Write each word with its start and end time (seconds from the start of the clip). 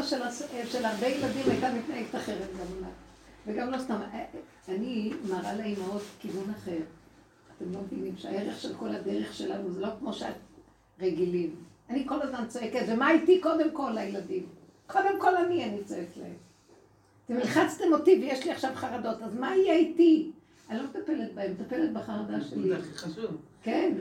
אימא 0.00 0.66
של 0.66 0.84
הרבה 0.84 1.06
ילדים 1.06 1.50
הייתה 1.50 1.72
מתנהגת 1.72 2.14
אחרת 2.14 2.48
גם 2.52 2.82
לה. 2.82 2.88
וגם 3.46 3.70
לא 3.70 3.78
סתם, 3.78 3.96
אני 4.68 5.12
מראה 5.28 5.54
לאימהות 5.54 6.02
כיוון 6.20 6.50
אחר. 6.50 6.78
אתם 7.56 7.72
לא 7.72 7.80
מבינים 7.80 8.14
שהערך 8.16 8.60
של 8.60 8.74
כל 8.74 8.88
הדרך 8.88 9.34
שלנו 9.34 9.70
זה 9.70 9.80
לא 9.80 9.88
כמו 9.98 10.12
שאת 10.12 10.34
רגילים. 11.00 11.54
אני 11.90 12.06
כל 12.08 12.22
הזמן 12.22 12.44
צועקת, 12.48 12.84
ומה 12.88 13.10
איתי 13.10 13.40
קודם 13.40 13.70
כל 13.72 13.90
לילדים? 13.94 14.46
קודם 14.86 15.20
כל 15.20 15.36
אני, 15.36 15.64
אני 15.64 15.84
צועקת 15.84 16.16
להם. 16.16 16.34
אתם 17.26 17.34
הלחצתם 17.34 17.92
אותי 17.92 18.18
ויש 18.22 18.44
לי 18.44 18.52
עכשיו 18.52 18.70
חרדות, 18.74 19.22
אז 19.22 19.34
מה 19.34 19.56
יהיה 19.56 19.74
איתי? 19.74 20.30
אני 20.70 20.78
לא 20.78 20.84
מטפלת 20.84 21.34
בהם, 21.34 21.52
מטפלת 21.52 21.92
בחרדה 21.92 22.40
שלי. 22.40 22.68
זה 22.68 22.78
הכי 22.78 22.98
חשוב. 22.98 23.36
כן. 23.62 23.92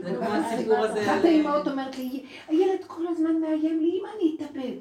אחת 1.05 1.23
האימהות 1.23 1.68
אומרת 1.68 1.97
לי, 1.97 2.25
הילד 2.47 2.84
כל 2.88 3.07
הזמן 3.07 3.41
מאיים 3.41 3.79
לי, 3.79 4.00
אמא 4.00 4.07
אני 4.16 4.36
אתאבד. 4.36 4.73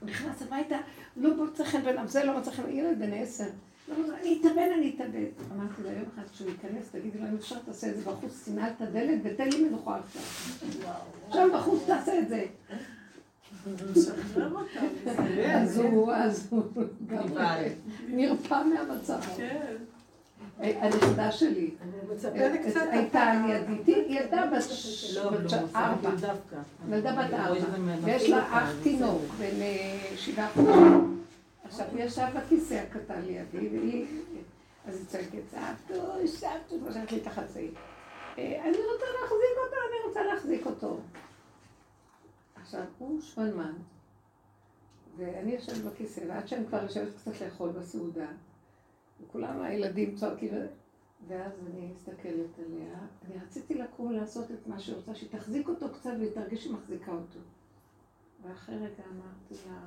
הוא 0.00 0.08
נכנס 0.08 0.42
הביתה, 0.42 0.76
לא 1.16 1.36
מוצא 1.36 1.64
חן 1.64 1.82
בעיניו, 1.82 2.08
זה 2.08 2.24
לא 2.24 2.38
מוצא 2.38 2.50
חן, 2.50 2.62
ילד 2.70 2.98
בן 2.98 3.12
עשר. 3.12 3.44
לא, 3.88 3.94
אני 4.20 4.38
אתאבד, 4.40 4.68
אני 4.78 4.92
אתאבד. 4.96 5.26
אמרתי 5.56 5.82
לו, 5.82 5.90
יום 5.90 6.04
אחד 6.14 6.22
כשהוא 6.32 6.50
ייכנס, 6.50 6.90
תגידי 6.90 7.18
לו, 7.18 7.28
אם 7.28 7.34
אפשר 7.34 7.58
תעשה 7.58 7.90
את 7.90 7.96
זה 7.96 8.02
בחוץ, 8.10 8.48
תנעל 8.48 8.70
את 8.76 8.80
הדלת 8.80 9.20
ותן 9.22 9.48
לי 9.48 9.64
מנוחה 9.64 9.98
עכשיו. 9.98 10.22
עכשיו 11.26 11.48
בחוץ 11.54 11.82
תעשה 11.86 12.18
את 12.18 12.28
זה. 12.28 12.44
אז 15.54 15.78
הוא, 15.78 16.12
אז 16.12 16.48
הוא 16.50 16.62
נרפא 18.08 18.62
מהמצב. 18.64 19.20
כן. 20.58 20.78
הנכדה 20.80 21.32
שלי, 21.32 21.70
הייתה 22.90 23.32
לידי, 23.68 23.94
היא 23.94 24.20
ילדה 24.20 24.46
בת 24.46 24.64
לא, 25.14 25.30
ארבע, 25.76 26.10
ילדה 26.88 27.12
בת 27.12 27.34
ארבע, 27.34 27.64
ויש 28.04 28.30
לה 28.30 28.58
אח 28.58 28.70
תינוק 28.82 29.22
בן 29.38 29.62
אה, 29.62 29.98
שבעה 30.16 30.48
חודשים. 30.48 31.24
עכשיו 31.64 31.86
הוא 31.92 32.00
ישב 32.00 32.26
בכיסא 32.36 32.74
הקטן 32.74 33.22
לידי, 33.22 33.68
והיא, 33.78 34.06
אז 34.88 34.96
היא 34.96 35.06
צועקת, 35.06 35.42
סבתו, 35.50 36.02
סבתו, 36.26 36.74
חושבת 36.86 37.12
לי 37.12 37.20
זה. 37.48 37.60
אה, 38.38 38.60
אני 38.62 38.76
רוצה 38.76 39.06
להחזיק 39.20 39.58
אותו, 39.64 39.76
אני 39.88 40.08
רוצה 40.08 40.24
להחזיק 40.24 40.66
אותו. 40.66 40.98
עכשיו, 42.62 42.80
הוא 42.98 43.20
שמנמן, 43.20 43.72
ואני 45.16 45.52
יושבת 45.52 45.84
בכיסא, 45.84 46.20
ועד 46.28 46.48
שאני 46.48 46.66
כבר 46.66 46.82
יושבת 46.82 47.08
קצת 47.20 47.40
לאכול 47.40 47.70
בסעודה, 47.70 48.26
וכולם 49.20 49.62
הילדים 49.62 50.16
צועקים, 50.16 50.48
ואז 51.28 51.52
אני 51.66 51.86
מסתכלת 51.92 52.58
עליה, 52.58 52.98
אני 53.26 53.44
רציתי 53.44 53.74
לקום 53.74 54.12
לעשות 54.12 54.50
את 54.50 54.66
מה 54.66 54.78
שהיא 54.78 54.96
רוצה, 54.96 55.14
שהיא 55.14 55.30
תחזיק 55.30 55.68
אותו 55.68 55.86
קצת 55.94 56.10
והיא 56.18 56.30
תרגיש 56.30 56.62
שהיא 56.62 56.74
מחזיקה 56.74 57.12
אותו. 57.12 57.38
ואחרי 58.42 58.76
רגע 58.76 59.02
אמרתי 59.12 59.68
לה, 59.68 59.80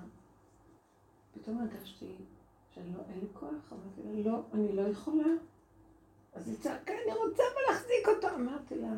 פתאום 1.34 1.58
הרגשתי 1.58 2.16
שאני 2.76 2.94
לא, 2.94 3.00
אין 3.10 3.20
לי 3.20 3.28
כוח, 3.34 3.74
אמרתי 3.74 4.04
לה, 4.04 4.32
לא, 4.32 4.42
אני 4.54 4.76
לא 4.76 4.82
יכולה. 4.82 5.28
אז 6.34 6.48
היא 6.48 6.58
צעקה, 6.58 6.94
אני 6.94 7.14
רוצה 7.14 7.44
אבל 7.54 7.74
להחזיק 7.74 8.08
אותו. 8.08 8.36
אמרתי 8.36 8.76
לה, 8.76 8.94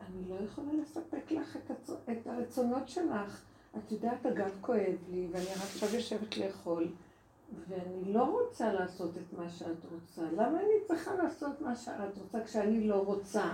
אני 0.00 0.28
לא 0.28 0.34
יכולה 0.34 0.72
לספק 0.72 1.30
לך 1.30 1.56
את, 1.56 1.70
הצ... 1.70 1.90
את 1.90 2.26
הרצונות 2.26 2.88
שלך. 2.88 3.44
את 3.78 3.92
יודעת, 3.92 4.26
הגב 4.26 4.58
כואב 4.60 4.96
לי, 5.10 5.28
ואני 5.32 5.50
עכשיו 5.50 5.94
יושבת 5.94 6.36
לאכול, 6.36 6.88
ואני 7.68 8.12
לא 8.12 8.22
רוצה 8.22 8.72
לעשות 8.72 9.10
את 9.16 9.38
מה 9.38 9.50
שאת 9.50 9.84
רוצה. 9.92 10.22
למה 10.32 10.60
אני 10.60 10.86
צריכה 10.86 11.14
לעשות 11.14 11.60
מה 11.60 11.76
שאת 11.76 12.18
רוצה 12.18 12.44
כשאני 12.44 12.88
לא 12.88 12.94
רוצה? 12.94 13.44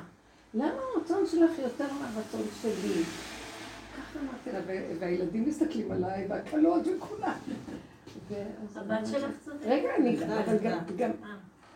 למה 0.55 0.81
הרצון 0.95 1.27
שלך 1.27 1.59
יותר 1.59 1.87
מהרצון 1.93 2.43
שלי? 2.63 3.03
ככה 3.97 4.19
אמרתי 4.21 4.53
לה, 4.53 4.61
והילדים 4.99 5.45
מסתכלים 5.49 5.93
עליי, 5.93 6.27
והכלות 6.29 6.83
וכולם. 6.87 7.39
הבת 8.75 9.07
שלך 9.07 9.31
צודקת. 9.45 9.67
רגע, 9.67 9.97
אני 9.97 10.25
אבל 10.25 10.59
גם... 10.97 11.11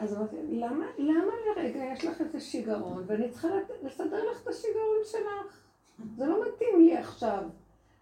אז 0.01 0.17
אמרתי, 0.17 0.37
למה, 0.49 0.87
למה 0.99 1.33
לרגע 1.57 1.85
יש 1.93 2.05
לך 2.05 2.21
איזה 2.21 2.41
שיגעון, 2.41 3.05
ואני 3.07 3.31
צריכה 3.31 3.49
לסדר 3.83 4.31
לך 4.31 4.43
את 4.43 4.49
השיגעון 4.49 4.99
שלך? 5.05 5.61
זה 6.17 6.27
לא 6.27 6.41
מתאים 6.41 6.81
לי 6.81 6.97
עכשיו. 6.97 7.43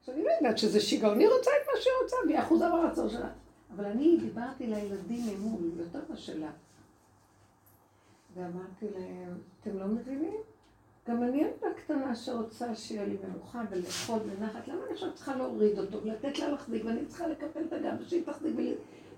עכשיו, 0.01 0.15
אני 0.15 0.25
לא 0.25 0.31
יודעת 0.41 0.59
שזה 0.59 0.81
שיגעון, 0.81 1.19
היא 1.19 1.29
רוצה 1.29 1.51
את 1.63 1.67
מה 1.67 1.81
שהיא 1.81 1.93
רוצה, 2.03 2.17
והיא 2.27 2.39
אחוזה 2.39 2.65
ברצון 2.69 3.09
שלה. 3.11 3.29
אבל 3.75 3.85
אני 3.85 4.17
דיברתי 4.21 4.67
לילדים 4.67 5.27
ממול, 5.27 5.71
יותר 5.77 6.01
בשלה. 6.13 6.51
ואמרתי 8.35 8.87
להם, 8.99 9.39
אתם 9.61 9.79
לא 9.79 9.87
מבינים? 9.87 10.37
גם 11.09 11.23
אני 11.23 11.37
ילדה 11.37 11.67
קטנה 11.77 12.15
שרוצה 12.15 12.75
שיהיה 12.75 13.05
לי 13.05 13.17
מנוחה 13.25 13.63
ולאכול 13.71 14.19
בנחת, 14.19 14.69
למה 14.69 14.85
אני 14.85 14.93
עכשיו 14.93 15.15
צריכה 15.15 15.37
להוריד 15.37 15.79
אותו 15.79 16.03
ולתת 16.03 16.39
לה 16.39 16.49
להחזיק, 16.49 16.85
ואני 16.85 17.07
צריכה 17.07 17.27
לקפל 17.27 17.65
את 17.69 17.73
הגב 17.73 17.93
ושהיא 18.01 18.25
תחזיק 18.27 18.55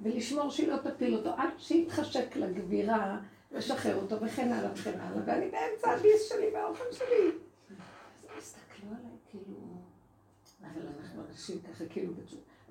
ולשמור 0.03 0.51
שהיא 0.51 0.69
לא 0.69 0.77
תפיל 0.77 1.17
אותו, 1.17 1.31
עד 1.31 1.51
שיתחשק 1.59 2.37
לגבירה, 2.37 3.21
לשחרר 3.53 3.97
אותו 3.97 4.21
וכן 4.21 4.53
הלאה 4.53 4.73
וכן 4.73 5.01
הלאה, 5.01 5.23
ואני 5.27 5.51
באמצע 5.51 5.91
הביס 5.91 6.29
שלי 6.29 6.47
והאוכל 6.55 6.93
שלי. 6.93 7.07
אז 7.07 8.25
הם 8.25 8.39
הסתכלו 8.39 8.91
עליי 8.91 9.17
כאילו, 9.31 9.57
אבל 10.61 10.83
אנחנו 10.99 11.23
אנשים 11.31 11.59
ככה 11.61 11.85
כאילו, 11.87 12.13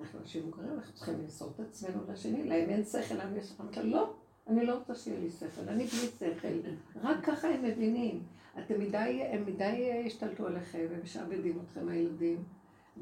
אנחנו 0.00 0.18
אנשים 0.18 0.46
מוכרים, 0.46 0.72
אנחנו 0.72 0.94
צריכים 0.94 1.14
למסור 1.22 1.52
את 1.54 1.60
עצמנו 1.60 2.00
לשני, 2.12 2.48
להם 2.48 2.70
אין 2.70 2.84
שכל, 2.84 3.14
להם 3.14 3.36
יש 3.36 3.52
לך, 3.52 3.78
לא, 3.84 4.14
אני 4.46 4.66
לא 4.66 4.74
רוצה 4.74 4.94
שיהיה 4.94 5.20
לי 5.20 5.30
שכל, 5.30 5.68
אני 5.68 5.84
בלי 5.84 6.08
שכל, 6.18 6.70
רק 7.02 7.24
ככה 7.24 7.48
הם 7.48 7.64
מבינים. 7.64 8.22
אתם 8.58 8.80
מדי, 8.80 9.22
הם 9.22 9.46
מדי 9.46 10.02
השתלטו 10.06 10.46
עליכם, 10.46 10.86
הם 10.94 11.00
משעבדים 11.02 11.58
אתכם 11.64 11.88
הילדים. 11.88 12.44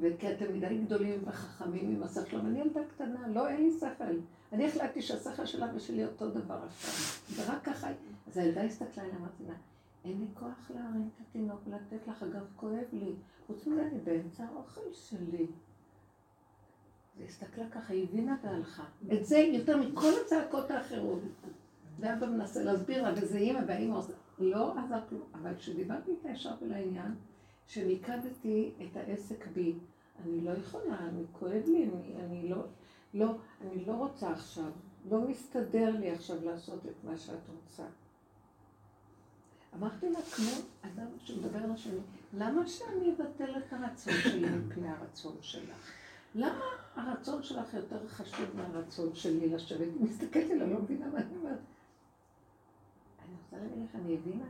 וכי 0.00 0.32
אתם 0.32 0.54
מדי 0.54 0.78
גדולים 0.84 1.22
וחכמים 1.26 1.90
עם 1.90 2.02
השכל. 2.02 2.36
אני 2.36 2.60
ילדה 2.60 2.80
קטנה, 2.94 3.28
לא, 3.28 3.48
אין 3.48 3.62
לי 3.62 3.70
שכל. 3.80 4.18
אני 4.52 4.66
החלטתי 4.66 5.02
שהשכל 5.02 5.46
שלה 5.46 5.66
ושלי 5.74 6.04
אותו 6.04 6.30
דבר 6.30 6.60
עכשיו. 6.66 6.92
ורק 7.36 7.64
ככה, 7.64 7.88
אז 8.26 8.36
הילדה 8.36 8.62
הסתכלה 8.62 9.04
עליה, 9.04 9.16
אמרתי 9.16 9.44
לה, 9.48 9.54
אין 10.04 10.20
לי 10.20 10.26
כוח 10.34 10.70
להרים 10.74 11.08
את 11.14 11.20
התינוק 11.20 11.60
ולתת 11.66 12.08
לך, 12.08 12.22
אגב, 12.22 12.42
כואב 12.56 12.84
לי. 12.92 13.12
חוץ 13.46 13.66
מזה, 13.66 13.82
אני 13.82 13.98
באמצע 14.04 14.44
האוכל 14.44 14.92
שלי. 14.92 15.46
היא 17.18 17.26
הסתכלה 17.26 17.64
ככה, 17.70 17.92
היא 17.92 18.04
הבינה 18.04 18.36
והלכה. 18.42 18.84
את 19.12 19.26
זה 19.26 19.38
יותר 19.38 19.76
מכל 19.76 20.12
הצעקות 20.24 20.70
האחרות. 20.70 21.20
ואבא 22.00 22.26
מנסה 22.26 22.62
להסביר 22.62 23.02
לה, 23.02 23.12
וזה 23.16 23.38
אימא 23.38 23.60
והאימא 23.66 23.96
עושה, 23.96 24.12
לא 24.38 24.78
עזר 24.78 25.00
כלום. 25.08 25.22
אבל 25.34 25.54
כשדיברתי 25.54 26.10
איתה 26.10 26.28
ישר 26.28 26.54
ולעניין, 26.62 27.14
שמיקדתי 27.66 28.70
את 28.82 28.96
העסק 28.96 29.46
בי. 29.46 29.74
אני 30.24 30.40
לא 30.40 30.50
יכולה, 30.50 30.98
אני 30.98 31.22
כואב 31.32 31.62
לי, 31.66 31.88
אני, 31.88 32.14
אני 32.24 32.48
לא, 32.48 32.64
לא, 33.14 33.36
אני 33.60 33.84
לא 33.84 33.92
רוצה 33.92 34.30
עכשיו, 34.30 34.70
לא 35.10 35.20
מסתדר 35.20 35.90
לי 36.00 36.10
עכשיו 36.10 36.44
לעשות 36.44 36.86
את 36.86 37.04
מה 37.04 37.16
שאת 37.16 37.48
רוצה. 37.48 37.82
אמרתי 39.74 40.10
לה, 40.10 40.22
כמו 40.22 40.50
אדם 40.82 41.06
שמדבר 41.18 41.58
על 41.58 41.70
השני, 41.70 42.00
למה 42.34 42.68
שאני 42.68 43.10
אבטל 43.10 43.58
את 43.58 43.72
הרצון 43.72 44.14
שלי 44.22 44.50
מפני 44.50 44.88
הרצון 44.88 45.36
שלך? 45.40 45.95
למה 46.36 46.64
הרצון 46.94 47.42
שלך 47.42 47.74
יותר 47.74 48.08
חשוב 48.08 48.46
מהרצון 48.54 49.14
שלי 49.14 49.48
לשבת? 49.48 49.80
היא 49.80 50.02
מסתכלת 50.02 50.50
עליה, 50.50 50.66
לא 50.66 50.78
מבינה 50.78 51.06
מה 51.06 51.18
אני 51.18 51.36
אומרת. 51.36 51.58
אני 53.24 53.34
רוצה 53.44 53.56
להגיד 53.56 53.84
לך, 53.88 53.94
אני 53.94 54.14
הבינה. 54.14 54.44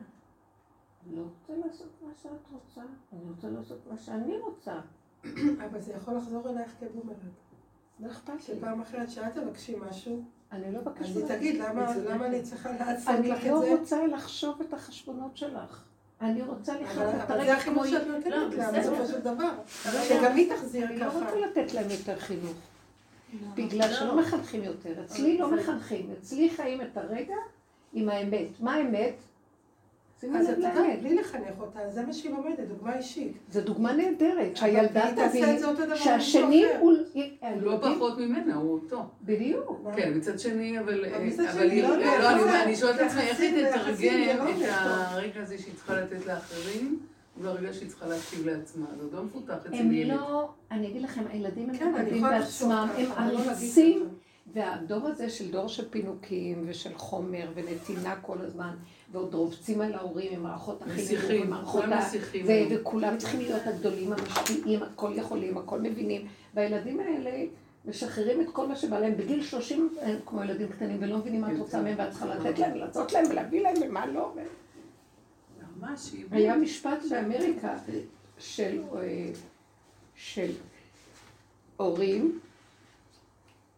אני 1.06 1.16
לא 1.16 1.22
רוצה 1.22 1.66
לעשות 1.66 1.88
מה 2.02 2.12
שאת 2.22 2.50
רוצה, 2.52 2.80
אני 3.12 3.30
רוצה 3.30 3.50
לעשות 3.50 3.78
מה 3.90 3.98
שאני 3.98 4.38
רוצה. 4.38 4.80
אבל 5.70 5.80
זה 5.80 5.92
יכול 5.92 6.16
לחזור 6.16 6.50
אלייך 6.50 6.74
כבומרנג. 6.80 7.18
לא 8.00 8.10
אכפת 8.10 8.32
לי. 8.34 8.40
שפעם 8.42 8.80
אחרת 8.80 9.10
שאת 9.10 9.34
תבקשי 9.34 9.76
משהו, 9.88 10.24
אני 10.52 10.72
לא 10.72 10.80
מבקשת. 10.80 11.16
אז 11.16 11.24
תגיד, 11.28 11.60
למה 12.10 12.26
אני 12.26 12.42
צריכה 12.42 12.72
לעשות 12.72 13.14
אני 13.14 13.28
לך 13.28 13.40
את 13.40 13.46
לא 13.46 13.60
זה? 13.60 13.74
רוצה 13.78 14.06
לחשוב 14.06 14.60
את 14.60 14.72
החשבונות 14.74 15.36
שלך. 15.36 15.84
אני 16.20 16.42
רוצה 16.42 16.80
לחיות 16.80 17.14
את 17.14 17.20
אבל 17.20 17.38
הרגע 17.38 17.44
זה 17.52 17.56
החינוך 17.56 17.82
כמו... 17.82 17.90
שאת 17.90 18.06
נותנת 18.06 18.26
לא, 18.26 18.48
לה, 18.48 18.48
בסדר. 18.48 18.80
בסופו 18.80 19.06
של 19.06 19.20
דבר. 19.20 19.50
לא, 19.94 20.04
שגם 20.08 20.36
היא 20.36 20.52
תחזיר 20.54 20.86
אני 20.86 20.98
לא 20.98 21.04
ככה. 21.04 21.18
רוצה 21.18 21.36
לתת 21.36 21.74
להם 21.74 21.90
יותר 21.90 22.18
חינוך. 22.18 22.56
בגלל 23.54 23.88
לא. 23.90 23.94
שלא 23.94 24.16
מחנכים 24.20 24.62
יותר. 24.64 25.04
אצלי 25.04 25.38
לא 25.38 25.50
מחנכים. 25.50 26.10
אצלי 26.20 26.50
חיים 26.50 26.80
את 26.80 26.96
הרגע 26.96 27.34
עם 27.92 28.08
האמת. 28.08 28.60
מה 28.60 28.74
האמת? 28.74 29.14
אז 30.22 30.50
את 30.50 30.56
יודעת. 30.56 31.02
בלי 31.02 31.14
לחנך 31.14 31.60
אותה, 31.60 31.78
זה 31.90 32.02
מה 32.06 32.12
שהיא 32.12 32.30
לומדת, 32.30 32.60
דוגמה 32.68 32.96
אישית. 32.96 33.32
זו 33.50 33.60
דוגמה 33.60 33.92
נהדרת, 33.92 34.56
שהילדה 34.56 35.10
תבין 35.28 35.58
שהשני. 35.94 36.64
הוא... 36.80 36.92
הוא 37.40 37.62
לא 37.62 37.78
פחות 37.80 38.18
ממנה, 38.18 38.54
הוא 38.54 38.72
אותו. 38.72 39.02
בדיוק. 39.22 39.80
כן, 39.96 40.12
מצד 40.16 40.38
שני, 40.38 40.80
אבל... 40.80 40.94
לא, 40.94 41.96
לא, 41.96 42.20
לא, 42.20 42.62
אני- 42.62 42.76
שואלת 42.76 42.96
את 42.96 43.06
עצמי, 43.06 43.20
איך 43.20 43.40
היא 43.40 43.66
תתרגם 43.66 44.38
לא 44.38 44.50
את 44.50 44.70
הרגע 44.70 45.40
הזה 45.42 45.58
שהיא 45.58 45.74
צריכה 45.74 46.00
לתת 46.00 46.26
לאחרים, 46.26 46.98
וברגע 47.38 47.72
שהיא 47.72 47.88
צריכה 47.88 48.06
להקשיב 48.06 48.46
לעצמה. 48.46 48.86
זה 48.96 49.02
עוד 49.02 49.12
לא 49.12 49.22
מפותח 49.24 49.54
אצל 49.66 49.74
הם 49.74 49.92
ילד. 49.92 50.16
לא, 50.16 50.48
אני 50.70 50.88
אגיד 50.88 51.02
לכם, 51.02 51.22
הילדים 51.30 51.70
הם 51.70 51.76
כן, 51.76 51.94
יכולה 52.16 52.38
בעצמם, 52.38 52.88
הם 53.16 53.28
לא 53.32 53.38
עריצים. 53.38 54.08
והדור 54.54 55.06
הזה 55.06 55.30
של 55.30 55.50
דור 55.50 55.68
של 55.68 55.88
פינוקים 55.90 56.64
ושל 56.66 56.94
חומר 56.94 57.48
ונתינה 57.54 58.16
כל 58.22 58.38
הזמן, 58.40 58.74
ועוד 59.12 59.34
רובצים 59.34 59.80
על 59.80 59.94
ההורים 59.94 60.32
עם 60.32 60.42
מערכות 60.42 60.82
החינוך, 60.82 61.24
ומערכות 61.28 61.82
כולם 61.82 61.92
ה... 61.92 61.98
נסיכים. 61.98 62.46
זה, 62.46 62.66
וכולם 62.70 63.18
צריכים 63.18 63.40
להיות 63.40 63.62
הגדולים, 63.66 64.12
המשפיעים, 64.12 64.82
הכל 64.82 65.12
יכולים, 65.14 65.58
הכל 65.58 65.80
מבינים. 65.80 66.26
והילדים 66.54 67.00
האלה 67.00 67.44
משחררים 67.84 68.40
את 68.40 68.46
כל 68.52 68.66
מה 68.66 68.76
שבא 68.76 68.98
להם. 68.98 69.16
בגיל 69.16 69.42
30 69.42 69.88
הם 70.00 70.16
כמו 70.26 70.42
ילדים 70.42 70.68
קטנים 70.68 70.96
ולא 71.00 71.18
מבינים 71.18 71.40
מה 71.40 71.52
את 71.52 71.58
רוצה 71.58 71.82
מהם, 71.82 71.94
ואת 71.98 72.10
צריכה 72.10 72.26
לתת 72.26 72.58
להם, 72.58 72.74
לעשות 72.74 73.12
להם 73.12 73.24
ולהביא 73.30 73.62
להם 73.62 73.74
ומה 73.82 74.06
לא. 74.06 74.32
היה 76.30 76.56
משפט 76.56 76.98
באמריקה 77.10 77.76
של, 78.38 78.82
אה, 78.96 79.30
של 80.14 80.50
הורים, 81.76 82.38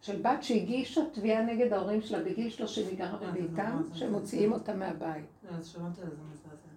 של 0.01 0.21
בת 0.21 0.43
שהגישה 0.43 1.01
תביעה 1.13 1.45
נגד 1.45 1.73
ההורים 1.73 2.01
שלה 2.01 2.23
בגיל 2.23 2.49
30, 2.49 2.87
היא 2.87 2.97
גרה 2.97 3.17
בביתם, 3.17 3.81
שמוציאים 3.93 4.49
מזעזע. 4.49 4.61
אותה 4.61 4.75
מהבית. 4.75 5.25
לא, 5.43 5.57
אז 5.57 5.67
שמעתי 5.67 6.01
על 6.01 6.09
זה 6.09 6.23
מזעזע. 6.33 6.69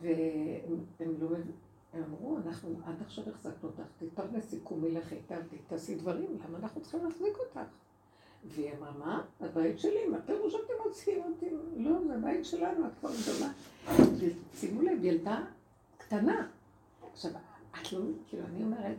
והם 0.00 0.84
הם 1.00 1.14
לא, 1.20 1.28
הם 1.94 2.02
אמרו, 2.08 2.38
אנחנו 2.46 2.78
עד 2.86 2.94
עכשיו 3.02 3.24
החזקנו 3.28 3.68
אותך, 3.68 3.82
תכתוב 3.98 4.36
לסיכום, 4.36 4.84
לכי, 4.84 5.16
תעבדי, 5.26 5.56
תעשי 5.66 5.94
דברים, 5.94 6.38
למה 6.48 6.58
אנחנו 6.58 6.80
צריכים 6.80 7.04
להחזיק 7.04 7.38
אותך? 7.38 7.60
והיא 8.44 8.70
אמרה, 8.78 8.92
מה? 8.98 9.24
הבית 9.40 9.78
שלי, 9.78 10.06
מה 10.06 10.18
פירוש 10.26 10.52
שאתם 10.52 10.72
מוציאים 10.86 11.22
אותי? 11.24 11.46
לא, 11.76 11.90
זה 12.06 12.14
הבית 12.14 12.44
שלנו, 12.44 12.86
את 12.86 12.92
כבר 13.00 13.10
גדולה. 13.22 13.52
ושימו 14.52 14.82
לב, 14.82 15.04
ילדה 15.04 15.44
קטנה. 15.98 16.48
עכשיו, 17.12 17.30
את 17.70 17.92
לא, 17.92 18.00
כאילו, 18.28 18.44
אני 18.46 18.62
אומרת, 18.62 18.96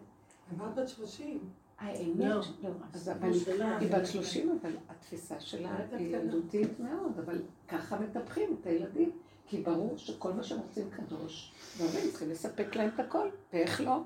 אמרת 0.55 0.75
בת 0.75 0.89
30. 0.89 1.39
האמת, 1.79 2.19
לא. 2.19 2.35
לא, 2.63 2.69
אז 2.93 3.09
אבל 3.09 3.31
היא 3.79 3.91
בת 3.91 4.05
30, 4.07 4.59
אבל 4.61 4.71
התפיסה 4.89 5.39
שלה 5.39 5.77
היא. 5.91 6.15
ילדותית 6.15 6.79
מאוד, 6.79 7.19
אבל 7.25 7.41
ככה 7.67 7.99
מטפחים 7.99 8.55
את 8.61 8.65
הילדים, 8.65 9.11
כי 9.47 9.61
ברור 9.61 9.97
שכל 9.97 10.33
מה 10.33 10.43
שהם 10.43 10.59
רוצים 10.59 10.89
קדוש, 10.89 11.51
והורים 11.77 12.09
צריכים 12.11 12.29
לספק 12.29 12.75
להם 12.75 12.89
את 12.95 12.99
הכל, 12.99 13.29
ואיך 13.53 13.81
לא? 13.81 14.01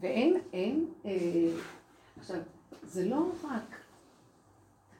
ואין, 0.00 0.36
אין, 0.52 0.86
אה, 1.04 1.10
עכשיו, 2.18 2.36
זה 2.82 3.08
לא 3.08 3.32
רק, 3.44 3.76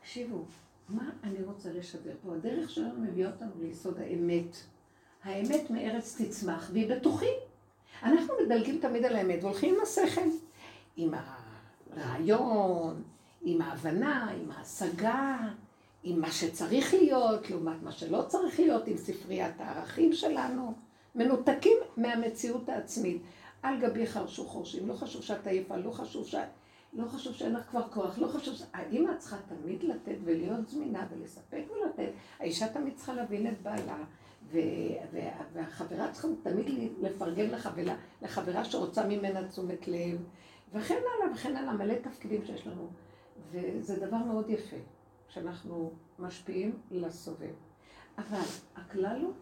תקשיבו, 0.01 0.45
מה 0.89 1.11
אני 1.25 1.43
רוצה 1.43 1.73
לשדר 1.73 2.15
פה? 2.23 2.35
הדרך 2.35 2.71
שלנו 2.71 3.01
מביאה 3.01 3.31
אותנו 3.31 3.51
ליסוד 3.61 3.99
האמת. 3.99 4.57
האמת 5.25 5.71
מארץ 5.71 6.21
תצמח, 6.23 6.71
והיא 6.73 6.97
בתוכי. 6.97 7.31
אנחנו 8.03 8.35
מדלגים 8.45 8.79
תמיד 8.81 9.05
על 9.05 9.17
האמת 9.17 9.39
והולכים 9.43 9.75
עם 9.75 9.81
השכל, 9.81 10.29
עם 10.97 11.15
הרעיון, 11.97 13.03
עם 13.43 13.63
ההבנה, 13.63 14.31
עם 14.31 14.51
ההשגה, 14.51 15.39
עם 16.03 16.21
מה 16.21 16.31
שצריך 16.31 16.95
להיות, 16.95 17.51
לעומת 17.51 17.83
מה 17.83 17.93
שלא 17.93 18.23
צריך 18.29 18.61
להיות, 18.61 18.87
עם 18.87 18.97
ספריית 18.97 19.55
הערכים 19.59 20.13
שלנו. 20.13 20.73
מנותקים 21.15 21.77
מהמציאות 21.97 22.69
העצמית. 22.69 23.23
על 23.63 23.81
גבי 23.81 24.07
חרשו 24.07 24.45
חורשים, 24.45 24.89
לא 24.89 24.95
חשוב 24.95 25.23
שאת 25.23 25.47
עייפה, 25.47 25.77
לא 25.77 25.91
חשוב 25.91 26.27
ש... 26.27 26.35
לא 26.93 27.09
חשוב 27.09 27.35
שאין 27.35 27.53
לך 27.53 27.63
כבר 27.71 27.89
כוח, 27.89 28.19
לא 28.19 28.27
חשוב 28.27 28.55
ש... 28.55 28.63
האמא 28.73 29.15
צריכה 29.19 29.37
תמיד 29.49 29.83
לתת 29.83 30.17
ולהיות 30.25 30.69
זמינה 30.69 31.07
ולספק 31.11 31.63
ולתת. 31.71 32.13
האישה 32.41 32.69
תמיד 32.69 32.97
צריכה 32.97 33.15
להבין 33.15 33.47
את 33.47 33.63
בעלה, 33.63 33.97
ו... 34.53 34.59
וה... 35.13 35.21
והחברה 35.53 36.13
צריכה 36.13 36.29
תמיד 36.43 36.91
לפרגן 37.01 37.51
לך 37.51 37.69
ולחברה 38.23 38.65
שרוצה 38.65 39.07
ממנה 39.07 39.49
תשומת 39.49 39.89
לב, 39.89 40.19
וכן 40.73 40.95
הלאה 40.95 41.35
וכן 41.35 41.57
הלאה, 41.57 41.73
מלא 41.73 41.95
תפקידים 41.95 42.45
שיש 42.45 42.67
לנו. 42.67 42.89
וזה 43.51 44.07
דבר 44.07 44.17
מאוד 44.17 44.51
יפה, 44.51 44.77
שאנחנו 45.29 45.93
משפיעים 46.19 46.79
לסובב. 46.91 47.55
אבל 48.19 48.41
הכלל 48.77 49.21
הוא 49.23 49.33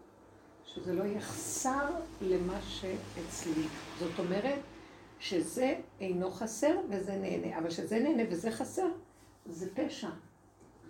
שזה 0.65 0.93
לא 0.93 1.03
יחסר 1.03 1.89
למה 2.21 2.61
שאצלי. 2.61 3.67
זאת 3.99 4.19
אומרת 4.19 4.59
שזה 5.19 5.79
אינו 5.99 6.31
חסר 6.31 6.75
וזה 6.89 7.15
נהנה, 7.15 7.59
אבל 7.59 7.69
שזה 7.69 7.99
נהנה 7.99 8.23
וזה 8.31 8.51
חסר, 8.51 8.87
זה 9.45 9.69
פשע. 9.75 10.09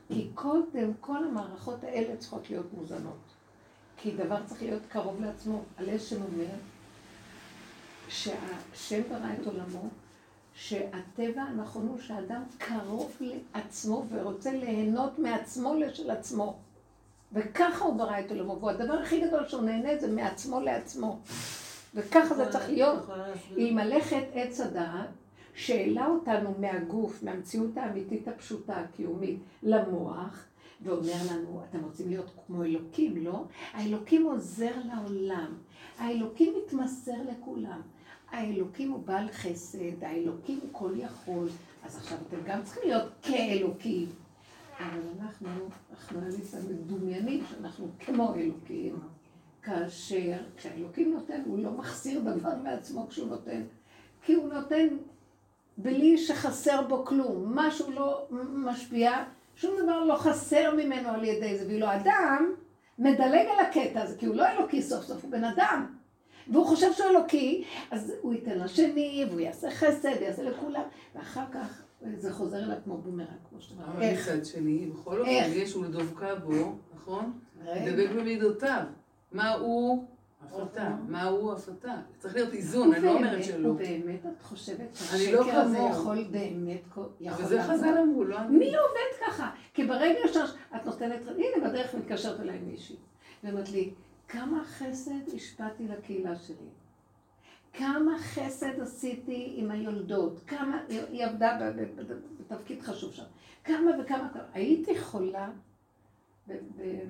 כי 0.08 0.30
קודם 0.36 0.94
כל 1.00 1.24
המערכות 1.24 1.84
האלה 1.84 2.18
צריכות 2.18 2.50
להיות 2.50 2.74
מוזנות. 2.74 3.34
כי 3.98 4.12
דבר 4.12 4.46
צריך 4.46 4.62
להיות 4.62 4.82
קרוב 4.90 5.22
לעצמו. 5.22 5.64
על 5.78 5.90
איזה 5.90 6.06
שם 6.06 6.22
אומר 6.22 6.56
שהשם 8.08 9.02
ברא 9.10 9.34
את 9.42 9.48
עולמו, 9.48 9.90
שהטבע 10.60 11.42
הנכון 11.42 11.88
הוא 11.88 12.00
שהאדם 12.00 12.42
קרוב 12.58 13.18
לעצמו 13.22 14.06
ורוצה 14.10 14.52
ליהנות 14.52 15.20
מעצמו 15.20 15.76
לשל 15.76 16.12
עצמו. 16.12 16.56
וככה 17.34 17.86
הוא 17.86 17.94
ברא 17.94 18.20
את 18.20 18.32
עולמו, 18.32 18.62
והדבר 18.62 18.94
הכי 18.94 19.22
גדול 19.28 19.48
שהוא 19.48 19.62
נהנה 19.62 19.98
זה 19.98 20.08
מעצמו 20.08 20.60
לעצמו. 20.60 21.20
וככה 21.96 22.36
זה 22.36 22.52
צריך 22.52 22.70
להיות. 22.70 23.08
עם 23.58 23.76
מלאכת 23.76 24.24
עץ 24.34 24.60
הדעת, 24.60 25.10
שהעלה 25.56 26.08
אותנו 26.08 26.54
מהגוף, 26.60 27.24
מהמציאות 27.24 27.78
האמיתית 27.78 28.28
הפשוטה, 28.28 28.76
הקיומית, 28.76 29.40
למוח, 29.64 30.46
ואומר 30.84 31.18
לנו, 31.32 31.62
אתם 31.70 31.84
רוצים 31.84 32.10
להיות 32.10 32.32
כמו 32.48 32.64
אלוקים, 32.64 33.26
לא? 33.26 33.44
האלוקים 33.74 34.26
עוזר 34.26 34.74
לעולם, 34.86 35.54
האלוקים 35.98 36.54
מתמסר 36.64 37.18
לכולם. 37.32 37.82
האלוקים 38.32 38.92
הוא 38.92 39.04
בעל 39.06 39.28
חסד, 39.32 40.04
האלוקים 40.04 40.60
הוא 40.62 40.70
כל 40.72 40.92
יכול, 40.96 41.48
אז 41.84 41.98
עכשיו 41.98 42.18
אתם 42.28 42.38
גם 42.46 42.64
צריכים 42.64 42.84
להיות 42.86 43.12
כאלוקים. 43.22 44.08
אבל 44.80 45.02
אנחנו, 45.22 45.48
אנחנו 45.92 46.22
מדומיינים 46.70 47.44
שאנחנו 47.50 47.88
כמו 48.00 48.34
אלוקים, 48.36 49.00
כאשר 49.64 50.38
כשהאלוקים 50.58 51.14
נותן, 51.14 51.42
הוא 51.46 51.60
לא 51.60 51.72
מחסיר 51.72 52.20
דבר 52.20 52.56
מעצמו 52.64 53.08
כשהוא 53.10 53.28
נותן, 53.28 53.62
כי 54.26 54.34
הוא 54.34 54.54
נותן 54.54 54.88
בלי 55.78 56.18
שחסר 56.18 56.88
בו 56.88 57.06
כלום, 57.06 57.52
משהו 57.56 57.92
לא 57.92 58.28
משפיע, 58.54 59.24
שום 59.56 59.72
דבר 59.84 60.04
לא 60.04 60.16
חסר 60.16 60.76
ממנו 60.76 61.10
על 61.10 61.24
ידי 61.24 61.58
זה, 61.58 61.68
ואילו 61.68 61.88
אדם 61.94 62.54
מדלג 63.00 63.46
על 63.58 63.66
הקטע 63.66 64.02
הזה, 64.02 64.18
כי 64.18 64.26
הוא 64.26 64.36
לא 64.36 64.48
אלוקי 64.48 64.82
סוף 64.82 65.04
סוף, 65.04 65.24
הוא 65.24 65.32
בן 65.32 65.44
אדם. 65.44 65.99
והוא 66.52 66.66
חושב 66.66 66.94
שהוא 66.94 67.10
אלוקי, 67.10 67.64
אז 67.92 68.14
הוא 68.22 68.34
ייתן 68.34 68.60
לשני, 68.60 69.26
והוא 69.30 69.40
יעשה 69.40 69.72
חסד, 69.72 70.16
ויעשה 70.20 70.44
לכולם, 70.44 70.84
ואחר 71.16 71.46
כך 71.54 71.82
זה 72.18 72.34
חוזר 72.34 72.58
אליו 72.58 72.78
כמו 72.84 72.98
בומרנג, 72.98 73.28
כמו 73.50 73.62
שאתה 73.62 73.84
אומר. 73.84 73.94
אבל 73.94 74.02
איך? 74.02 74.30
מצד 74.30 74.46
שני, 74.46 74.86
בכל 74.86 75.20
אופן, 75.20 75.30
איך? 75.32 75.56
יש 75.56 75.76
ולדבקה 75.76 76.36
בו, 76.36 76.76
נכון? 76.96 77.40
דבק 77.66 78.10
במידותיו. 78.16 78.84
מה 79.32 79.54
הוא? 79.54 80.06
אף 80.42 80.60
אתה. 80.60 80.96
מה 81.08 81.24
הוא 81.24 81.54
אף 81.54 81.68
אתה? 81.68 81.96
צריך 82.20 82.36
להיות 82.36 82.54
איזון, 82.54 82.94
אני 82.94 83.06
לא 83.06 83.12
אומרת 83.12 83.44
שלא. 83.44 83.70
ובאמת 83.70 84.26
את 84.26 84.42
חושבת 84.42 84.98
אני 85.14 85.32
לא 85.32 85.44
שהשקר 85.44 85.60
הזה. 85.60 85.78
יכול 85.78 86.24
באמת, 86.32 86.82
וזה 87.38 87.56
לעבוד? 87.56 87.76
חז"ל 87.76 87.98
אמרו, 87.98 88.24
לא 88.24 88.40
אני. 88.40 88.58
מי 88.58 88.76
עובד 88.76 89.28
ככה? 89.28 89.50
כי 89.74 89.86
ברגע 89.86 90.20
שאת 90.34 90.86
נותנת, 90.86 91.28
הנה 91.28 91.70
בדרך 91.70 91.96
מתקשרת 91.96 92.40
אליי 92.40 92.60
מישהי, 92.60 92.96
ואומרת 93.44 93.70
לי, 93.70 93.92
כמה 94.30 94.64
חסד 94.66 95.36
השפעתי 95.36 95.88
לקהילה 95.88 96.36
שלי. 96.36 96.70
כמה 97.74 98.20
חסד 98.20 98.80
עשיתי 98.82 99.54
עם 99.56 99.72
היולדות, 99.72 100.40
כמה, 100.48 100.82
היא 100.90 101.26
עבדה 101.26 101.72
בתפקיד 102.40 102.82
חשוב 102.82 103.14
שם, 103.14 103.24
כמה 103.64 103.92
וכמה, 104.02 104.30
כמה. 104.34 104.44
הייתי 104.54 105.00
חולה 105.00 105.50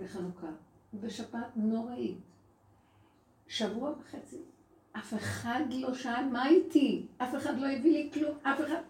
בחנוכה, 0.04 0.48
בשפעת 0.94 1.52
נוראית. 1.56 2.18
שבוע 3.48 3.92
וחצי. 4.00 4.38
אף 4.92 5.14
אחד 5.14 5.62
לא 5.70 5.94
שאל 5.94 6.26
מה 6.26 6.48
איתי, 6.48 7.06
אף 7.18 7.36
אחד 7.36 7.60
לא 7.60 7.68
הביא 7.68 7.92
לי 7.92 8.10
כלום, 8.14 8.38
אף 8.42 8.60
אחד... 8.60 8.82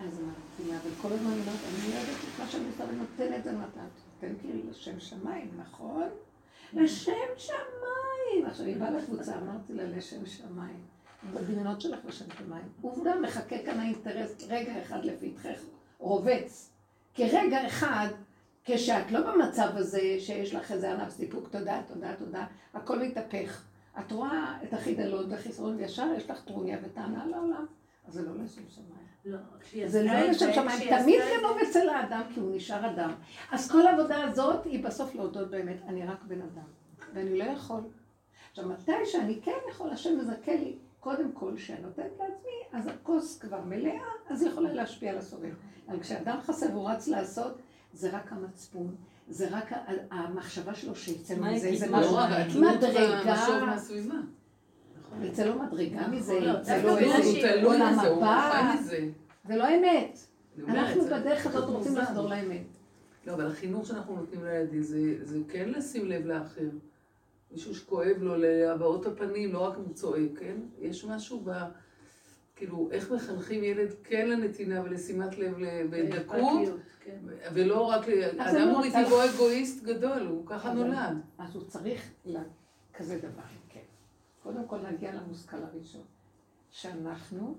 אז 0.00 0.20
אמרתי 0.20 0.70
לה, 0.70 0.76
אבל 0.76 0.90
כל 1.02 1.08
הזמן 1.12 1.30
היא 1.30 1.40
אומרת, 1.40 1.60
אני 1.64 1.94
לא 1.94 2.00
יודעת 2.00 2.16
את 2.16 2.40
מה 2.40 2.46
שאני 2.46 2.66
עושה 2.66 2.84
ונותנת 2.84 3.46
מתנת. 3.46 3.90
נותן 4.14 4.34
כאילו 4.40 4.70
לשם 4.70 5.00
שמיים, 5.00 5.50
נכון? 5.58 6.08
לשם 6.72 7.12
שמיים! 7.36 8.46
עכשיו 8.46 8.66
היא 8.66 8.76
באה 8.76 8.90
לקבוצה, 8.90 9.36
אמרתי 9.36 9.72
לה, 9.72 9.84
לשם 9.84 10.26
שמיים. 10.26 10.80
בדמיונות 11.34 11.80
שלך 11.80 11.98
לשם 12.04 12.24
שמיים. 12.38 12.68
עובדה, 12.82 13.20
מחכה 13.20 13.56
כאן 13.64 13.80
האינטרס 13.80 14.36
רגע 14.48 14.82
אחד 14.82 15.04
לפתחך, 15.04 15.60
רובץ. 15.98 16.70
כרגע 17.14 17.66
אחד, 17.66 18.08
כשאת 18.64 19.10
לא 19.10 19.20
במצב 19.20 19.68
הזה 19.74 20.16
שיש 20.18 20.54
לך 20.54 20.72
איזה 20.72 20.92
ענף 20.92 21.10
סיפוק, 21.10 21.48
תודה, 21.48 21.82
תודה, 21.86 22.14
תודה, 22.18 22.46
הכל 22.74 22.98
מתהפך. 22.98 23.62
את 24.00 24.12
רואה 24.12 24.58
את 24.64 24.72
החידלון 24.72 25.32
והחיסרון, 25.32 25.76
וישר 25.76 26.06
יש 26.16 26.30
לך 26.30 26.40
טרוניה 26.44 26.78
וטענה 26.82 27.26
לעולם. 27.26 27.66
אז 28.08 28.14
זה 28.14 28.22
לא 28.22 28.32
לשם 28.44 28.62
שמיים. 28.68 29.05
לא, 29.26 29.38
זה 29.86 30.02
לא 30.02 30.32
זה, 30.32 30.52
שמיים, 30.52 30.68
כשהיא 30.68 30.98
תמיד 30.98 31.20
גנוב 31.38 31.58
אצל 31.58 31.88
האדם, 31.88 32.22
כי 32.34 32.40
הוא 32.40 32.56
נשאר 32.56 32.90
אדם. 32.90 33.12
אז 33.52 33.70
כל 33.70 33.86
העבודה 33.86 34.24
הזאת 34.24 34.64
היא 34.64 34.84
בסוף 34.84 35.14
להודות 35.14 35.50
באמת, 35.50 35.76
אני 35.88 36.06
רק 36.06 36.24
בן 36.24 36.40
אדם, 36.40 36.66
ואני 37.14 37.38
לא 37.38 37.44
יכול. 37.44 37.80
עכשיו, 38.50 38.68
מתי 38.68 38.92
שאני 39.04 39.40
כן 39.42 39.58
יכול, 39.70 39.90
השם 39.90 40.18
מזכה 40.18 40.52
לי 40.54 40.76
קודם 41.00 41.32
כל, 41.32 41.52
כשאני 41.56 41.80
נותנת 41.82 42.10
לעצמי, 42.18 42.50
אז 42.72 42.86
הכוס 42.86 43.38
כבר 43.38 43.60
מלאה, 43.60 44.00
אז 44.30 44.42
היא 44.42 44.50
יכולה 44.50 44.72
להשפיע 44.72 45.10
על 45.10 45.18
הסובב. 45.18 45.54
אבל 45.88 46.00
כשאדם 46.00 46.38
חסר 46.40 46.66
והוא 46.72 46.90
רץ 46.90 47.08
לעשות, 47.08 47.58
זה 47.92 48.10
רק 48.10 48.32
המצפון, 48.32 48.94
זה 49.28 49.48
רק 49.50 49.72
המחשבה 50.10 50.74
שלו 50.74 50.96
שיצא 50.96 51.34
מה 51.36 51.52
מזה 51.52 51.68
יגידו? 51.68 51.96
משהו. 51.96 52.16
לא 52.60 52.76
מדרגה. 52.76 53.34
נכון. 55.12 55.24
יצא 55.24 55.44
לו 55.44 55.62
מדרגה 55.62 56.08
מזה, 56.08 56.40
לא, 56.40 56.52
דווקא 56.52 56.72
לו 56.86 56.96
בגלל 56.96 57.10
איזה 57.12 57.28
הוא 57.28 57.60
תלוי 57.60 57.78
לזה, 57.78 58.08
הוא 58.08 58.24
מזה. 58.80 59.08
זה 59.48 59.56
לא 59.56 59.64
אמת. 59.68 60.18
אנחנו 60.68 61.02
זה 61.04 61.20
בדרך 61.20 61.46
הזאת 61.46 61.68
רוצים. 61.70 61.96
לחזור 61.96 62.28
לאמת. 62.28 62.62
לא, 63.26 63.32
אבל 63.34 63.46
החינוך 63.46 63.86
שאנחנו 63.86 64.16
נותנים 64.16 64.44
לילדים 64.44 64.82
זה, 64.82 64.98
זה 65.22 65.38
כן 65.48 65.68
לשים 65.68 66.06
לב 66.06 66.26
לאחר. 66.26 66.68
מישהו 67.52 67.74
שכואב 67.74 68.16
לו 68.20 68.36
להבעות 68.36 69.06
הפנים, 69.06 69.52
לא 69.52 69.58
רק 69.58 69.76
אם 69.78 69.82
הוא 69.84 69.94
צועק, 69.94 70.30
כן? 70.40 70.56
יש 70.80 71.04
משהו 71.04 71.40
ב... 71.44 71.50
כאילו, 72.56 72.88
איך 72.92 73.10
מחנכים 73.12 73.64
ילד 73.64 73.88
כן 74.04 74.28
לנתינה 74.28 74.82
ולשימת 74.84 75.38
לב 75.38 75.58
ל- 75.58 75.86
בדקות, 75.90 76.36
אכפתיות, 76.36 76.80
כן. 77.04 77.16
ולא 77.54 77.80
רק... 77.82 78.08
אדם 78.38 78.68
הוא 78.68 78.86
מטבעו 78.86 79.24
אגואיסט 79.24 79.84
גדול, 79.84 80.26
הוא 80.26 80.46
ככה 80.46 80.72
אבל- 80.72 80.78
נולד. 80.84 81.16
אז 81.38 81.54
הוא 81.56 81.64
צריך 81.64 82.10
כזה 82.94 83.18
דבר. 83.18 83.42
קודם 84.46 84.66
כל 84.66 84.76
להגיע 84.76 85.14
למושכל 85.14 85.56
הראשון, 85.56 86.04
שאנחנו 86.70 87.56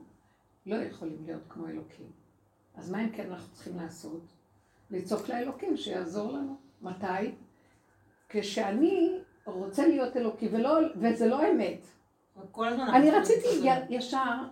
לא 0.66 0.76
יכולים 0.76 1.18
להיות 1.26 1.42
כמו 1.50 1.68
אלוקים. 1.68 2.12
אז 2.76 2.92
מה 2.92 3.04
אם 3.04 3.10
כן 3.10 3.32
אנחנו 3.32 3.54
צריכים 3.54 3.78
לעשות? 3.78 4.22
לצעוק 4.92 5.30
לאלוקים 5.30 5.78
שיעזור 5.78 6.32
לנו. 6.32 6.58
מתי? 6.82 7.36
כשאני 8.30 9.20
רוצה 9.46 9.88
להיות 9.88 10.18
אלוקי, 10.18 10.48
ולא, 10.52 10.80
וזה 10.96 11.28
לא 11.28 11.52
אמת. 11.52 11.86
אני 12.96 13.12
רציתי 13.12 13.48
ישר, 13.90 14.44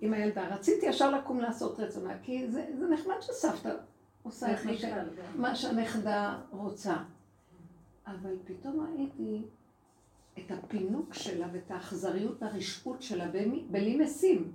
עם 0.00 0.12
הילדה, 0.12 0.48
רציתי 0.48 0.86
ישר 0.86 1.10
לקום 1.10 1.40
לעשות 1.40 1.80
רצונה, 1.80 2.18
כי 2.22 2.50
זה, 2.50 2.66
זה 2.78 2.88
נחמד 2.88 3.20
שסבתא 3.20 3.74
עושה 4.22 4.52
את 4.52 4.58
מה. 4.64 5.02
מה 5.36 5.54
שהנכדה 5.54 6.38
רוצה. 6.50 6.96
אבל 8.06 8.36
פתאום 8.44 8.86
ראיתי 8.86 9.42
את 10.38 10.50
הפינוק 10.50 11.14
שלה 11.14 11.46
ואת 11.52 11.70
האכזריות 11.70 12.42
והרשעות 12.42 13.02
שלה 13.02 13.24
בלי 13.70 13.96
משים. 13.96 14.52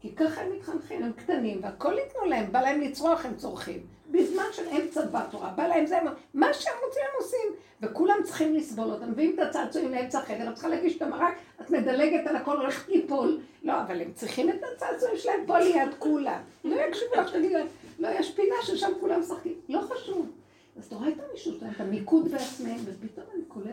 כי 0.00 0.14
ככה 0.16 0.40
הם 0.40 0.52
מתחנכים, 0.56 1.02
הם 1.02 1.12
קטנים, 1.12 1.60
והכל 1.62 1.94
ייתנו 1.98 2.24
להם, 2.24 2.52
בא 2.52 2.60
להם 2.60 2.80
לצרוח, 2.80 3.26
הם 3.26 3.36
צורכים. 3.36 3.86
בזמן 4.10 4.44
של 4.52 4.62
אמצע 4.68 5.04
דבר 5.04 5.26
תורה, 5.30 5.50
בא 5.50 5.66
להם 5.66 5.86
זה, 5.86 5.98
מה 6.34 6.54
שהם 6.54 6.74
רוצים 6.86 7.02
הם 7.02 7.22
עושים, 7.22 7.48
וכולם 7.82 8.16
צריכים 8.24 8.54
לסבול 8.54 8.90
אותם. 8.90 9.10
מביאים 9.10 9.34
את 9.34 9.38
הצעצועים 9.38 9.90
לאמצע 9.90 10.18
החדר, 10.18 10.48
את 10.48 10.54
צריכה 10.54 10.68
להגיש 10.68 10.96
את 10.96 11.02
המרק, 11.02 11.34
את 11.60 11.70
מדלגת 11.70 12.26
על 12.26 12.36
הכל, 12.36 12.56
הולכת 12.56 12.88
ליפול. 12.88 13.40
לא, 13.62 13.82
אבל 13.82 14.00
הם 14.00 14.12
צריכים 14.12 14.48
את 14.50 14.60
הצעצועים 14.74 15.16
שלהם 15.16 15.40
פה 15.46 15.58
ליד 15.58 15.94
כולם. 15.98 16.40
לא 16.64 16.76
יקשיבו 16.80 17.14
לך, 17.14 17.30
תגידי 17.30 17.54
להם, 17.54 17.66
לא, 17.98 18.08
יש 18.08 18.34
פינה 18.34 18.54
ששם 18.62 18.90
כולם 19.00 19.20
משחקים. 19.20 19.54
לא 19.68 19.80
חשוב. 19.80 20.30
אז 20.76 20.84
אתה 20.84 20.94
רואה 20.94 21.08
את 21.08 21.20
המישהו 21.28 21.56
את 21.56 21.80
המיקוד 21.80 22.28
בעצמם, 22.28 22.76
ופתאום 22.84 23.26
אני 23.34 23.42
קולטת 23.48 23.71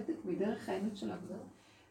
מדרך 0.59 0.69
האמת 0.69 0.97
של 0.97 1.11
העבודה, 1.11 1.39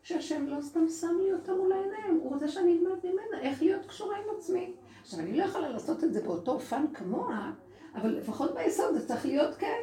שהשם 0.02 0.46
לא 0.46 0.62
סתם 0.62 0.88
שם 0.88 1.18
לי 1.22 1.32
אותה 1.32 1.52
מול 1.52 1.72
העיניים, 1.72 2.20
הוא 2.22 2.32
רוצה 2.32 2.48
שאני 2.48 2.72
אלמד 2.72 2.98
ממנה 3.04 3.40
איך 3.40 3.62
להיות 3.62 3.86
קשורה 3.86 4.16
עם 4.16 4.36
עצמי. 4.38 4.72
עכשיו, 5.02 5.20
אני 5.20 5.36
לא 5.36 5.44
יכולה 5.44 5.68
לעשות 5.68 6.04
את 6.04 6.12
זה 6.12 6.22
באותו 6.22 6.52
אופן 6.52 6.84
כמוה, 6.94 7.50
אבל 7.94 8.10
לפחות 8.10 8.54
ביסוד 8.54 8.94
זה 8.94 9.08
צריך 9.08 9.26
להיות 9.26 9.54
כן. 9.54 9.78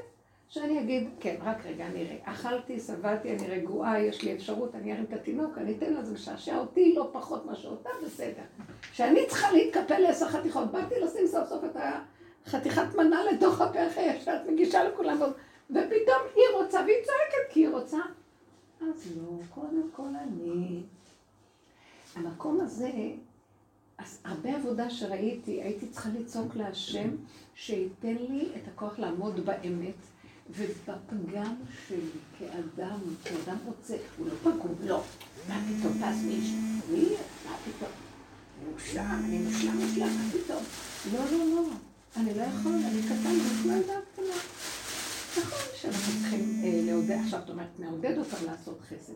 שאני 0.49 0.79
אגיד, 0.79 1.09
כן, 1.19 1.35
רק 1.41 1.65
רגע, 1.65 1.85
אני 1.85 2.03
רגע, 2.03 2.23
אכלתי, 2.23 2.79
שבעתי, 2.79 3.31
אני 3.31 3.47
רגועה, 3.47 3.99
יש 3.99 4.23
לי 4.23 4.33
אפשרות, 4.35 4.75
אני 4.75 4.93
ארים 4.93 5.03
את 5.03 5.13
התינוק, 5.13 5.57
אני 5.57 5.77
אתן 5.77 5.93
לה, 5.93 6.03
זה 6.03 6.13
משעשע 6.13 6.57
אותי, 6.57 6.93
לא 6.95 7.09
פחות 7.11 7.45
מה 7.45 7.55
שאותה, 7.55 7.89
בסדר. 8.05 8.41
שאני 8.93 9.25
צריכה 9.27 9.51
להתקפל 9.51 9.99
לעשר 9.99 10.27
חתיכות, 10.27 10.71
באתי 10.71 10.95
לשים 10.99 11.27
סוף 11.27 11.49
סוף 11.49 11.63
את 11.63 11.77
החתיכת 12.45 12.95
מנה 12.95 13.23
לתוך 13.31 13.61
הפה 13.61 13.87
אחרי 13.87 14.19
שאת 14.19 14.47
מגישה 14.47 14.83
לכולם, 14.83 15.17
ופתאום 15.69 16.21
היא 16.35 16.43
רוצה, 16.53 16.79
והיא 16.85 16.97
צועקת 17.05 17.49
כי 17.49 17.59
היא 17.59 17.69
רוצה. 17.69 17.99
אז 18.82 19.17
לא, 19.17 19.39
קודם 19.50 19.89
כל 19.96 20.10
אני. 20.24 20.84
המקום 22.15 22.60
הזה, 22.62 22.91
אז 23.98 24.20
הרבה 24.24 24.55
עבודה 24.55 24.89
שראיתי, 24.89 25.62
הייתי 25.62 25.88
צריכה 25.88 26.10
לצעוק 26.10 26.55
להשם, 26.55 27.10
שייתן 27.55 28.15
לי 28.29 28.50
את 28.55 28.67
הכוח 28.67 29.00
לעמוד 29.00 29.46
באמת, 29.46 29.96
ובפגם 30.50 31.55
שלי 31.88 32.10
כאדם, 32.39 33.00
כאדם 33.24 33.58
רוצה, 33.65 33.98
הוא 34.17 34.27
לא 34.27 34.34
פגום, 34.36 34.75
לא. 34.84 35.01
מה 35.50 35.62
פתאום, 35.79 35.98
תעזבי 36.00 36.29
אישי, 36.29 37.15
מה 37.46 37.58
פתאום? 37.65 37.91
אני 38.62 38.74
מושלם, 38.74 39.22
אני 39.25 39.38
מושלם, 39.38 39.77
מושלם, 39.77 40.08
מה 40.08 40.29
פתאום? 40.34 40.63
לא, 41.13 41.20
לא, 41.32 41.46
לא, 41.55 41.67
אני 42.15 42.34
לא 42.34 42.44
יכול, 42.44 42.72
אני 42.72 43.01
קטן, 43.01 43.25
אני 43.25 43.67
לא 43.67 43.74
יודעת 43.74 44.03
כמה. 44.15 44.54
נכון 45.37 45.69
שאנחנו 45.75 46.13
צריכים 46.21 46.61
אה, 46.63 46.81
לעודד, 46.85 47.17
עכשיו 47.23 47.39
את 47.39 47.49
אומרת, 47.49 47.79
נעודד 47.79 48.17
אותם 48.17 48.45
לעשות 48.45 48.81
חסד. 48.81 49.13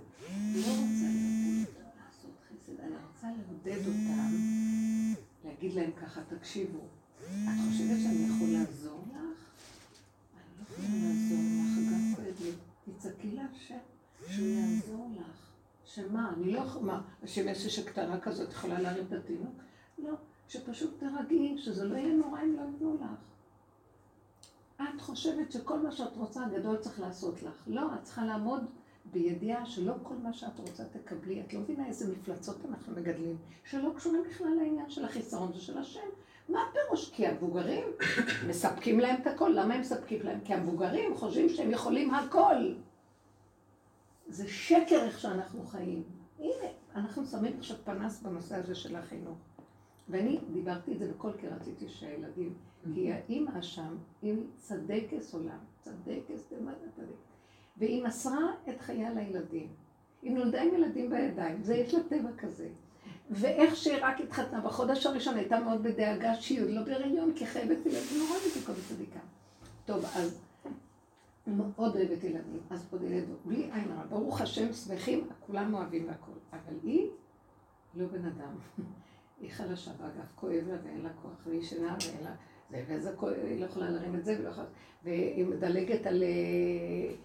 לא 0.55 0.67
רוצה 0.67 1.05
לעודד 1.05 1.67
אותם 1.67 1.89
לעשות 2.05 2.35
חסד, 2.49 2.79
אני 2.79 2.95
רוצה 3.07 3.27
לעודד 3.27 3.87
אותם, 3.87 4.33
להגיד 5.45 5.73
להם 5.73 5.91
ככה, 6.01 6.21
תקשיבו, 6.37 6.79
את 7.23 7.59
חושבת 7.69 7.97
שאני 8.03 8.27
יכול 8.27 8.47
לעזור 8.47 9.03
לך? 9.09 9.39
אני 10.39 10.57
לא 10.57 10.63
יכולה 10.63 10.97
לעזור 11.03 11.39
לך, 11.61 11.91
גם 11.93 12.15
כואב 12.15 12.35
לי. 12.41 12.51
תצעקי 12.93 13.31
להשם, 13.31 13.77
שהוא 14.29 14.47
יעזור 14.47 15.09
לך. 15.19 15.49
שמה, 15.85 16.33
אני 16.37 16.51
לא 16.51 16.59
יכולה, 16.59 16.85
מה, 16.85 17.01
השמש 17.23 17.57
שקטנה 17.57 18.19
כזאת 18.19 18.51
יכולה 18.51 18.81
להרים 18.81 19.05
את 19.07 19.13
התינוק? 19.13 19.55
לא, 19.97 20.13
שפשוט 20.47 20.99
תרגעי, 20.99 21.57
שזה 21.57 21.85
לא 21.85 21.95
יהיה 21.95 22.13
נורא 22.13 22.41
אם 22.41 22.55
לא 22.55 22.61
ייתנו 22.61 22.95
לך. 22.95 23.19
את 24.81 25.01
חושבת 25.01 25.51
שכל 25.51 25.79
מה 25.79 25.91
שאת 25.91 26.15
רוצה 26.17 26.45
הגדול 26.45 26.77
צריך 26.77 26.99
לעשות 26.99 27.43
לך. 27.43 27.63
לא, 27.67 27.93
את 27.95 28.03
צריכה 28.03 28.25
לעמוד 28.25 28.65
בידיעה 29.05 29.65
שלא 29.65 29.93
כל 30.03 30.15
מה 30.23 30.33
שאת 30.33 30.59
רוצה 30.59 30.83
תקבלי. 30.83 31.41
את 31.41 31.53
לא 31.53 31.59
מבינה 31.59 31.87
איזה 31.87 32.11
מפלצות 32.11 32.57
אנחנו 32.69 32.95
מגדלים, 32.95 33.37
שלא 33.63 33.89
קשורים 33.95 34.23
בכלל 34.29 34.47
לעניין 34.47 34.89
של 34.89 35.05
החיסרון 35.05 35.51
ושל 35.55 35.77
השם. 35.77 36.07
מה 36.49 36.59
הפירוש? 36.69 37.11
כי 37.11 37.27
המבוגרים 37.27 37.87
מספקים 38.49 38.99
להם 38.99 39.21
את 39.21 39.27
הכל. 39.27 39.49
למה 39.55 39.73
הם 39.73 39.81
מספקים 39.81 40.19
להם? 40.23 40.39
כי 40.45 40.53
המבוגרים 40.53 41.17
חושבים 41.17 41.49
שהם 41.49 41.71
יכולים 41.71 42.13
הכל. 42.13 42.73
זה 44.27 44.47
שקר 44.47 45.03
איך 45.03 45.19
שאנחנו 45.19 45.63
חיים. 45.63 46.03
הנה, 46.39 46.67
אנחנו 46.95 47.25
שמים 47.25 47.53
עכשיו 47.57 47.77
פנס 47.83 48.21
בנושא 48.21 48.55
הזה 48.55 48.75
של 48.75 48.95
החינוך. 48.95 49.37
ואני 50.09 50.39
דיברתי 50.53 50.93
את 50.93 50.99
זה 50.99 51.11
בקול 51.11 51.33
כי 51.39 51.47
רציתי 51.47 51.89
שהילדים, 51.89 52.53
כי 52.93 53.13
האימא 53.13 53.61
שם, 53.61 53.97
היא 54.21 54.35
צדקס 54.57 55.33
עולם, 55.33 55.57
צדקס 55.81 56.53
דמד 56.53 56.73
צדק. 56.95 57.05
והיא 57.77 58.03
מסרה 58.03 58.53
את 58.69 58.81
חייה 58.81 59.13
לילדים. 59.13 59.67
היא 60.21 60.31
נולדה 60.31 60.61
עם 60.61 60.73
ילדים 60.73 61.09
בידיים, 61.09 61.63
זה 61.63 61.75
יש 61.75 61.93
לה 61.93 61.99
טבע 62.03 62.29
כזה. 62.37 62.69
ואיך 63.31 63.75
שהיא 63.75 63.97
רק 64.01 64.21
התחתנה, 64.21 64.61
בחודש 64.61 65.05
הראשון 65.05 65.35
הייתה 65.35 65.59
מאוד 65.59 65.83
בדאגה 65.83 66.35
שהיא 66.35 66.61
עוד 66.61 66.69
לא 66.69 66.83
בהיריון, 66.83 67.33
כי 67.35 67.45
חייבת 67.45 67.85
ילדים, 67.85 68.17
נורא 68.17 68.39
מתיקות 68.47 68.75
בצדיקה. 68.75 69.19
טוב, 69.85 70.05
אז 70.15 70.41
מאוד 71.47 71.95
אוהבת 71.95 72.23
ילדים, 72.23 72.59
אז 72.69 72.87
עוד 72.91 73.01
ילד, 73.01 73.23
בלי 73.45 73.55
עין 73.55 73.91
הרע, 73.91 74.05
ברוך 74.09 74.41
השם, 74.41 74.73
שמחים, 74.73 75.27
כולם 75.39 75.73
אוהבים 75.73 76.07
והכול. 76.07 76.33
אבל 76.51 76.77
היא 76.83 77.09
לא 77.95 78.07
בן 78.07 78.25
אדם. 78.25 78.55
היא 79.41 79.51
חלשה, 79.51 79.91
ואגב, 79.97 80.25
כואב 80.35 80.63
לה 80.67 80.75
ואין 80.83 81.01
לה 81.01 81.09
כוח, 81.21 81.47
והיא 81.47 81.63
שינה 81.63 81.95
ואין 82.05 82.23
לה... 82.23 82.35
כואב, 83.15 83.33
היא 83.43 83.59
לא 83.59 83.65
יכולה 83.65 83.89
להרים 83.89 84.15
את 84.15 84.25
זה, 84.25 84.35
ולא 84.39 84.49
יכולה... 84.49 84.67
והיא 85.03 85.45
מדלגת 85.45 86.07
על... 86.07 86.23
אה, 86.23 87.15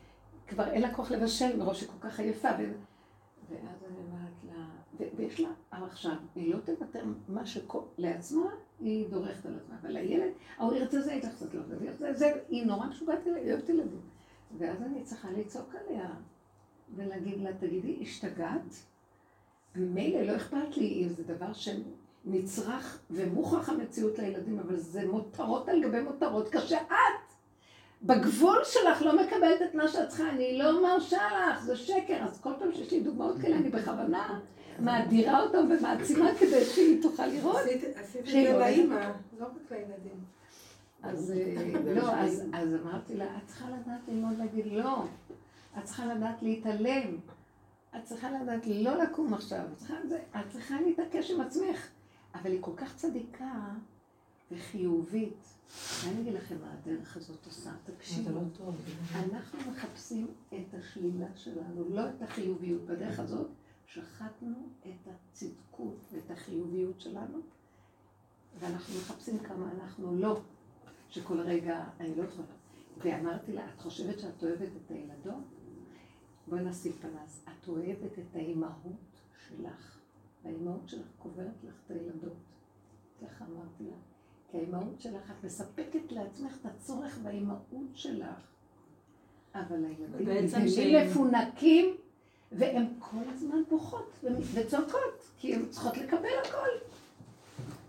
כבר 0.47 0.71
אין 0.71 0.83
לה 0.83 0.95
כוח 0.95 1.11
לבשל, 1.11 1.57
מראש 1.57 1.81
היא 1.81 1.89
כל 1.89 2.09
כך 2.09 2.21
עייפה, 2.21 2.49
ו... 2.49 2.73
ואז 3.51 3.85
אני 3.91 3.97
אומרת 3.99 4.45
לה... 4.45 4.67
ו- 4.99 5.17
ויש 5.17 5.41
לה 5.41 5.49
עכשיו, 5.71 6.17
היא 6.35 6.55
לא 6.55 6.61
תוותר 6.61 7.05
מה 7.29 7.43
שלעצמה, 7.47 8.51
היא 8.81 9.09
דורכת 9.09 9.47
על 9.47 9.57
עצמה, 9.57 9.77
אבל 9.81 9.97
הילד, 9.97 10.33
ההוא 10.59 10.75
ירצה 10.75 11.01
זה, 11.01 11.13
יצטרך 11.13 11.35
קצת 11.35 11.55
לא, 11.55 11.63
זה, 11.63 11.93
זה, 11.93 12.13
זה, 12.13 12.33
היא 12.49 12.67
נורא 12.67 12.87
משוגעת, 12.87 13.27
היא 13.27 13.53
אוהבת 13.53 13.69
ילדים. 13.69 14.01
ואז 14.59 14.83
אני 14.83 15.03
צריכה 15.03 15.31
לצעוק 15.31 15.75
עליה, 15.75 16.11
ולהגיד 16.97 17.41
לה, 17.41 17.53
תגידי, 17.53 17.99
השתגעת? 18.03 18.75
מילא, 19.77 20.23
לא 20.23 20.37
אכפת 20.37 20.77
לי 20.77 21.05
אם 21.05 21.09
זה 21.09 21.23
דבר 21.23 21.53
שנצרך 22.25 22.99
ומוכח 23.11 23.69
המציאות 23.69 24.19
לילדים, 24.19 24.59
אבל 24.59 24.77
זה 24.77 25.07
מותרות 25.07 25.69
על 25.69 25.83
גבי 25.83 26.01
מותרות, 26.01 26.49
כשאת 26.49 26.79
בגבול 28.03 28.59
שלך 28.65 29.03
לא 29.03 29.23
מקבלת 29.23 29.63
את 29.63 29.75
מה 29.75 29.89
שאת 29.89 30.09
צריכה, 30.09 30.31
אני 30.31 30.59
לא 30.59 30.83
מרשה 30.83 31.23
לך, 31.51 31.65
זה 31.65 31.77
שקר. 31.77 32.25
אז 32.25 32.41
כל 32.41 32.51
פעם 32.59 32.73
שיש 32.73 32.93
לי 32.93 33.01
דוגמאות 33.01 33.39
כאלה, 33.39 33.57
אני 33.57 33.69
בכוונה 33.69 34.41
מאדירה 34.79 35.43
אותם 35.43 35.69
ומעצימה 35.71 36.31
כדי 36.39 36.65
שהיא 36.65 37.03
תוכל 37.03 37.27
לראות. 37.27 37.57
עשית 37.57 38.21
את 38.21 38.27
זה 38.27 38.43
לא 38.53 38.61
לאימא, 38.61 39.11
לא 39.39 39.45
רק 39.45 39.71
לילדים. 39.71 40.35
אז 41.03 41.33
אה, 41.37 41.95
לא, 41.95 42.15
אז, 42.15 42.43
אז 42.53 42.75
אמרתי 42.83 43.15
לה, 43.15 43.25
את 43.25 43.47
צריכה 43.47 43.65
לדעת 43.69 44.01
ללמוד 44.09 44.39
להגיד 44.39 44.67
לא. 44.73 45.05
את 45.79 45.85
צריכה 45.85 46.07
לדעת 46.07 46.43
להתעלם. 46.43 47.17
את 47.97 48.05
צריכה 48.05 48.31
לדעת 48.31 48.67
לא 48.67 49.03
לקום 49.03 49.35
עכשיו, 49.35 49.61
את 50.37 50.49
צריכה 50.49 50.81
להתעקש 50.81 51.31
עם 51.31 51.41
עצמך. 51.41 51.89
אבל 52.35 52.51
היא 52.51 52.63
כל 52.63 52.73
כך 52.77 52.97
צדיקה 52.97 53.75
וחיובית. 54.51 55.55
אני 56.05 56.21
אגיד 56.21 56.33
לכם 56.33 56.57
מה 56.61 56.73
הדרך 56.73 57.17
הזאת 57.17 57.47
עושה, 57.47 57.73
תקשיבו. 57.85 58.31
לא 58.31 58.41
טוב. 58.53 58.77
אנחנו 59.15 59.71
מחפשים 59.71 60.27
את 60.49 60.75
השלילה 60.75 61.27
שלנו, 61.37 61.89
לא 61.89 62.09
את 62.09 62.23
החיוביות. 62.23 62.83
בדרך 62.83 63.19
הזאת 63.19 63.49
שחטנו 63.87 64.69
את 64.81 65.09
הצדקות 65.09 65.99
ואת 66.13 66.31
החיוביות 66.31 67.01
שלנו, 67.01 67.39
ואנחנו 68.59 68.95
מחפשים 68.95 69.39
כמה 69.39 69.71
אנחנו 69.73 70.17
לא, 70.17 70.41
שכל 71.09 71.41
רגע 71.41 71.85
אני 72.01 72.15
לא 72.15 72.23
יכולה. 72.23 72.47
ואמרתי 72.99 73.53
לה, 73.53 73.65
את 73.75 73.81
חושבת 73.81 74.19
שאת 74.19 74.43
אוהבת 74.43 74.69
את 74.77 74.91
הילדות? 74.91 75.45
בואי 76.49 76.65
נשים 76.65 76.93
פנס. 76.93 77.45
את 77.45 77.69
אוהבת 77.69 78.19
את 78.19 78.37
האימהות 78.37 79.21
שלך, 79.49 79.99
והאימהות 80.45 80.89
שלך 80.89 81.07
קוברת 81.19 81.47
לך 81.69 81.75
את 81.87 81.91
הילדות. 81.91 82.33
ככה 83.23 83.45
אמרתי 83.45 83.85
לה. 83.85 83.97
כי 84.51 84.57
האימהות 84.57 85.01
שלך, 85.01 85.31
את 85.31 85.45
מספקת 85.45 86.13
לעצמך 86.13 86.57
את 86.61 86.67
הצורך 86.67 87.19
באימהות 87.23 87.63
שלך. 87.95 88.27
אבל 89.55 89.85
הילדים 89.85 90.49
שהם- 90.69 91.07
מפונקים, 91.11 91.97
והן 92.53 92.87
כל 92.99 93.17
הזמן 93.35 93.63
בוכות 93.71 94.25
וצועקות, 94.55 95.31
כי 95.39 95.55
הן 95.55 95.67
צריכות 95.71 95.97
לקבל 95.97 96.29
הכל. 96.45 96.69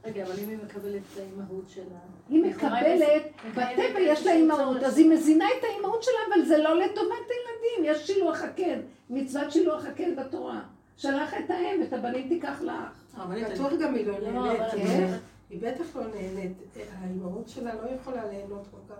רגע, 0.05 0.23
אבל 0.23 0.39
אם 0.43 0.49
היא 0.49 0.57
מקבלת 0.65 1.01
את 1.13 1.17
האימהות 1.17 1.69
שלה... 1.69 1.99
היא 2.29 2.43
מקבלת, 2.43 3.23
בטבע 3.51 3.99
יש 3.99 4.25
לה 4.25 4.31
אימהות. 4.33 4.77
אז 4.83 4.97
היא 4.97 5.09
מזינה 5.09 5.45
את 5.59 5.63
האימהות 5.63 6.03
שלה, 6.03 6.13
אבל 6.33 6.45
זה 6.45 6.57
לא 6.57 6.79
לטובת 6.79 6.99
הילדים, 7.29 7.83
יש 7.95 8.07
שילוח 8.07 8.41
הקן, 8.41 8.79
מצוות 9.09 9.51
שילוח 9.51 9.85
הקן 9.85 10.15
בתורה. 10.15 10.61
שלח 10.97 11.33
את 11.33 11.49
האם, 11.49 11.83
את 11.83 11.93
הבנים 11.93 12.27
תיקח 12.29 12.61
לך. 12.61 13.17
בטוח 13.53 13.71
גם 13.81 13.95
היא 13.95 14.07
לא 14.07 14.19
לא, 14.19 14.31
נהנית. 14.31 14.61
כן. 14.71 15.17
היא 15.49 15.61
בטח 15.61 15.95
לא 15.95 16.03
נהנית. 16.07 16.53
האימהות 17.01 17.49
שלה 17.49 17.73
לא 17.75 17.89
יכולה 17.89 18.25
ליהנות 18.25 18.67
כל 18.71 18.93
כך. 18.93 18.99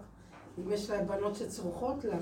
אם 0.59 0.71
יש 0.71 0.89
לה 0.89 1.03
בנות 1.03 1.35
שצורכות 1.35 2.03
לה. 2.05 2.17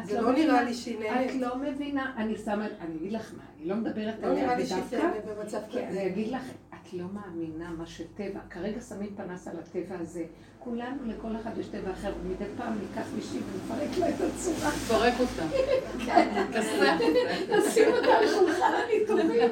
את 0.00 0.06
זה 0.06 0.20
לא 0.20 0.32
מבינה- 0.32 0.52
נראה 0.52 0.62
לי 0.62 0.74
שהיא 0.74 0.96
את 0.96 1.00
נהנית. 1.00 1.34
לא 1.40 1.56
מבינה, 1.58 2.14
אני 2.16 2.36
שמה, 2.36 2.66
אני 2.80 2.96
אגיד 2.96 3.12
לך 3.12 3.32
מה, 3.36 3.42
אני 3.58 3.68
לא 3.68 3.74
מדברת 3.76 4.14
לא 4.22 4.26
עליה, 4.26 4.44
נראה 4.44 4.56
לי 4.56 4.66
שהיא 4.66 4.82
תהנה 4.90 5.12
במצב 5.26 5.58
כי 5.70 5.78
אני 5.80 5.88
כזה. 5.88 6.06
אגיד 6.06 6.28
לך, 6.28 6.42
את 6.82 6.92
לא 6.92 7.04
מאמינה 7.12 7.70
מה 7.70 7.86
שטבע, 7.86 8.40
כרגע 8.50 8.80
שמים 8.80 9.14
פנס 9.16 9.48
על 9.48 9.56
הטבע 9.58 9.98
הזה. 9.98 10.24
כולנו, 10.58 10.96
לכל 11.06 11.36
אחד 11.36 11.58
יש 11.58 11.66
טבע 11.66 11.90
אחר, 11.92 12.12
ומדי 12.22 12.44
פעם 12.56 12.78
ניקח 12.80 13.08
מישהי 13.14 13.38
ונפרק 13.38 13.98
לה 13.98 14.08
את 14.08 14.14
הצורה. 14.14 14.70
תפרק 14.70 15.14
אותה. 15.20 15.42
כן. 16.06 16.44
נשים 17.58 17.88
אותה 17.88 18.12
על 18.18 18.28
שולחן 18.28 18.72
הניתוחים. 18.84 19.50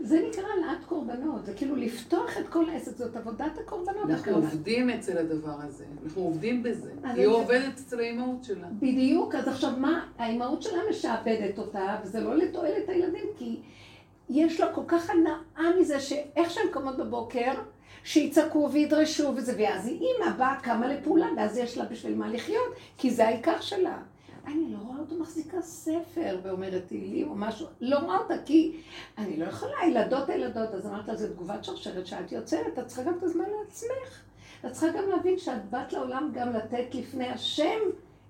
זה 0.00 0.20
נקרא 0.28 0.44
העלאת 0.48 0.84
קורבנות, 0.84 1.46
זה 1.46 1.54
כאילו 1.54 1.76
לפתוח 1.76 2.38
את 2.38 2.48
כל 2.48 2.70
העסק, 2.70 2.96
זאת 2.96 3.16
עבודת 3.16 3.58
הקורבנות. 3.58 4.10
אנחנו. 4.10 4.32
עובדים 4.32 4.90
אצל 4.90 5.18
הדבר 5.18 5.56
הזה, 5.62 5.84
אנחנו 6.04 6.22
עובדים 6.22 6.62
בזה. 6.62 6.90
היא 7.04 7.26
עובדת 7.26 7.78
אצל 7.86 8.00
האימהות 8.00 8.44
שלה. 8.44 8.66
בדיוק, 8.78 9.34
אז 9.34 9.48
עכשיו 9.48 9.70
מה, 9.78 10.06
האימהות 10.18 10.62
שלה 10.62 10.78
משעבדת 10.90 11.58
אותה, 11.58 11.96
וזה 12.04 12.20
לא 12.20 12.36
לתועלת 12.36 12.88
הילדים, 12.88 13.26
כי 13.38 13.56
יש 14.30 14.60
לה 14.60 14.72
כל 14.72 14.82
כך 14.86 15.10
הנאה 15.10 15.80
מזה 15.80 16.00
שאיך 16.00 16.50
שהן 16.50 16.66
קמות 16.72 16.96
בבוקר, 16.96 17.52
שיצעקו 18.04 18.68
וידרשו 18.72 19.32
וזה, 19.36 19.54
ואז 19.58 19.86
היא 19.86 20.00
אימא 20.00 20.36
באה, 20.36 20.60
קמה 20.60 20.86
לפעולה, 20.86 21.26
ואז 21.36 21.58
יש 21.58 21.78
לה 21.78 21.84
בשביל 21.84 22.14
מה 22.14 22.28
לחיות, 22.28 22.74
כי 22.98 23.10
זה 23.10 23.26
העיקר 23.26 23.60
שלה. 23.60 23.98
אני 24.46 24.72
לא 24.72 24.78
רואה 24.86 24.98
אותה 24.98 25.14
מחזיקה 25.14 25.62
ספר 25.62 26.38
ואומרת 26.42 26.82
תהילים 26.86 27.30
או 27.30 27.34
משהו, 27.34 27.66
לא 27.80 27.98
רואה 27.98 28.18
אותה 28.18 28.34
כי 28.44 28.76
אני 29.18 29.36
לא 29.36 29.44
יכולה, 29.44 29.72
ילדות 29.88 30.28
הילדות, 30.28 30.74
אז 30.74 30.86
אמרת 30.86 31.08
לה, 31.08 31.16
זה 31.16 31.34
תגובת 31.34 31.64
שרשרת 31.64 32.06
שאת 32.06 32.32
יוצרת, 32.32 32.78
את 32.78 32.86
צריכה 32.86 33.02
גם 33.02 33.18
את 33.18 33.22
הזמן 33.22 33.44
לעצמך. 33.60 34.22
את 34.66 34.72
צריכה 34.72 34.98
גם 34.98 35.08
להבין 35.08 35.38
שאת 35.38 35.70
באת 35.70 35.92
לעולם 35.92 36.30
גם 36.34 36.52
לתת 36.52 36.94
לפני 36.94 37.28
השם 37.28 37.78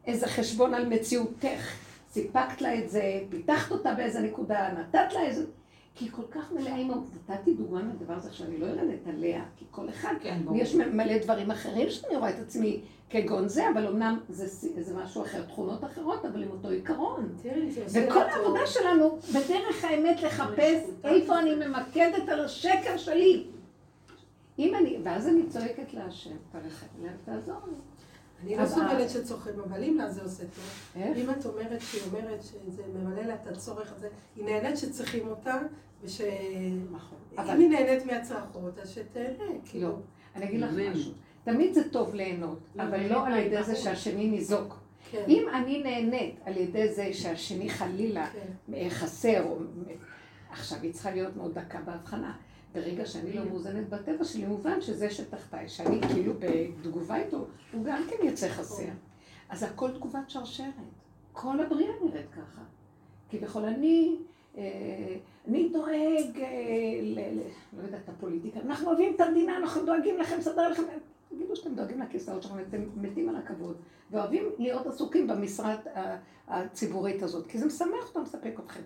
איזה 0.06 0.26
חשבון 0.26 0.74
על 0.74 0.88
מציאותך. 0.88 1.74
סיפקת 2.10 2.62
לה 2.62 2.78
את 2.78 2.90
זה, 2.90 3.20
פיתחת 3.30 3.72
אותה 3.72 3.94
באיזה 3.94 4.20
נקודה, 4.20 4.68
נתת 4.72 5.12
לה 5.12 5.20
איזה... 5.20 5.44
כי 5.94 6.04
היא 6.04 6.12
כל 6.12 6.22
כך 6.30 6.52
מלאה 6.52 6.76
אימהות. 6.76 7.04
נתתי 7.28 7.54
דוגמה 7.54 7.82
מהדבר 7.82 8.14
הזה 8.14 8.32
שאני 8.32 8.58
לא 8.58 8.66
יורדת 8.66 9.06
עליה, 9.06 9.44
כי 9.56 9.64
כל 9.70 9.88
אחד, 9.88 10.14
כן, 10.20 10.40
ברור. 10.44 10.56
יש 10.56 10.74
מלא 10.74 11.18
דברים 11.18 11.50
אחרים 11.50 11.90
שאני 11.90 12.16
רואה 12.16 12.30
את 12.30 12.38
עצמי 12.38 12.80
כגון 13.10 13.48
זה, 13.48 13.70
אבל 13.70 13.86
אמנם 13.86 14.18
זה, 14.28 14.46
זה 14.82 14.94
משהו 14.96 15.22
אחר, 15.22 15.42
תכונות 15.42 15.84
אחרות, 15.84 16.24
אבל 16.24 16.42
עם 16.42 16.50
אותו 16.50 16.68
עיקרון. 16.68 17.28
וכל 17.88 18.14
טוב. 18.14 18.22
העבודה 18.22 18.66
שלנו, 18.66 19.18
בדרך 19.28 19.84
האמת 19.84 20.22
לחפש 20.22 20.90
איפה 21.04 21.38
אני 21.38 21.54
ממקדת 21.54 22.28
על 22.28 22.44
השקר 22.44 22.96
שלי. 22.96 23.46
אם 24.58 24.74
אני, 24.74 24.98
ואז 25.04 25.28
אני 25.28 25.48
צועקת 25.48 25.94
להשם, 25.94 26.36
תעזור 27.24 27.56
לי. 27.66 27.74
אני 28.42 28.56
לא 28.56 28.66
סובלת 28.66 29.10
שצוחק, 29.10 29.52
אבל 29.68 29.84
אם 29.84 29.96
לה 29.98 30.10
זה 30.10 30.22
עושה 30.22 30.42
טוב. 30.42 31.02
אם 31.16 31.30
את 31.30 31.46
אומרת 31.46 31.80
שהיא 31.80 32.02
אומרת 32.08 32.42
שזה 32.42 32.82
ממלא 32.94 33.22
לה 33.22 33.34
את 33.34 33.46
הצורך 33.46 33.92
הזה, 33.96 34.08
היא 34.36 34.44
נהנית 34.44 34.78
שצריכים 34.78 35.28
אותה, 35.28 35.58
וש... 36.02 36.20
נכון. 36.92 37.18
אם 37.32 37.38
אבל 37.38 37.60
היא 37.60 37.68
נהנית 37.68 38.06
מהצרכות, 38.06 38.78
אז 38.78 38.90
שתהנה, 38.90 39.28
לא, 39.38 39.54
כאילו. 39.64 39.98
אני 40.36 40.44
אגיד 40.44 40.60
לך. 40.60 40.70
משהו. 40.90 41.12
תמיד 41.44 41.74
זה 41.74 41.88
טוב 41.88 42.14
ליהנות, 42.14 42.58
אבל 42.78 43.06
לא 43.06 43.26
על 43.26 43.36
ידי 43.36 43.62
זה 43.62 43.76
שהשני 43.76 44.26
ניזוק. 44.26 44.78
כן, 45.10 45.24
אם 45.28 45.48
אני 45.54 45.82
נהנית 45.82 46.34
על 46.44 46.56
ידי 46.56 46.92
זה 46.92 47.08
שהשני 47.12 47.70
חלילה 47.70 48.26
כן. 48.26 48.88
חסר. 48.90 49.44
עכשיו 50.50 50.78
היא 50.82 50.92
צריכה 50.92 51.10
להיות 51.10 51.36
מאוד 51.36 51.58
דקה 51.58 51.78
בהבחנה. 51.80 52.32
ברגע 52.74 53.06
שאני 53.06 53.32
לא 53.32 53.44
מאוזנת 53.44 53.88
בטבע 53.88 54.24
שלי, 54.24 54.46
מובן 54.46 54.80
שזה 54.80 55.10
שתחתיי, 55.10 55.68
שאני 55.68 56.00
כאילו 56.00 56.32
בתגובה 56.38 57.16
איתו, 57.16 57.46
הוא 57.72 57.84
גם 57.84 58.02
כן 58.10 58.26
יצא 58.26 58.48
חסר. 58.48 58.88
אז 59.48 59.62
הכל 59.62 59.90
תגובת 59.90 60.30
שרשרת. 60.30 60.74
כל 61.32 61.60
הבריאה 61.60 61.92
נראית 62.04 62.30
ככה. 62.30 62.62
כביכול 63.30 63.64
אני, 63.64 64.16
אה, 64.58 65.16
אני 65.48 65.68
דואג, 65.68 66.40
אה, 66.40 67.00
ל, 67.02 67.18
לא 67.78 67.82
יודעת, 67.82 68.08
הפוליטיקה, 68.08 68.60
אנחנו 68.60 68.86
אוהבים 68.88 69.14
את 69.14 69.20
המדינה, 69.20 69.56
אנחנו 69.56 69.86
דואגים 69.86 70.18
לכם, 70.18 70.36
נסדר 70.38 70.68
לכם, 70.68 70.82
תגידו 71.28 71.56
שאתם 71.56 71.74
דואגים 71.74 72.00
לכיסאות 72.00 72.42
שלכם, 72.42 72.58
אתם 72.68 72.82
מתים 72.96 73.28
על 73.28 73.36
הכבוד, 73.36 73.76
ואוהבים 74.10 74.44
להיות 74.58 74.86
עסוקים 74.86 75.26
במשרד 75.26 75.78
הציבורית 76.48 77.22
הזאת, 77.22 77.46
כי 77.46 77.58
זה 77.58 77.66
משמח 77.66 78.08
אותם, 78.08 78.22
מספק 78.22 78.60
אתכם. 78.64 78.82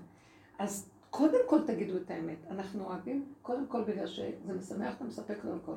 אז 0.59 0.89
קודם 1.17 1.39
כל 1.47 1.59
תגידו 1.67 1.97
את 1.97 2.11
האמת, 2.11 2.37
אנחנו 2.51 2.85
אוהבים, 2.85 3.25
קודם 3.43 3.67
כל 3.67 3.83
בגלל 3.83 4.07
שזה 4.07 4.55
משמח 4.59 4.95
אותם, 4.95 5.07
מספק 5.07 5.37
אותם 5.45 5.57
הכל. 5.63 5.77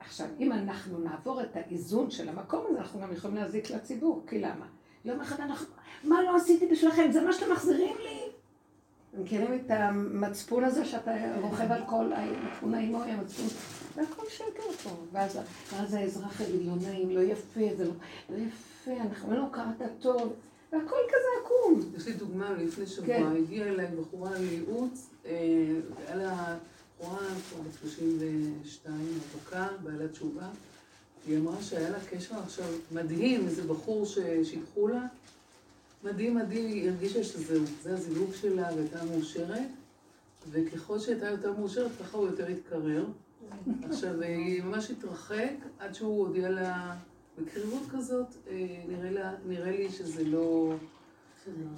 עכשיו, 0.00 0.26
אם 0.38 0.52
אנחנו 0.52 0.98
נעבור 0.98 1.42
את 1.42 1.56
האיזון 1.56 2.10
של 2.10 2.28
המקום 2.28 2.64
הזה, 2.68 2.78
אנחנו 2.78 3.00
גם 3.00 3.12
יכולים 3.12 3.36
להזיק 3.36 3.70
לציבור, 3.70 4.24
כי 4.26 4.40
למה? 4.40 4.66
יום 5.04 5.20
אחד 5.20 5.40
אנחנו, 5.40 5.74
מה 6.04 6.22
לא 6.22 6.36
עשיתי 6.36 6.66
בשבילכם? 6.66 7.10
זה 7.12 7.24
מה 7.24 7.32
שאתם 7.32 7.52
מחזירים 7.52 7.96
לי? 8.02 8.20
מכירים 9.22 9.54
את 9.54 9.70
המצפון 9.70 10.64
הזה 10.64 10.84
שאתה 10.84 11.12
רוכב 11.40 11.72
על 11.72 11.82
כל, 11.86 12.12
המצפון 12.12 12.74
האימוי, 12.74 13.10
המצפון, 13.10 13.46
זה 13.94 14.02
הכל 14.02 14.26
שקר 14.28 14.72
פה. 14.82 14.90
ואז, 15.12 15.38
ואז 15.72 15.94
האזרח 15.94 16.40
יגיד, 16.40 16.66
לא 16.66 16.72
נעים, 16.76 17.10
לא 17.10 17.20
יפה, 17.20 17.76
זה 17.76 17.84
לא, 17.84 17.94
לא 18.30 18.36
יפה, 18.36 19.02
אנחנו 19.02 19.36
לא 19.36 19.46
קראת 19.52 19.90
טוב, 20.00 20.32
והכל 20.76 20.96
כזה 21.08 21.28
עקום. 21.44 21.80
יש 21.96 22.06
לי 22.06 22.12
דוגמה 22.12 22.52
לפני 22.52 22.86
שבוע, 22.86 23.06
כן. 23.06 23.36
הגיעה 23.36 23.68
אליי 23.68 23.86
בחורה 23.86 24.38
לייעוץ, 24.38 25.06
אה, 25.26 25.32
היה 26.06 26.16
לה 26.16 26.56
בחורה 26.98 27.18
כבר 27.18 27.62
בת 27.62 27.74
32, 27.80 28.94
רווקה, 29.34 29.68
בעלת 29.82 30.12
תשובה. 30.12 30.48
היא 31.26 31.38
אמרה 31.38 31.62
שהיה 31.62 31.90
לה 31.90 31.98
קשר 32.10 32.34
עכשיו 32.38 32.66
מדהים, 32.92 33.46
איזה 33.46 33.62
בחור 33.62 34.06
ששידחו 34.06 34.88
לה. 34.88 35.02
מדהים, 36.04 36.34
מדהים, 36.34 36.66
היא 36.66 36.90
הרגישה 36.90 37.24
שזהו, 37.24 37.64
זה 37.82 37.94
הזיווג 37.94 38.34
שלה 38.34 38.68
והייתה 38.76 39.04
מאושרת. 39.04 39.68
וככל 40.50 40.98
שהייתה 40.98 41.26
יותר 41.26 41.52
מאושרת, 41.52 41.90
ככה 42.00 42.16
הוא 42.16 42.26
יותר 42.26 42.46
התקרר. 42.46 43.04
עכשיו, 43.90 44.22
היא 44.22 44.62
ממש 44.62 44.90
התרחק 44.90 45.54
עד 45.78 45.94
שהוא 45.94 46.26
הודיע 46.26 46.48
לה 46.48 46.96
בקריבות 47.38 47.82
כזאת, 47.92 48.26
אה, 48.50 48.66
נראה, 48.88 49.10
לה, 49.10 49.32
נראה 49.46 49.70
לי 49.70 49.90
שזה 49.90 50.24
לא... 50.24 50.74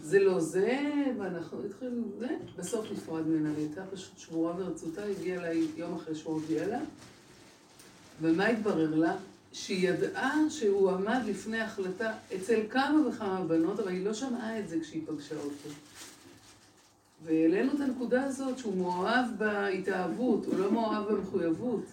זה 0.00 0.18
לא 0.18 0.40
זה, 0.40 0.78
ואנחנו 1.18 1.64
התחילו 1.64 2.02
זה, 2.18 2.28
בסוף 2.56 2.92
נפרד 2.92 3.26
ממנה, 3.26 3.52
והיא 3.54 3.66
הייתה 3.66 3.82
פשוט 3.92 4.18
שבורה 4.18 4.52
ברצותה, 4.52 5.04
הגיעה 5.04 5.38
אליי 5.38 5.66
יום 5.76 5.94
אחרי 5.94 6.14
שהוא 6.14 6.34
הודיע 6.34 6.66
לה, 6.66 6.80
ומה 8.22 8.46
התברר 8.46 8.94
לה? 8.94 9.16
שהיא 9.52 9.88
ידעה 9.88 10.50
שהוא 10.50 10.90
עמד 10.90 11.20
לפני 11.26 11.60
החלטה 11.60 12.12
אצל 12.36 12.60
כמה 12.70 13.08
וכמה 13.08 13.44
בנות, 13.44 13.80
אבל 13.80 13.88
היא 13.88 14.04
לא 14.04 14.14
שמעה 14.14 14.58
את 14.58 14.68
זה 14.68 14.80
כשהיא 14.80 15.02
פגשה 15.06 15.34
אותו. 15.36 15.70
והעלינו 17.24 17.72
את 17.72 17.80
הנקודה 17.80 18.24
הזאת 18.24 18.58
שהוא 18.58 18.76
מאוהב 18.76 19.26
בהתאהבות, 19.38 20.46
הוא 20.46 20.58
לא 20.58 20.72
מאוהב 20.72 21.12
במחויבות. 21.12 21.84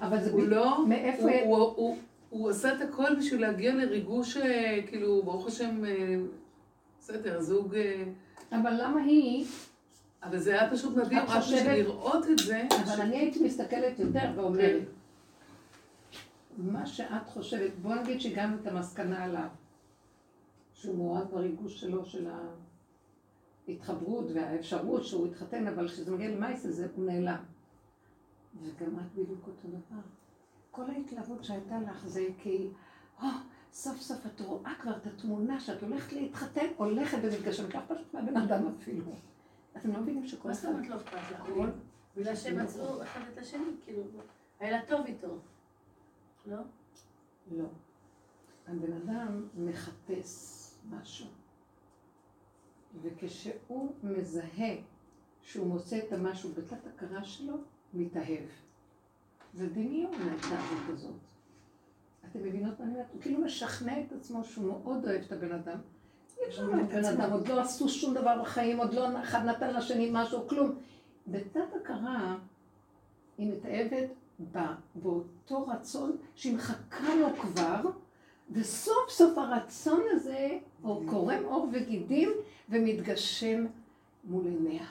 אבל 0.00 0.24
זה 0.24 0.30
הוא 0.30 0.42
ב- 0.42 0.44
לא, 0.44 0.86
מאיפה... 0.88 1.22
הוא, 1.22 1.56
הוא, 1.56 1.72
הוא, 1.76 1.98
הוא, 2.30 2.50
עשה 2.50 2.74
את 2.76 2.80
הכל 2.80 3.14
בשביל 3.18 3.40
להגיע 3.40 3.74
לריגוש, 3.74 4.36
אה, 4.36 4.80
כאילו, 4.86 5.22
ברוך 5.22 5.46
השם, 5.46 5.84
אה, 5.84 6.16
בסדר, 7.00 7.40
זוג 7.40 7.74
אה, 7.74 8.04
אבל 8.52 8.72
למה 8.82 9.00
היא, 9.00 9.46
אבל 10.22 10.38
זה 10.38 10.60
היה 10.60 10.70
פשוט 10.70 10.96
מדהים, 10.96 11.18
רק 11.18 11.38
בשביל 11.38 11.72
לראות 11.72 12.30
את 12.30 12.38
זה. 12.38 12.62
אבל 12.84 13.00
אני 13.02 13.16
הייתי 13.18 13.44
מסתכלת 13.44 13.98
יותר 13.98 14.32
ואומרת, 14.36 14.82
מה 16.58 16.86
שאת 16.86 17.26
חושבת, 17.26 17.70
בוא 17.82 17.94
נגיד 17.94 18.20
שהגענו 18.20 18.56
את 18.62 18.66
המסקנה 18.66 19.24
עליו, 19.24 19.48
שהוא 20.74 20.96
מעורב 20.96 21.30
בריגוש 21.30 21.80
שלו, 21.80 22.04
של 22.04 22.28
ההתחברות 23.68 24.26
והאפשרות 24.34 25.04
שהוא 25.04 25.26
יתחתן, 25.26 25.66
אבל 25.66 25.88
כשזה 25.88 26.14
מגיע 26.14 26.28
למייס 26.28 26.66
הזה, 26.66 26.86
הוא 26.96 27.04
נעלם. 27.04 27.42
וגם 28.62 28.98
את 28.98 29.12
בדיוק 29.12 29.46
אותו 29.46 29.68
דבר. 29.68 30.00
כל 30.76 30.90
ההתלהבות 30.90 31.44
שהייתה 31.44 31.80
לך 31.80 32.06
זה 32.06 32.28
כי, 32.38 32.68
או, 33.22 33.26
סוף 33.72 34.00
סוף 34.00 34.26
את 34.26 34.40
רואה 34.40 34.72
כבר 34.80 34.96
את 34.96 35.06
התמונה 35.06 35.60
שאת 35.60 35.82
הולכת 35.82 36.12
להתחתן, 36.12 36.66
הולכת 36.76 37.18
ומתגשמת 37.22 37.74
לך 37.74 37.82
פשוט 37.88 38.14
מהבן 38.14 38.36
אדם 38.36 38.66
אפילו. 38.66 39.12
אתם 39.76 39.92
לא 39.92 40.00
מבינים 40.00 40.26
שכל 40.26 40.48
מה 40.48 40.54
זאת. 40.54 40.64
אומרת 40.64 40.88
לא 40.88 40.96
אכפת 40.96 41.32
לך? 41.32 41.42
בגלל 42.16 42.36
שהם 42.36 42.64
מצאו 42.64 43.02
אחד 43.02 43.20
את 43.32 43.38
השני, 43.38 43.70
כאילו, 43.84 44.02
היה 44.60 44.70
לה 44.70 44.86
טוב 44.86 45.06
איתו. 45.06 45.38
לא? 46.46 46.58
לא. 47.50 47.64
הבן 48.66 48.92
אדם 48.92 49.48
מחפש 49.54 50.70
משהו. 50.90 51.26
וכשהוא 53.02 53.92
מזהה 54.02 54.74
שהוא 55.42 55.66
מוצא 55.66 55.98
את 55.98 56.12
המשהו 56.12 56.50
בתת 56.52 56.86
הכרה 56.86 57.24
שלו, 57.24 57.54
מתאהב. 57.94 58.48
זה 59.54 59.66
דמיון 59.66 60.12
ההתאהבות 60.12 60.88
הזאת. 60.88 61.12
אתם 62.30 62.38
מבינות 62.38 62.80
מה 62.80 62.86
אני 62.86 62.94
אומרת? 62.94 63.06
הוא 63.12 63.22
כאילו 63.22 63.40
משכנע 63.40 64.00
את 64.00 64.12
עצמו 64.12 64.44
שהוא 64.44 64.66
מאוד 64.66 65.04
אוהב 65.04 65.22
את 65.26 65.32
הבן 65.32 65.52
אדם. 65.52 65.78
אי 66.40 66.48
אפשר 66.48 66.64
לומר 66.64 66.84
בן 66.84 67.04
אדם, 67.04 67.32
עוד 67.32 67.48
לא 67.48 67.60
עשו 67.60 67.88
שום 67.88 68.14
דבר 68.14 68.42
בחיים, 68.42 68.78
עוד 68.78 68.94
לא 68.94 69.22
אחד 69.22 69.44
נתן 69.44 69.74
לשני 69.74 70.10
משהו, 70.12 70.48
כלום. 70.48 70.74
בתת 71.26 71.74
הכרה 71.80 72.36
היא 73.38 73.52
מתאהבת 73.52 74.10
באותו 74.94 75.66
רצון 75.66 76.16
שהיא 76.34 76.56
מחכה 76.56 77.14
לו 77.14 77.28
כבר, 77.36 77.90
וסוף 78.50 79.10
סוף 79.10 79.38
הרצון 79.38 80.02
הזה 80.10 80.58
הוא 80.82 81.10
קורם 81.10 81.44
עור 81.44 81.68
וגידים 81.72 82.30
ומתגשם 82.68 83.66
מול 84.24 84.46
עיניה. 84.46 84.86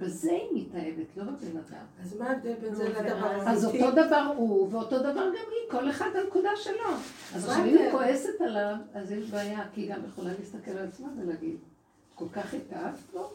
בזה 0.00 0.30
היא 0.32 0.48
מתאהבת, 0.66 1.16
לא 1.16 1.24
בבן 1.24 1.32
אדם. 1.56 1.84
אז 2.02 2.16
מה 2.18 2.30
ההבדל 2.30 2.54
בין 2.62 2.74
זה 2.74 2.84
נו, 2.84 2.90
לדבר 2.90 3.22
ואז- 3.26 3.48
אז 3.48 3.64
האמיתי? 3.64 3.84
אותו 3.84 4.06
דבר 4.06 4.32
הוא, 4.36 4.68
ואותו 4.72 4.98
דבר 4.98 5.12
גם 5.28 5.32
היא, 5.50 5.70
כל 5.70 5.90
אחד 5.90 6.10
הנקודה 6.14 6.50
שלו. 6.56 6.74
אז 7.34 7.46
מה 7.46 7.52
עכשיו 7.52 7.64
אם 7.64 7.68
היא 7.68 7.78
ההבדל? 7.78 7.90
כועסת 7.90 8.40
עליו, 8.40 8.74
אז 8.94 9.12
יש 9.12 9.30
בעיה, 9.30 9.60
כי 9.74 9.80
היא 9.80 9.94
גם 9.94 10.00
יכולה 10.08 10.30
להסתכל 10.38 10.70
על 10.70 10.86
עצמה 10.88 11.08
ולהגיד, 11.22 11.56
כל 12.14 12.24
כך 12.32 12.54
התאהבת 12.54 12.98
לו, 13.14 13.20
הוא 13.20 13.28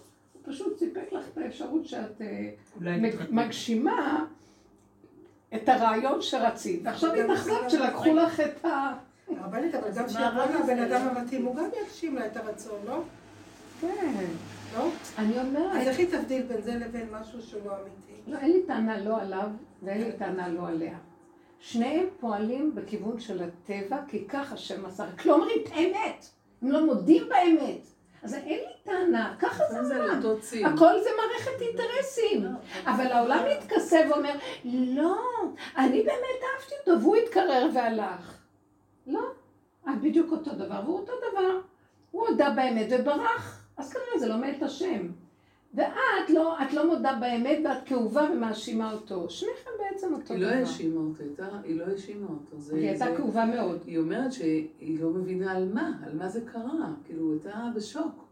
פשוט 0.54 0.80
סיפק 0.80 1.12
לך 1.14 1.24
את 1.34 1.38
האפשרות 1.38 1.86
שאת 1.86 2.22
אה. 2.22 2.50
מגשימה 3.30 4.26
את 5.56 5.70
הרעיון 5.70 6.22
שרצית. 6.22 6.82
ועכשיו 6.84 7.10
גם- 7.18 7.32
התאכזבת 7.32 7.70
שלקחו 7.70 8.14
לך 8.16 8.40
את 8.40 8.66
ה... 8.66 8.94
הרבנית, 9.38 9.76
אבל 9.76 9.92
גם 9.96 10.06
כשיבוא 10.06 10.46
בזה? 10.64 10.86
אדם 10.86 11.08
המתאים, 11.08 11.46
הוא 11.46 11.56
גם 11.56 11.66
יגשים 11.84 12.16
לה 12.16 12.26
את 12.26 12.38
הרצון, 12.38 12.80
לא? 12.86 13.02
כן. 13.82 14.26
לא? 14.76 14.90
אני 15.18 15.40
אז 15.40 15.46
אומרת, 15.48 15.88
איך 15.88 16.00
היא 16.00 16.08
תבדיל 16.12 16.42
בין 16.42 16.62
זה 16.62 16.76
לבין 16.76 17.08
משהו 17.12 17.42
שהוא 17.42 17.62
לא 17.66 17.72
אמיתי? 17.72 18.32
לא, 18.32 18.38
אין 18.38 18.52
לי 18.52 18.64
טענה 18.64 19.00
לא 19.00 19.22
עליו 19.22 19.50
ואין 19.84 20.02
לי 20.02 20.12
טענה 20.12 20.48
לא 20.48 20.68
עליה. 20.68 20.98
שניהם 21.60 22.06
פועלים 22.20 22.76
בכיוון 22.76 23.20
של 23.20 23.44
הטבע, 23.44 23.98
כי 24.08 24.28
כך 24.28 24.54
השם 24.54 24.86
עשה. 24.86 25.06
רק 25.06 25.26
לא 25.26 25.34
אומרים 25.34 25.58
את 25.64 25.70
האמת. 25.72 26.26
הם 26.62 26.72
לא 26.72 26.86
מודים 26.86 27.24
באמת. 27.30 27.86
אז 28.24 28.34
אין 28.34 28.60
לי 28.60 28.74
טענה, 28.84 29.36
ככה 29.40 29.64
זה 29.72 29.82
ציר. 30.40 30.68
הכל 30.68 30.94
זה 31.04 31.10
מערכת 31.18 31.62
אינטרסים. 31.62 32.46
אבל 32.86 33.08
העולם 33.08 33.44
מתכסה 33.58 34.02
ואומר, 34.10 34.34
לא, 34.66 35.18
אני 35.78 36.04
באמת 36.04 36.42
אהבתי 36.44 36.76
אותו, 36.80 37.02
והוא 37.02 37.16
התקרר 37.16 37.70
והלך. 37.74 38.38
לא, 39.08 39.22
את 39.88 40.02
בדיוק 40.02 40.32
אותו 40.32 40.52
דבר, 40.52 40.82
והוא 40.86 41.00
אותו 41.00 41.14
דבר. 41.32 41.60
הוא 42.12 42.28
הודה 42.28 42.50
באמת 42.50 42.88
וברח, 42.90 43.61
אז 43.82 43.94
כנראה 43.94 44.20
זה 44.20 44.28
לא 44.28 44.38
מאת 44.38 44.64
השם. 44.64 45.08
ואת 45.74 45.90
לא, 46.30 46.62
את 46.62 46.74
לא 46.74 46.88
מודה 46.88 47.18
באמת 47.22 47.60
ואת 47.66 47.84
כאובה 47.86 48.28
ומאשימה 48.34 48.92
אותו. 48.94 49.30
שניכם 49.30 49.70
בעצם 49.80 50.14
אותו 50.14 50.34
היא 50.34 50.42
לא 50.44 50.50
דבר. 50.50 50.58
האשימה 50.60 51.02
אותו, 51.02 51.24
הייתה- 51.24 51.48
היא 51.64 51.80
לא 51.80 51.84
האשימה 51.86 52.28
אותו. 52.30 52.60
זה- 52.60 52.76
היא 52.76 52.90
הייתה 52.90 53.06
כאובה 53.18 53.46
מאוד. 53.46 53.80
היא 53.86 53.98
אומרת 53.98 54.34
שהיא 54.34 55.00
לא 55.02 55.10
מבינה 55.10 55.52
על 55.52 55.70
מה, 55.74 55.92
על 56.06 56.18
מה 56.18 56.30
זה 56.30 56.42
קרה. 56.46 56.94
כאילו, 57.06 57.32
הייתה 57.32 57.70
בשוק. 57.76 58.26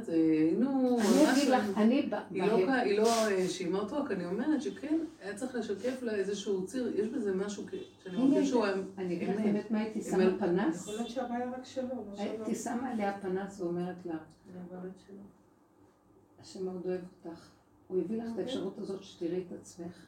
זה- 0.00 0.12
היינו... 0.12 0.98
אני 1.00 1.24
ממש- 1.24 1.38
אגיד 1.38 1.48
לך, 1.48 1.64
אני. 1.78 2.08
היא 2.30 2.42
לא, 2.42 2.72
היא 2.72 2.98
לא 2.98 3.08
האשימה 3.12 3.78
אותו, 3.78 3.96
רק 3.96 4.10
אני 4.10 4.26
אומרת 4.26 4.62
שכן, 4.62 4.98
היה 5.20 5.34
צריך 5.36 5.54
לשקף 5.54 6.02
לה 6.02 6.14
איזשהו 6.14 6.66
ציר, 6.66 7.00
יש 7.00 7.08
בזה 7.08 7.34
משהו 7.34 7.64
כ- 7.66 7.74
שאני 8.04 8.16
מרגיש 8.24 8.48
שהוא... 8.48 8.64
אני 8.98 9.16
אגיד 9.16 9.28
לך 9.28 9.36
אמת. 9.36 9.44
באמת 9.44 9.70
מה 9.70 9.78
הייתי. 9.80 10.02
שמה 10.02 10.24
פנס. 10.38 10.82
יכול 10.82 10.94
להיות 10.94 11.08
שהבעיה 11.08 11.50
רק 11.50 11.64
שלו, 11.64 11.88
לא 11.88 12.16
שלו. 12.16 12.24
הייתי 12.24 12.54
שמה 12.54 12.90
עליה 12.90 13.18
פנס 13.20 13.60
ואומרת 13.60 14.06
לה, 14.06 14.16
באמת. 14.70 14.92
השם 16.40 16.64
מאוד 16.64 16.82
אוהב 16.86 17.00
אותך. 17.26 17.48
הוא 17.88 18.00
הביא 18.00 18.22
לך 18.22 18.28
את 18.34 18.38
האפשרות 18.38 18.78
הזאת 18.78 19.02
שתראי 19.02 19.44
את 19.48 19.52
עצמך. 19.60 20.06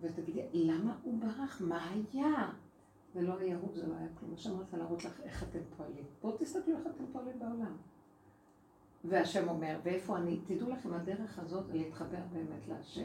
ותגידי, 0.00 0.42
למה 0.54 0.96
הוא 1.02 1.18
ברח? 1.20 1.62
מה 1.64 1.88
היה? 1.90 2.50
זה 3.14 3.22
לא 3.22 3.38
היה 3.38 3.56
הוא, 3.60 3.70
זה 3.74 3.86
לא 3.86 3.94
היה 3.98 4.08
כלום. 4.20 4.34
השם 4.34 4.60
רצה 4.60 4.76
להראות 4.76 5.04
לך 5.04 5.20
איך 5.24 5.42
אתם 5.42 5.58
פועלים. 5.76 6.04
בואו 6.22 6.36
תסתכלו 6.38 6.74
איך 6.76 6.86
אתם 6.86 7.04
פועלים 7.12 7.38
בעולם. 7.38 7.76
והשם 9.04 9.48
אומר, 9.48 9.78
ואיפה 9.82 10.16
אני? 10.16 10.40
תדעו 10.46 10.70
לכם, 10.70 10.94
הדרך 10.94 11.38
הזאת 11.38 11.66
זה 11.66 11.72
להתחבר 11.74 12.18
באמת 12.32 12.68
להשם. 12.68 13.04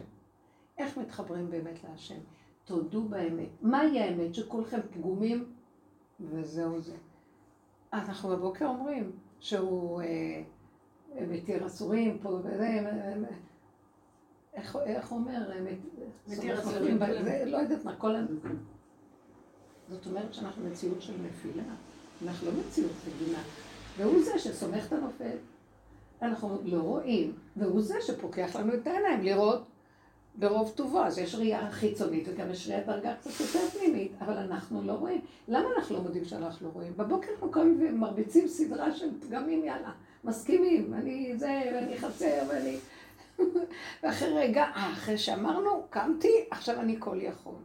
איך 0.78 0.98
מתחברים 0.98 1.50
באמת 1.50 1.84
להשם? 1.84 2.20
תודו 2.66 3.02
באמת. 3.04 3.50
מהי 3.62 4.00
האמת? 4.00 4.36
שכולכם 4.36 4.80
פגומים 4.94 5.54
וזהו 6.20 6.82
זה. 6.82 6.96
אנחנו 7.94 8.30
בבוקר 8.30 8.66
אומרים 8.68 9.12
שהוא 9.40 10.02
אה, 10.02 10.44
מתיר 11.28 11.66
אסורים 11.68 12.18
פה 12.22 12.30
וזה, 12.30 12.80
איך, 14.54 14.76
איך 14.86 15.12
אומר? 15.12 15.52
מת- 15.64 16.02
מתיר 16.28 16.60
אסורים, 16.60 16.98
לא 17.46 17.58
יודעת 17.58 17.86
מה, 17.86 17.96
כל 17.96 18.16
ה... 18.16 18.20
זאת 19.90 20.06
אומרת 20.06 20.34
שאנחנו 20.34 20.66
מציאות 20.70 21.02
של 21.02 21.14
נפילה, 21.22 21.64
אנחנו 22.26 22.48
לא 22.48 22.54
מציאות 22.60 22.92
רגילה. 23.08 23.40
והוא 23.98 24.24
זה 24.24 24.40
שסומך 24.40 24.88
את 24.88 24.94
הנופל. 24.94 25.38
אנחנו 26.22 26.58
לא 26.64 26.80
רואים, 26.80 27.34
והוא 27.56 27.82
זה 27.82 27.96
שפוקח 28.02 28.56
לנו 28.56 28.74
את 28.74 28.88
העיניים 28.88 29.22
לראות 29.22 29.64
ברוב 30.38 30.72
טובו. 30.76 31.00
אז 31.00 31.18
יש 31.18 31.36
ראייה 31.36 31.72
חיצונית 31.72 32.28
וגם 32.28 32.52
יש 32.52 32.68
ראייה 32.68 32.84
דרגה 32.84 33.16
קצת 33.16 33.40
יותר 33.40 33.60
פנימית, 33.60 34.12
אבל 34.22 34.38
אנחנו 34.38 34.82
לא 34.82 34.92
רואים. 34.92 35.22
למה 35.48 35.70
אנחנו 35.78 35.96
לא 35.96 36.02
מודים 36.02 36.26
שאנחנו 36.26 36.68
לא 36.68 36.74
רואים? 36.74 36.94
בבוקר 36.98 37.28
אנחנו 37.32 37.52
קמים 37.52 37.78
ומרביצים 37.80 38.48
סדרה 38.48 38.92
של 38.96 39.20
פגמים, 39.20 39.64
יאללה, 39.66 39.92
מסכימים, 40.24 40.94
אני 40.94 41.34
זה, 41.38 41.62
ואני 41.74 41.98
חסר, 41.98 42.44
ואני... 42.50 42.78
ואחרי 44.04 44.34
רגע, 44.34 44.64
אה, 44.64 44.94
אחרי 44.94 45.18
שאמרנו, 45.18 45.84
קמתי, 45.90 46.46
עכשיו 46.52 46.80
אני 46.80 46.96
כל 47.00 47.18
יכול. 47.22 47.56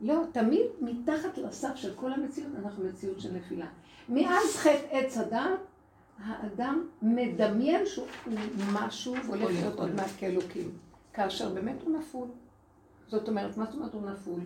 לא, 0.00 0.22
תמיד 0.32 0.66
מתחת 0.80 1.38
לסף 1.38 1.74
של 1.74 1.94
כל 1.94 2.12
המציאות, 2.12 2.52
אנחנו 2.62 2.84
מציאות 2.84 3.20
של 3.20 3.32
נפילה. 3.32 3.66
מאז 4.08 4.56
חטא 4.56 4.86
עץ 4.90 5.18
הדת, 5.18 5.58
האדם 6.24 6.86
מדמיין 7.02 7.86
שהוא 7.86 8.06
משהו 8.72 9.14
והולך 9.26 9.50
להיות 9.50 9.78
עוד 9.78 9.94
מעט 9.94 10.10
כאלוקים. 10.18 10.70
כאשר 11.12 11.48
באמת 11.48 11.82
הוא 11.82 11.98
נפול. 11.98 12.28
זאת 13.08 13.28
אומרת, 13.28 13.56
מה 13.56 13.64
זאת 13.64 13.74
אומרת 13.74 13.94
הוא 13.94 14.10
נפול? 14.10 14.40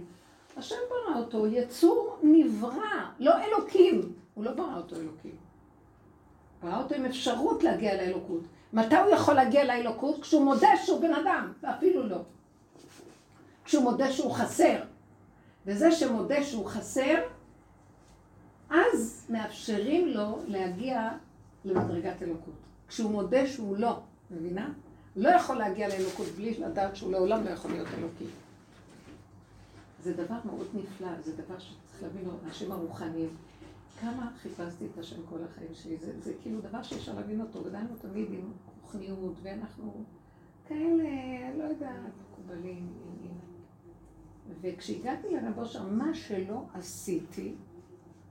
השם 0.56 0.76
ברא 0.90 1.18
אותו, 1.18 1.46
יצור 1.46 2.18
נברא, 2.22 3.10
לא 3.18 3.44
אלוקים. 3.44 4.12
הוא 4.34 4.44
לא 4.44 4.52
ברא 4.52 4.76
אותו 4.76 4.96
אלוקים. 4.96 5.36
ברא 6.62 6.82
אותו 6.82 6.94
עם 6.94 7.04
אפשרות 7.04 7.62
להגיע 7.62 7.94
לאלוקות. 7.96 8.42
מתי 8.72 8.96
הוא 8.96 9.10
יכול 9.10 9.34
להגיע 9.34 9.64
לאלוקות? 9.64 10.22
כשהוא 10.22 10.44
מודה 10.44 10.68
שהוא 10.84 11.00
בן 11.00 11.14
אדם, 11.14 11.52
ואפילו 11.62 12.08
לא. 12.08 12.18
כשהוא 13.64 13.82
מודה 13.82 14.12
שהוא 14.12 14.32
חסר. 14.32 14.82
וזה 15.66 15.92
שמודה 15.92 16.42
שהוא 16.42 16.66
חסר, 16.66 17.14
אז 18.70 19.26
מאפשרים 19.30 20.08
לו 20.08 20.38
להגיע 20.46 21.10
למדרגת 21.64 22.22
אלוקות. 22.22 22.54
כשהוא 22.88 23.10
מודה 23.10 23.46
שהוא 23.46 23.76
לא, 23.76 24.00
מבינה? 24.30 24.72
לא 25.16 25.28
יכול 25.28 25.56
להגיע 25.56 25.88
לאלוקות 25.88 26.26
בלי 26.36 26.58
לדעת 26.58 26.96
שהוא 26.96 27.12
לעולם 27.12 27.44
לא 27.44 27.50
יכול 27.50 27.70
להיות 27.70 27.88
אלוקי. 27.98 28.24
זה 30.02 30.12
דבר 30.12 30.36
מאוד 30.44 30.66
נפלא, 30.74 31.08
זה 31.24 31.32
דבר 31.36 31.58
שצריך 31.58 32.02
להבין 32.02 32.30
האנשים 32.30 32.72
הרוחניים. 32.72 33.28
כמה 34.00 34.30
חיפשתי 34.42 34.86
את 34.92 34.98
השם 34.98 35.16
כל 35.28 35.38
החיים 35.44 35.74
שלי, 35.74 35.96
זה, 35.96 36.20
זה 36.20 36.32
כאילו 36.42 36.60
דבר 36.60 36.82
שאי 36.82 36.96
אפשר 36.96 37.14
להבין 37.14 37.40
אותו, 37.40 37.64
גדלנו 37.64 37.96
תמיד 38.00 38.28
עם 38.30 38.52
רוחניות, 38.82 39.34
ואנחנו 39.42 40.04
כאלה, 40.68 41.08
לא 41.56 41.64
יודעת, 41.64 42.12
מקובלים. 42.30 42.92
וכשהגעתי 44.60 45.26
לרב 45.30 45.58
אושר, 45.58 45.88
מה 45.88 46.14
שלא 46.14 46.62
עשיתי, 46.74 47.54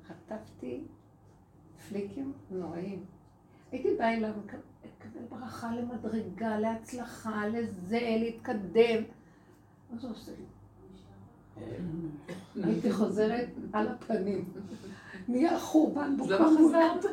חטפתי 0.08 0.84
פליקים 1.90 2.34
נוראים. 2.52 3.06
הייתי 3.72 3.96
באה 3.98 4.14
אליו, 4.14 4.32
לקבל 4.86 5.26
ברכה 5.30 5.76
למדרגה, 5.76 6.60
להצלחה, 6.60 7.48
לזה, 7.48 8.00
להתקדם. 8.20 9.04
מה 9.92 10.00
זה 10.00 10.08
עושה 10.08 10.32
לי? 10.32 10.46
הייתי 12.64 12.92
חוזרת 12.92 13.48
על 13.74 13.88
הפנים. 13.88 14.46
נהיה 15.28 15.60
חורבן 15.60 16.18
בוקר. 16.18 16.42
למה 16.42 16.58
חזרת? 16.58 17.06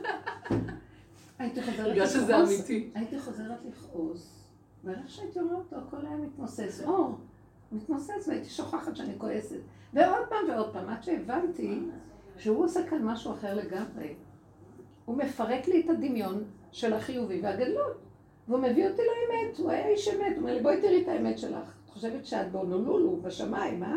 הייתי 1.39 1.63
חוזרת 1.63 1.93
בגלל 1.93 2.07
שזה 2.07 2.43
אמיתי. 2.43 2.91
הייתי 2.95 3.21
חוזרת 3.21 3.59
לכעוס, 3.69 4.45
ואיך 4.85 5.11
שהייתי 5.11 5.41
אומרת 5.41 5.73
אותו, 5.73 5.77
הכל 5.77 6.07
היה 6.07 6.17
מתמוסס. 6.17 6.83
אור, 6.85 7.19
מתמוסס, 7.73 8.29
והייתי 8.29 8.49
שוכחת 8.49 8.97
שאני 8.97 9.19
כועסת. 9.19 9.61
ועוד 9.93 10.29
פעם 10.29 10.51
ועוד 10.51 10.73
פעם, 10.73 10.89
עד 10.89 11.03
שהבנתי 11.03 11.81
שהוא 12.39 12.65
עושה 12.65 12.81
כאן 12.91 13.03
משהו 13.03 13.33
אחר 13.33 13.55
לגמרי. 13.55 14.15
הוא 15.05 15.17
מפרק 15.17 15.69
לי 15.69 15.81
את 15.81 15.91
הדמיון 15.91 16.45
של 16.73 16.93
החיובי 16.93 17.41
והגדלות. 17.41 18.05
והוא 18.49 18.61
מביא 18.61 18.89
אותי 18.89 19.03
לאמת, 19.03 19.59
הוא 19.59 19.71
היה 19.71 19.89
איש 19.89 20.09
אמת. 20.09 20.33
הוא 20.33 20.37
אומר 20.37 20.55
לי, 20.55 20.63
בואי 20.63 20.81
תראי 20.81 21.03
את 21.03 21.09
האמת 21.09 21.39
שלך. 21.39 21.69
את 21.85 21.91
חושבת 21.91 22.27
שאת 22.27 22.53
בהונולולו, 22.53 23.17
בשמיים, 23.23 23.83
אה? 23.83 23.97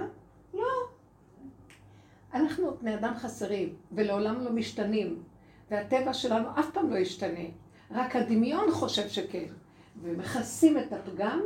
לא. 0.54 0.68
אנחנו 2.34 2.78
בני 2.82 2.96
אדם 2.96 3.14
חסרים, 3.16 3.74
ולעולם 3.92 4.44
לא 4.44 4.52
משתנים. 4.52 5.24
והטבע 5.72 6.14
שלנו 6.14 6.48
אף 6.60 6.70
פעם 6.74 6.90
לא 6.90 6.98
ישתנה. 6.98 7.46
רק 7.92 8.16
הדמיון 8.16 8.72
חושב 8.72 9.10
שכן. 9.10 9.46
ומכסים 10.02 10.78
את 10.78 10.94
הפגם, 10.94 11.42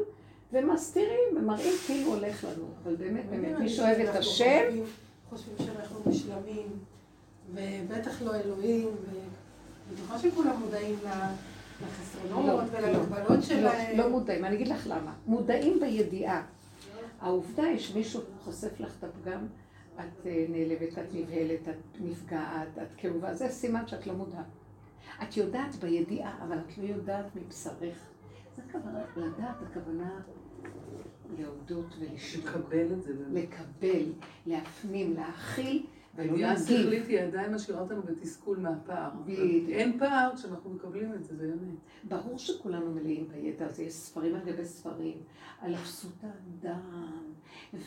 ומסתירים, 0.54 1.38
ומראים 1.38 1.74
כאילו 1.86 2.14
הולך 2.14 2.44
לנו. 2.44 2.66
אבל 2.84 2.96
באמת, 2.96 3.26
באמת, 3.30 3.60
מי 3.60 3.70
שאוהב 3.70 4.00
את 4.00 4.16
השם... 4.16 4.70
חושבים 5.30 5.56
שאנחנו 5.58 6.00
משלמים, 6.06 6.68
ובטח 7.54 8.22
לא 8.22 8.36
אלוהים, 8.36 8.88
ואני 8.88 9.20
בטוחה 9.94 10.20
שכולם 10.20 10.60
מודעים 10.60 10.96
לחסרונות 11.82 12.46
לא, 12.74 12.78
ולמגבלות 12.78 13.30
לא, 13.30 13.42
שלהם. 13.42 13.98
לא 13.98 14.10
מודעים, 14.10 14.46
אני 14.46 14.56
אגיד 14.56 14.68
לך 14.68 14.88
למה. 14.88 15.14
מודעים 15.28 15.80
בידיעה. 15.80 16.44
העובדה 17.22 17.64
היא 17.64 17.80
שמישהו 17.80 18.22
חושף 18.44 18.80
לך 18.80 18.96
את 19.00 19.04
הפגם, 19.04 19.48
את 19.96 20.26
אה, 20.26 20.46
נעלבת, 20.50 20.98
את 21.00 21.14
נבהלת, 21.14 21.70
את 21.70 22.02
נפגעת, 22.02 22.78
את 22.82 22.88
כאובה, 22.98 23.34
זה 23.34 23.50
סימן 23.50 23.88
שאת 23.88 24.08
לא 24.08 24.14
מודעת. 24.14 24.46
את 25.24 25.38
יודעת 25.38 25.76
בידיעה, 25.76 26.38
אבל 26.44 26.58
את 26.58 26.78
לא 26.78 26.84
יודעת 26.84 27.36
מבשרך. 27.36 27.98
זה 28.56 28.62
הכוונה, 28.70 29.00
לדעת 29.16 29.56
הכוונה 29.70 30.20
להודות 31.40 31.96
ולשמוע. 32.00 32.46
לקבל 32.46 32.94
את 32.94 33.02
זה. 33.04 33.14
לקבל, 33.32 34.12
להפנים, 34.46 35.14
להכיל 35.14 35.86
הידיעה 36.18 36.54
להגיב. 36.54 36.78
השכלית 36.78 37.08
היא 37.08 37.20
עדיין 37.20 37.54
משאירה 37.54 37.82
אותנו 37.82 38.02
בתסכול 38.02 38.58
מהפער. 38.58 39.10
אין 39.70 40.00
פער 40.00 40.32
כשאנחנו 40.36 40.70
מקבלים 40.70 41.14
את 41.14 41.24
זה, 41.24 41.34
באמת. 41.34 41.76
ברור 42.04 42.38
שכולנו 42.38 42.92
מלאים 42.92 43.28
בידע 43.28 43.66
הזה, 43.66 43.84
יש 43.84 43.94
ספרים 43.94 44.36
על 44.36 44.42
גבי 44.46 44.66
ספרים, 44.66 45.18
על 45.62 45.76
אפסות 45.76 46.24
האדם, 46.24 47.24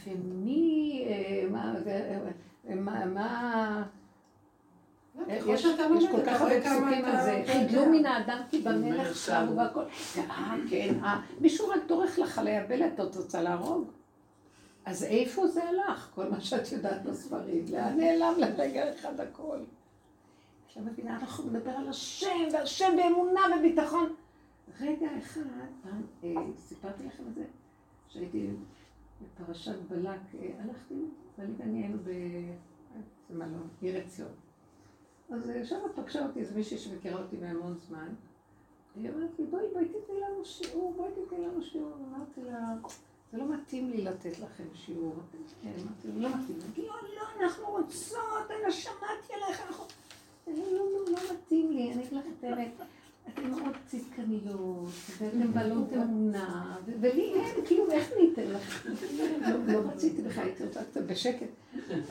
ומי, 0.06 1.04
אה, 1.08 1.48
מה, 1.50 1.74
ו- 1.84 2.28
אה, 2.68 2.74
מה, 2.74 3.82
יש 5.46 5.66
כל 6.10 6.22
כך 6.26 6.40
הרבה 6.40 6.60
פסוקים 6.60 7.04
על 7.04 7.24
זה, 7.24 7.40
אתה 7.44 7.52
חידלו 7.52 7.80
יודע. 7.80 7.90
מן 7.90 8.06
האדם 8.06 8.38
כי 8.50 8.60
במלך 8.60 9.16
שמו. 9.16 9.56
והכל, 9.56 9.82
אה, 10.16 10.54
כן, 10.70 10.94
אה, 11.02 11.20
מישהו 11.40 11.68
רק 11.68 11.80
דורך 11.88 12.18
לך 12.18 12.40
ליבל, 12.44 12.82
את 12.86 13.16
רוצה 13.16 13.42
להרוג. 13.42 13.90
אז 14.84 15.04
איפה 15.04 15.46
זה 15.46 15.64
הלך, 15.64 16.10
כל 16.14 16.30
מה 16.30 16.40
שאת 16.40 16.72
יודעת 16.72 17.02
בספרים? 17.02 17.64
לאן 17.72 17.96
נעלם 17.96 18.34
לרגע 18.38 18.94
אחד 18.94 19.20
הכל? 19.20 19.58
עכשיו 20.66 20.82
מבינה, 20.82 21.16
אנחנו 21.16 21.50
נדבר 21.50 21.70
על 21.70 21.88
השם, 21.88 22.48
והשם 22.52 22.96
באמונה 22.96 23.40
וביטחון. 23.58 24.14
רגע 24.80 25.08
אחד, 25.18 25.50
אה, 26.24 26.30
סיפרתי 26.58 27.06
לכם 27.06 27.22
את 27.28 27.34
זה, 27.34 27.44
שהייתי 28.08 28.50
בפרשת 29.22 29.76
בלק, 29.88 30.20
אה, 30.34 30.50
הלכתי, 30.62 31.04
ואני 31.38 31.52
ואני 31.58 31.82
היינו 31.82 31.98
ב... 31.98 32.10
זה 33.28 33.34
מלון, 33.34 33.68
עיר 33.80 33.96
עציון. 33.96 34.32
אז 35.30 35.50
אה, 35.50 35.64
שם 35.64 35.80
פגשה 35.94 36.26
אותי 36.26 36.40
איזו 36.40 36.54
מישהי 36.54 36.78
שמכירה 36.78 37.22
אותי 37.22 37.36
מהמון 37.36 37.78
זמן. 37.88 38.08
היא 38.96 39.10
אמרת 39.10 39.30
לי, 39.38 39.46
בואי, 39.46 39.64
בואי 39.72 39.84
תתני 39.84 40.20
לנו 40.20 40.44
שיעור, 40.44 40.94
בואי 40.96 41.10
תתני 41.12 41.46
לנו 41.46 41.62
שיעור. 41.62 41.92
אמרתי 42.08 42.42
לה, 42.42 42.74
זה 43.34 43.40
לא 43.40 43.54
מתאים 43.54 43.90
לי 43.90 44.02
לתת 44.04 44.38
לכם 44.38 44.64
שיעור. 44.74 45.14
כן, 45.62 45.68
אמרתי 45.68 46.08
לא 46.22 46.28
מתאים. 46.28 46.58
אמרתי, 46.60 46.80
לא, 46.82 46.94
לא, 47.16 47.44
אנחנו 47.44 47.64
רוצות, 47.70 48.18
אני 48.64 48.72
שמעתי 48.72 49.32
עליך, 49.44 49.62
אנחנו... 49.68 49.84
לא, 50.46 50.54
לא, 50.72 50.84
לא, 50.92 51.12
לא 51.12 51.18
מתאים 51.34 51.72
לי, 51.72 51.92
אני 51.92 52.02
אגיד 52.02 52.12
לך 52.12 52.24
את 52.38 52.44
האמת. 52.44 52.72
אתן 53.28 53.50
מאוד 53.50 53.74
צדקניות, 53.86 54.88
ואתן 55.18 55.52
בעלות 55.52 55.92
אמונה, 55.92 56.76
ולי 57.00 57.32
אין, 57.34 57.66
כאילו, 57.66 57.90
איך 57.90 58.12
אני 58.12 58.30
אתן 58.32 58.42
לך? 58.50 58.86
לא- 59.40 59.72
לא 59.72 59.78
רציתי 59.78 60.22
בכלל, 60.22 60.44
הייתי 60.44 60.64
רוצה 60.64 60.84
קצת 60.84 61.00
בשקט. 61.02 61.46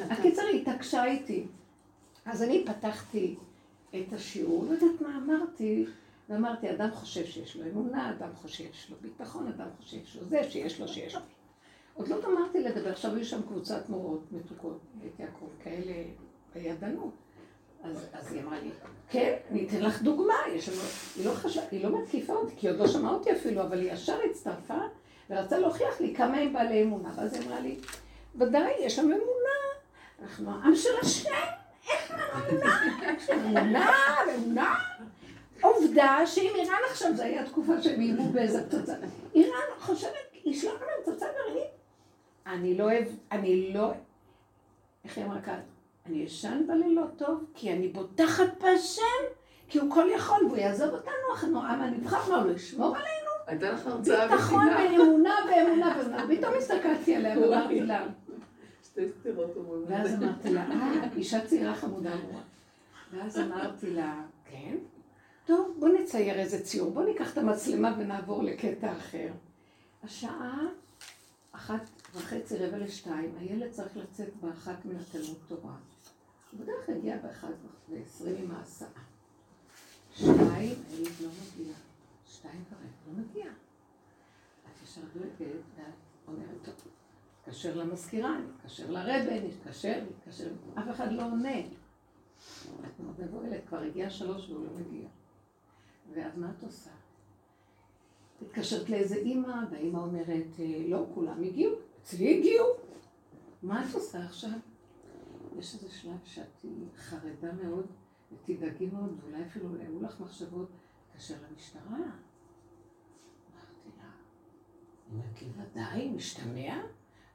הקיצר, 0.10 0.42
היא 0.42 0.62
התעקשה 0.62 1.06
איתי. 1.06 1.46
אז 2.26 2.44
אני 2.44 2.66
פתחתי 2.66 3.36
את 3.96 4.14
השיעור, 4.14 4.66
לא 4.66 4.72
יודעת 4.72 5.02
מה 5.02 5.18
אמרתי, 5.18 5.86
ואמרתי, 6.30 6.72
אדם 6.72 6.92
חושב 6.92 7.26
שיש 7.26 7.56
לו 7.56 7.64
אמונה, 7.72 8.12
אדם 8.12 8.30
חושב 8.36 8.56
שיש 8.56 8.90
לו 8.90 8.98
ביטחון, 9.02 9.48
אדם 9.48 9.68
חושב 9.78 9.90
שיש 9.90 10.16
לו 10.16 10.24
זה, 10.24 10.44
שיש 10.44 10.80
לו, 10.80 10.88
שיש 10.88 11.16
לו. 11.16 11.22
עוד 11.94 12.08
לא 12.08 12.22
גמרתי 12.22 12.60
לדבר, 12.60 12.90
עכשיו 12.90 13.16
היו 13.16 13.26
שם 13.26 13.42
קבוצת 13.42 13.90
מורות 13.90 14.24
מתוקות, 14.32 14.80
בית 14.94 15.20
יעקב, 15.20 15.46
כאלה 15.64 15.94
בידענות. 16.56 17.14
אז, 17.84 18.08
אז 18.14 18.34
היא 18.34 18.42
אמרה 18.42 18.60
לי, 18.60 18.70
כן, 19.10 19.36
אני 19.52 19.68
אתן 19.68 19.82
לך 19.82 20.02
דוגמה, 20.02 20.34
יש 20.56 20.70
לנו, 20.70 20.82
היא 21.16 21.26
לא 21.26 21.32
חשבה, 21.32 21.64
היא 21.72 21.84
לא 21.84 22.02
מתקיפה 22.02 22.34
אותי, 22.34 22.56
כי 22.58 22.68
היא 22.68 22.74
עוד 22.74 22.80
לא 22.80 22.88
שמעה 22.88 23.14
אותי 23.14 23.32
אפילו, 23.32 23.62
אבל 23.62 23.80
היא 23.80 23.92
ישר 23.92 24.18
הצטרפה 24.30 24.80
ורצה 25.30 25.60
להוכיח 25.60 26.02
לי 26.02 26.16
כמה 26.16 26.38
הם 26.38 26.54
בעלי 26.54 26.84
אמונה. 26.84 27.12
ואז 27.16 27.34
היא 27.34 27.48
אמרה 27.48 27.60
לי, 27.60 27.80
ודאי, 28.36 28.74
יש 28.80 29.00
לנו 29.00 29.08
אמונה, 29.08 29.60
אנחנו 30.22 30.52
העם 30.52 30.76
של 30.76 30.90
השם, 31.02 31.30
איך 31.90 32.12
אמונה? 32.14 32.82
אמונה, 33.34 33.92
אמונה. 34.36 34.93
עובדה 35.64 36.22
שאם 36.26 36.52
איראן 36.56 36.80
עכשיו, 36.90 37.16
זו 37.16 37.24
הייתה 37.24 37.50
תקופה 37.50 37.82
שהם 37.82 38.02
איימו 38.02 38.32
באיזה 38.32 38.70
פצצה, 38.70 38.94
איראן 39.36 39.60
חושבת 39.80 40.12
לשלוח 40.46 40.82
לנו 40.82 41.14
פצצה 41.14 41.26
גרעינית. 41.36 41.72
אני 42.48 42.78
לא 42.78 42.84
אוהב, 42.84 43.06
אני 43.32 43.74
לא, 43.74 43.92
איך 45.06 45.18
היא 45.18 45.26
אמרה 45.26 45.42
כאן? 45.42 45.60
אני 46.06 46.18
ישן 46.18 46.62
בלילות 46.68 47.10
טוב, 47.18 47.46
כי 47.54 47.74
אני 47.74 47.88
בוטחת 47.88 48.62
בהשם, 48.62 49.24
כי 49.68 49.80
הוא 49.80 49.92
כל 49.92 50.08
יכול, 50.16 50.46
והוא 50.46 50.58
יעזוב 50.58 50.90
אותנו, 50.94 51.14
אנחנו 51.32 51.64
העם 51.64 51.82
הנבחר, 51.82 52.32
מה, 52.32 52.36
הוא 52.38 52.48
לא 52.48 52.56
ישמור 52.56 52.96
עלינו? 52.96 53.34
הייתה 53.48 53.72
לך 53.72 53.88
הרצאה 53.88 54.28
ביטחון 54.28 54.68
בפינה. 54.74 55.04
ואמונה 55.04 55.36
ואמונה 55.50 55.96
ואמונה. 55.98 56.38
פתאום 56.38 56.54
הסתכלתי 56.58 57.16
עליה 57.16 57.40
ואמרתי 57.40 57.80
לה, 57.80 58.06
שתי 58.84 59.02
סתירות 59.20 59.56
אומרים. 59.56 59.84
ואז 59.88 60.14
אמרתי 60.14 60.54
לה, 60.54 60.66
אה, 60.72 61.08
אישה 61.18 61.46
צעירה 61.46 61.76
חמודה 61.76 62.14
אמורה. 62.14 62.42
ואז 63.14 63.40
אמרתי 63.40 63.94
לה, 63.94 64.22
כן? 64.52 64.76
טוב, 65.46 65.76
בוא 65.80 65.90
נצייר 65.90 66.40
איזה 66.40 66.64
ציור, 66.64 66.92
בוא 66.92 67.04
ניקח 67.06 67.34
את 67.34 67.38
המצלמה 67.38 67.96
ונעבור 68.00 68.44
לקטע 68.44 68.98
אחר. 68.98 69.32
השעה 70.04 70.60
אחת 71.52 71.90
וחצי, 72.14 72.58
רבע 72.58 72.78
לשתיים, 72.78 73.36
הילד 73.40 73.72
צריך 73.72 73.98
לצאת 73.98 74.36
באחת 74.42 74.86
מן 74.86 74.96
התלמוד 74.96 75.38
תורה. 75.48 75.76
הוא 76.52 76.60
בדרך 76.60 76.86
כלל 76.86 76.96
הגיע 76.96 77.18
באחת 77.18 77.48
ועשרים 77.90 78.36
עם 78.44 78.52
ההסעה. 78.52 78.90
שתיים, 80.14 80.76
הילד 80.90 81.12
לא 81.22 81.30
מגיע. 81.30 81.74
שתיים 82.28 82.64
ורבע, 82.70 82.84
לא 83.08 83.24
מגיע. 83.24 83.46
את 84.66 84.84
ישר 84.84 85.02
דואגת, 85.14 85.56
ואת 85.76 85.86
אומרת, 86.28 86.48
טוב, 86.64 86.76
נתקשר 87.48 87.76
למזכירה, 87.76 88.38
נתקשר 88.40 88.92
לרבה, 88.92 89.48
נתקשר, 89.48 90.02
נתקשר, 90.10 90.50
אף 90.80 90.90
אחד 90.90 91.12
לא 91.12 91.24
עונה. 91.24 91.60
את 91.60 93.20
מבוהלת, 93.20 93.62
כבר 93.68 93.80
הגיע 93.80 94.10
שלוש 94.10 94.50
והוא 94.50 94.66
לא 94.66 94.72
מגיע. 94.80 95.08
ואז 96.14 96.38
מה 96.38 96.52
את 96.58 96.64
עושה? 96.64 96.92
מתקשרת 98.42 98.90
לאיזה 98.90 99.16
אימא, 99.16 99.56
והאימא 99.72 99.98
אומרת, 99.98 100.60
"אה, 100.60 100.84
לא, 100.88 101.06
כולם 101.14 101.44
הגיעו, 101.44 101.76
אצלי 102.02 102.38
הגיעו. 102.40 102.66
מה 103.64 103.90
את 103.90 103.96
עושה 103.96 104.26
עכשיו? 104.26 104.50
יש 105.60 105.76
איזה 105.76 105.90
שלב 105.90 106.18
שאת 106.26 106.66
חרדה 106.98 107.52
מאוד, 107.54 107.86
ותדאגי 108.34 108.88
מאוד, 108.88 109.18
ואולי 109.22 109.46
אפילו 109.46 109.70
היו 109.80 110.02
לך 110.02 110.20
מחשבות, 110.20 110.70
תתקשר 111.12 111.36
למשטרה. 111.52 111.98
אמרתי 111.98 113.90
לה, 113.98 114.10
אמרת 115.14 115.42
לי, 115.42 115.48
ודאי, 115.58 116.12
משתמע? 116.12 116.82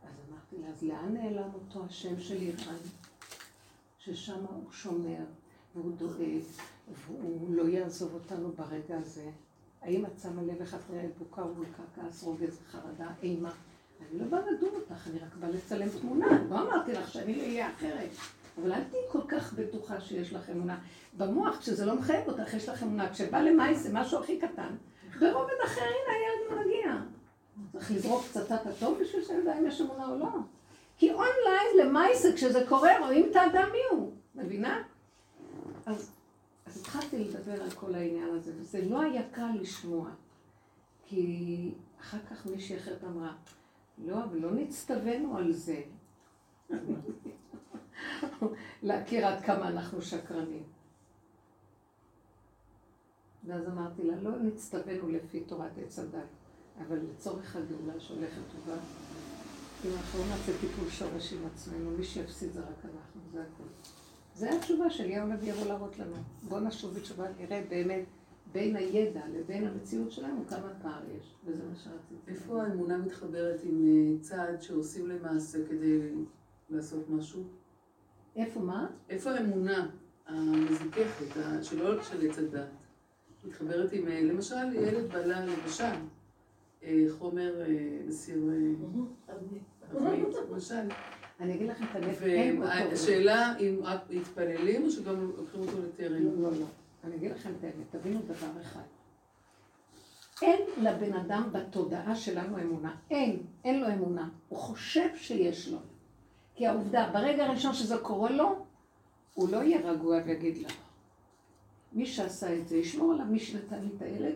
אז 0.02 0.14
אמרתי 0.28 0.58
לה, 0.58 0.68
אז 0.68 0.82
לאן 0.82 1.14
נעלם 1.14 1.54
אותו 1.54 1.84
השם 1.84 2.20
של 2.20 2.36
איראן? 2.36 2.76
ששם 3.98 4.44
הוא 4.44 4.72
שומר, 4.72 5.24
והוא 5.78 5.92
דואג, 5.96 6.40
והוא 7.06 7.54
לא 7.54 7.62
יעזוב 7.62 8.14
אותנו 8.14 8.52
ברגע 8.52 8.98
הזה. 8.98 9.30
האם 9.82 10.06
את 10.06 10.10
שמה 10.22 10.42
לב 10.42 10.60
איך 10.60 10.74
את 10.74 10.90
נראית 10.90 11.18
בוקה 11.18 11.42
ובולקה, 11.42 11.82
כעס, 11.94 12.22
רוגז, 12.22 12.58
חרדה, 12.70 13.10
אימה? 13.22 13.50
אני 14.00 14.20
לא 14.20 14.26
באה 14.26 14.40
לדון 14.40 14.70
אותך, 14.74 15.08
אני 15.08 15.18
רק 15.18 15.34
באה 15.40 15.50
לצלם 15.50 15.88
תמונה. 16.00 16.26
לא 16.50 16.60
אמרתי 16.60 16.92
לך 16.92 17.12
שאני 17.12 17.34
לא 17.34 17.42
אהיה 17.42 17.70
אחרת. 17.70 18.08
אבל 18.60 18.72
אל 18.72 18.84
תהיי 18.90 19.02
כל 19.12 19.20
כך 19.28 19.52
בטוחה 19.52 20.00
שיש 20.00 20.32
לך 20.32 20.50
אמונה. 20.50 20.78
במוח, 21.16 21.58
כשזה 21.58 21.86
לא 21.86 21.94
מחייב 21.94 22.28
אותך, 22.28 22.54
יש 22.54 22.68
לך 22.68 22.82
אמונה. 22.82 23.12
כשבא 23.12 23.40
למאי 23.40 23.74
זה 23.74 23.90
משהו 23.92 24.18
הכי 24.18 24.38
קטן. 24.38 24.76
ברובד 25.20 25.52
אחר, 25.64 25.80
הנה 25.80 26.14
הילד 26.14 26.66
מגיע. 26.66 26.94
צריך 27.72 27.90
לזרוק 27.90 28.22
פצצת 28.22 28.66
אטום 28.66 28.98
בשביל 29.00 29.24
שנדע 29.24 29.58
אם 29.58 29.66
יש 29.66 29.80
אמונה 29.80 30.08
או 30.08 30.18
לא. 30.18 30.28
כי 30.98 31.12
אונליין 31.12 31.86
למעשה, 31.86 32.32
כשזה 32.34 32.64
קורה, 32.68 32.98
רואים 32.98 33.28
את 33.30 33.36
האדם 33.36 33.68
מי 33.72 33.78
הוא. 33.90 34.12
מבינה? 34.34 34.82
אז, 35.88 36.10
אז 36.66 36.80
התחלתי 36.80 37.24
לדבר 37.24 37.62
על 37.62 37.70
כל 37.70 37.94
העניין 37.94 38.34
הזה, 38.34 38.52
וזה 38.56 38.84
לא 38.84 39.00
היה 39.00 39.30
קל 39.30 39.50
לשמוע. 39.60 40.10
כי 41.06 41.74
אחר 42.00 42.18
כך 42.30 42.46
מישהי 42.46 42.76
אחרת 42.76 43.04
אמרה, 43.04 43.36
לא, 43.98 44.24
אבל 44.24 44.38
לא 44.38 44.50
נצטווינו 44.54 45.36
על 45.36 45.52
זה. 45.52 45.82
להכיר 48.82 49.26
עד 49.26 49.44
כמה 49.44 49.68
אנחנו 49.68 50.02
שקרנים. 50.02 50.62
ואז 53.44 53.68
אמרתי 53.68 54.02
לה, 54.02 54.22
לא 54.22 54.38
נצטווינו 54.38 55.08
לפי 55.08 55.40
תורת 55.40 55.78
עץ 55.78 55.98
הדת, 55.98 56.28
אבל 56.86 56.98
לצורך 56.98 57.56
הגאולה 57.56 58.00
שהולכת 58.00 58.40
טובה, 58.52 58.78
אם 59.84 59.90
אנחנו 59.96 60.18
לא 60.18 60.26
נעשה 60.26 60.52
טיפול 60.60 60.88
שורש 60.88 61.32
עם 61.32 61.46
עצמנו, 61.46 61.90
מי 61.90 62.04
שיפסיד 62.04 62.52
זה 62.52 62.60
רק 62.60 62.84
אנחנו, 62.84 63.20
זה 63.32 63.42
הכול. 63.42 63.66
זו 64.38 64.46
התשובה 64.46 64.90
של 64.90 65.10
יאו 65.10 65.26
נביא 65.26 65.52
יבוא 65.52 65.66
להראות 65.66 65.98
לנו. 65.98 66.16
בואו 66.48 66.60
נשוב 66.60 66.94
בתשובה, 66.94 67.26
נראה 67.38 67.64
באמת 67.68 68.04
בין 68.52 68.76
הידע 68.76 69.20
לבין 69.34 69.66
המציאות 69.68 70.12
שלנו 70.12 70.44
כמה 70.48 70.68
פער 70.82 71.00
יש, 71.18 71.34
וזה 71.44 71.62
מה 71.70 71.76
שרציתי. 71.76 72.14
איפה 72.30 72.62
האמונה 72.62 72.98
מתחברת 72.98 73.60
עם 73.64 73.86
אה, 73.86 74.20
צעד 74.20 74.62
שעושים 74.62 75.06
למעשה 75.08 75.58
כדי 75.68 76.00
לעשות 76.70 77.10
משהו? 77.10 77.42
איפה 78.36 78.60
מה? 78.60 78.86
איפה 79.08 79.30
האמונה 79.30 79.88
המזוככת, 80.26 81.36
ה- 81.36 81.62
שלא 81.62 82.02
של 82.02 82.26
עץ 82.30 82.38
הדת, 82.38 82.68
מתחברת 83.44 83.92
עם, 83.92 84.08
אה, 84.08 84.22
למשל, 84.22 84.74
ילד 84.74 85.10
בלה, 85.12 85.46
למשל, 85.46 85.84
אה, 86.82 87.04
חומר 87.18 87.60
אה, 87.62 87.66
מסיר 88.06 88.42
אבנית, 89.32 89.62
למשל. 90.50 90.88
אני 91.40 91.54
אגיד 91.54 91.68
לכם 91.68 91.84
את 91.84 91.96
אותו. 92.62 92.90
והשאלה 92.90 93.58
אם 93.58 93.76
רק 93.82 94.00
מתפללים 94.10 94.84
או 94.84 94.90
שגם 94.90 95.20
לוקחים 95.36 95.60
אותו 95.60 95.72
לטרם. 95.82 96.12
לא, 96.24 96.50
לא, 96.50 96.58
לא. 96.58 96.66
אני 97.04 97.16
אגיד 97.16 97.30
לכם 97.30 97.50
את 97.58 97.64
האמת, 97.64 97.86
תבינו 97.90 98.20
דבר 98.22 98.60
אחד. 98.62 98.82
אין 100.42 100.60
לבן 100.82 101.12
אדם 101.12 101.48
בתודעה 101.52 102.14
שלנו 102.16 102.58
אמונה. 102.58 102.94
אין, 103.10 103.42
אין 103.64 103.80
לו 103.80 103.88
אמונה. 103.88 104.28
הוא 104.48 104.58
חושב 104.58 105.08
שיש 105.16 105.68
לו. 105.68 105.78
כי 106.54 106.66
העובדה, 106.66 107.10
ברגע 107.12 107.46
הראשון 107.46 107.72
שזה 107.74 107.96
קורה 107.98 108.30
לו, 108.30 108.64
הוא 109.34 109.48
לא 109.48 109.56
יהיה 109.62 109.90
רגוע 109.90 110.18
ויגיד 110.26 110.58
לה. 110.58 110.68
מי 111.92 112.06
שעשה 112.06 112.56
את 112.58 112.68
זה, 112.68 112.76
ישמור 112.76 113.12
עליו, 113.12 113.26
מי 113.26 113.38
שנתן 113.38 113.80
לי 113.80 113.88
את 113.96 114.02
הילד, 114.02 114.34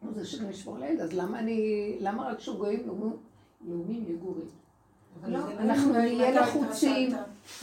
הוא 0.00 0.12
זה 0.14 0.24
שגם 0.26 0.50
ישמור 0.50 0.76
על 0.76 0.82
הילד, 0.82 1.00
אז 1.00 1.12
למה 1.12 1.38
אני, 1.38 1.96
למה 2.00 2.28
רק 2.30 2.40
שהוא 2.40 2.56
גויים 2.58 2.86
לאומים- 2.86 3.16
לאומים 3.68 4.04
יגורים? 4.08 4.46
לא, 5.26 5.40
זה 5.40 5.60
אנחנו 5.60 5.92
נהיה 5.92 6.40
לחוצים. 6.40 7.12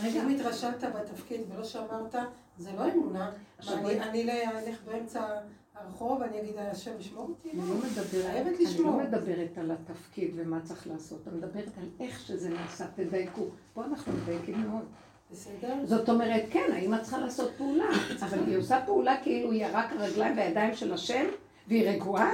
רגע, 0.03 0.23
אם 0.23 0.29
התרשלת 0.29 0.83
בתפקיד 0.83 1.41
ולא 1.49 1.63
שמרת, 1.63 2.15
זה 2.57 2.69
לא 2.77 2.93
אמונה. 2.93 3.31
אני 3.67 4.01
אני 4.01 4.31
אלך 4.31 4.83
באמצע 4.85 5.39
הרחוב 5.75 6.21
ואני 6.21 6.41
אגיד, 6.41 6.57
השם 6.57 6.91
ישמור 6.99 7.27
אותי? 7.29 7.51
אני 7.51 7.69
לא 7.69 7.75
אני. 7.75 8.91
לא 8.91 8.97
מדברת 8.97 9.57
על 9.57 9.71
התפקיד 9.71 10.31
ומה 10.35 10.59
צריך 10.63 10.87
לעשות, 10.87 11.27
אני 11.27 11.37
מדברת 11.37 11.71
על 11.77 11.89
איך 11.99 12.19
שזה 12.19 12.49
נעשה, 12.49 12.85
תדייקו. 12.95 13.45
פה 13.73 13.85
אנחנו 13.85 14.13
מדייקים 14.13 14.61
מאוד. 14.61 14.85
בסדר? 15.31 15.75
זאת 15.83 16.09
אומרת, 16.09 16.43
כן, 16.49 16.69
האמא 16.73 16.97
צריכה 17.01 17.17
לעשות 17.17 17.51
פעולה, 17.57 17.85
אבל 18.21 18.39
היא 18.47 18.57
עושה 18.57 18.81
פעולה 18.85 19.17
כאילו 19.23 19.51
היא 19.51 19.65
רק 19.73 19.91
הרגליים 19.91 20.37
והידיים 20.37 20.75
של 20.75 20.93
השם, 20.93 21.25
והיא 21.67 21.89
רגועה? 21.89 22.31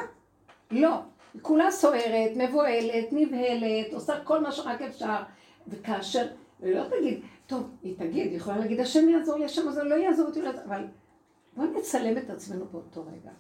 לא. 0.72 1.02
כולה 1.42 1.72
סוערת, 1.72 2.32
מבוהלת, 2.36 3.08
נבהלת, 3.12 3.94
עושה 3.94 4.24
כל 4.24 4.42
מה 4.42 4.52
שרק 4.52 4.82
אפשר, 4.82 5.24
וכאשר, 5.68 6.28
לא 6.64 6.84
תגיד, 6.90 7.22
טוב, 7.48 7.70
היא 7.82 7.98
תגיד, 7.98 8.28
היא 8.28 8.38
יכולה 8.38 8.58
להגיד, 8.58 8.80
השם 8.80 9.10
יעזור 9.10 9.38
לי, 9.38 9.46
השם 9.46 9.68
הזה 9.68 9.84
לא 9.84 9.96
יעזור 9.96 10.28
אותי, 10.28 10.42
לא 10.42 10.48
יעזור", 10.48 10.64
אבל 10.64 10.86
בואו 11.56 11.68
נצלם 11.80 12.18
את 12.18 12.30
עצמנו 12.30 12.66
באותו 12.66 13.02
רגע. 13.02 13.32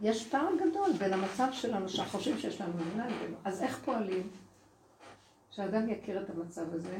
יש 0.00 0.28
פער 0.28 0.48
גדול 0.56 0.92
בין 0.98 1.12
המצב 1.12 1.48
שלנו, 1.52 1.88
שאנחנו 1.88 2.18
חושבים 2.18 2.38
שיש 2.38 2.60
לנו 2.60 2.72
אמונה 2.72 3.08
לבינו. 3.08 3.36
אז 3.44 3.62
איך 3.62 3.78
פועלים? 3.84 4.28
שאדם 5.50 5.88
יכיר 5.88 6.22
את 6.22 6.30
המצב 6.30 6.74
הזה, 6.74 6.98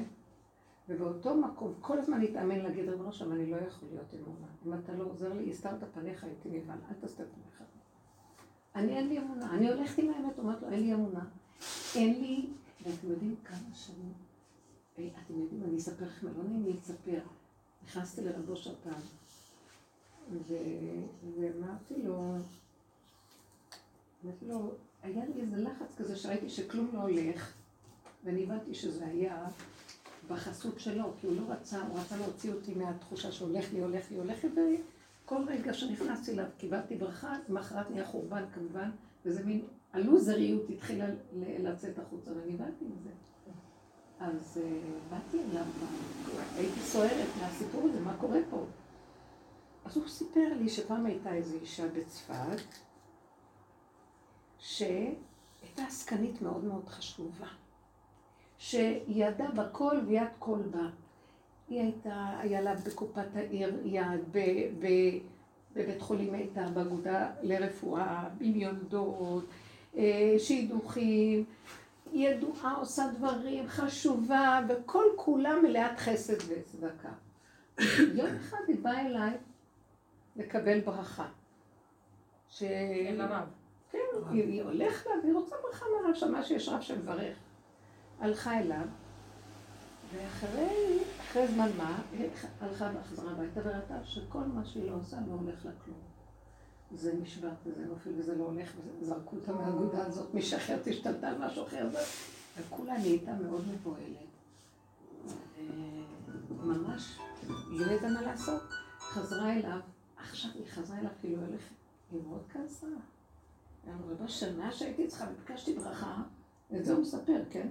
ובאותו 0.89 1.35
מקום, 1.35 1.75
כל 1.81 1.99
הזמן 1.99 2.21
להתאמן 2.21 2.59
להגיד, 2.59 2.89
ריבונו 2.89 3.13
שם, 3.13 3.33
אני 3.33 3.51
לא 3.51 3.57
יכול 3.57 3.89
להיות 3.93 4.15
אמונה. 4.15 4.47
אם 4.67 4.75
אתה 4.75 4.93
לא 4.93 5.05
עוזר 5.05 5.33
לי, 5.33 5.51
הסתרת 5.51 5.85
פניך 5.95 6.25
הייתי 6.25 6.49
נבהל, 6.49 6.79
אל 6.91 6.95
תסתר 7.07 7.25
פניך. 7.25 7.63
אני 8.75 8.97
אין 8.97 9.09
לי 9.09 9.19
אמונה. 9.19 9.55
אני 9.55 9.69
הולכת 9.69 9.99
עם 9.99 10.11
האמת, 10.11 10.39
אומרת 10.39 10.63
לו, 10.63 10.69
אין 10.71 10.81
לי 10.81 10.95
אמונה. 10.95 11.25
אין 11.95 12.21
לי, 12.21 12.47
ואתם 12.83 13.11
יודעים 13.11 13.35
כמה 13.45 13.75
שנים, 13.75 14.13
אה, 14.99 15.09
אתם 15.25 15.41
יודעים, 15.41 15.63
אני 15.65 15.79
אספר 15.79 16.05
לכם, 16.05 16.27
לא 16.27 16.45
נעים 16.49 16.65
לי 16.65 16.73
לספר. 16.73 17.21
נכנסתי 17.85 18.21
לרבו 18.25 18.57
שפן. 18.57 18.91
ואמרתי 21.41 22.03
לו, 22.05 22.35
אמרתי 24.25 24.47
לו, 24.47 24.73
היה 25.03 25.25
לי 25.25 25.41
איזה 25.41 25.57
לחץ 25.57 25.95
כזה 25.99 26.17
שראיתי 26.17 26.51
שכלום 26.51 26.91
לא 26.93 27.01
הולך, 27.01 27.53
ואני 28.25 28.43
הבנתי 28.43 28.75
שזה 28.75 29.07
היה 29.07 29.47
בחסות 30.29 30.81
שלו, 30.81 31.13
כי 31.21 31.27
הוא 31.27 31.37
לא 31.37 31.43
רצה, 31.53 31.83
הוא 31.83 31.99
רצה 31.99 32.17
להוציא 32.17 32.53
אותי 32.53 32.75
מהתחושה 32.75 33.33
שהולך 33.33 33.73
לי, 33.73 33.81
הולך 33.81 34.11
לי, 34.11 34.17
הולך 34.17 34.45
לי, 34.45 34.81
וכל 35.31 35.43
רגע 35.47 35.75
שנכנסתי 35.75 36.33
אליו 36.33 36.45
קיבלתי 36.59 36.97
ברכה, 36.97 37.37
למחרת 37.49 37.91
נהיה 37.91 38.05
חורבן 38.05 38.45
כמובן, 38.55 38.91
וזה 39.25 39.45
מין, 39.45 39.65
הלוזריות 39.93 40.71
התחילה 40.71 41.07
לצאת 41.59 41.99
החוצה, 41.99 42.31
ואני 42.31 42.55
הבנתי 42.55 42.85
מזה. 42.85 43.11
אז 44.21 44.61
uh, 44.63 45.11
באתי 45.11 45.45
אליו, 45.51 45.65
הייתי 46.57 46.81
סוערת 46.81 47.29
מהסיפור 47.41 47.89
הזה, 47.89 48.01
מה 48.01 48.17
קורה 48.21 48.39
פה? 48.51 48.65
אז 49.85 49.97
הוא 49.97 50.09
סיפר 50.09 50.55
לי 50.59 50.69
שפעם 50.69 51.07
הייתה 51.07 51.35
איזו 51.35 51.57
אישה 51.61 51.89
בצפת, 51.89 52.61
שהייתה 54.59 55.83
עסקנית 55.87 56.43
מאוד 56.43 56.65
מאוד 56.65 56.89
חשובה, 56.89 57.49
שהיא 58.59 59.25
בכל 59.57 60.01
ויד 60.07 60.29
כל 60.39 60.59
בה. 60.71 60.89
היא 61.71 61.81
הייתה, 61.81 62.39
היה 62.41 62.61
לה 62.61 62.75
בקופת 62.75 63.37
העיר 63.37 63.81
יד, 63.85 64.21
ב, 64.33 64.39
ב, 64.81 64.87
בבית 65.75 66.03
חולים 66.03 66.35
הייתה, 66.35 66.67
באגודה 66.75 67.31
לרפואה, 67.43 68.29
עם 68.41 68.61
יולדות, 68.61 69.45
אה, 69.97 70.35
שידוכים, 70.39 71.45
ידועה, 72.13 72.75
עושה 72.75 73.03
דברים, 73.19 73.69
חשובה, 73.69 74.61
וכל 74.69 75.05
כולה 75.17 75.55
מלאת 75.63 75.99
חסד 75.99 76.35
וצדקה. 76.49 77.13
יום 78.15 78.27
אחד 78.41 78.59
היא 78.69 78.77
באה 78.83 79.07
אליי 79.07 79.33
לקבל 80.37 80.81
ברכה. 80.81 81.27
ש... 82.49 82.63
הרב. 83.19 83.49
כן, 83.93 83.99
היא, 84.31 84.43
היא 84.45 84.63
הולכת 84.63 85.07
לה 85.07 85.13
והיא 85.23 85.35
רוצה 85.35 85.57
ברכה 85.63 85.87
מהרב, 86.03 86.15
שמעה 86.15 86.43
שיש 86.43 86.69
רב 86.69 86.81
שמברך. 86.81 87.37
הלכה 88.21 88.59
אליו, 88.59 88.87
ואחרי 90.15 90.99
אחרי 91.21 91.49
זמן 91.49 91.69
מה, 91.79 92.03
היא 92.13 92.29
הלכה 92.61 92.91
וחזרה 92.95 93.31
הביתה 93.31 93.61
וראתה 93.65 94.05
שכל 94.05 94.45
מה 94.55 94.65
שהיא 94.65 94.91
לא 94.91 94.97
עושה 94.97 95.17
לא 95.29 95.33
הולך 95.33 95.65
לה 95.65 95.71
כלום. 95.85 95.99
זה 96.95 97.15
נשבר 97.23 97.51
וזה 97.67 97.87
נופל 97.87 98.11
וזה 98.19 98.35
לא 98.35 98.45
הולך, 98.45 98.73
וזרקו 99.01 99.37
אותה 99.37 99.53
מהאגודה 99.53 100.07
הזאת, 100.07 100.35
מישהי 100.35 100.59
אחרת 100.59 100.87
השתלטה 100.87 101.29
על 101.29 101.39
משהו 101.39 101.67
אחר, 101.67 101.89
וכולה 102.59 102.99
נהייתה 102.99 103.33
מאוד 103.35 103.69
מבוהלת. 103.69 104.31
ממש 106.51 107.19
לא 107.71 107.93
ידעה 107.93 108.11
מה 108.11 108.23
לעשות. 108.23 108.63
חזרה 109.01 109.53
אליו, 109.53 109.79
עכשיו 110.17 110.51
היא 110.55 110.67
חזרה 110.71 110.99
אליו 110.99 111.11
כאילו 111.21 111.43
הולכת, 111.47 111.75
היא 112.11 112.21
מאוד 112.29 112.43
כעסה. 112.53 112.87
אמרה, 113.87 114.15
בשנה 114.25 114.73
שהייתי 114.73 115.09
צריכה, 115.09 115.27
וביקשתי 115.33 115.75
ברכה, 115.75 116.23
את 116.77 116.85
זה 116.85 116.93
הוא 116.93 117.03
מספר, 117.03 117.43
כן? 117.51 117.69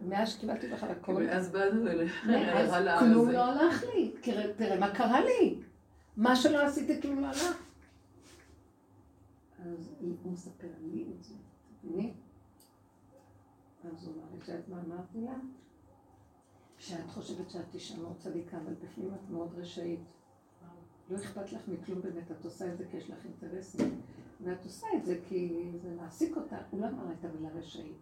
מאז 0.00 0.28
שקיבלתי 0.28 0.68
ברכה 0.68 0.92
לכל, 0.92 1.12
ואז 1.12 1.50
באנו 1.50 1.88
אליך, 1.88 2.26
מאז 2.26 2.72
על 2.72 2.98
כלום. 2.98 3.30
לא 3.30 3.44
הלך 3.44 3.84
לי. 3.94 4.14
תראה, 4.56 4.78
מה 4.80 4.94
קרה 4.94 5.20
לי. 5.20 5.60
מה 6.16 6.36
שלא 6.36 6.62
עשיתי 6.62 7.02
כלום 7.02 7.20
לא 7.20 7.26
הלך. 7.26 7.62
אז 9.58 9.94
הוא 10.00 10.32
מספר 10.32 10.68
לי 10.80 11.06
את 11.16 11.24
זה. 11.24 11.34
אני? 11.84 12.12
אז 13.84 14.06
הוא 14.06 14.14
אמר 14.14 14.24
לי, 14.32 14.38
את 14.38 14.48
יודעת 14.48 14.68
מה 14.68 14.80
אמרתי 14.86 15.20
לה? 15.20 15.34
שאת 16.78 17.10
חושבת 17.10 17.50
שאת 17.50 17.74
אישה 17.74 17.98
מאוד 17.98 18.16
צדיקה, 18.18 18.56
אבל 18.56 18.74
בפנים 18.74 19.14
את 19.14 19.30
מאוד 19.30 19.54
רשאית. 19.56 20.00
לא 21.10 21.16
אכפת 21.16 21.52
לך 21.52 21.68
מכלום 21.68 22.02
באמת, 22.02 22.30
את 22.30 22.44
עושה 22.44 22.72
את 22.72 22.78
זה 22.78 22.84
כי 22.90 22.96
יש 22.96 23.10
לך 23.10 23.18
אינטרסים. 23.24 24.00
ואת 24.44 24.64
עושה 24.64 24.86
את 24.96 25.06
זה 25.06 25.18
כי 25.28 25.70
זה 25.82 25.94
מעסיק 25.94 26.36
אותה. 26.36 26.56
הוא 26.70 26.80
לא 26.80 26.86
אמר 26.86 27.12
את 27.12 27.24
המילה 27.24 27.48
רשאית, 27.54 27.96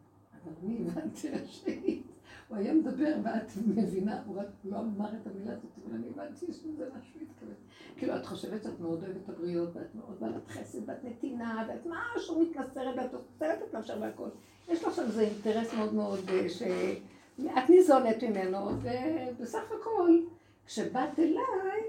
אני 0.63 0.79
הבנתי 0.87 1.29
רשאית. 1.31 2.03
הוא 2.49 2.59
היה 2.59 2.75
מדבר 2.75 3.15
ואת 3.25 3.53
מבינה, 3.67 4.23
הוא 4.27 4.41
רק 4.41 4.47
לא 4.65 4.79
אמר 4.79 5.09
את 5.09 5.27
המילה 5.27 5.53
הזאת, 5.53 5.71
אבל 5.85 5.95
אני 5.95 6.07
הבנתי 6.09 6.47
שזה 6.53 6.89
מה 6.95 7.01
שהוא 7.03 7.23
התכוון. 7.23 7.55
כאילו, 7.97 8.17
את 8.17 8.27
חושבת 8.27 8.63
שאת 8.63 8.81
מאוד 8.81 9.03
אוהבת 9.03 9.17
את 9.25 9.29
הבריות, 9.29 9.77
ואת 9.77 9.95
מאוד 9.95 10.21
בעלת 10.21 10.49
חסד, 10.49 10.89
ואת 10.89 11.05
נתינה, 11.05 11.67
ואת 11.69 11.87
משהו 11.87 12.43
מתנסרת, 12.43 12.95
ואת 12.97 13.15
עוצרת 13.15 13.59
את 13.69 13.75
נפשך 13.75 13.95
והכל. 14.01 14.29
יש 14.69 14.85
לך 14.85 14.95
שם 14.95 15.03
איזה 15.03 15.23
אינטרס 15.23 15.75
מאוד 15.75 15.95
מאוד, 15.95 16.21
אה, 16.29 16.49
שאת 16.49 17.71
ניזונת 17.71 18.25
ממנו, 18.25 18.71
ובסך 18.83 19.73
הכל, 19.81 20.21
כשבאת 20.67 21.19
אליי, 21.19 21.83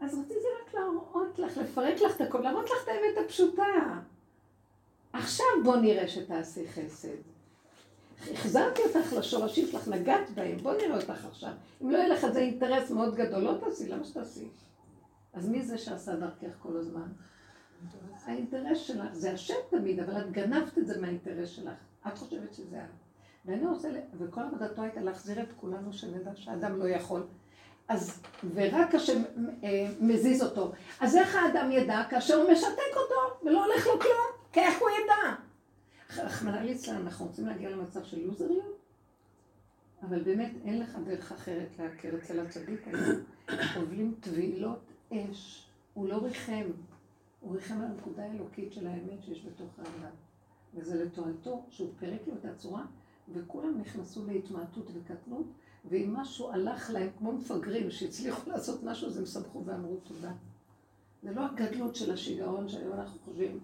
אז 0.00 0.18
רציתי 0.18 0.46
רק 0.62 0.74
להראות 0.74 1.38
לך, 1.38 1.58
לפרק 1.58 2.00
לך 2.00 2.16
את 2.16 2.20
הכל, 2.20 2.40
להראות 2.40 2.64
לך 2.64 2.76
את 2.84 2.88
האמת 2.88 3.24
הפשוטה. 3.24 4.00
עכשיו 5.12 5.46
בוא 5.64 5.76
נראה 5.76 6.08
שתעשי 6.08 6.68
חסד. 6.68 7.31
החזרתי 8.32 8.82
אותך 8.82 9.12
לשורשים 9.12 9.66
שלך, 9.66 9.88
נגעת 9.88 10.30
בהם, 10.34 10.56
בוא 10.56 10.72
נראה 10.72 10.96
אותך 10.96 11.24
עכשיו. 11.30 11.52
אם 11.82 11.90
לא 11.90 11.98
יהיה 11.98 12.08
לך 12.08 12.24
איזה 12.24 12.38
אינטרס 12.38 12.90
מאוד 12.90 13.14
גדול, 13.14 13.42
לא 13.42 13.54
תעשי, 13.60 13.88
למה 13.88 14.04
שתעשי? 14.04 14.48
אז 15.32 15.48
מי 15.48 15.62
זה 15.62 15.78
שעשה 15.78 16.16
דרכך 16.16 16.56
כל 16.58 16.76
הזמן? 16.76 17.08
האינטרס 18.24 18.78
שלך, 18.78 19.12
זה 19.12 19.32
השם 19.32 19.54
תמיד, 19.70 20.00
אבל 20.00 20.20
את 20.20 20.32
גנבת 20.32 20.78
את 20.78 20.86
זה 20.86 21.00
מהאינטרס 21.00 21.48
שלך. 21.48 21.74
את 22.06 22.18
חושבת 22.18 22.54
שזה 22.54 22.76
את. 22.76 22.90
ואני 23.44 23.66
רוצה, 23.66 23.88
וכל 24.18 24.40
עבודתו 24.40 24.82
הייתה 24.82 25.00
להחזיר 25.00 25.42
את 25.42 25.48
כולנו, 25.56 25.92
שנדע 25.92 26.30
שאדם 26.34 26.78
לא 26.78 26.88
יכול. 26.88 27.26
אז, 27.88 28.22
ורק 28.54 28.94
השם 28.94 29.22
אה, 29.64 29.86
מזיז 30.00 30.42
אותו. 30.42 30.72
אז 31.00 31.16
איך 31.16 31.36
האדם 31.36 31.72
ידע? 31.72 32.02
כאשר 32.10 32.42
הוא 32.42 32.52
משתק 32.52 32.96
אותו, 32.96 33.44
ולא 33.44 33.64
הולך 33.64 33.86
לו 33.86 34.00
כלום, 34.00 34.30
כי 34.52 34.60
איך 34.60 34.80
הוא 34.80 34.88
ידע? 34.90 35.34
רחמנא 36.18 36.56
ליצלן, 36.56 36.96
אנחנו 36.96 37.26
רוצים 37.26 37.46
להגיע 37.46 37.70
למצב 37.70 38.04
של 38.04 38.26
לוזריות, 38.26 38.78
אבל 40.02 40.22
באמת 40.22 40.52
אין 40.64 40.80
לך 40.80 40.98
דרך 41.04 41.32
אחרת 41.32 41.68
להכר 41.78 42.16
אצל 42.16 42.40
הצדיק 42.40 42.88
היום. 42.88 43.22
חובלים 43.74 44.14
טבילות 44.20 44.92
אש, 45.12 45.68
הוא 45.94 46.08
לא 46.08 46.16
ריחם, 46.16 46.64
הוא 47.40 47.54
ריחם 47.54 47.74
על 47.74 47.84
הנקודה 47.84 48.22
האלוקית 48.24 48.72
של 48.72 48.86
האמת 48.86 49.24
שיש 49.24 49.46
בתוך 49.46 49.78
האדם. 49.78 50.14
וזה 50.74 51.04
לתועלתו 51.04 51.64
שהוא 51.70 51.92
פירק 51.98 52.20
לו 52.26 52.34
את 52.34 52.44
הצורה, 52.44 52.84
וכולם 53.32 53.78
נכנסו 53.80 54.26
להתמעטות 54.26 54.90
וקטנות, 54.94 55.46
ואם 55.90 56.14
משהו 56.14 56.52
הלך 56.52 56.90
להם 56.90 57.08
כמו 57.18 57.32
מפגרים 57.32 57.90
שהצליחו 57.90 58.50
לעשות 58.50 58.82
משהו, 58.82 59.08
אז 59.08 59.18
הם 59.18 59.26
שמחו 59.26 59.64
ואמרו 59.64 59.96
תודה. 59.96 60.32
זה 61.22 61.32
לא 61.32 61.46
הגדלות 61.46 61.96
של 61.96 62.12
השיגעון 62.12 62.68
שהיום 62.68 62.92
אנחנו 62.92 63.18
חושבים, 63.24 63.60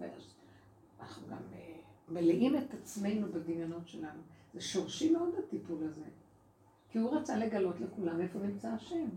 אנחנו 1.00 1.28
גם 1.28 1.42
אה, 1.52 1.67
מלאים 2.10 2.56
את 2.56 2.74
עצמנו 2.74 3.26
בדמיונות 3.32 3.88
שלנו. 3.88 4.20
זה 4.54 4.60
שורשי 4.60 5.12
מאוד 5.12 5.34
הטיפול 5.38 5.78
הזה. 5.84 6.04
כי 6.90 6.98
הוא 6.98 7.16
רצה 7.16 7.36
לגלות 7.36 7.80
לכולם 7.80 8.20
איפה 8.20 8.38
נמצא 8.38 8.68
השם. 8.68 9.08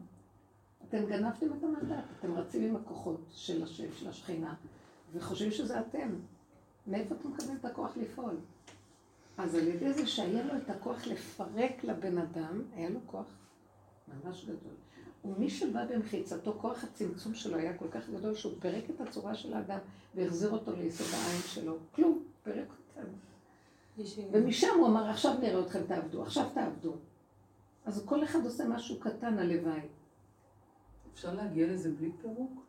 אתם 0.90 1.06
גנבתם 1.06 1.46
את 1.58 1.64
המנדט, 1.64 2.04
אתם 2.20 2.34
רצים 2.34 2.64
עם 2.64 2.76
הכוחות 2.76 3.22
של 3.32 3.64
השם, 3.64 3.94
של 3.94 4.10
השכינה, 4.10 4.54
וחושבים 5.14 5.52
שזה 5.52 5.80
אתם. 5.80 6.10
מאיפה 6.88 7.16
אתם 7.16 7.32
מקבלים 7.32 7.58
את 7.58 7.66
הכוח 7.66 7.98
לפעול? 7.98 8.36
אז 9.38 9.56
על 9.56 9.68
ידי 9.68 9.94
זה 9.94 10.08
שהיה 10.08 10.44
לו 10.44 10.58
את 10.58 10.70
הכוח 10.70 11.08
לפרק 11.08 11.84
לבן 11.84 12.18
אדם, 12.18 12.62
היה 12.76 12.90
לו 12.90 13.00
כוח 13.06 13.26
ממש 14.08 14.46
גדול. 14.46 14.74
ומי 15.26 15.50
שבא 15.50 15.86
במחיצתו, 15.86 16.54
כוח 16.62 16.84
הצמצום 16.84 17.34
שלו 17.34 17.58
היה 17.58 17.78
כל 17.78 17.88
כך 17.92 18.10
גדול 18.10 18.36
שהוא 18.36 18.54
פירק 18.60 18.84
את 18.90 19.02
הצורה 19.02 19.36
של 19.36 19.54
האדם 19.54 19.80
והחזיר 20.16 20.50
אותו 20.52 20.72
ליסוד 20.76 21.08
העין 21.14 21.42
שלו. 21.46 21.78
כלום, 21.92 22.24
פירק 22.44 22.68
אותנו. 22.70 22.81
ומשם 24.32 24.78
הוא 24.78 24.88
אמר, 24.88 25.10
עכשיו 25.10 25.34
נראה 25.40 25.62
אתכם 25.62 25.84
תעבדו, 25.88 26.24
עכשיו 26.24 26.50
תעבדו. 26.54 26.96
אז 27.86 28.06
כל 28.06 28.24
אחד 28.24 28.46
עושה 28.46 28.68
משהו 28.68 29.00
קטן, 29.00 29.40
הלוואי. 29.40 29.82
אפשר 31.14 31.34
להגיע 31.34 31.68
לזה 31.68 31.92
בלי 31.92 32.12
פירוק? 32.22 32.66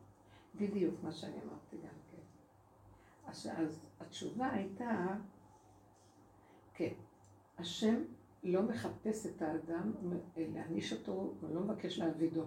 בדיוק 0.55 0.95
מה 1.03 1.12
שאני 1.12 1.33
אמרתי 1.33 1.77
גם 1.77 1.95
כן. 2.11 2.23
אז, 3.27 3.49
אז 3.57 3.87
התשובה 4.01 4.51
הייתה, 4.51 5.07
כן, 6.75 6.93
השם 7.59 8.03
לא 8.45 8.62
מחפש 8.62 9.27
את 9.27 9.43
האדם 9.43 9.93
להעניש 10.37 10.93
אותו, 10.93 11.12
הוא 11.12 11.55
לא 11.55 11.61
מבקש 11.61 11.99
להעבידו. 11.99 12.45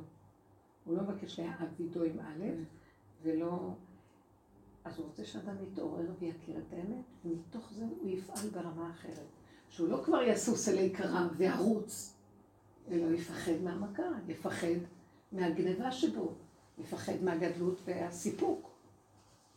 הוא 0.86 0.98
לא 0.98 1.04
מבקש 1.04 1.40
להעבידו 1.40 2.04
עם 2.04 2.20
א', 2.20 2.44
ולא... 3.24 3.74
אז 4.86 4.98
הוא 4.98 5.06
רוצה 5.06 5.26
שאדם 5.26 5.56
יתעורר 5.64 6.12
ויכיר 6.20 6.58
את 6.58 6.74
האמת, 6.74 7.06
ומתוך 7.26 7.72
זה 7.72 7.86
הוא 8.02 8.10
יפעל 8.10 8.50
ברמה 8.50 8.92
אחרת. 8.92 9.28
שהוא 9.70 9.90
לא 9.90 10.02
כבר 10.06 10.22
יסוס 10.22 10.70
אלי 10.70 10.90
קרב 10.90 11.28
וירוץ, 11.38 12.14
אלא 12.92 13.16
יפחד 13.16 13.62
מהמכה, 13.64 14.04
יפחד 14.28 14.78
מהגניבה 15.32 15.92
שבו, 15.92 16.34
יפחד 16.78 17.14
מהגדלות 17.22 17.82
והסיפוק, 17.86 18.70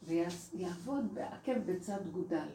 ויעבוד 0.03 1.15
בעקב 1.15 1.59
בצד 1.67 2.09
גודל. 2.13 2.49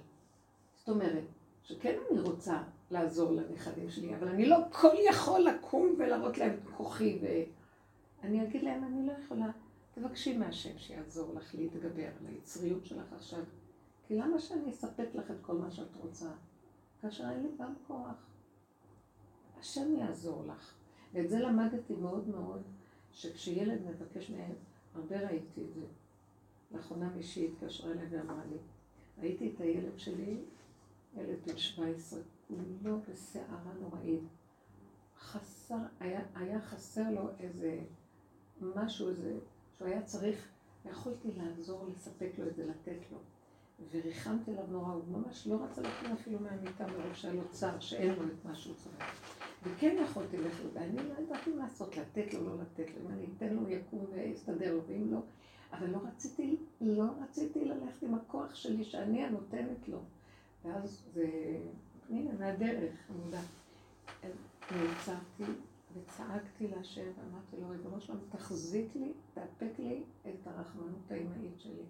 זאת 0.75 0.89
אומרת, 0.89 1.23
שכן 1.63 1.95
אני 2.11 2.19
רוצה 2.19 2.63
לעזור 2.91 3.31
לנכדים 3.31 3.89
שלי, 3.89 4.15
אבל 4.15 4.27
אני 4.27 4.45
לא 4.45 4.57
כל 4.71 4.95
יכול 5.09 5.41
לקום 5.41 5.95
ולהראות 5.97 6.37
להם 6.37 6.59
כוחי, 6.77 7.19
ואני 7.21 8.43
אגיד 8.43 8.63
להם, 8.63 8.83
אני 8.83 9.07
לא 9.07 9.11
יכולה, 9.23 9.45
תבקשי 9.93 10.37
מהשם 10.37 10.77
שיעזור 10.77 11.33
לך 11.33 11.55
להתגבר 11.55 12.07
על 12.07 12.25
היצריות 12.25 12.85
שלך 12.85 13.13
עכשיו, 13.13 13.43
כי 14.07 14.15
למה 14.15 14.39
שאני 14.39 14.69
אספק 14.69 15.07
לך 15.13 15.31
את 15.31 15.37
כל 15.41 15.57
מה 15.57 15.71
שאת 15.71 15.95
רוצה, 15.95 16.31
כאשר 17.01 17.29
אין 17.29 17.43
לי 17.43 17.49
גם 17.59 17.73
כוח? 17.87 18.25
השם 19.59 19.95
יעזור 19.95 20.45
לך. 20.45 20.73
ואת 21.13 21.29
זה 21.29 21.39
למדתי 21.39 21.95
מאוד 21.95 22.27
מאוד, 22.27 22.61
שכשילד 23.11 23.81
מבקש 23.81 24.29
מהם, 24.29 24.53
הרבה 24.95 25.27
ראיתי 25.27 25.61
את 25.61 25.73
זה. 25.73 25.85
לאחרונה 26.71 27.09
מישהי 27.09 27.47
התקשרה 27.47 27.91
אליי 27.91 28.07
ואמרה 28.09 28.45
לי, 28.45 28.57
ראיתי 29.17 29.53
את 29.55 29.61
הילד 29.61 29.99
שלי, 29.99 30.37
ילד 31.17 31.37
בן 31.45 31.57
17, 31.57 32.19
כולו 32.47 32.99
בסערה 33.09 33.73
נוראית. 33.79 34.23
חסר, 35.19 35.77
היה, 35.99 36.21
היה 36.35 36.61
חסר 36.61 37.09
לו 37.11 37.29
איזה 37.39 37.79
משהו, 38.61 39.09
איזה, 39.09 39.39
שהוא 39.77 39.87
היה 39.87 40.01
צריך, 40.01 40.47
יכולתי 40.91 41.27
לעזור, 41.37 41.87
לספק 41.95 42.29
לו 42.37 42.47
את 42.47 42.55
זה, 42.55 42.65
לתת 42.65 43.11
לו. 43.11 43.17
וריחמתי 43.91 44.51
עליו 44.51 44.67
נורא, 44.67 44.93
הוא 44.93 45.03
ממש 45.07 45.47
לא 45.47 45.63
רצה 45.63 45.81
לקום 45.81 46.11
אפילו 46.11 46.39
מהמיטה 46.39 46.87
מרוב 46.87 47.13
שהיה 47.13 47.33
לו 47.33 47.41
צער, 47.51 47.79
שאין 47.79 48.15
לו 48.15 48.23
את 48.23 48.45
מה 48.45 48.55
שהוא 48.55 48.75
צריך. 48.75 49.21
וכן 49.63 49.97
יכולתי 50.03 50.37
ללכת, 50.37 50.63
ואני 50.73 50.95
לא 50.95 51.13
ידעתי 51.19 51.49
מה 51.49 51.63
לעשות, 51.63 51.97
לתת 51.97 52.33
לו, 52.33 52.43
לא 52.45 52.61
לתת 52.61 52.89
לו, 52.89 53.01
אם 53.05 53.13
אני 53.13 53.25
אתן 53.37 53.53
לו, 53.53 53.69
יקום 53.69 54.05
ויסתדר 54.11 54.73
לו, 54.73 54.81
ואם 54.87 55.13
לא, 55.13 55.19
אבל 55.73 55.89
לא 55.89 55.99
רציתי, 56.07 56.57
לא 56.81 57.05
רציתי 57.23 57.65
ללכת 57.65 58.03
עם 58.03 58.15
הכוח 58.15 58.55
שלי, 58.55 58.83
שאני 58.83 59.23
הנותנת 59.23 59.87
לו. 59.87 59.99
ואז 60.65 61.03
זה, 61.13 61.27
הנה, 62.09 62.31
מהדרך, 62.39 62.93
עמודה. 63.09 63.41
נעצרתי 64.71 65.43
וצעקתי 65.93 66.67
להשם, 66.67 67.01
ואמרתי 67.17 67.57
לו, 67.61 67.69
ריבונו 67.69 68.01
שלום, 68.01 68.19
תחזיק 68.29 68.95
לי, 68.95 69.13
תאפק 69.33 69.79
לי 69.79 70.03
את 70.21 70.47
הרחמנות 70.47 71.11
האימהית 71.11 71.59
שלי. 71.59 71.83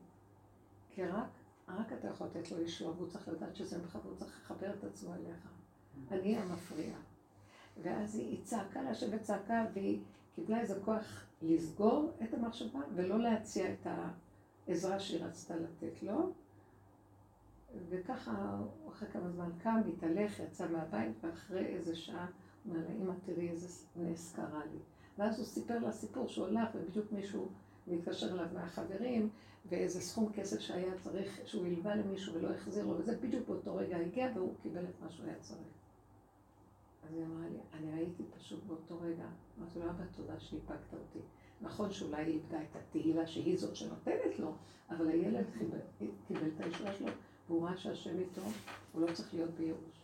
כי 0.90 1.06
רק, 1.06 1.28
רק 1.68 1.94
אתה 1.94 2.08
יכול 2.08 2.28
לתת 2.28 2.52
לו 2.52 2.62
ישוע, 2.62 2.92
והוא 2.92 3.08
צריך 3.08 3.28
לדעת 3.28 3.56
שזה 3.56 3.78
ממך, 3.78 3.98
והוא 4.04 4.16
צריך 4.16 4.42
לחבר 4.42 4.74
את 4.74 4.84
עצמו 4.84 5.14
אליך. 5.14 5.48
אני 6.12 6.38
המפריעה. 6.38 7.00
ואז 7.82 8.16
היא 8.16 8.44
צעקה 8.44 8.82
להשם 8.82 9.08
וצעקה, 9.12 9.66
והיא 9.74 10.00
קיבלה 10.36 10.60
איזה 10.60 10.80
כוח 10.86 11.26
לסגור 11.42 12.12
את 12.24 12.34
המחשבה 12.34 12.80
ולא 12.96 13.20
להציע 13.20 13.74
את 13.74 13.88
העזרה 14.68 15.00
שהיא 15.00 15.24
רצתה 15.24 15.56
לתת 15.56 16.04
לו. 16.04 16.32
וככה, 17.90 18.58
אחרי 18.90 19.10
כמה 19.10 19.30
זמן 19.30 19.50
קם, 19.64 19.82
התהלך, 19.94 20.40
יצא 20.40 20.68
מהבית, 20.72 21.16
ואחרי 21.22 21.66
איזה 21.66 21.96
שעה, 21.96 22.28
אמר 22.68 22.80
לה, 22.80 22.96
אמא, 23.02 23.14
תראי 23.26 23.50
איזה 23.50 23.68
נס 23.96 24.34
קרה 24.36 24.66
לי. 24.66 24.80
ואז 25.18 25.38
הוא 25.38 25.46
סיפר 25.46 25.80
לה 25.80 25.92
סיפור 25.92 26.28
שהוא 26.28 26.48
הלך, 26.48 26.70
ובדיוק 26.76 27.12
מישהו 27.12 27.48
מתקשר 27.88 28.34
אליו 28.34 28.48
מהחברים, 28.54 29.30
ואיזה 29.66 30.02
סכום 30.02 30.32
כסף 30.34 30.60
שהיה 30.60 30.94
צריך, 30.98 31.40
שהוא 31.46 31.66
הלווה 31.66 31.96
למישהו 31.96 32.34
ולא 32.34 32.50
החזיר 32.50 32.86
לו, 32.86 32.98
וזה 32.98 33.18
בדיוק 33.18 33.48
באותו 33.48 33.76
רגע 33.76 33.98
הגיע, 33.98 34.32
והוא 34.36 34.54
קיבל 34.62 34.84
את 34.84 35.02
מה 35.02 35.10
שהוא 35.10 35.26
היה 35.26 35.40
צריך. 35.40 35.60
אז 37.04 37.14
היא 37.14 37.26
אמרה 37.26 37.50
לי, 37.50 37.58
אני 37.74 37.92
ראיתי 37.92 38.24
פשוט 38.38 38.64
באותו 38.68 38.98
רגע, 39.02 39.26
אמרתי 39.60 39.80
לו, 39.80 39.90
אבא, 39.90 40.04
תודה 40.16 40.40
שאיפקת 40.40 40.94
אותי. 40.94 41.20
נכון 41.62 41.92
שאולי 41.92 42.24
היא 42.26 42.34
איבדה 42.34 42.62
את 42.62 42.76
התהילה 42.76 43.28
שהיא 43.28 43.58
זאת 43.58 43.76
שנותנת 43.76 44.40
לו, 44.40 44.54
אבל 44.90 45.10
הילד 45.10 45.46
קיבל 46.28 46.48
את 46.56 46.62
הישועה 46.62 46.94
שלו, 46.94 47.08
והוא 47.48 47.66
ראה 47.66 47.78
שהשם 47.78 48.20
איתו, 48.20 48.42
הוא 48.92 49.02
לא 49.02 49.14
צריך 49.14 49.34
להיות 49.34 49.52
בייאוש. 49.52 50.03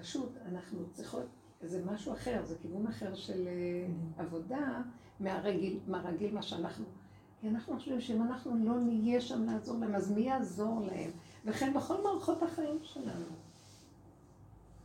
פשוט, 0.00 0.32
אנחנו 0.52 0.78
צריכות 0.92 1.26
איזה 1.62 1.84
משהו 1.84 2.12
אחר, 2.12 2.40
זה 2.44 2.54
כיוון 2.62 2.86
אחר 2.86 3.14
של 3.14 3.48
אה, 3.48 3.86
עבודה 4.24 4.82
מהרגיל, 5.20 5.78
מהרגיל 5.86 6.34
מה 6.34 6.42
שאנחנו... 6.42 6.84
כי 7.40 7.48
אנחנו 7.48 7.76
חושבים 7.76 8.00
שאם 8.00 8.22
אנחנו 8.22 8.64
לא 8.64 8.80
נהיה 8.80 9.20
שם 9.20 9.44
לעזור 9.44 9.78
להם, 9.78 9.94
אז 9.94 10.12
מי 10.12 10.20
יעזור 10.20 10.80
להם? 10.80 11.10
וכן 11.44 11.74
בכל 11.74 12.02
מערכות 12.02 12.42
החיים 12.42 12.78
שלנו. 12.82 13.26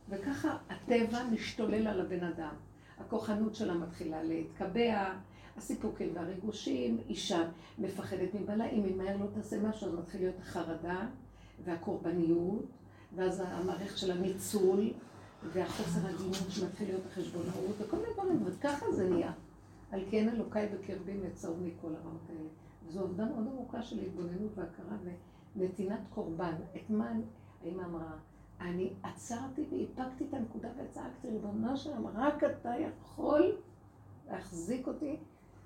וככה 0.08 0.58
הטבע 0.68 1.24
משתולל 1.32 1.86
על 1.86 2.00
הבן 2.00 2.24
אדם. 2.24 2.54
הכוחנות 2.98 3.54
שלה 3.54 3.74
מתחילה 3.74 4.22
להתקבע, 4.22 5.12
הסיפוקים 5.56 6.10
והריגושים, 6.14 6.98
אישה 7.08 7.48
מפחדת 7.78 8.34
מבעלה, 8.34 8.70
אם 8.70 8.98
מהר 8.98 9.16
לא 9.16 9.26
תעשה 9.34 9.60
משהו, 9.62 9.88
אז 9.88 9.94
מתחיל 9.94 10.20
להיות 10.20 10.38
החרדה 10.40 11.06
והקורבניות, 11.64 12.64
ואז 13.14 13.42
המערכת 13.46 13.98
של 13.98 14.10
הניצול, 14.10 14.92
והחוסר 15.52 16.06
הגינות 16.06 16.34
שמתחיל 16.48 16.88
להיות 16.88 17.02
החשבונאות, 17.10 17.76
וכל 17.78 17.96
מיני 17.96 18.12
דברים, 18.14 18.42
וככה 18.44 18.92
זה 18.92 19.10
נהיה. 19.10 19.32
על 19.90 20.00
כן 20.10 20.28
אלוקיי 20.28 20.68
בקרבי 20.68 21.14
מצאו 21.14 21.56
מכל 21.56 21.94
הרעות 21.94 22.22
האלה. 22.28 22.48
זו 22.88 23.00
עובדה 23.00 23.24
מאוד 23.24 23.46
עמוקה 23.46 23.82
של 23.82 23.98
התבוננות 23.98 24.58
והכרה 24.58 24.96
ונתינת 25.56 26.00
קורבן. 26.14 26.54
את 26.76 26.90
מה 26.90 27.12
האמא 27.64 27.82
אמרה? 27.82 28.16
אני 28.60 28.92
עצרתי 29.02 29.64
ואיפקתי 29.70 30.24
את 30.28 30.34
הנקודה 30.34 30.68
וצעקתי, 30.78 31.30
ריבונו 31.30 31.76
שלם, 31.76 32.06
רק 32.06 32.44
אתה 32.44 32.72
יכול 32.80 33.56
להחזיק 34.30 34.86
אותי, 34.86 35.16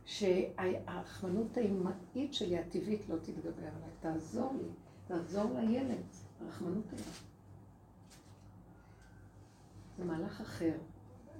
שהרחמנות 0.05 1.57
האימהית 1.57 2.34
שלי, 2.34 2.59
הטבעית, 2.59 3.09
לא 3.09 3.16
תתגבר 3.16 3.51
עליי. 3.59 3.91
תעזור 4.01 4.53
לי, 4.53 4.68
תעזור 5.07 5.53
לילד, 5.61 6.03
הרחמנות 6.41 6.84
האלה. 6.93 7.30
זה 10.01 10.07
מהלך 10.07 10.41
אחר. 10.41 10.73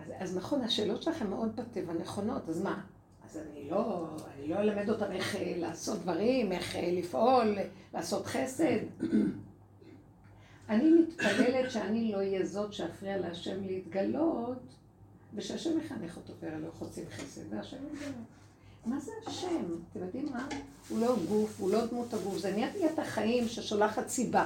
אז, 0.01 0.13
אז 0.19 0.37
נכון, 0.37 0.63
השאלות 0.63 1.03
שלכם 1.03 1.31
מאוד 1.31 1.57
בטבע 1.57 1.93
נכונות, 1.93 2.49
אז 2.49 2.63
מה? 2.63 2.81
אז 3.25 3.37
אני 3.37 3.71
לא, 3.71 4.09
אני 4.35 4.49
לא 4.49 4.57
אלמד 4.61 4.91
אותם 4.91 5.13
איך 5.13 5.37
אה, 5.37 5.55
לעשות 5.57 5.99
דברים, 5.99 6.53
איך 6.53 6.77
אה, 6.77 6.93
לפעול, 6.93 7.59
לעשות 7.95 8.27
חסד. 8.27 8.79
אני 10.69 10.91
מתפללת 10.91 11.71
שאני 11.71 12.13
לא 12.13 12.17
אהיה 12.17 12.47
זאת 12.47 12.73
שאפריע 12.73 13.19
להשם 13.19 13.65
להתגלות, 13.65 14.63
ושהשם 15.35 15.79
יחנך 15.79 16.17
אותו 16.17 16.33
ויראה 16.41 16.71
חוצים 16.79 17.05
חסד, 17.11 17.43
והשם 17.51 17.77
יתגלה. 17.93 18.13
מה 18.87 19.01
זה 19.01 19.13
השם? 19.27 19.65
אתם 19.91 20.01
יודעים 20.01 20.29
מה? 20.33 20.49
הוא 20.89 21.01
לא 21.01 21.17
גוף, 21.29 21.61
הוא 21.61 21.73
לא 21.73 21.87
דמות 21.87 22.15
הגוף, 22.15 22.39
זה 22.39 22.53
נהיה 22.53 22.69
את 22.93 22.99
החיים 22.99 23.49
ששולחת 23.49 24.09
סיבה. 24.09 24.45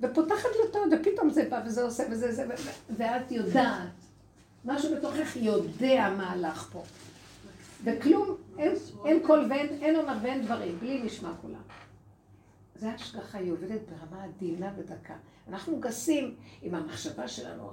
ופותחת 0.00 0.48
דלתות, 0.62 1.00
ופתאום 1.00 1.30
זה 1.30 1.48
בא 1.50 1.62
וזה 1.66 1.82
עושה 1.82 2.04
וזה 2.10 2.32
זה, 2.32 2.46
ואת 2.96 3.32
יודעת. 3.32 3.88
משהו 4.64 4.96
בתוכך 4.96 5.36
יודע 5.36 6.14
מה 6.16 6.30
הלך 6.30 6.68
פה. 6.72 6.82
וכלום, 7.84 8.36
אין, 8.58 8.74
אין 9.04 9.26
קול 9.26 9.46
ואין 9.50 9.68
אין 9.68 9.96
אומר 9.96 10.16
ואין 10.22 10.42
דברים, 10.42 10.78
בלי 10.78 11.02
נשמע 11.02 11.32
כולם. 11.42 11.62
זה 12.74 12.90
השגחה, 12.90 13.38
היא 13.38 13.52
עובדת 13.52 13.80
ברמה 13.88 14.24
עדינה 14.24 14.72
ודקה. 14.76 15.14
אנחנו 15.48 15.80
גסים 15.80 16.36
עם 16.62 16.74
המחשבה 16.74 17.28
שלנו, 17.28 17.70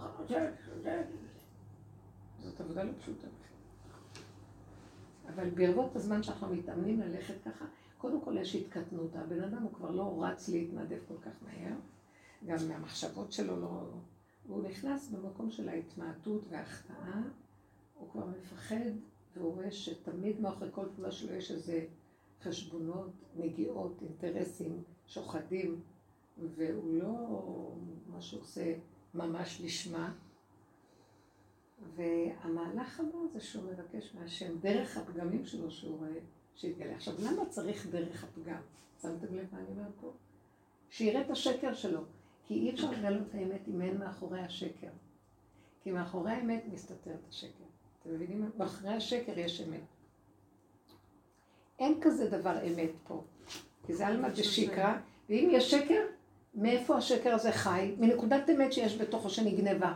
זאת 2.44 2.62
עבודה 2.62 2.84
לא 2.84 2.92
פשוטה. 3.02 3.28
אבל 5.36 5.50
ברבות 5.50 5.96
הזמן 5.96 6.24
שאנחנו 6.24 6.48
מתאמנים 6.48 7.02
ללכת 7.02 7.34
ככה, 7.46 7.66
קודם 7.98 8.22
כל 8.22 8.38
יש 8.38 8.56
התקטנות. 8.56 9.16
הבן 9.16 9.44
אדם 9.44 9.64
הוא 9.64 9.74
כבר 9.74 9.92
לא 9.92 10.24
רץ 10.24 10.50
להתנדב 10.50 10.98
כל 11.08 11.14
כך 11.22 11.32
מהר, 11.42 11.76
גם 12.46 12.58
מהמחשבות 12.68 13.32
שלו 13.32 13.62
לא... 13.62 13.84
והוא 14.46 14.64
נכנס 14.64 15.10
במקום 15.10 15.52
של 15.52 15.70
ההתמעטות 15.70 16.42
וההחטאה, 16.50 17.22
הוא 17.94 18.10
כבר 18.10 18.26
מפחד 18.26 18.92
והוא 19.36 19.54
רואה 19.54 19.72
שתמיד 19.72 20.42
מאחורי 20.42 20.70
כל 20.72 20.86
פעולה 20.96 21.12
שלו 21.12 21.34
יש 21.34 21.52
איזה 21.52 21.86
חשבונות, 22.44 23.12
נגיעות, 23.36 24.02
אינטרסים, 24.02 24.84
שוחדים, 25.08 25.82
והוא 26.56 26.98
לא 26.98 27.14
מה 28.08 28.22
שעושה 28.22 28.76
ממש 29.14 29.62
לשמה. 29.64 30.14
והמהלך 31.96 33.00
הבא 33.00 33.18
זה 33.34 33.40
שהוא 33.42 33.64
מבקש 33.64 34.16
מהשם, 34.16 34.60
דרך 34.60 34.98
הפגמים 34.98 35.46
שלו 35.46 35.72
שהוא 35.72 35.98
רואה 35.98 36.20
שיתגלה. 36.56 36.96
עכשיו, 36.96 37.14
למה 37.20 37.46
צריך 37.46 37.88
דרך 37.88 38.24
הפגם? 38.24 38.62
שמתם 39.02 39.36
לב 39.36 39.48
מה 39.52 39.60
אני 39.60 39.68
אומרת 39.70 39.94
פה? 40.02 40.12
שיראה 40.90 41.22
את 41.22 41.32
השקר 41.32 41.74
שלו. 41.74 42.02
כי 42.48 42.54
אי 42.54 42.70
אפשר 42.70 42.92
לגלות 42.92 43.22
את 43.30 43.36
האמת 43.36 43.68
אם 43.68 43.82
אין 43.82 43.98
מאחורי 43.98 44.40
השקר. 44.40 44.88
כי 45.84 45.92
מאחורי 45.92 46.32
האמת 46.32 46.64
מסתתר 46.74 47.12
את 47.12 47.30
השקר. 47.30 47.64
אתם 48.02 48.14
מבינים? 48.14 48.50
מאחורי 48.58 48.94
השקר 48.94 49.40
יש 49.40 49.62
אמת. 49.62 49.82
אין 51.80 51.98
כזה 52.02 52.30
דבר 52.30 52.68
אמת 52.68 52.92
פה. 53.08 53.24
כי 53.86 53.94
זה 53.94 54.08
עלמא 54.08 54.30
דשיקרא, 54.30 54.98
ואם 55.30 55.50
יש 55.52 55.72
שקר, 55.72 56.06
מאיפה 56.56 56.98
השקר 56.98 57.34
הזה 57.34 57.52
חי? 57.52 57.96
מנקודת 58.00 58.50
אמת 58.50 58.74
שיש 58.74 58.98
בתוכו 58.98 59.30
שנגנבה. 59.30 59.94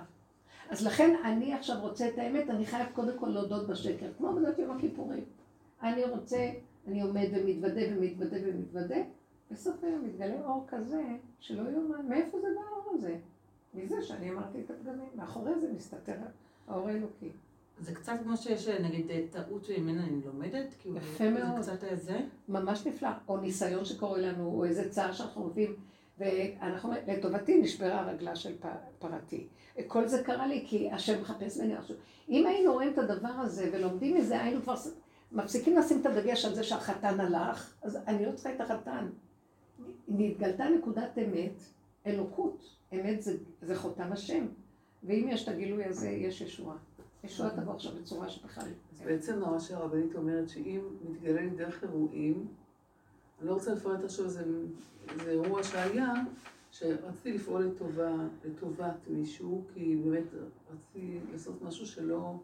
אז 0.69 0.85
לכן 0.85 1.15
אני 1.25 1.53
עכשיו 1.53 1.77
רוצה 1.81 2.07
את 2.07 2.17
האמת, 2.17 2.49
אני 2.49 2.65
חייב 2.65 2.87
קודם 2.93 3.19
כל 3.19 3.27
להודות 3.27 3.67
בשקר, 3.67 4.11
כמו 4.17 4.33
בדת 4.33 4.59
יום 4.59 4.77
הכיפורים. 4.77 5.23
אני 5.83 6.03
רוצה, 6.03 6.51
אני 6.87 7.01
עומד 7.01 7.27
ומתוודה 7.31 7.81
ומתוודה 7.89 8.37
ומתוודה, 8.45 9.01
בסוף 9.51 9.83
היום 9.83 10.05
מתגלה 10.05 10.45
אור 10.45 10.65
כזה 10.67 11.03
שלא 11.39 11.69
יאומן. 11.69 12.07
מאיפה 12.09 12.39
זה 12.41 12.47
בא 12.55 12.61
האור 12.61 12.93
הזה? 12.93 13.17
מזה 13.73 14.01
שאני 14.01 14.31
אמרתי 14.31 14.61
את 14.65 14.71
הפגמים. 14.71 15.09
מאחורי 15.15 15.59
זה 15.59 15.73
מסתתר 15.73 16.15
האור 16.67 16.87
האלוקי. 16.87 17.31
זה 17.79 17.95
קצת 17.95 18.13
כמו 18.23 18.37
שיש 18.37 18.67
נגיד 18.67 19.11
טעות 19.31 19.65
שממנה 19.65 20.03
אני 20.03 20.21
לומדת, 20.25 20.73
כאילו 20.79 20.97
יפה 20.97 21.29
מאוד. 21.29 21.61
זה 21.61 21.71
קצת 21.77 21.87
זה. 21.93 22.19
ממש 22.49 22.87
נפלא. 22.87 23.09
או 23.27 23.37
ניסיון 23.37 23.85
שקורה 23.85 24.19
לנו, 24.19 24.47
או 24.47 24.65
איזה 24.65 24.89
צער 24.89 25.11
שאנחנו 25.11 25.41
עובדים, 25.41 25.75
ואנחנו, 26.19 26.93
לטובתי 27.07 27.61
נשברה 27.61 27.99
הרגלה 27.99 28.35
של 28.35 28.55
פרתי. 28.99 29.47
כל 29.87 30.07
זה 30.07 30.23
קרה 30.23 30.47
לי 30.47 30.63
כי 30.67 30.91
השם 30.91 31.21
מחפש 31.21 31.57
ממני 31.57 31.75
עכשיו. 31.75 31.95
אם 32.29 32.47
היינו 32.47 32.73
רואים 32.73 32.93
את 32.93 32.97
הדבר 32.97 33.29
הזה 33.29 33.69
ולומדים 33.73 34.17
מזה, 34.17 34.41
היינו 34.41 34.61
כבר 34.61 34.75
מפסיקים 35.31 35.77
לשים 35.77 36.01
את 36.01 36.05
הדגש 36.05 36.45
על 36.45 36.55
זה 36.55 36.63
שהחתן 36.63 37.19
הלך, 37.19 37.75
אז 37.81 37.97
אני 38.07 38.25
לא 38.25 38.31
צריכה 38.31 38.55
את 38.55 38.61
החתן. 38.61 39.07
נתגלתה 40.07 40.65
נקודת 40.69 41.17
אמת, 41.17 41.61
אלוקות. 42.07 42.75
אמת 42.93 43.21
זה, 43.21 43.37
זה 43.61 43.75
חותם 43.75 44.11
השם. 44.11 44.45
ואם 45.03 45.27
יש 45.29 45.43
את 45.43 45.47
הגילוי 45.47 45.85
הזה, 45.85 46.09
יש 46.09 46.41
ישועה. 46.41 46.77
ישועה 47.23 47.49
תבוא 47.49 47.73
עכשיו 47.73 47.91
בצורה 48.01 48.29
שבכלל... 48.29 48.67
אז 48.93 49.01
בעצם 49.01 49.39
מה 49.39 49.59
שהרבנית 49.59 50.15
אומרת, 50.15 50.49
שאם 50.49 50.81
מתגלה 51.09 51.41
לי 51.41 51.49
דרך 51.49 51.83
אירועים, 51.83 52.47
אני 53.39 53.47
לא 53.47 53.53
רוצה 53.53 53.73
לפרט 53.73 54.03
עכשיו 54.03 54.25
איזה, 54.25 54.43
אירוע 55.27 55.63
שהיה, 55.63 56.13
שרציתי 56.71 57.33
לפעול 57.33 57.63
לטובה, 57.63 58.15
לטובת 58.45 59.07
מישהו, 59.07 59.63
כי 59.73 59.95
באמת 59.95 60.23
רציתי 60.73 61.19
לעשות 61.31 61.61
משהו 61.61 61.85
שלא... 61.85 62.39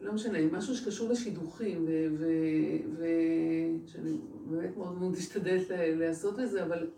לא 0.00 0.12
משנה, 0.12 0.38
משהו 0.52 0.76
שקשור 0.76 1.10
לשידוכים, 1.10 1.86
ושאני 2.98 4.18
באמת 4.46 4.76
מאוד 4.76 4.98
מאוד 4.98 5.12
משתדלת 5.12 5.70
לעשות 5.70 6.40
את 6.40 6.50
זה, 6.50 6.64
אבל 6.64 6.90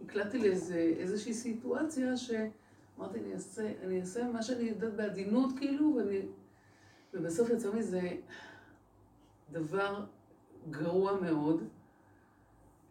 נקלעתי 0.00 0.38
לאיזושהי 0.38 1.34
סיטואציה 1.34 2.16
שאמרתי, 2.16 3.18
אני 3.18 3.32
אעשה, 3.32 3.72
אני 3.82 4.00
אעשה 4.00 4.28
מה 4.32 4.42
שאני 4.42 4.62
יודעת 4.62 4.94
בעדינות, 4.94 5.50
כאילו, 5.58 5.94
ואני... 5.96 6.20
ובסוף 7.14 7.50
יצא 7.50 7.74
מזה 7.74 8.10
דבר 9.52 10.04
גרוע 10.70 11.20
מאוד. 11.20 11.62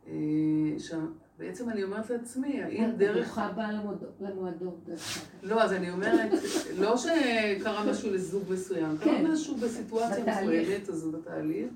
אה, 0.08 0.14
בעצם 1.40 1.70
אני 1.70 1.84
אומרת 1.84 2.10
לעצמי, 2.10 2.64
האם 2.64 2.92
דרך... 2.98 3.28
ברוכה 3.28 3.46
הבאה 3.46 3.72
דרך 4.88 5.18
אגב. 5.18 5.52
לא, 5.52 5.64
אז 5.64 5.74
אני 5.74 5.92
אומרת, 5.92 6.32
לא 6.78 6.98
שקרה 6.98 7.92
משהו 7.92 8.12
לזוג 8.12 8.44
מסוים, 8.50 8.98
קרה 8.98 9.18
כן. 9.18 9.32
משהו 9.32 9.56
בסיטואציה. 9.56 10.42
מסוימת, 10.42 10.90
אז 10.90 10.96
זה 10.96 11.12
בתהליך. 11.12 11.70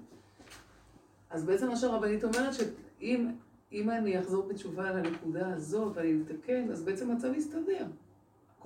אז 1.29 1.43
בעצם 1.43 1.67
מה 1.67 1.75
שהרבנית 1.75 2.23
אומרת, 2.23 2.53
שאם 2.53 3.27
אם 3.71 3.89
אני 3.89 4.19
אחזור 4.19 4.47
בתשובה 4.47 4.89
על 4.89 4.97
הנקודה 4.97 5.53
הזאת 5.53 5.91
ואני 5.95 6.13
אתקן, 6.25 6.71
אז 6.71 6.83
בעצם 6.83 7.11
המצב 7.11 7.33
יסתדר. 7.33 7.85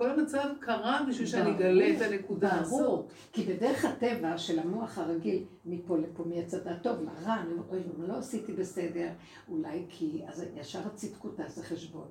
כל 0.02 0.10
המצב 0.10 0.48
קרה 0.60 1.04
בשביל 1.08 1.26
שאני 1.26 1.50
אגלה 1.50 1.96
את 1.96 2.02
הנקודה 2.02 2.60
הזאת. 2.60 3.04
כי 3.32 3.44
בדרך 3.44 3.84
הטבע 3.84 4.38
של 4.38 4.58
המוח 4.58 4.98
הרגיל, 4.98 5.44
מפה 5.66 5.98
לפה, 5.98 6.24
מהצד 6.26 6.68
הטוב 6.68 6.96
לרע, 7.02 7.34
אני 7.40 7.52
אומרת, 7.52 7.66
אוי, 7.70 7.80
מה 7.98 8.06
לא 8.06 8.18
עשיתי 8.18 8.52
בסדר, 8.52 9.08
אולי 9.48 9.84
כי, 9.88 10.22
אז 10.26 10.44
ישר 10.56 10.80
הצדקות 10.86 11.36
תעשה 11.36 11.62
חשבון. 11.62 12.06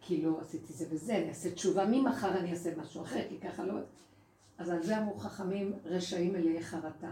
כי 0.00 0.22
לא 0.22 0.38
עשיתי 0.40 0.72
זה 0.72 0.84
וזה, 0.90 1.16
אני 1.16 1.28
אעשה 1.28 1.50
תשובה, 1.50 1.86
ממחר 1.86 2.38
אני 2.38 2.50
אעשה 2.50 2.70
משהו 2.76 3.02
אחר, 3.02 3.20
כי 3.28 3.38
ככה 3.40 3.64
לא... 3.64 3.74
אז 4.58 4.70
על 4.70 4.82
זה 4.82 4.98
אמרו 4.98 5.18
חכמים, 5.18 5.72
רשעים 5.84 6.32
מלאי 6.32 6.62
חרטה. 6.62 7.10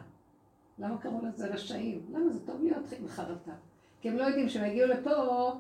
למה 0.79 0.99
קראו 0.99 1.21
לזה 1.27 1.47
רשעים? 1.47 2.03
למה 2.13 2.33
זה 2.33 2.47
טוב 2.47 2.63
להיות 2.63 2.93
עם 3.01 3.09
חרטה? 3.09 3.53
כי 4.01 4.09
הם 4.09 4.17
לא 4.17 4.25
יודעים 4.25 4.49
שהם 4.49 4.65
יגיעו 4.65 4.89
לפה, 4.89 5.53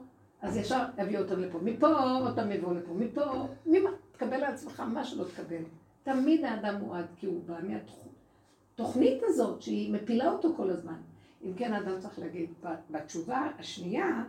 אז 0.43 0.57
ישר 0.57 0.85
יביאו 0.99 1.23
אותם 1.23 1.41
לפה. 1.41 1.59
מפה, 1.59 2.19
אותם 2.21 2.53
יבואו 2.53 2.75
לפה. 2.75 2.95
מפה, 2.95 3.47
ממה? 3.67 3.91
תקבל 4.25 4.45
על 4.45 4.55
עצמך 4.55 4.81
מה 4.81 5.05
שלא 5.05 5.25
תקבל. 5.25 5.63
תמיד 6.03 6.45
האדם 6.45 6.81
מועד, 6.81 7.07
כי 7.17 7.27
הוא 7.27 7.43
בא 7.47 7.59
מהתוכנית 7.63 9.23
הזאת, 9.23 9.63
שהיא 9.63 9.93
מפילה 9.93 10.31
אותו 10.31 10.55
כל 10.57 10.71
הזמן. 10.71 11.01
אם 11.43 11.55
כן, 11.57 11.73
האדם 11.73 12.01
צריך 12.01 12.19
להגיד, 12.19 12.51
בתשובה 12.91 13.49
השנייה, 13.59 14.25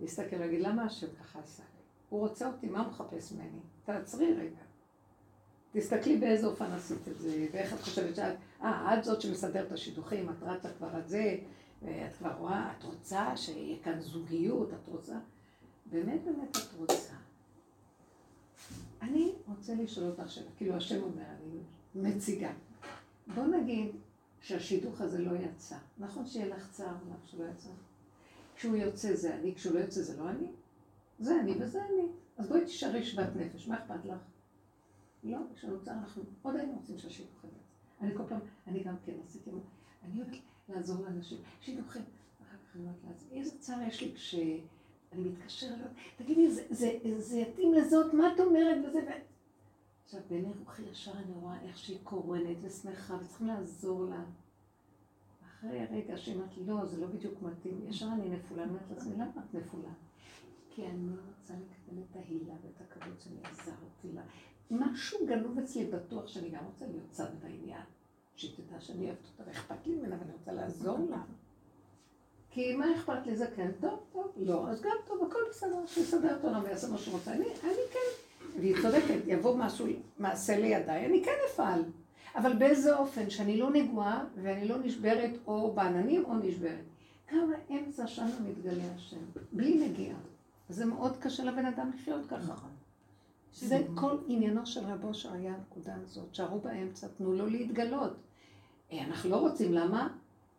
להסתכל 0.00 0.36
ולהגיד, 0.36 0.60
למה 0.60 0.84
השם 0.84 1.06
ככה 1.20 1.38
עשה 1.38 1.62
לי? 1.62 1.82
הוא 2.08 2.20
רוצה 2.20 2.46
אותי, 2.46 2.66
מה 2.66 2.80
הוא 2.80 2.88
מחפש 2.88 3.32
ממני? 3.32 3.60
תעצרי 3.84 4.34
רגע. 4.34 4.62
תסתכלי 5.72 6.16
באיזה 6.16 6.46
אופן 6.46 6.72
עשית 6.72 7.08
את 7.08 7.20
זה, 7.20 7.46
ואיך 7.52 7.74
את 7.74 7.80
חושבת 7.80 8.16
שאת, 8.16 8.34
אה, 8.62 8.98
את 8.98 9.04
זאת 9.04 9.20
שמסדרת 9.20 9.66
את 9.66 9.72
השידוכים, 9.72 10.30
את 10.30 10.42
רצה 10.42 10.68
כבר 10.78 10.88
על 10.94 11.02
זה, 11.06 11.36
ואת 11.82 12.16
כבר 12.16 12.32
רואה, 12.38 12.72
את 12.78 12.84
רוצה 12.84 13.36
שיהיה 13.36 13.76
כאן 13.82 14.00
זוגיות, 14.00 14.72
את 14.72 14.88
רוצה, 14.88 15.14
באמת 15.86 16.24
באמת 16.24 16.56
את 16.56 16.78
רוצה. 16.78 17.23
אני 19.02 19.32
רוצה 19.48 19.74
לשאול 19.74 20.10
אותך 20.10 20.30
שאלה, 20.30 20.50
כאילו 20.56 20.74
השם 20.74 21.02
אומר, 21.02 21.22
אני 21.22 21.60
מציגה. 21.94 22.52
בוא 23.34 23.44
נגיד 23.44 23.90
שהשידוך 24.40 25.00
הזה 25.00 25.18
לא 25.18 25.36
יצא. 25.36 25.76
נכון 25.98 26.26
שיהיה 26.26 26.56
לך 26.56 26.70
צער 26.70 26.94
למה 27.06 27.16
שלא 27.24 27.44
יצא? 27.44 27.68
כשהוא 28.56 28.76
יוצא 28.76 29.14
זה 29.14 29.34
אני, 29.34 29.54
כשהוא 29.54 29.74
לא 29.74 29.78
יוצא 29.78 30.02
זה 30.02 30.16
לא 30.16 30.30
אני? 30.30 30.46
זה 31.18 31.40
אני 31.40 31.52
וזה 31.60 31.84
אני. 31.84 32.06
אז 32.36 32.48
בואי 32.48 32.64
תישארי 32.64 33.04
שוות 33.04 33.36
נפש, 33.36 33.68
מה 33.68 33.78
אכפת 33.78 34.04
לך? 34.04 34.18
לא, 35.24 35.38
כשנוצר 35.54 35.92
אנחנו 35.92 36.22
עוד 36.42 36.56
היינו 36.56 36.72
רוצים 36.72 36.98
שהשידוך 36.98 37.44
הזה 37.44 37.52
יצא. 37.52 38.04
אני 38.04 38.14
כל 38.16 38.22
פעם, 38.28 38.40
אני 38.66 38.82
גם 38.84 38.94
כן 39.06 39.12
עשיתי, 39.26 39.50
אני 40.02 40.20
אוהבת 40.20 40.36
לעזור 40.68 41.04
לאנשים. 41.04 41.38
שידוכים, 41.60 42.02
אחר 42.42 42.56
כך 42.56 42.76
אני 42.76 42.82
אומרת 42.82 42.96
לעצמי, 43.08 43.38
איזה 43.38 43.58
צער 43.58 43.82
יש 43.82 44.00
לי 44.00 44.12
כשאני 45.14 45.28
מתקשר 45.28 45.66
אליו, 45.66 45.86
תגידי, 46.16 46.50
זה, 46.50 47.36
יתאים 47.36 47.74
לזאת, 47.74 48.14
מה 48.14 48.34
את 48.34 48.40
אומרת 48.40 48.84
וזה 48.88 48.98
ו... 48.98 49.10
עכשיו, 50.04 50.20
בעיני 50.30 50.48
רוחי 50.58 50.82
ישר 50.82 51.12
אני 51.12 51.32
רואה 51.40 51.60
איך 51.60 51.78
שהיא 51.78 51.98
קורנת 52.02 52.56
ושמחה, 52.62 53.14
וצריכים 53.14 53.46
לעזור 53.46 54.04
לה. 54.04 54.24
אחרי 55.46 55.80
הרגע 55.80 56.16
שהיא 56.16 56.36
אמרת 56.36 56.56
לי, 56.56 56.66
לא, 56.66 56.84
זה 56.84 57.00
לא 57.00 57.06
בדיוק 57.06 57.42
מתאים, 57.42 57.80
ישר 57.88 58.06
אני 58.12 58.28
נפולה, 58.28 58.62
אני 58.62 58.70
אומרת 58.70 58.90
לעצמי, 58.90 59.14
למה 59.14 59.24
את 59.26 59.54
נפולה? 59.54 59.92
כי 60.70 60.86
אני 60.86 61.08
רוצה 61.08 61.54
לקבל 61.54 62.02
את 62.10 62.16
ההילה 62.16 62.54
ואת 62.62 62.80
הכבוד 62.80 63.20
שאני 63.20 63.40
עזרתי 63.44 64.12
לה. 64.14 64.22
משהו 64.70 65.26
גנוב 65.26 65.58
אצלי 65.58 65.86
בטוח 65.86 66.26
שאני 66.26 66.50
גם 66.50 66.64
רוצה 66.64 66.86
להיות 66.86 67.10
צד 67.10 67.30
בעניין. 67.42 67.82
שהיא 68.36 68.50
תדע 68.56 68.80
שאני 68.80 69.06
אוהבת 69.06 69.26
אותה 69.32 69.50
ואכפת 69.50 69.86
לי 69.86 69.94
ממנה 69.94 70.16
ואני 70.20 70.32
רוצה 70.32 70.52
לעזור 70.52 70.98
לה. 71.10 71.22
כי 72.54 72.76
מה 72.76 72.94
אכפת 72.96 73.26
לי 73.26 73.36
זה 73.36 73.46
כן 73.56 73.70
טוב, 73.80 74.00
טוב, 74.12 74.32
לא, 74.36 74.68
אז 74.68 74.82
גם 74.82 74.90
טוב, 75.06 75.28
הכל 75.28 75.38
בסדר, 75.50 75.86
שיסדר 75.86 76.36
אותו 76.36 76.48
עולם 76.48 76.62
ויעשה 76.64 76.88
מה 76.88 76.98
שהוא 76.98 77.14
רוצה. 77.14 77.32
אני, 77.32 77.44
אני 77.44 77.72
כן, 77.92 77.98
והיא 78.60 78.76
צודקת, 78.82 79.18
יבוא 79.26 79.56
משהו, 79.56 79.86
מעשה 80.18 80.58
לידיי, 80.58 81.06
אני 81.06 81.24
כן 81.24 81.36
אפעל. 81.52 81.82
אבל 82.36 82.52
באיזה 82.52 82.96
אופן, 82.96 83.30
שאני 83.30 83.56
לא 83.56 83.70
נגועה 83.70 84.24
ואני 84.42 84.68
לא 84.68 84.76
נשברת 84.78 85.30
או 85.46 85.72
בעננים 85.72 86.24
או 86.24 86.34
נשברת. 86.34 86.84
כמה 87.28 87.54
אמצע 87.70 88.06
שנה 88.06 88.36
מתגלה 88.48 88.84
השם, 88.96 89.16
בלי 89.52 89.88
נגיעה. 89.88 90.16
זה 90.68 90.84
מאוד 90.84 91.16
קשה 91.16 91.44
לבן 91.44 91.66
אדם 91.66 91.90
לחיות 91.94 92.26
ככה. 92.26 92.52
נכון. 92.52 92.70
זה 93.52 93.82
כל 93.94 94.16
עניינו 94.28 94.66
של 94.66 94.80
רבו 94.84 95.14
שהיה 95.14 95.54
הנקודה 95.54 95.94
הזאת, 96.02 96.34
שערו 96.34 96.58
באמצע, 96.60 97.06
תנו 97.18 97.32
לו 97.32 97.46
להתגלות. 97.46 98.12
אה, 98.92 99.04
אנחנו 99.04 99.30
לא 99.30 99.36
רוצים, 99.36 99.72
למה? 99.72 100.08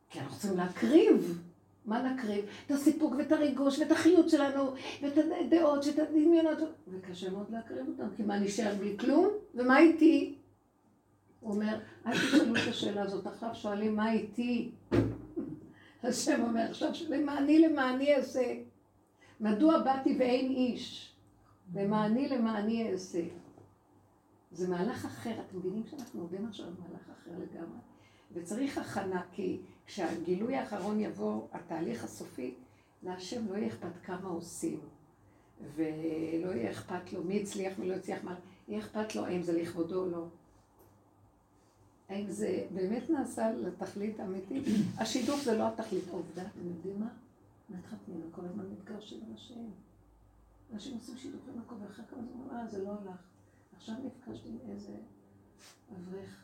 כי 0.09 0.19
אנחנו 0.19 0.35
רוצים 0.35 0.57
להקריב. 0.57 1.41
מה 1.85 2.13
נקריב? 2.13 2.45
את 2.65 2.71
הסיפוק 2.71 3.13
ואת 3.17 3.31
הריגוש 3.31 3.79
ואת 3.79 3.91
החיות 3.91 4.29
שלנו, 4.29 4.73
ואת 5.01 5.13
הדעות 5.17 5.85
ואת 5.85 5.99
הדמיונות. 5.99 6.57
וקשה 6.87 7.29
מאוד 7.29 7.51
להקריב 7.51 7.87
אותם, 7.87 8.15
כי 8.15 8.23
מה 8.23 8.39
נשאר 8.39 8.75
בלי 8.79 8.97
כלום? 8.99 9.29
ומה 9.55 9.79
איתי? 9.79 10.35
הוא 11.39 11.53
אומר, 11.53 11.79
אל 12.05 12.13
תשאלו 12.13 12.55
את 12.55 12.67
השאלה 12.69 13.01
הזאת, 13.01 13.27
עכשיו 13.27 13.49
שואלים 13.53 13.95
מה 13.95 14.11
איתי? 14.11 14.71
השם 16.03 16.43
אומר, 16.43 16.61
עכשיו 16.69 16.89
אני 17.37 17.59
למעני 17.59 18.15
אעשה? 18.15 18.53
מדוע 19.39 19.79
באתי 19.79 20.15
ואין 20.19 20.51
איש? 20.51 21.15
למעני 21.75 22.29
למעני 22.29 22.91
אעשה. 22.91 23.21
זה 24.51 24.67
מהלך 24.69 25.05
אחר, 25.05 25.31
אתם 25.31 25.57
מבינים 25.57 25.83
שאנחנו 25.85 26.21
עובדים 26.21 26.47
עכשיו 26.47 26.65
במהלך 26.65 27.09
אחר 27.09 27.31
לגמרי. 27.31 27.79
וצריך 28.33 28.77
הכנה, 28.77 29.21
כי 29.31 29.59
כשהגילוי 29.85 30.55
האחרון 30.55 30.99
יבוא, 30.99 31.47
התהליך 31.51 32.03
הסופי, 32.03 32.53
להשם 33.03 33.47
לא 33.47 33.57
יהיה 33.57 33.67
אכפת 33.67 33.97
כמה 34.03 34.29
עושים. 34.29 34.79
ולא 35.75 36.51
יהיה 36.51 36.71
אכפת 36.71 37.13
לו 37.13 37.23
מי 37.23 37.41
הצליח, 37.41 37.79
מי 37.79 37.89
לא 37.89 37.93
הצליח, 37.93 38.23
מה, 38.23 38.35
יהיה 38.67 38.79
אכפת 38.79 39.15
לו 39.15 39.25
האם 39.25 39.43
זה 39.43 39.61
לכבודו 39.61 40.01
או 40.01 40.09
לא. 40.09 40.25
האם 42.09 42.31
זה 42.31 42.67
באמת 42.73 43.09
נעשה 43.09 43.51
לתכלית 43.51 44.19
אמיתית? 44.19 44.63
השידוך 45.01 45.39
זה 45.43 45.57
לא 45.57 45.67
התכלית. 45.67 46.03
עובדה, 46.11 46.41
אתם 46.41 46.67
יודעים 46.67 46.99
מה? 46.99 47.09
מתחתנים 47.69 48.21
וכל 48.29 48.45
הזמן 48.45 48.65
מתגרשים 48.71 49.19
אנשים. 49.31 49.71
אנשים 50.73 50.93
עושים 50.93 51.17
שידוכים 51.17 51.61
הכל, 51.65 51.75
ואחר 51.81 52.03
כמה 52.09 52.21
זמן, 52.33 52.57
אה, 52.57 52.67
זה 52.67 52.83
לא 52.83 52.89
הלך. 52.89 53.21
עכשיו 53.77 53.95
נפגשתי 54.05 54.49
עם 54.49 54.71
איזה 54.71 54.93
אברך 55.91 56.43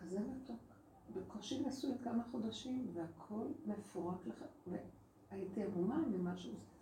כזה 0.00 0.18
מתוק. 0.20 0.71
בקושי 1.16 1.62
נשואים 1.66 1.98
כמה 1.98 2.22
חודשים, 2.30 2.86
והכל 2.94 3.46
מפורק 3.66 4.26
לך, 4.26 4.44
והייתי 4.66 5.64
עמומה 5.64 5.98
ממה 5.98 6.36
שהוא 6.36 6.54
עושה. 6.54 6.72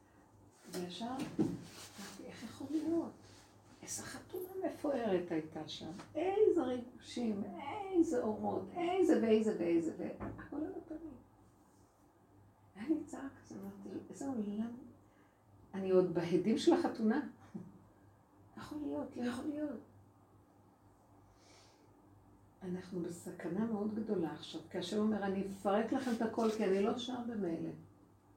וישר 0.85 1.07
אמרתי, 1.07 2.23
איך 2.27 2.43
יכול 2.43 2.67
להיות? 2.71 3.13
איזה 3.83 4.03
חתונה 4.03 4.49
מפוארת 4.67 5.31
הייתה 5.31 5.69
שם, 5.69 5.91
איזה 6.15 6.63
ריגושים, 6.63 7.43
איזה 7.91 8.23
אורות, 8.23 8.65
איזה 8.77 9.23
ואיזה 9.23 9.57
ואיזה, 9.59 9.93
והכל 9.99 10.57
על 10.57 10.73
הפנים. 10.77 11.11
לי 12.91 13.05
צער 13.05 13.29
כזה, 13.43 13.55
אמרתי, 13.55 13.89
איזה 14.11 14.29
עולם, 14.29 14.77
אני 15.75 15.91
עוד 15.91 16.15
בהדים 16.15 16.59
של 16.59 16.73
החתונה. 16.73 17.21
יכול 18.57 18.79
להיות, 18.83 19.17
לא 19.17 19.25
יכול 19.25 19.45
להיות. 19.45 19.81
אנחנו 22.63 23.01
בסכנה 23.01 23.65
מאוד 23.65 23.95
גדולה 23.95 24.33
עכשיו, 24.33 24.61
כי 24.71 24.79
השם 24.79 24.99
אומר, 24.99 25.23
אני 25.25 25.47
אפרק 25.47 25.93
לכם 25.93 26.11
את 26.17 26.23
הכל, 26.23 26.51
כי 26.57 26.65
אני 26.65 26.83
לא 26.83 26.99
שם 26.99 27.23
במילא. 27.27 27.71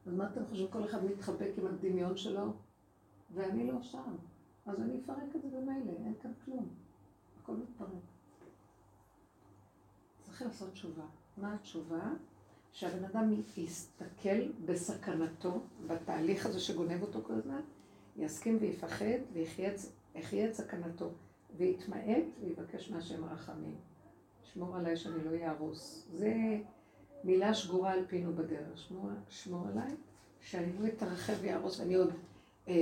אז 0.06 0.14
מה 0.14 0.30
אתם 0.30 0.46
חושבים? 0.50 0.68
כל 0.68 0.86
אחד 0.86 1.06
מתחבק 1.06 1.52
עם 1.58 1.68
הדמיון 1.68 2.18
שלו, 2.18 2.54
ואני 3.34 3.68
לא 3.68 3.82
שם. 3.82 4.16
אז 4.66 4.82
אני 4.82 5.00
אפרק 5.04 5.36
את 5.36 5.42
זה 5.42 5.48
במילא, 5.48 5.92
אין 6.06 6.14
כאן 6.22 6.32
כלום. 6.46 6.70
הכל 7.42 7.54
מתפרק. 7.56 7.90
צריך 10.22 10.42
לעשות 10.42 10.72
תשובה. 10.72 11.06
מה 11.38 11.56
התשובה? 11.56 12.14
שהבן 12.72 13.06
אדם 13.06 13.34
יסתכל 13.58 14.52
בסכנתו, 14.66 15.62
בתהליך 15.88 16.46
הזה 16.46 16.60
שגונב 16.60 17.02
אותו 17.02 17.22
כל 17.24 17.34
הזמן, 17.34 17.62
יסכים 18.18 18.58
ויפחד 18.62 19.20
ויחיה 19.34 20.46
את 20.46 20.54
סכנתו, 20.54 21.12
ויתמעט 21.58 22.24
ויבקש 22.42 22.92
מהשם 22.92 23.26
רחמים. 23.26 23.76
שמור 24.44 24.76
עליי 24.76 24.98
שאני 24.98 25.24
לא 25.26 25.32
יהרוס. 25.32 26.08
זה 26.14 26.34
מילה 27.24 27.54
שגורה 27.54 27.92
על 27.92 28.06
פינו 28.08 28.34
בדרך. 28.34 28.78
שמור, 28.78 29.10
שמור 29.30 29.68
עליי 29.68 29.96
שאני 30.42 30.72
לא 30.80 30.88
אתרחב 30.88 31.34
ויהרוס 31.42 31.80
ואני 31.80 31.96
עוד 31.96 32.14
אה, 32.68 32.74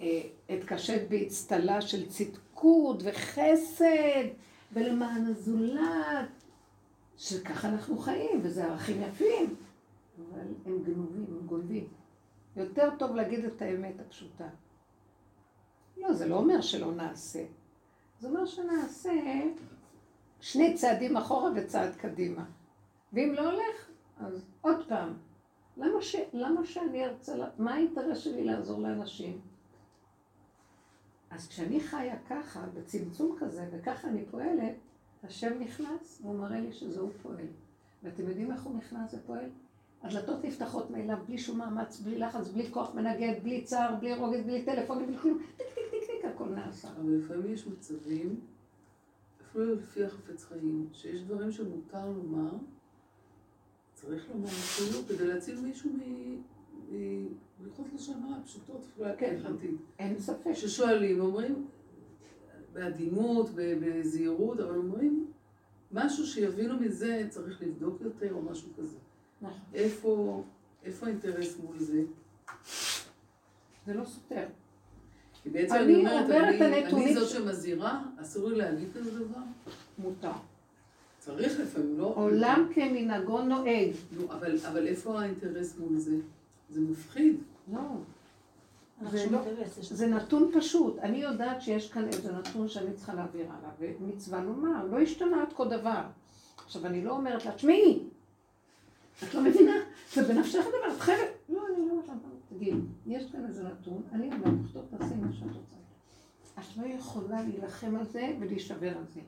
אה, 0.00 0.20
אתקשט 0.54 1.08
באצטלה 1.08 1.80
של 1.80 2.08
צדקות 2.08 3.02
וחסד 3.04 4.24
ולמען 4.72 5.26
הזולת, 5.26 6.28
שככה 7.16 7.68
אנחנו 7.68 7.98
חיים, 7.98 8.40
וזה 8.42 8.64
ערכים 8.64 9.02
יפים, 9.02 9.56
אבל 10.18 10.40
הם 10.66 10.82
גנובים, 10.82 11.26
הם 11.28 11.46
גונבים. 11.46 11.88
יותר 12.56 12.90
טוב 12.98 13.14
להגיד 13.16 13.44
את 13.44 13.62
האמת 13.62 14.00
הפשוטה. 14.00 14.48
לא, 15.96 16.12
זה 16.12 16.28
לא 16.28 16.36
אומר 16.36 16.60
שלא 16.60 16.92
נעשה. 16.92 17.44
זה 18.20 18.28
אומר 18.28 18.46
שנעשה 18.46 19.12
שני 20.40 20.74
צעדים 20.74 21.16
אחורה 21.16 21.50
וצעד 21.56 21.94
קדימה. 21.96 22.44
ואם 23.12 23.32
לא 23.36 23.50
הולך, 23.50 23.88
אז 24.20 24.44
עוד 24.60 24.88
פעם. 24.88 25.14
למה, 25.76 26.02
ש... 26.02 26.16
למה 26.32 26.64
שאני 26.64 27.04
ארצה, 27.04 27.34
מה 27.58 27.74
האינטרס 27.74 28.18
שלי 28.18 28.44
לעזור 28.44 28.80
לאנשים? 28.80 29.40
אז 31.30 31.48
כשאני 31.48 31.80
חיה 31.80 32.16
ככה, 32.28 32.66
בצמצום 32.74 33.36
כזה, 33.40 33.68
וככה 33.72 34.08
אני 34.08 34.24
פועלת, 34.30 34.74
השם 35.24 35.58
נכנס, 35.60 36.20
והוא 36.22 36.38
מראה 36.38 36.60
לי 36.60 36.72
שזה 36.72 37.00
הוא 37.00 37.10
פועל. 37.22 37.46
ואתם 38.02 38.28
יודעים 38.28 38.52
איך 38.52 38.62
הוא 38.62 38.76
נכנס 38.76 39.14
ופועל? 39.14 39.50
הדלתות 40.02 40.44
נפתחות 40.44 40.90
מאליו, 40.90 41.16
בלי 41.26 41.38
שום 41.38 41.58
מאמץ, 41.58 42.00
בלי 42.00 42.18
לחץ, 42.18 42.48
בלי 42.48 42.70
כוח 42.70 42.94
מנגד, 42.94 43.34
בלי 43.42 43.62
צער, 43.64 43.94
בלי 44.00 44.14
רוגז, 44.14 44.40
בלי 44.46 44.64
טלפונים, 44.64 45.06
בלי 45.06 45.18
כלום. 45.18 45.38
טיק 45.56 45.66
טיק 45.66 45.84
טיק 45.90 46.00
טיק, 46.06 46.24
הכל 46.34 46.48
נעשה. 46.48 46.88
אבל 46.88 47.12
לפעמים 47.12 47.52
יש 47.52 47.66
מצבים, 47.66 48.40
אפילו 49.50 49.74
לפי 49.74 50.04
החפץ 50.04 50.44
חיים, 50.44 50.88
שיש 50.92 51.22
דברים 51.22 51.52
שמותר 51.52 52.10
לומר, 52.10 52.50
צריך 53.94 54.28
לומר 54.30 54.48
אפילו 54.48 54.98
כדי 55.08 55.26
להציל 55.26 55.60
מישהו 55.60 55.90
מלכות 57.60 57.86
לשון 57.94 58.22
הרע, 58.22 58.42
פשוטות, 58.44 58.84
אפילו 58.92 59.08
כן. 59.18 59.40
הלכתית. 59.44 59.80
אין 59.98 60.18
ספק. 60.18 60.52
ששואלים, 60.54 61.20
אומרים, 61.20 61.66
בעדינות, 62.72 63.50
בזהירות, 63.54 64.60
אבל 64.60 64.76
אומרים, 64.76 65.26
משהו 65.92 66.26
שיבינו 66.26 66.80
מזה 66.80 67.26
צריך 67.30 67.62
לבדוק 67.62 68.00
יותר 68.00 68.34
או 68.34 68.42
משהו 68.42 68.68
כזה. 68.78 68.98
נכון. 69.42 69.58
איפה, 69.74 70.42
איפה 70.84 71.06
האינטרס 71.06 71.58
מול 71.58 71.78
זה? 71.78 72.02
זה 73.86 73.94
לא 73.94 74.04
סותר. 74.04 74.46
כי 75.42 75.50
בעצם 75.50 75.74
אני 75.74 75.82
אני 75.84 75.96
אומרת, 75.96 76.30
אני, 76.30 76.64
הנתונים 76.80 77.06
אני 77.06 77.14
זאת 77.14 77.28
שמזהירה, 77.30 78.02
אסור 78.22 78.48
לי 78.48 78.56
להגיד 78.58 78.88
כזה 78.94 79.10
דבר. 79.24 79.40
מותר. 79.98 80.30
צריך 81.18 81.60
לפעמים, 81.60 81.98
לא? 81.98 82.12
עולם 82.16 82.68
כמנהגו 82.74 83.42
נוהג. 83.42 83.90
נו, 84.12 84.32
אבל, 84.32 84.56
אבל 84.68 84.86
איפה 84.86 85.20
האינטרס 85.20 85.78
מול 85.78 85.98
זה? 85.98 86.16
זה 86.70 86.80
מפחיד. 86.80 87.36
לא. 87.72 87.80
זה 89.10 89.26
לא- 89.30 89.38
יש- 89.80 89.92
זה 89.92 90.06
נתון 90.06 90.50
פשוט. 90.58 90.98
אני 90.98 91.16
יודעת 91.18 91.62
שיש 91.62 91.90
כאן 91.92 92.06
איזה 92.06 92.32
נתון 92.32 92.68
שאני 92.68 92.92
צריכה 92.92 93.14
להעביר 93.14 93.46
עליו, 93.58 93.92
ומצווה 94.00 94.44
לומר, 94.44 94.84
לא 94.90 95.00
השתנה 95.00 95.42
עד 95.42 95.52
כה 95.56 95.64
דבר. 95.64 96.02
עכשיו, 96.64 96.86
אני 96.86 97.04
לא 97.04 97.10
אומרת 97.10 97.44
לה, 97.44 97.52
תשמעי, 97.52 98.02
את 99.24 99.34
לא 99.34 99.40
מבינה, 99.40 99.72
זה 100.14 100.22
בנפשך 100.22 100.60
הדבר, 100.66 100.94
את 100.96 101.00
חייבת... 101.00 101.20
לא, 101.48 101.62
תגידי, 102.50 102.80
יש 103.06 103.32
כאן 103.32 103.46
איזה 103.46 103.64
נתון, 103.64 104.02
אני 104.12 104.30
אומרת 104.32 104.72
טוב, 104.72 104.84
תעשי 104.90 105.14
מה 105.14 105.32
שאת 105.32 105.56
רוצה. 105.56 105.76
את 106.58 106.76
לא 106.76 106.86
יכולה 106.86 107.42
להילחם 107.42 107.96
על 107.96 108.04
זה 108.04 108.36
ולהישבר 108.40 108.98
על 108.98 109.06
זה. 109.06 109.20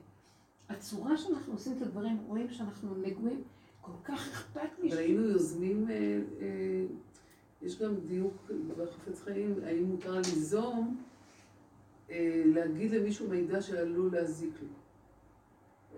הצורה 0.69 1.17
שאנחנו 1.17 1.53
עושים 1.53 1.77
את 1.77 1.81
הדברים, 1.81 2.17
רואים 2.27 2.49
שאנחנו 2.49 2.95
נגועים, 2.95 3.43
כל 3.81 3.91
כך 4.03 4.29
אכפת 4.31 4.79
לי. 4.79 4.89
אבל 4.89 4.97
היינו 4.97 5.21
יוזמים, 5.21 5.89
אה, 5.89 5.95
אה, 6.41 6.85
יש 7.61 7.81
גם 7.81 7.95
דיוק 7.95 8.51
בחפץ 8.77 9.21
חיים, 9.21 9.53
האם 9.65 9.83
מותר 9.83 10.15
ליזום, 10.15 11.01
אה, 12.09 12.43
להגיד 12.45 12.91
למישהו 12.91 13.29
מידע 13.29 13.61
שעלול 13.61 14.11
להזיק 14.11 14.53
לו. 14.61 14.67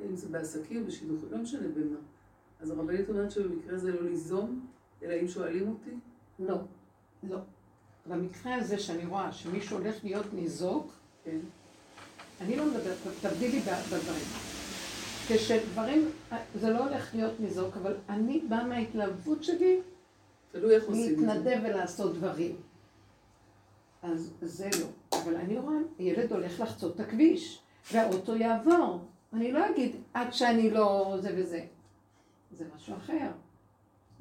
אם 0.10 0.16
זה 0.16 0.28
בעסקים, 0.28 0.86
בשידוכים, 0.86 1.32
לא 1.32 1.38
משנה 1.38 1.68
במה. 1.68 1.98
אז 2.60 2.70
הרבנית 2.70 3.10
אומרת 3.10 3.32
שבמקרה 3.32 3.76
הזה 3.76 3.92
לא 3.92 4.10
ליזום, 4.10 4.68
אלא 5.04 5.14
אם 5.22 5.28
שואלים 5.28 5.70
אותי, 5.70 5.92
לא, 6.40 6.56
לא. 7.30 7.38
במקרה 8.10 8.56
הזה 8.56 8.80
שאני 8.80 9.06
רואה 9.06 9.32
שמישהו 9.32 9.78
הולך 9.78 9.96
להיות 10.04 10.34
ניזוק, 10.34 10.94
כן. 11.24 11.38
אני 12.42 12.56
לא 12.56 12.66
מדברת, 12.66 12.98
תבדילי 13.22 13.60
בדברים. 13.60 14.26
כשדברים, 15.28 16.10
זה 16.60 16.70
לא 16.70 16.88
הולך 16.88 17.16
להיות 17.16 17.40
ניזוק, 17.40 17.78
אבל 17.78 17.96
אני 18.10 18.40
באה 18.50 18.68
מההתלהבות 18.68 19.44
שלי 19.44 19.80
תלוי 20.52 20.76
איך 20.76 20.84
עושים 20.84 21.14
את 21.14 21.20
זה. 21.20 21.26
להתנדב 21.26 21.60
ולעשות 21.64 22.16
דברים. 22.16 22.56
אז 24.04 24.34
זה 24.42 24.70
לא. 24.82 25.18
אבל 25.24 25.36
אני 25.36 25.58
רואה, 25.58 25.78
ילד 26.00 26.32
הולך 26.32 26.60
לחצות 26.60 26.96
את 26.96 27.00
הכביש, 27.00 27.62
והאוטו 27.92 28.36
יעבור. 28.36 29.00
אני 29.34 29.52
לא 29.52 29.70
אגיד, 29.70 29.96
עד 30.14 30.34
שאני 30.34 30.70
לא 30.70 31.16
זה 31.22 31.36
וזה. 31.38 31.66
זה 32.52 32.66
משהו 32.76 32.96
אחר. 32.98 33.32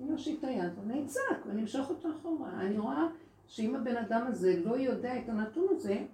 אני 0.00 0.12
אושיט 0.12 0.38
את 0.38 0.44
היד 0.44 0.72
ואני 0.78 1.04
אצעק 1.04 1.46
ואני 1.46 1.62
אמשוך 1.62 1.90
אותו 1.90 2.08
אחורה. 2.10 2.60
אני 2.60 2.78
רואה 2.78 3.06
שאם 3.46 3.74
הבן 3.74 3.96
אדם 3.96 4.26
הזה 4.26 4.60
לא 4.64 4.76
יודע 4.76 5.18
את 5.18 5.28
הנתון 5.28 5.66
הזה, 5.70 6.04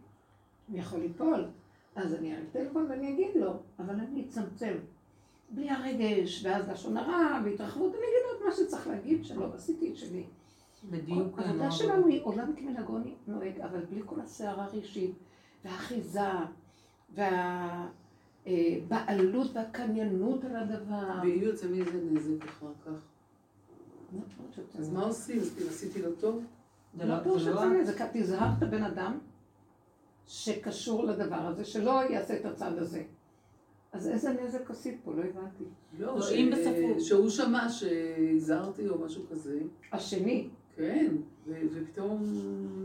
הוא 0.69 0.79
יכול 0.79 1.01
ליפול. 1.01 1.45
אז 1.97 2.15
אני 2.15 2.35
אעלה 2.35 2.45
טלפון 2.53 2.87
ואני 2.89 3.13
אגיד 3.13 3.31
לו, 3.35 3.53
אבל 3.79 3.95
אני 3.95 4.25
אצמצם. 4.29 4.75
בלי 5.51 5.71
הרגש, 5.71 6.45
ואז 6.45 6.69
לשון 6.69 6.97
הרע, 6.97 7.41
והתרחבות, 7.45 7.95
אני 7.95 8.03
אגיד 8.03 8.23
לו 8.27 8.37
את 8.39 8.43
מה 8.47 8.53
שצריך 8.53 8.87
להגיד, 8.87 9.25
שלא 9.25 9.55
עשיתי 9.55 9.91
את 9.91 9.97
שלי. 9.97 10.25
בדיוק. 10.91 11.39
העבודה 11.39 11.71
שלנו 11.71 12.07
היא 12.07 12.21
עולם 12.23 12.53
כמנהגו 12.57 12.99
נוהג, 13.27 13.61
אבל 13.61 13.81
בלי 13.91 14.01
כל 14.07 14.21
הסערה 14.21 14.65
הרגשית, 14.65 15.15
והאחיזה, 15.65 16.29
והבעלות 18.47 19.51
והקניינות 19.53 20.45
על 20.45 20.57
הדבר. 20.57 21.19
ואם 21.23 21.43
יוצא 21.43 21.69
מזה 21.69 22.01
נזק 22.13 22.45
אחר 22.45 22.73
כך, 22.87 23.10
אז 24.79 24.91
מה 24.93 25.03
עושים? 25.05 25.41
אז 25.41 25.55
כאילו 25.55 25.69
עשיתי 25.71 26.03
לו 26.03 26.13
טוב? 26.21 26.45
זה 26.95 27.05
לא 27.05 27.17
לא- 27.17 27.23
פירוש 27.23 27.43
זה 27.43 27.51
לא- 27.55 27.65
נזק, 27.65 28.01
את 28.01 28.09
תזהר 28.13 28.49
את 28.59 28.63
הבן 28.63 28.83
אדם 28.83 29.19
שקשור 30.27 31.05
לדבר 31.05 31.37
הזה, 31.37 31.65
שלא 31.65 32.11
יעשה 32.11 32.37
את 32.41 32.45
הצד 32.45 32.79
הזה. 32.79 33.03
אז 33.93 34.09
איזה 34.09 34.33
נזק 34.33 34.71
עשית 34.71 35.01
פה? 35.05 35.15
לא 35.15 35.23
הבנתי. 35.23 35.65
לא, 35.99 36.15
לא, 36.15 36.23
ש- 36.23 36.33
אם 36.33 36.51
בספרות. 36.53 37.01
שהוא 37.05 37.29
שמע 37.31 37.69
שהזהרתי 37.69 38.89
או 38.89 38.99
משהו 38.99 39.23
כזה, 39.31 39.61
השני, 39.93 40.49
כן, 40.77 41.15
ו- 41.47 41.61
ופתאום 41.73 42.23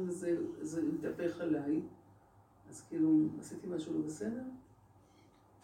זה, 0.09 0.37
זה 0.61 0.81
מתהפך 0.83 1.41
עליי, 1.41 1.81
אז 2.69 2.81
כאילו 2.89 3.19
עשיתי 3.39 3.67
משהו 3.67 3.93
לא 3.93 4.05
בסדר? 4.05 4.41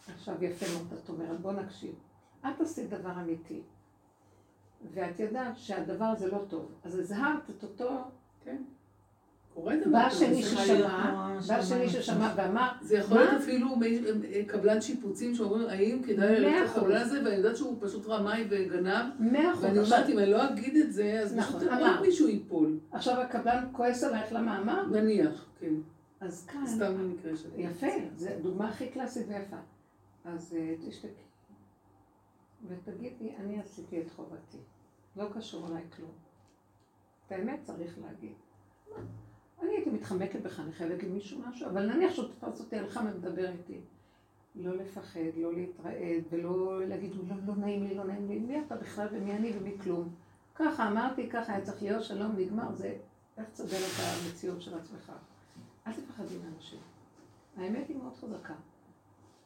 עכשיו 0.08 0.44
יפה 0.44 0.66
מאוד, 0.74 0.86
את 1.04 1.08
אומרת, 1.08 1.40
בוא 1.40 1.52
נקשיב. 1.52 1.94
את 2.40 2.60
עשית 2.60 2.90
דבר 2.90 3.12
אמיתי, 3.20 3.60
ואת 4.94 5.20
יודעת 5.20 5.56
שהדבר 5.56 6.04
הזה 6.04 6.26
לא 6.26 6.38
טוב, 6.48 6.72
אז 6.84 6.98
הזהרת 6.98 7.50
את 7.50 7.62
אותו, 7.62 7.90
דבר 9.56 9.90
בא 9.90 10.08
להיות 10.20 10.44
ששמע, 10.44 11.38
בא 11.48 11.58
את 11.84 11.90
ששמע 11.90 12.32
ואמר, 12.36 12.68
זה 12.80 12.96
יכול? 12.96 13.18
להיות 13.18 13.34
אפילו 13.42 13.68
קבלן 14.46 14.80
שיפוצים 14.80 15.34
שאומרים, 15.34 15.68
האם 15.68 16.02
כדאי 16.06 16.40
ללכת. 16.40 16.76
לקבלן 16.76 17.00
הזה, 17.00 17.22
ואני 17.24 17.36
יודעת 17.36 17.56
שהוא 17.56 17.76
פשוט 17.80 18.06
רמאי 18.06 18.44
וגנב. 18.50 19.06
ואני 19.60 19.78
אומרת, 19.78 20.08
אם 20.08 20.18
אני 20.18 20.30
לא 20.30 20.50
אגיד 20.50 20.76
את 20.76 20.92
זה, 20.92 21.20
אז 21.22 21.36
נכון, 21.36 21.60
פשוט. 21.60 21.72
עוד 21.72 22.00
מישהו 22.00 22.28
ייפול. 22.28 22.78
עכשיו 22.92 23.20
הקבלן 23.20 23.64
כועס 23.72 24.04
עלייך 24.04 24.32
למה? 24.32 24.86
נניח, 24.90 25.46
כן. 25.60 25.74
אז 26.20 26.46
כאן, 26.46 26.66
סתם 26.66 26.94
במקרה 26.98 27.36
שלי. 27.36 27.62
יפה, 27.62 27.86
זו 28.16 28.30
דוגמה 28.42 28.68
הכי 28.68 28.88
קלאסית 28.88 29.26
ויפה. 29.28 29.56
אז 30.24 30.56
אה, 30.58 30.74
תשתקי. 30.86 31.08
ותגידי, 32.68 33.32
אני 33.38 33.60
עשיתי 33.60 34.00
את 34.00 34.10
חובתי. 34.16 34.58
לא 35.16 35.28
קשור 35.34 35.68
אליי 35.68 35.82
כלום. 35.96 36.10
את 37.26 37.32
האמת 37.32 37.60
צריך 37.62 37.98
להגיד. 37.98 38.32
אני 39.62 39.70
הייתי 39.70 39.90
מתחמקת 39.90 40.40
בך, 40.40 40.60
אני 40.60 40.72
חייבת 40.72 41.02
למישהו 41.02 41.40
משהו, 41.48 41.66
אבל 41.66 41.92
נניח 41.92 42.14
שהוא 42.14 42.28
תפס 42.28 42.60
אותי 42.60 42.76
על 42.76 42.88
חם 42.88 43.06
ומדבר 43.12 43.50
איתי. 43.50 43.80
לא 44.54 44.76
לפחד, 44.76 45.20
לא 45.36 45.52
להתרעד, 45.52 46.22
ולא 46.30 46.86
להגיד, 46.88 47.12
לא, 47.28 47.36
לא 47.46 47.56
נעים 47.56 47.82
לי, 47.82 47.94
לא 47.94 48.04
נעים 48.04 48.28
לי, 48.28 48.38
מי 48.38 48.60
אתה 48.66 48.76
בכלל 48.76 49.08
ומי 49.12 49.32
אני 49.32 49.52
ומי 49.58 49.78
כלום. 49.82 50.14
ככה 50.54 50.88
אמרתי, 50.88 51.30
ככה 51.30 51.52
היה 51.52 51.64
צריך 51.64 51.82
להיות, 51.82 52.04
שלום, 52.04 52.32
נגמר, 52.36 52.72
זה 52.72 52.96
איך 53.38 53.48
תסדר 53.48 53.76
את 53.76 54.26
המציאות 54.26 54.62
של 54.62 54.78
עצמך. 54.78 55.12
אל 55.86 55.92
תפחדי 55.92 56.34
מאנשים. 56.44 56.80
האמת 57.56 57.88
היא 57.88 57.96
מאוד 57.96 58.14
חזקה. 58.14 58.54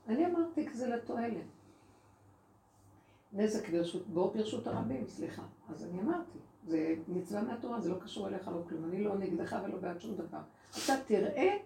אני 0.08 0.26
אמרתי 0.26 0.68
כי 0.68 0.74
זה 0.74 0.86
לתועלת. 0.86 1.44
נזק 3.32 3.68
ברשות, 3.68 4.06
בוא 4.06 4.34
ברשות 4.34 4.66
הרבים, 4.66 5.06
סליחה. 5.06 5.42
אז 5.68 5.84
אני 5.84 6.00
אמרתי, 6.00 6.38
זה 6.66 6.94
מצווה 7.08 7.42
מהתורה, 7.42 7.80
זה 7.80 7.90
לא 7.90 7.96
קשור 8.04 8.28
אליך, 8.28 8.48
לא 8.48 8.62
כלום. 8.68 8.84
אני 8.84 9.04
לא 9.04 9.18
נגדך 9.18 9.56
ולא 9.64 9.78
בעד 9.78 10.00
שום 10.00 10.14
דבר. 10.14 10.40
אתה 10.84 10.92
תראה 11.06 11.56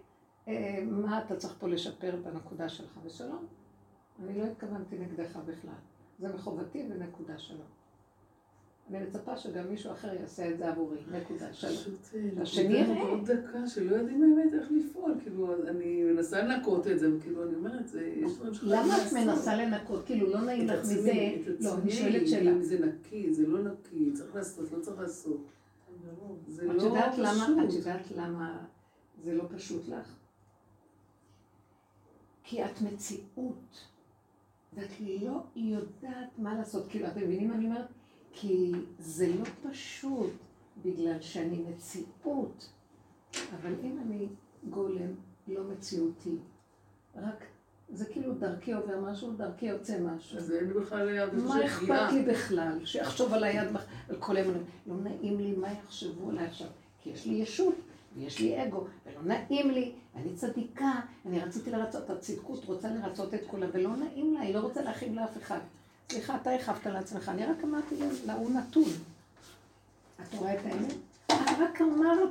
אה, 0.47 0.83
מה 0.87 1.23
אתה 1.25 1.35
צריך 1.35 1.53
פה 1.59 1.67
לשפר 1.67 2.15
בנקודה 2.23 2.69
שלך, 2.69 2.99
ושלום. 3.03 3.45
אני 4.23 4.39
לא 4.39 4.43
התכוונתי 4.43 4.97
נגדך 4.99 5.35
בכלל. 5.35 5.73
זה 6.19 6.35
מחובתי 6.35 6.87
ונקודה 6.89 7.37
שלום. 7.37 7.80
אני 8.95 9.05
מצפה 9.05 9.37
שגם 9.37 9.69
מישהו 9.69 9.91
אחר 9.91 10.13
יעשה 10.21 10.49
את 10.49 10.57
זה 10.57 10.69
עבורי, 10.69 10.97
נקודה. 11.11 11.47
פשוט 11.53 11.99
אה, 12.15 12.41
השני 12.41 12.73
יראה. 12.73 12.93
מאוד 12.93 13.31
דקה, 13.31 13.67
שלא 13.67 13.95
יודעים 13.95 14.19
באמת 14.21 14.53
איך 14.53 14.71
לפעול. 14.71 15.15
כאילו, 15.23 15.67
אני 15.67 16.03
מנסה 16.03 16.41
לנקות 16.41 16.87
את 16.87 16.99
זה, 16.99 17.15
וכאילו, 17.15 17.43
אני 17.43 17.55
אומרת, 17.55 17.87
זה, 17.87 18.13
יש 18.15 18.33
דברים 18.33 18.53
שחייבים 18.53 18.79
למה 18.79 18.97
את 18.97 19.01
לעשות. 19.01 19.19
מנסה 19.19 19.55
לנקות? 19.55 20.05
כאילו, 20.05 20.29
לא 20.29 20.41
נעים 20.41 20.67
לך 20.67 20.79
מזה? 20.79 21.35
לא, 21.59 21.77
אני 21.77 21.91
שואלת 21.91 22.27
שאלה. 22.27 22.51
אם 22.51 22.63
זה 22.63 22.85
נקי, 22.85 23.33
זה 23.33 23.47
לא 23.47 23.63
נקי, 23.63 24.11
צריך 24.13 24.35
לעשות, 24.35 24.71
לא 24.71 24.79
צריך 24.79 24.99
לעשות. 24.99 25.47
זה 26.47 26.65
לא 26.65 26.73
למה, 27.17 27.63
את 27.63 27.67
פשוט. 27.69 27.77
יודעת 27.77 28.11
למה 28.15 28.65
זה 29.23 29.33
לא 29.33 29.43
פשוט 29.55 29.87
לך? 29.87 30.15
כי 32.43 32.65
את 32.65 32.81
מציאות, 32.81 33.87
ואת 34.73 34.89
לא 35.21 35.41
יודעת 35.55 36.29
מה 36.37 36.57
לעשות. 36.57 36.87
כאילו, 36.89 37.07
אתם 37.07 37.21
מבינים 37.21 37.47
מה 37.47 37.55
אני 37.55 37.65
אומרת? 37.65 37.85
כי 38.33 38.71
זה 38.99 39.27
לא 39.27 39.69
פשוט, 39.69 40.29
בגלל 40.85 41.21
שאני 41.21 41.57
מציאות. 41.57 42.69
אבל 43.55 43.73
אם 43.83 43.97
אני 44.05 44.27
גולם, 44.69 45.13
לא 45.47 45.63
מציאותי, 45.63 46.35
רק, 47.15 47.45
זה 47.93 48.05
כאילו 48.05 48.33
דרכי 48.33 48.73
עובר 48.73 48.99
משהו, 48.99 49.31
דרכי 49.31 49.65
יוצא 49.65 49.99
משהו. 49.99 50.37
אז 50.37 50.51
אין 50.51 50.73
בכלל 50.73 51.17
הרגשה 51.17 51.43
מה 51.43 51.65
אכפת. 51.65 52.13
לי 52.13 52.21
בכלל? 52.23 52.85
שיחשוב 52.85 53.33
על 53.33 53.43
היד, 53.43 53.67
על 54.09 54.15
כל 54.19 54.37
האמונים. 54.37 54.63
לא 54.87 54.95
נעים 54.95 55.39
לי 55.39 55.55
מה 55.55 55.71
יחשבו 55.71 56.29
עליי 56.29 56.45
עכשיו, 56.45 56.67
כי 57.01 57.09
יש 57.09 57.25
לי 57.25 57.33
ישות, 57.33 57.75
ויש 58.15 58.39
לי 58.39 58.63
אגו, 58.63 58.87
ולא 59.05 59.21
נעים 59.23 59.71
לי, 59.71 59.91
אני 60.15 60.35
צדיקה, 60.35 60.91
אני 61.25 61.39
רציתי 61.39 61.71
לרצות, 61.71 62.09
הצדקות 62.09 62.65
רוצה 62.65 62.89
לרצות 62.93 63.33
את 63.33 63.41
כולם, 63.47 63.69
ולא 63.73 63.95
נעים 63.95 64.33
לה, 64.33 64.39
היא 64.39 64.55
לא 64.55 64.59
רוצה 64.59 64.81
להכאיב 64.81 65.13
לאף 65.13 65.37
אחד. 65.37 65.59
סליחה, 66.11 66.35
אתה 66.41 66.51
הכאבת 66.51 66.85
לעצמך, 66.85 67.29
אני 67.29 67.45
רק 67.45 67.63
אמרתי 67.63 67.95
לה, 68.25 68.33
הוא 68.33 68.51
נתון. 68.51 68.89
את 70.21 70.33
רואה 70.33 70.53
את 70.53 70.59
האמת? 70.65 70.93
את 71.25 71.59
רק 71.59 71.81
אמרת 71.81 72.29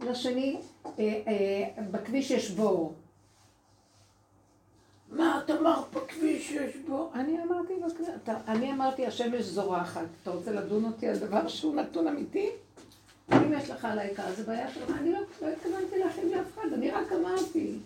לשני, 0.00 0.60
אה, 0.86 0.92
אה, 0.98 1.82
בכביש 1.90 2.30
יש 2.30 2.50
בור. 2.50 2.94
מה 5.10 5.40
את 5.44 5.50
אמרת 5.50 5.84
בכביש 5.94 6.50
יש 6.50 6.76
בור? 6.76 7.10
אני 7.14 7.42
אמרתי 7.42 7.72
אני 8.48 8.72
אמרתי 8.72 9.06
השמש 9.06 9.44
זורחת. 9.44 10.06
אתה 10.22 10.30
רוצה 10.30 10.52
לדון 10.52 10.84
אותי 10.84 11.08
על 11.08 11.18
דבר 11.18 11.48
שהוא 11.48 11.74
נתון 11.74 12.08
אמיתי? 12.08 12.50
אם 13.32 13.52
יש 13.52 13.70
לך 13.70 13.84
על 13.84 13.98
העיקר, 13.98 14.34
זה 14.36 14.44
בעיה 14.44 14.74
שלך. 14.74 14.90
אני 14.98 15.12
לא, 15.12 15.18
לא 15.42 15.48
התכוונתי 15.48 15.98
להכין 15.98 16.28
לאף 16.28 16.46
אחד, 16.54 16.72
אני 16.72 16.90
רק 16.90 17.12
אמרתי. 17.12 17.78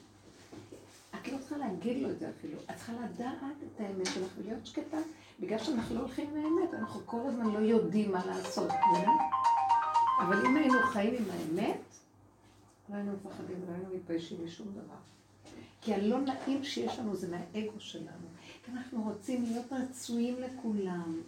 את 1.14 1.32
לא 1.32 1.38
צריכה 1.38 1.56
להגיד 1.56 2.02
לו 2.02 2.10
את 2.10 2.18
זה 2.18 2.28
אפילו. 2.38 2.58
את 2.70 2.76
צריכה 2.76 2.92
לדעת 2.92 3.56
את 3.62 3.80
האמת 3.80 4.06
שלך 4.06 4.30
ולהיות 4.38 4.66
שקטה, 4.66 4.96
בגלל 5.40 5.58
שאנחנו 5.58 5.94
לא 5.94 6.00
הולכים 6.00 6.36
לאמת, 6.36 6.74
אנחנו 6.74 7.00
כל 7.06 7.20
הזמן 7.26 7.46
לא 7.52 7.58
יודעים 7.58 8.12
מה 8.12 8.26
לעשות, 8.26 8.70
מבינה? 8.70 9.12
אבל 10.20 10.46
אם 10.46 10.56
היינו 10.56 10.78
חיים 10.92 11.14
עם 11.14 11.24
האמת, 11.30 11.80
לא 12.88 12.94
היינו 12.94 13.12
מפחדים 13.12 13.56
ולא 13.62 13.74
היינו 13.74 13.94
מתביישים 13.94 14.44
משום 14.44 14.68
דבר. 14.72 14.96
כי 15.80 15.94
הלא 15.94 16.20
נעים 16.20 16.64
שיש 16.64 16.98
לנו 16.98 17.16
זה 17.16 17.28
מהאגו 17.28 17.80
שלנו. 17.80 18.26
כי 18.64 18.72
אנחנו 18.72 19.02
רוצים 19.02 19.44
להיות 19.44 19.72
רצויים 19.72 20.36
לכולם. 20.40 21.20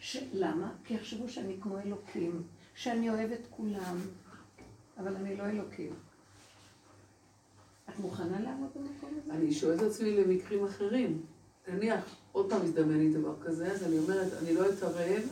ש... 0.00 0.16
למה? 0.32 0.72
כי 0.84 0.94
יחשבו 0.94 1.28
שאני 1.28 1.56
כמו 1.60 1.78
אלוקים, 1.78 2.42
שאני 2.74 3.10
אוהבת 3.10 3.40
כולם, 3.50 3.96
אבל 4.98 5.16
אני 5.16 5.36
לא 5.36 5.46
אלוקים. 5.46 5.90
את 7.88 7.98
מוכנה 7.98 8.40
לעמוד 8.40 8.70
במקום 8.74 9.10
הזה? 9.22 9.34
אני 9.34 9.52
שואלת 9.52 9.82
עצמי 9.82 10.16
למקרים 10.16 10.64
אחרים. 10.64 11.22
נניח, 11.68 12.16
עוד 12.32 12.50
פעם 12.50 12.64
מזדמן 12.64 12.98
לי 12.98 13.12
דבר 13.12 13.34
כזה, 13.44 13.72
אז 13.72 13.82
אני 13.82 13.98
אומרת, 13.98 14.32
אני 14.42 14.54
לא 14.54 14.68
אתערב 14.68 15.22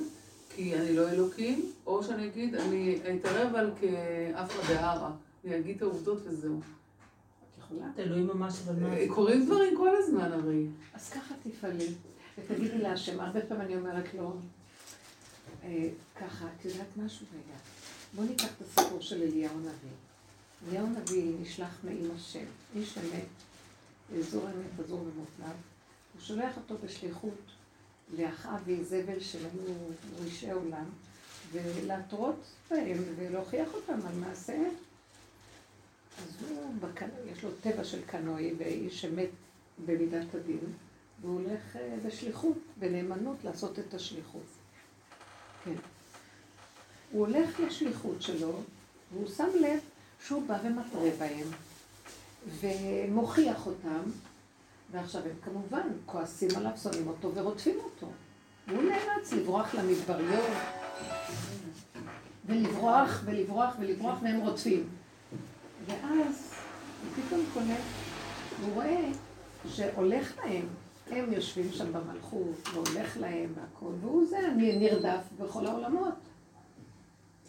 כי 0.54 0.76
אני 0.76 0.96
לא 0.96 1.10
אלוקים, 1.10 1.72
או 1.86 2.04
שאני 2.04 2.26
אגיד, 2.26 2.54
אני 2.54 2.98
אתערב 3.20 3.54
על 3.54 3.70
כאפרא 3.80 4.74
דהרא. 4.74 5.10
אני 5.44 5.58
אגיד 5.58 5.76
את 5.76 5.82
העובדות 5.82 6.18
וזהו. 6.24 6.60
את? 7.70 7.96
תלוי 7.96 8.22
ממש 8.22 8.54
אבל 8.64 8.82
מה... 8.82 8.96
אה, 8.96 9.06
קורים 9.08 9.46
דברים 9.46 9.76
כל 9.76 9.96
הזמן 9.96 10.32
הרי. 10.32 10.66
אז 10.94 11.10
ככה 11.10 11.34
תפעלי, 11.42 11.88
ותגידי 12.38 12.78
להשם, 12.78 13.20
הרבה 13.20 13.40
פעמים 13.40 13.66
אני 13.66 13.76
אומרת 13.76 14.14
לו, 14.14 14.32
אה, 15.64 15.88
ככה, 16.20 16.46
את 16.46 16.64
יודעת 16.64 16.96
משהו 16.96 17.26
רגע? 17.32 17.58
בוא 18.14 18.24
ניקח 18.24 18.48
את 18.56 18.62
הסיפור 18.62 19.00
של 19.00 19.22
אליהו 19.22 19.54
הנביא. 19.54 19.96
אליהו 20.68 20.86
הנביא 20.86 21.32
נשלח 21.40 21.78
מעם 21.84 22.10
השם, 22.16 22.44
איש 22.76 22.98
אמת, 22.98 23.26
אזור 24.18 24.44
אמת, 24.44 24.86
אזור 24.86 25.00
ומופלג, 25.00 25.56
הוא 26.20 26.26
שולח 26.26 26.56
אותו 26.56 26.74
בשליחות 26.84 27.40
לאחאב 28.18 28.60
ואיזבל 28.66 29.20
שהיו 29.20 29.48
ראשי 30.24 30.50
עולם, 30.50 30.84
ולהתרות 31.52 32.40
בהם 32.70 32.98
ולהוכיח 33.16 33.68
אותם 33.74 34.06
על 34.06 34.14
מעשיהם. 34.14 34.74
אז 36.18 36.48
הוא, 36.48 36.74
בקנ... 36.80 37.08
יש 37.32 37.44
לו 37.44 37.50
טבע 37.60 37.84
של 37.84 38.02
קנאי 38.06 38.52
ואיש 38.58 39.04
אמת 39.04 39.28
במידת 39.86 40.34
הדין, 40.34 40.72
והוא 41.20 41.40
הולך 41.40 41.76
אה, 41.76 41.96
בשליחות, 42.06 42.58
בנאמנות 42.78 43.36
לעשות 43.44 43.78
את 43.78 43.94
השליחות. 43.94 44.46
כן. 45.64 45.74
הוא 47.12 47.26
הולך 47.26 47.60
לשליחות 47.60 48.22
שלו, 48.22 48.52
והוא 49.12 49.28
שם 49.28 49.48
לב 49.60 49.80
שהוא 50.26 50.42
בא 50.46 50.58
ומתרה 50.64 51.10
בהם, 51.18 51.46
ומוכיח 52.60 53.66
אותם, 53.66 54.00
ועכשיו 54.90 55.22
הם 55.24 55.36
כמובן 55.42 55.88
כועסים 56.06 56.48
עליו, 56.56 56.70
שונאים 56.82 57.08
אותו 57.08 57.34
ורודפים 57.34 57.78
אותו. 57.84 58.06
והוא 58.68 58.82
נאלץ 58.82 59.32
לברוח 59.32 59.74
למדבריות, 59.74 60.50
ולברוח 62.46 63.22
ולברוח 63.24 63.74
ולברוח, 63.80 64.18
והם 64.22 64.40
רודפים. 64.40 64.88
ואז 65.86 66.54
הוא 67.02 67.24
פתאום 67.24 67.44
קולט, 67.54 67.80
הוא 68.62 68.74
רואה 68.74 69.08
שהולך 69.68 70.38
להם, 70.38 70.66
הם 71.10 71.32
יושבים 71.32 71.72
שם 71.72 71.92
במלכות, 71.92 72.68
והולך 72.74 73.16
להם 73.16 73.52
והכל, 73.54 73.92
והוא 74.00 74.26
זה, 74.26 74.38
נרדף 74.56 75.22
בכל 75.38 75.66
העולמות. 75.66 76.14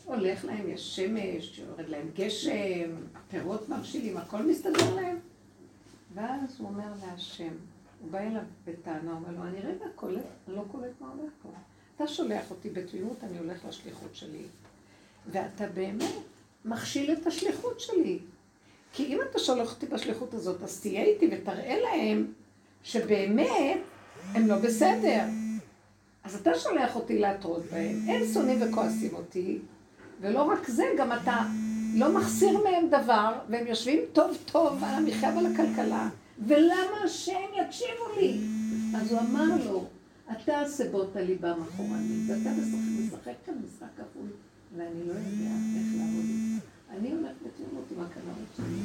הולך 0.06 0.46
להם, 0.46 0.70
יש 0.70 0.96
שמש, 0.96 1.60
יורד 1.60 1.90
להם 1.90 2.10
גשם, 2.16 2.92
פירות 3.30 3.70
מרשילים, 3.70 4.18
הכל 4.18 4.44
מסתדר 4.44 4.96
להם. 4.96 5.20
ואז 6.14 6.56
הוא 6.60 6.68
אומר 6.68 6.88
להשם, 7.06 7.54
הוא 8.02 8.12
בא 8.12 8.20
אליו 8.20 8.42
בטענה, 8.66 9.12
אומר 9.12 9.32
לו, 9.32 9.44
אני 9.44 9.60
רגע 9.60 9.86
קולט, 9.96 10.26
אני 10.48 10.56
לא 10.56 10.64
קולט 10.72 10.92
מה 11.02 11.08
הולך 11.08 11.32
פה. 11.42 11.50
אתה 11.96 12.08
שולח 12.08 12.52
אותי 12.52 12.70
בתמימות, 12.70 13.24
אני 13.24 13.38
הולך 13.38 13.66
לשליחות 13.66 14.16
שלי. 14.16 14.44
ואתה 15.32 15.68
באמת 15.68 16.14
מכשיל 16.66 17.12
את 17.12 17.28
השליחות 17.28 17.80
שלי. 17.80 18.20
כי 18.94 19.06
אם 19.06 19.20
אתה 19.30 19.40
שולח 19.40 19.74
אותי 19.74 19.86
בשליחות 19.86 20.34
הזאת, 20.34 20.64
אז 20.64 20.82
תהיה 20.82 21.04
איתי 21.04 21.30
ותראה 21.32 21.80
להם 21.82 22.34
שבאמת 22.84 23.80
הם 24.34 24.48
לא 24.48 24.56
בסדר. 24.56 25.24
אז 26.24 26.36
אתה 26.36 26.60
שולח 26.60 26.96
אותי 26.96 27.20
להתרות 27.20 27.64
בהם, 27.72 28.00
הם 28.08 28.22
שונאים 28.34 28.60
וכועסים 28.62 29.14
אותי, 29.14 29.60
ולא 30.22 30.44
רק 30.44 30.68
זה, 30.68 30.84
גם 30.98 31.12
אתה 31.12 31.42
לא 31.94 32.14
מחסיר 32.18 32.60
מהם 32.64 32.88
דבר, 32.88 33.34
והם 33.50 33.68
יושבים 33.68 34.00
טוב 34.14 34.38
טוב 34.52 34.84
על 34.84 34.94
המחיה 34.94 35.34
ועל 35.36 35.46
הכלכלה, 35.46 36.10
ולמה 36.48 37.08
שהם 37.08 37.50
יקשיבו 37.66 38.16
לי? 38.18 38.40
אז 38.96 39.12
הוא 39.12 39.20
אמר 39.20 39.66
לו, 39.66 39.88
אתה 40.32 40.62
סבות 40.68 41.16
הליבה 41.16 41.56
מאחורנית, 41.56 42.30
ואתה 42.30 42.50
משחק, 43.08 43.34
כאן 43.46 43.54
משחק 43.66 43.88
כפול, 43.98 44.28
ואני 44.78 45.08
לא 45.08 45.14
יודע 45.14 45.52
איך 45.78 45.88
לעבוד 45.98 46.26
איתך. 46.30 46.66
אני 46.90 47.12
הולך 47.12 47.32
בתמימות 47.46 47.86
עם 47.92 48.04
הקנאות 48.04 48.48
שלי, 48.58 48.82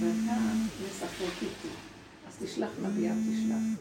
ואתה 0.00 0.40
משחק 0.88 1.42
איתי. 1.42 1.74
אז 2.28 2.36
תשלח 2.42 2.70
נביאה, 2.82 3.14
תשלח. 3.14 3.80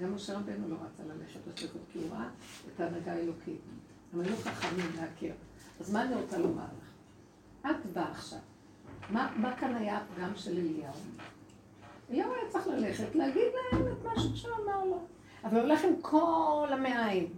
גם 0.00 0.14
משה 0.14 0.34
רבנו 0.34 0.68
לא 0.68 0.74
רצה 0.74 1.02
ללכת 1.02 1.40
לשליחות, 1.54 1.82
כי 1.92 1.98
הוא 1.98 2.10
ראה 2.10 2.28
את 2.74 2.80
ההנהגה 2.80 3.12
האלוקית. 3.12 3.60
הם 4.12 4.20
היו 4.20 4.36
חכמים 4.36 4.90
להכיר. 5.00 5.32
אז 5.80 5.92
מה 5.92 6.02
אני 6.02 6.14
רוצה 6.14 6.38
לומר 6.38 6.62
לך? 6.62 6.83
את 7.70 7.86
באה 7.92 8.10
עכשיו. 8.10 8.38
מה, 9.10 9.32
מה 9.36 9.56
כאן 9.56 9.74
היה 9.74 9.98
הפגם 9.98 10.30
של 10.36 10.50
אליהו? 10.50 10.94
אליהו 12.10 12.32
היה 12.32 12.50
צריך 12.50 12.66
ללכת, 12.66 13.14
להגיד 13.14 13.42
להם 13.72 13.86
את 13.92 14.04
מה 14.04 14.20
שהוא 14.34 14.56
אמר 14.64 14.84
לו. 14.84 14.98
אבל 15.44 15.56
הוא 15.56 15.62
הולך 15.62 15.84
עם 15.84 15.94
כל 16.00 16.68
המעיים, 16.72 17.28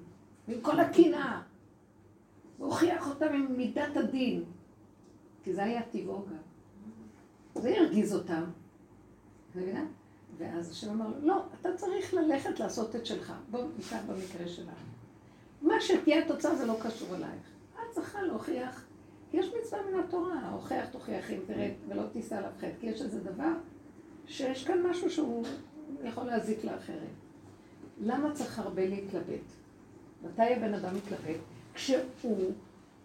עם 0.48 0.60
כל 0.60 0.80
הקנאה. 0.80 1.42
הוא 2.58 2.66
הוכיח 2.66 3.08
אותם 3.08 3.32
עם 3.34 3.56
מידת 3.56 3.96
הדין. 3.96 4.44
כי 5.44 5.52
זה 5.52 5.64
היה 5.64 5.82
טבעו 5.82 6.26
גם. 6.26 6.36
זה 7.62 7.78
הרגיז 7.78 8.14
אותם. 8.14 8.44
ואז 10.38 10.70
השם 10.70 10.90
אמר 10.90 11.08
לו, 11.08 11.26
לא, 11.26 11.42
אתה 11.60 11.68
צריך 11.76 12.14
ללכת 12.14 12.60
לעשות 12.60 12.96
את 12.96 13.06
שלך. 13.06 13.32
בוא 13.50 13.64
ניקח 13.76 13.98
במקרה 14.06 14.48
שלנו. 14.48 14.70
מה 15.62 15.80
שתהיה 15.80 16.24
התוצאה 16.24 16.56
זה 16.56 16.66
לא 16.66 16.76
קשור 16.82 17.16
אלייך. 17.16 17.50
את 17.74 17.94
צריכה 17.94 18.22
להוכיח, 18.22 18.84
כי 18.85 18.85
יש 19.36 19.50
מצווה 19.60 19.82
מן 19.90 20.00
התורה, 20.00 20.50
הוכיח 20.50 20.88
תוכיח 20.88 21.30
אם 21.30 21.38
תרד 21.46 21.70
ולא 21.88 22.02
תישא 22.12 22.36
עליו 22.36 22.50
חטא, 22.58 22.70
כי 22.80 22.86
יש 22.86 23.02
איזה 23.02 23.20
דבר 23.20 23.52
שיש 24.26 24.64
כאן 24.64 24.86
משהו 24.86 25.10
שהוא 25.10 25.44
יכול 26.04 26.24
להזיק 26.24 26.64
לאחרים. 26.64 27.14
למה 28.00 28.32
צריך 28.32 28.58
הרבה 28.58 28.86
להתלבט? 28.86 29.46
מתי 30.22 30.54
הבן 30.54 30.74
אדם 30.74 30.94
מתלבט? 30.96 31.40
כשהוא 31.74 32.52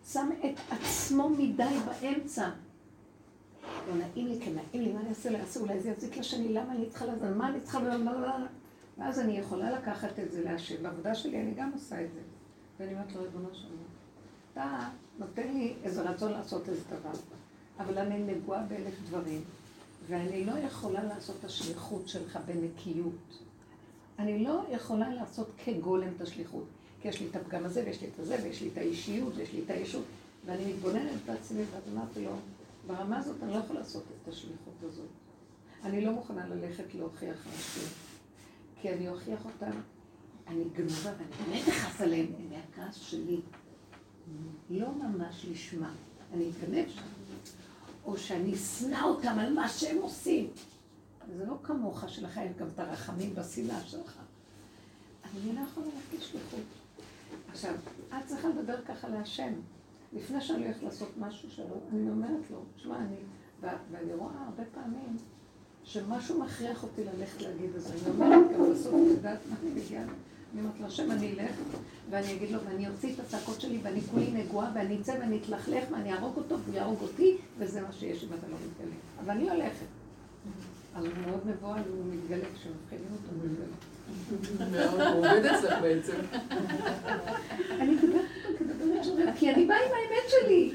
שם 0.05 0.29
את 0.45 0.59
עצמו 0.71 1.29
מדי 1.29 1.77
באמצע. 1.86 2.49
לא 3.88 3.95
נעים 3.95 4.27
לי, 4.27 4.39
כן 4.39 4.51
נעים 4.53 4.84
לי, 4.84 4.93
מה 4.93 4.99
אני 4.99 5.09
אעשה? 5.09 5.29
לא 5.29 5.38
אעשה, 5.38 5.59
אולי 5.59 5.79
זה 5.79 5.89
יזיק 5.89 6.17
לשני, 6.17 6.53
למה 6.53 6.71
אני 6.71 6.89
צריכה 6.89 7.05
לזה? 7.05 7.29
מה 7.29 7.49
אני 7.49 7.61
צריכה? 7.61 7.79
ואז 8.97 9.19
אני 9.19 9.38
יכולה 9.38 9.71
לקחת 9.71 10.19
את 10.19 10.32
זה 10.32 10.43
להשם. 10.43 10.84
בעבודה 10.84 11.15
שלי 11.15 11.41
אני 11.41 11.53
גם 11.53 11.71
עושה 11.73 12.03
את 12.03 12.13
זה. 12.13 12.19
ואני 12.79 12.93
אומרת 12.93 13.15
לו, 13.15 13.21
ריבונו 13.21 13.49
שלנו, 13.53 13.91
אתה 14.54 14.89
נותן 15.20 15.54
לי 15.54 15.74
איזה 15.84 16.10
רצון 16.10 16.32
לעשות 16.32 16.70
איזה 16.70 16.84
דבר, 16.89 17.20
אבל 17.80 17.97
אני 17.97 18.34
נגועה 18.34 18.64
באלף 18.64 18.93
דברים, 19.08 19.43
ואני 20.08 20.45
לא 20.45 20.52
יכולה 20.52 21.04
לעשות 21.04 21.36
את 21.39 21.45
השליחות 21.45 22.08
שלך 22.08 22.39
בנקיות. 22.45 23.39
אני 24.20 24.43
לא 24.43 24.64
יכולה 24.70 25.10
לעשות 25.10 25.47
כגולם 25.66 26.08
את 26.16 26.22
השליחות. 26.22 26.66
כי 27.02 27.08
יש 27.08 27.22
לי 27.22 27.28
את 27.28 27.36
הפגם 27.36 27.66
הזה, 27.66 27.84
ויש 27.86 28.02
לי 28.02 28.08
את 28.14 28.20
הזה, 28.20 28.38
ויש 28.43 28.62
לי 28.62 28.70
את 28.74 28.78
האישיות, 28.78 29.34
ויש 29.38 29.54
לי 29.54 29.62
את 29.66 29.70
האישות, 29.70 30.04
ואני 30.45 30.74
מתבוננת 30.74 31.26
בעצמי, 31.26 31.64
ואז 31.72 31.84
אמרתי 31.93 32.26
לו, 32.26 32.32
ברמה 32.88 33.18
הזאת 33.18 33.43
אני 33.43 33.54
לא 33.54 33.58
יכולה 33.58 33.80
לעשות 33.80 34.04
את 34.24 34.28
השליחות 34.28 34.74
הזאת. 34.84 35.10
אני 35.84 36.06
לא 36.06 36.12
מוכנה 36.12 36.47
ללכת 36.47 36.95
להוכיח 36.95 37.47
אנשים, 37.47 37.89
כי 38.82 38.93
אני 38.93 39.10
אוכיח 39.10 39.45
אותם, 39.45 39.78
אני 40.47 40.64
גנובה, 40.76 41.12
ואני 41.18 41.49
באמת 41.49 41.68
אכעס 41.68 42.02
עליהם, 42.02 42.28
הם 42.39 42.49
מהכעס 42.49 42.95
שלי. 42.95 43.39
לא 44.69 44.88
ממש 44.91 45.45
לשמה, 45.51 45.93
אני 46.34 46.49
אגנב 46.49 46.89
שם. 46.89 47.01
או 48.05 48.17
שאני 48.17 48.53
אשנא 48.53 49.03
אותם 49.03 49.39
על 49.39 49.53
מה 49.53 49.69
שהם 49.69 49.97
עושים. 49.97 50.47
זה 51.38 51.45
לא 51.45 51.55
כמוך 51.63 52.03
שלך, 52.07 52.38
יש 52.38 52.51
גם 52.57 52.67
את 52.74 52.80
הרחמים 52.80 53.36
בשנאה 53.36 53.82
שלך. 53.82 54.17
אני 55.24 55.55
לא 55.55 55.61
יכולה 55.61 55.88
להרגיש 55.88 56.30
שליחות. 56.30 56.59
עכשיו, 57.51 57.74
את 58.09 58.28
צריכה 58.28 58.47
לדבר 58.47 58.82
ככה 58.82 59.09
להשם. 59.09 59.53
לפני 60.13 60.41
שאני 60.41 60.65
הולכת 60.65 60.84
לעשות 60.84 61.09
משהו 61.19 61.51
שלו, 61.51 61.82
אני 61.93 62.09
אומרת 62.09 62.51
לו, 62.51 62.63
שמע, 62.78 62.97
אני... 62.97 63.15
ואני 63.61 64.13
רואה 64.13 64.43
הרבה 64.45 64.63
פעמים 64.74 65.17
שמשהו 65.84 66.39
מכריח 66.39 66.84
אותי 66.84 67.01
ללכת 67.03 67.41
להגיד 67.41 67.76
את 67.76 67.82
זה. 67.82 67.93
אני 67.93 68.09
אומרת 68.09 68.51
גם 68.53 68.72
בסוף, 68.72 68.93
את 68.93 69.17
יודעת 69.17 69.39
מה 69.49 69.55
אני 69.61 69.82
מגיעה? 69.82 70.03
אני 70.54 70.62
אומרת 70.62 70.80
לו, 70.80 70.88
השם 70.88 71.12
אני 71.12 71.34
אלך, 71.34 71.52
ואני 72.10 72.34
אגיד 72.34 72.52
לו, 72.52 72.60
ואני 72.66 72.89
אוציא 72.89 73.14
את 73.14 73.20
הצעקות 73.20 73.62
שלי, 73.62 73.80
ואני 73.84 74.02
כולי 74.02 74.32
נגועה, 74.32 74.72
ואני 74.76 74.97
אצא 75.02 75.12
ואני 75.20 75.38
אתלכלך, 75.38 75.84
ואני 75.91 76.14
אהרוג 76.14 76.38
אותו, 76.38 76.60
והוא 76.60 76.76
יהרוג 76.76 77.02
אותי, 77.02 77.38
וזה 77.58 77.82
מה 77.82 77.91
שיש 77.91 78.24
אם 78.24 78.30
אתה 78.39 78.47
לא 78.47 78.56
מתגלה. 78.66 78.95
אבל 79.20 79.32
אני 79.32 79.49
הולכת. 79.49 79.86
אבל 80.95 81.08
הוא 81.08 81.16
מאוד 81.28 81.47
מבוהל, 81.47 81.82
הוא 81.89 82.06
מתגלה 82.14 82.45
כשמבחינים 82.56 83.08
אותו, 83.12 83.30
הוא 83.32 83.49
מתגלה. 84.41 84.91
הוא 84.91 85.18
עובד 85.18 85.45
אצלך 85.45 85.74
בעצם. 85.82 86.14
אני 87.80 87.95
מדברת 87.95 88.26
איתו 88.36 88.49
כדברת 88.60 89.36
כי 89.38 89.54
אני 89.54 89.66
באה 89.66 89.78
עם 89.78 89.91
האמת 89.91 90.30
שלי. 90.30 90.74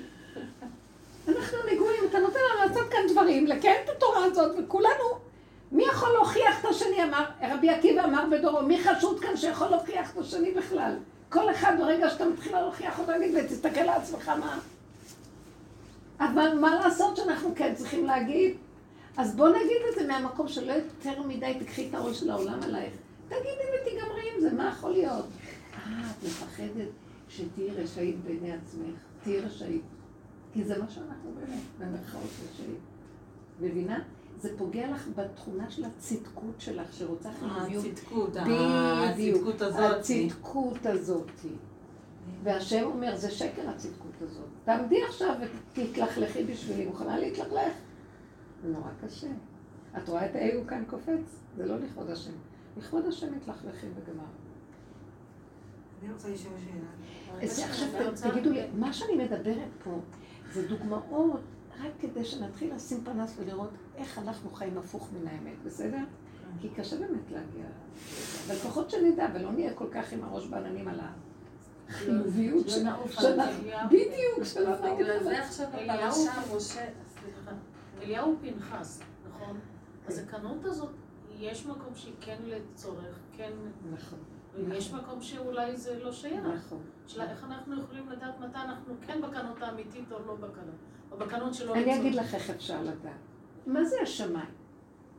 אנחנו 1.28 1.58
נגועים, 1.72 2.00
אתה 2.10 2.18
נותן 2.18 2.38
לנו 2.38 2.68
לעשות 2.68 2.88
כאן 2.90 3.00
דברים, 3.12 3.46
לקיים 3.46 3.76
את 3.84 3.88
התורה 3.96 4.24
הזאת, 4.24 4.56
וכולנו, 4.58 5.25
מי 5.72 5.84
יכול 5.84 6.08
להוכיח 6.12 6.60
את 6.60 6.64
השני, 6.64 7.04
אמר, 7.04 7.24
רבי 7.42 7.70
עקיבא 7.70 8.04
אמר 8.04 8.24
בדורו, 8.30 8.62
מי 8.62 8.84
חשוד 8.84 9.20
כאן 9.20 9.36
שיכול 9.36 9.68
להוכיח 9.68 10.12
את 10.12 10.18
השני 10.18 10.50
בכלל? 10.50 10.94
כל 11.28 11.50
אחד 11.50 11.72
ברגע 11.78 12.10
שאתה 12.10 12.24
מתחיל 12.24 12.58
להוכיח 12.58 12.98
אותו, 12.98 13.12
יגיד, 13.12 13.34
ותסתכל 13.44 13.80
על 13.80 13.88
עצמך 13.88 14.28
מה. 14.28 14.58
אבל 16.20 16.58
מה 16.60 16.74
לעשות 16.74 17.16
שאנחנו 17.16 17.52
כן 17.56 17.74
צריכים 17.74 18.06
להגיד? 18.06 18.56
אז 19.16 19.36
בוא 19.36 19.48
נגיד 19.48 19.82
את 19.90 19.94
זה 19.94 20.06
מהמקום 20.06 20.48
שלא 20.48 20.72
יותר 20.72 21.22
מדי 21.22 21.56
תקחי 21.60 21.88
את 21.88 21.94
הראש 21.94 22.20
של 22.20 22.30
העולם 22.30 22.62
עלייך. 22.62 22.94
תגידי 23.28 23.64
ותגמרי 23.74 24.22
עם 24.34 24.40
זה, 24.40 24.52
מה 24.52 24.68
יכול 24.68 24.90
להיות? 24.90 25.26
אה, 25.74 26.10
את 26.10 26.24
מפחדת 26.24 26.88
שתהיי 27.28 27.70
רשאית 27.70 28.24
בעיני 28.24 28.52
עצמך. 28.52 28.96
תהיי 29.22 29.40
רשאית. 29.40 29.82
כי 30.52 30.64
זה 30.64 30.78
מה 30.78 30.88
שאנחנו 30.88 31.30
באמת, 31.34 31.62
במרכאות 31.78 32.30
רשאית. 32.52 32.78
מבינה? 33.60 33.98
זה 34.40 34.58
פוגע 34.58 34.90
לך 34.90 35.08
בתכונה 35.16 35.70
של 35.70 35.84
הצדקות 35.84 36.54
שלך, 36.58 36.92
שרוצה 36.92 37.30
חיוביות. 37.32 37.84
הצדקות, 37.86 38.30
בדיוק. 38.32 39.46
הצדקות 39.46 39.62
הזאת. 39.62 39.98
הצדקות 39.98 40.86
הזאת. 40.86 41.30
והשם 42.42 42.82
אומר, 42.84 43.16
זה 43.16 43.30
שקר 43.30 43.68
הצדקות 43.68 44.22
הזאת. 44.22 44.46
תעמדי 44.64 45.02
עכשיו 45.02 45.34
ותתלכלכי 45.74 46.44
בשבילי, 46.44 46.86
מוכנה 46.86 47.18
להתלכלך? 47.18 47.72
זה 48.62 48.68
נורא 48.68 48.90
קשה. 49.04 49.28
את 49.98 50.08
רואה 50.08 50.26
את 50.26 50.34
האגו 50.34 50.66
כאן 50.66 50.84
קופץ? 50.86 51.40
זה 51.56 51.66
לא 51.66 51.78
לכבוד 51.78 52.10
השם. 52.10 52.32
לכבוד 52.76 53.06
השם 53.06 53.34
מתלכלכים 53.36 53.92
וגמר. 53.94 54.24
אני 56.02 56.12
רוצה 56.12 56.28
לשאול 56.28 56.54
שאלה. 56.58 57.42
אז 57.42 57.58
עכשיו 57.58 58.30
תגידו 58.30 58.50
לי, 58.50 58.60
מה 58.74 58.92
שאני 58.92 59.24
מדברת 59.24 59.70
פה 59.84 59.90
זה 60.52 60.68
דוגמאות 60.68 61.40
רק 61.80 61.92
כדי 62.00 62.24
שנתחיל 62.24 62.74
לשים 62.74 63.04
פנס 63.04 63.36
ולראות 63.38 63.70
איך 63.96 64.18
אנחנו 64.18 64.50
חיים 64.50 64.78
הפוך 64.78 65.08
מן 65.12 65.26
האמת, 65.28 65.62
בסדר? 65.64 65.98
כי 66.60 66.68
קשה 66.68 66.96
באמת 66.96 67.30
להגיע. 67.30 67.64
אבל 68.46 68.54
לפחות 68.54 68.90
שנדע, 68.90 69.26
ולא 69.34 69.52
נהיה 69.52 69.74
כל 69.74 69.86
כך 69.92 70.12
עם 70.12 70.24
הראש 70.24 70.46
בעננים 70.46 70.88
על 70.88 71.00
החיוביות 71.88 72.66
לא 72.66 72.72
של- 72.72 72.86
ה- 73.40 73.48
אליהו. 73.48 73.86
בדיוק, 73.88 74.44
שלא 74.44 74.68
נעוף 74.68 74.98
בגלל 75.00 75.24
זה 75.24 75.38
עכשיו 75.44 75.66
אליהו 75.74 76.08
הפרשה, 76.28 76.56
משה, 76.56 76.86
סליחה, 77.08 77.50
אליהו 78.02 78.36
פנחס, 78.40 79.00
נכון? 79.28 79.58
אז 80.06 80.18
הקנות 80.18 80.64
הזאת, 80.64 80.90
יש 81.38 81.66
מקום 81.66 81.94
שהיא 81.94 82.14
כן 82.20 82.36
לצורך, 82.44 83.18
כן, 83.36 83.52
נכון, 83.92 84.18
ויש 84.68 84.92
מקום 84.92 85.22
שאולי 85.22 85.76
זה 85.76 85.98
לא 86.04 86.12
שייך. 86.12 86.44
נכון. 86.56 86.78
השאלה 87.06 87.30
איך 87.30 87.44
אנחנו 87.44 87.82
יכולים 87.82 88.08
לדעת 88.08 88.40
מתי 88.40 88.58
אנחנו 88.58 88.94
כן 89.06 89.20
בקנות 89.22 89.62
האמיתית 89.62 90.12
או 90.12 90.18
לא 90.26 90.34
בקנות, 90.34 90.74
או 91.12 91.16
בקנות 91.18 91.54
שלא 91.54 91.74
אני 91.74 92.00
אגיד 92.00 92.14
לך 92.14 92.34
איך 92.34 92.50
אפשר 92.50 92.82
לדעת. 92.82 93.12
מה 93.66 93.84
זה 93.84 93.96
השמיים? 94.02 94.54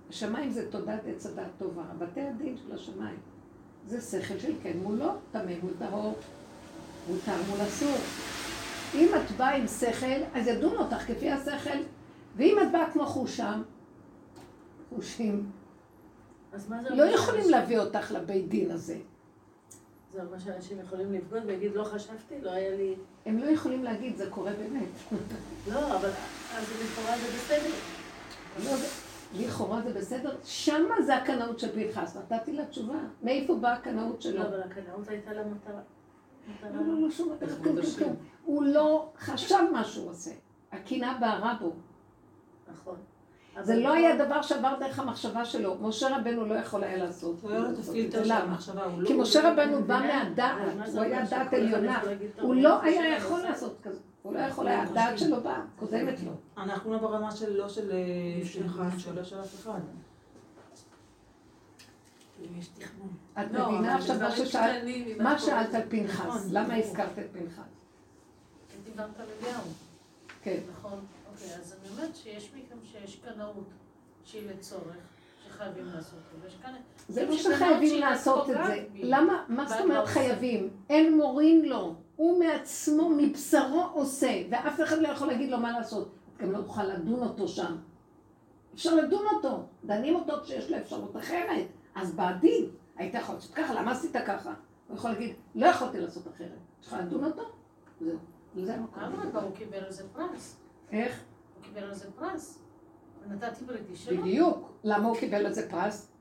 השמיים 0.09 0.51
זה 0.51 0.71
תודעת 0.71 1.01
עץ 1.07 1.25
הדעת 1.25 1.51
טובה, 1.57 1.83
בתי 1.97 2.21
הדין 2.21 2.57
של 2.57 2.75
השמיים. 2.75 3.17
זה 3.87 4.01
שכל 4.01 4.39
של 4.39 4.53
כן 4.63 4.77
מול 4.83 4.95
לא, 4.95 5.11
טמא 5.31 5.51
מול 5.63 5.73
טהור, 5.79 6.15
מותר 7.09 7.35
מול 7.49 7.61
אסור. 7.61 7.97
אם 8.95 9.09
את 9.15 9.31
באה 9.37 9.55
עם 9.55 9.67
שכל, 9.67 10.23
אז 10.33 10.47
ידון 10.47 10.77
אותך 10.77 10.97
כפי 10.97 11.31
השכל, 11.31 11.77
ואם 12.35 12.57
את 12.63 12.71
באה 12.71 12.91
כמו 12.91 13.05
חושם, 13.05 13.61
חושים, 14.89 15.51
מה 16.69 16.81
לא 16.81 17.03
יכולים 17.03 17.49
להביא 17.49 17.79
אותך 17.79 18.11
לבית 18.11 18.49
דין 18.49 18.71
הזה. 18.71 18.97
זה 20.13 20.23
אומר 20.23 20.39
שאנשים 20.39 20.79
יכולים 20.79 21.13
לבגוד 21.13 21.41
ויגיד 21.45 21.71
לא 21.75 21.83
חשבתי, 21.83 22.41
לא 22.41 22.51
היה 22.51 22.75
לי... 22.75 22.95
הם 23.25 23.37
לא 23.37 23.45
יכולים 23.45 23.83
להגיד, 23.83 24.17
זה 24.17 24.29
קורה 24.29 24.51
באמת. 24.53 25.19
לא, 25.73 25.97
אבל 25.97 26.09
אז 26.55 26.65
לכאורה 26.83 27.17
זה 27.17 27.27
בסדר. 27.37 27.96
לא, 28.65 28.71
לכאורה 29.39 29.81
זה 29.81 29.93
בסדר, 29.93 30.35
שמה 30.43 31.01
זה 31.05 31.15
הקנאות 31.15 31.59
של 31.59 31.67
פנחס, 31.71 32.17
נתתי 32.17 32.53
לה 32.53 32.65
תשובה. 32.65 32.93
מאיפה 33.23 33.55
באה 33.55 33.73
הקנאות 33.73 34.21
שלו? 34.21 34.39
לא, 34.43 34.47
אבל 34.47 34.61
הקנאות 34.61 35.07
הייתה 35.07 35.33
לה 35.33 35.41
מטרה. 35.45 35.81
מטרה- 36.49 36.69
לא, 36.81 36.93
לא, 36.93 37.01
לא, 37.01 37.11
שום 37.11 37.29
כלום, 37.39 37.49
כלום, 37.63 37.77
השם. 37.77 37.97
כלום. 37.99 38.15
הוא 38.45 38.63
לא 38.63 39.09
חשב 39.19 39.55
מה 39.73 39.83
שהוא 39.83 40.09
עושה. 40.09 40.31
הקנאה 40.71 41.17
בערה 41.19 41.57
בו. 41.61 41.71
נכון. 42.71 42.95
זה 43.61 43.75
לא 43.75 43.89
פה- 43.89 43.95
היה 43.95 44.25
דבר 44.25 44.41
שעבר 44.41 44.73
דרך 44.79 44.99
המחשבה 44.99 45.45
שלו. 45.45 45.75
משה 45.81 46.17
רבנו 46.17 46.45
לא 46.45 46.53
יכול 46.55 46.83
היה 46.83 46.97
לעשות. 46.97 47.35
הוא 47.41 47.51
היה 47.51 47.59
לו 47.59 47.69
את 47.69 47.79
הפילטר 47.79 48.23
של 48.23 48.29
למה? 48.33 48.39
המחשבה, 48.43 48.85
לא... 48.97 49.07
כי 49.07 49.13
משה 49.13 49.51
רבנו 49.51 49.83
בא? 49.83 49.99
מהדעת, 49.99 50.57
הוא 50.93 51.01
היה 51.01 51.25
דעת 51.25 51.53
עליונה. 51.53 52.01
הוא 52.41 52.55
לא 52.55 52.81
היה 52.81 53.17
יכול? 53.17 53.39
לעשות 53.41 53.77
כזה. 53.83 53.99
הוא 54.27 54.33
לא 54.35 54.39
יכול 54.39 54.67
הדעת 54.67 55.19
שלו 55.19 55.41
באה, 55.41 55.61
קודמת 55.75 56.19
לו. 56.23 56.31
אנחנו 56.57 56.93
לא 56.93 56.97
ברמה 56.97 57.31
של 57.31 57.57
לא 57.57 57.69
של... 57.69 57.91
של- 58.43 59.23
של 59.23 59.41
אף 59.41 59.55
אחד. 59.55 59.79
אם 62.41 62.59
יש 62.59 62.67
תכנון. 62.67 63.09
את 63.33 63.51
לא, 63.51 63.71
מבינה 63.71 63.95
עכשיו 63.95 64.19
מה 64.19 64.31
ששאלת? 64.31 64.83
מה 65.19 65.33
את 65.35 65.39
שאלת 65.39 65.73
על 65.73 65.81
פנחס? 65.89 66.19
נכון, 66.25 66.41
למה. 66.51 66.75
הזכרת 66.75 67.19
את 67.19 67.25
פנחס? 67.31 67.63
דיברת 68.85 69.19
על 69.19 69.25
אליהו. 69.41 69.61
כן. 70.43 70.59
נכון. 70.71 70.99
אוקיי, 71.31 71.55
אז 71.55 71.75
אני 71.81 71.89
אומרת 71.91 72.15
שיש 72.15 72.51
מכם 72.55 72.75
שיש 72.91 73.15
קנאות 73.15 73.67
שהיא 74.25 74.49
לצורך, 74.49 74.95
שחייבים 75.47 75.85
לעשות 75.85 76.19
ויש 76.43 76.55
כאן... 76.63 76.73
זה 77.09 77.25
לא 77.25 77.37
שחייבים 77.37 77.99
לעשות 78.01 78.49
את 78.49 78.55
זה. 78.67 78.85
למה? 78.93 79.43
מה 79.47 79.65
זאת 79.67 79.77
לא 79.79 79.83
אומרת. 79.83 80.07
חייבים? 80.07 80.69
אין 80.89 81.17
מורין 81.17 81.65
לו. 81.65 81.95
הוא 82.17 82.39
מעצמו, 82.39 83.09
מבשרו 83.17 83.83
עושה, 83.93 84.43
ואף 84.49 84.81
אחד 84.81 84.97
לא 84.97 85.07
יכול 85.07 85.27
להגיד 85.27 85.49
לו 85.49 85.57
מה 85.57 85.71
לעשות. 85.71 86.11
את 86.35 86.41
גם 86.41 86.51
לא 86.51 86.61
תוכל 86.61 86.83
לדון 86.83 87.19
אותו 87.19 87.47
שם. 87.47 87.75
אפשר 88.73 88.95
לדון 88.95 89.25
אותו. 89.35 89.63
דנים 89.85 90.15
אותו 90.15 90.33
כשיש 90.43 90.71
לו 90.71 90.77
אפשרות 90.77 91.17
אחרת. 91.17 91.67
אז 91.95 92.15
בעתיד, 92.15 92.65
היית 92.95 93.13
יכול 93.13 93.35
לעשות 93.35 93.53
ככה, 93.53 93.73
למה 93.73 93.91
עשית 93.91 94.15
ככה? 94.25 94.53
הוא 94.87 94.97
יכול 94.97 95.11
להגיד, 95.11 95.35
לא 95.55 95.65
יכולתי 95.65 95.99
לעשות 95.99 96.27
אחרת. 96.27 96.57
יש 96.81 96.87
לך 96.87 96.95
לדון 96.99 97.23
אותו? 97.23 97.43
זהו. 98.01 98.17
זה 98.65 98.75
המקום. 98.75 99.03
אדרבה, 99.03 99.41
הוא 99.41 99.55
קיבל 99.55 99.77
על 99.77 99.91
זה 99.91 100.03
פרס. 100.13 100.57
איך? 100.91 101.23
הוא 101.55 101.63
קיבל 101.63 101.83
על 101.83 101.93
זה 101.93 102.11
פרס. 102.11 102.59
ונתתי 103.23 103.65
בריתי 103.65 103.95
שלו. 103.95 104.21
בדיוק. 104.21 104.71
למה 104.83 105.07
הוא 105.07 105.17
קיבל 105.17 105.45
על 105.45 105.53
זה 105.53 105.69
פרס? 105.69 106.11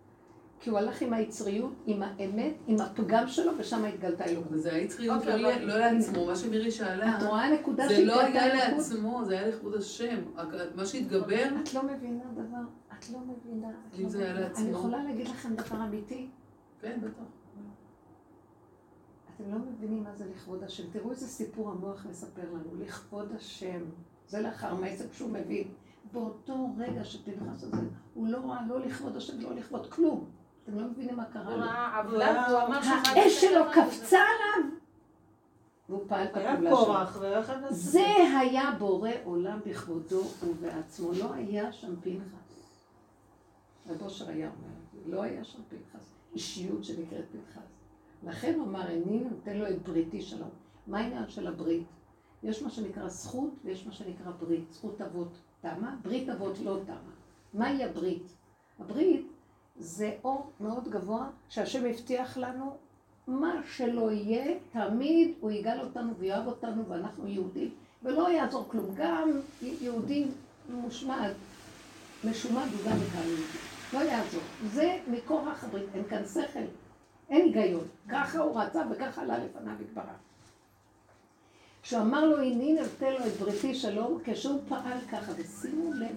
כי 0.60 0.70
הוא 0.70 0.78
הלך 0.78 1.02
עם 1.02 1.12
היצריות, 1.12 1.72
עם 1.86 2.02
האמת, 2.02 2.54
עם 2.66 2.80
הפגם 2.80 3.28
שלו, 3.28 3.52
ושם 3.58 3.84
התגלתה 3.84 4.24
אלוקות. 4.24 4.46
אבל 4.48 4.58
זה 4.58 4.72
היה 4.72 4.82
יצריות 4.84 5.18
אוקיי, 5.18 5.42
לא 5.42 5.54
לא 5.54 5.78
לעצמו, 5.78 6.26
מה 6.26 6.36
שמירי 6.36 6.70
שאלה, 6.70 7.18
את 7.18 7.22
רואה 7.22 7.50
נקודה 7.50 7.88
זה 7.88 8.04
לא 8.04 8.14
שהתגלתה 8.14 8.42
היה 8.42 8.66
אלוקות? 8.66 8.78
לעצמו, 8.78 9.24
זה 9.24 9.38
היה 9.38 9.48
לכבוד 9.48 9.74
השם. 9.74 10.22
מה 10.74 10.86
שהתגבר, 10.86 11.44
את 11.62 11.74
לא 11.74 11.82
מבינה 11.82 12.24
דבר, 12.34 12.62
את 12.98 13.10
לא 13.10 13.18
מבינה. 13.18 13.68
אם 13.98 14.02
לא 14.02 14.08
זה 14.08 14.24
היה. 14.24 14.40
לעצמו. 14.40 14.64
אני 14.64 14.70
יכולה 14.70 15.04
להגיד 15.04 15.28
לכם 15.28 15.54
דבר 15.54 15.84
אמיתי? 15.84 16.28
כן, 16.80 16.98
בטח. 17.02 17.22
אתם 19.36 19.52
לא 19.52 19.58
מבינים 19.58 20.04
מה 20.04 20.14
זה 20.14 20.24
לכבוד 20.34 20.62
השם. 20.62 20.84
תראו 20.92 21.10
איזה 21.10 21.26
סיפור 21.26 21.70
המוח 21.70 22.06
מספר 22.10 22.42
לנו, 22.52 22.80
לכבוד 22.84 23.32
השם. 23.36 23.80
זה 24.28 24.40
לאחר 24.40 24.74
מעשה 24.74 25.08
כשהוא 25.08 25.30
מבין. 25.30 25.68
באותו 26.12 26.68
רגע 26.78 27.04
שפנחס 27.04 27.64
הזה, 27.64 27.76
הוא 28.14 28.28
לא 28.28 28.38
ראה 28.38 28.66
לא 28.68 28.80
לכבוד 28.80 29.16
השם, 29.16 29.40
לא 29.40 29.54
לכבוד 29.54 29.90
כלום. 29.90 30.24
אתם 30.66 30.78
לא 30.78 30.86
מבינים 30.86 31.16
מה 31.16 31.24
קרה 31.24 31.56
לו. 31.56 31.64
האש 33.14 33.40
שלו 33.40 33.64
קפצה 33.72 34.18
עליו, 34.18 34.70
והוא 35.88 36.04
פעל 36.08 36.24
את 36.24 36.36
הפעולה 36.36 37.06
שלו. 37.12 37.22
זה 37.70 38.06
היה 38.40 38.70
בורא 38.78 39.10
עולם 39.24 39.60
בכבודו 39.66 40.22
ובעצמו, 40.44 41.12
לא 41.12 41.34
היה 41.34 41.72
שם 41.72 42.00
פנחס. 42.00 42.70
רב 43.88 44.02
אושר 44.02 44.28
היה 44.28 44.50
אומר, 44.50 45.16
לא 45.16 45.22
היה 45.22 45.44
שם 45.44 45.58
פנחס, 45.68 46.14
אישיות 46.34 46.84
שנקראת 46.84 47.24
פנחס. 47.32 47.68
לכן 48.22 48.54
הוא 48.54 48.66
אמר, 48.66 48.86
אני 48.86 49.24
נותן 49.30 49.56
לו 49.56 49.68
את 49.68 49.82
בריתי 49.82 50.22
שלום. 50.22 50.50
מה 50.86 50.98
העניין 50.98 51.28
של 51.28 51.46
הברית? 51.46 51.86
יש 52.42 52.62
מה 52.62 52.70
שנקרא 52.70 53.08
זכות 53.08 53.50
ויש 53.64 53.86
מה 53.86 53.92
שנקרא 53.92 54.30
ברית. 54.30 54.72
זכות 54.72 55.00
אבות 55.00 55.38
תמה, 55.60 55.96
ברית 56.02 56.28
אבות 56.28 56.58
לא 56.58 56.78
תמה. 56.86 57.12
מהי 57.54 57.84
הברית? 57.84 58.32
הברית 58.78 59.35
זה 59.78 60.12
אור 60.24 60.50
מאוד 60.60 60.88
גבוה 60.88 61.28
שהשם 61.48 61.86
הבטיח 61.86 62.36
לנו 62.36 62.76
מה 63.26 63.60
שלא 63.76 64.12
יהיה, 64.12 64.54
תמיד 64.72 65.34
הוא 65.40 65.50
יגאל 65.50 65.80
אותנו 65.80 66.16
ויאהב 66.16 66.46
אותנו 66.46 66.88
ואנחנו 66.88 67.28
יהודים, 67.28 67.70
ולא 68.02 68.30
יעזור 68.30 68.64
כלום. 68.68 68.86
גם 68.94 69.30
יהודי 69.62 70.24
מושמד, 70.70 71.32
משומד 72.24 72.66
הוא 72.72 72.90
גם 72.90 72.96
יקרא 72.96 73.24
יהודי. 73.24 73.42
לא 73.92 73.98
יעזור. 73.98 74.42
זה 74.72 74.98
מכורח 75.10 75.64
הברית, 75.64 75.86
אין 75.94 76.04
כאן 76.04 76.22
שכל. 76.34 76.60
אין 77.30 77.44
היגיון. 77.54 77.84
ככה 78.08 78.38
הוא 78.38 78.60
רצה 78.60 78.82
וככה 78.90 79.22
עלה 79.22 79.38
לפניו 79.38 79.82
יתברך. 79.82 80.04
כשהוא 81.82 82.02
אמר 82.02 82.24
לו, 82.24 82.40
הנה 82.40 82.82
נותן 82.82 83.12
לו 83.12 83.26
את 83.26 83.32
בריתי 83.32 83.74
שלום, 83.74 84.18
כשהוא 84.24 84.60
פעל 84.68 84.98
ככה, 85.10 85.32
ושימו 85.36 85.92
לב, 85.92 86.16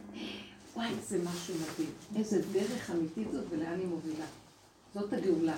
וואי, 0.80 0.96
זה 1.02 1.18
משהו 1.24 1.56
מדהים. 1.56 1.90
איזה 2.16 2.42
דרך 2.52 2.92
אמיתית 2.92 3.32
זאת 3.32 3.46
ולאן 3.50 3.80
היא 3.80 3.88
מובילה. 3.88 4.26
זאת 4.94 5.14
הגאולה. 5.14 5.58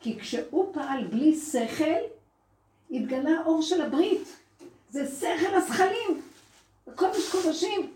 כי 0.00 0.18
כשהוא 0.18 0.74
פעל 0.74 1.06
בלי 1.06 1.36
שכל, 1.36 2.00
התגלה 2.90 3.30
האור 3.30 3.62
של 3.62 3.82
הברית. 3.82 4.28
זה 4.90 5.06
שכל 5.06 5.54
הזכלים. 5.54 6.22
קודש 6.94 7.30
קודשים. 7.32 7.92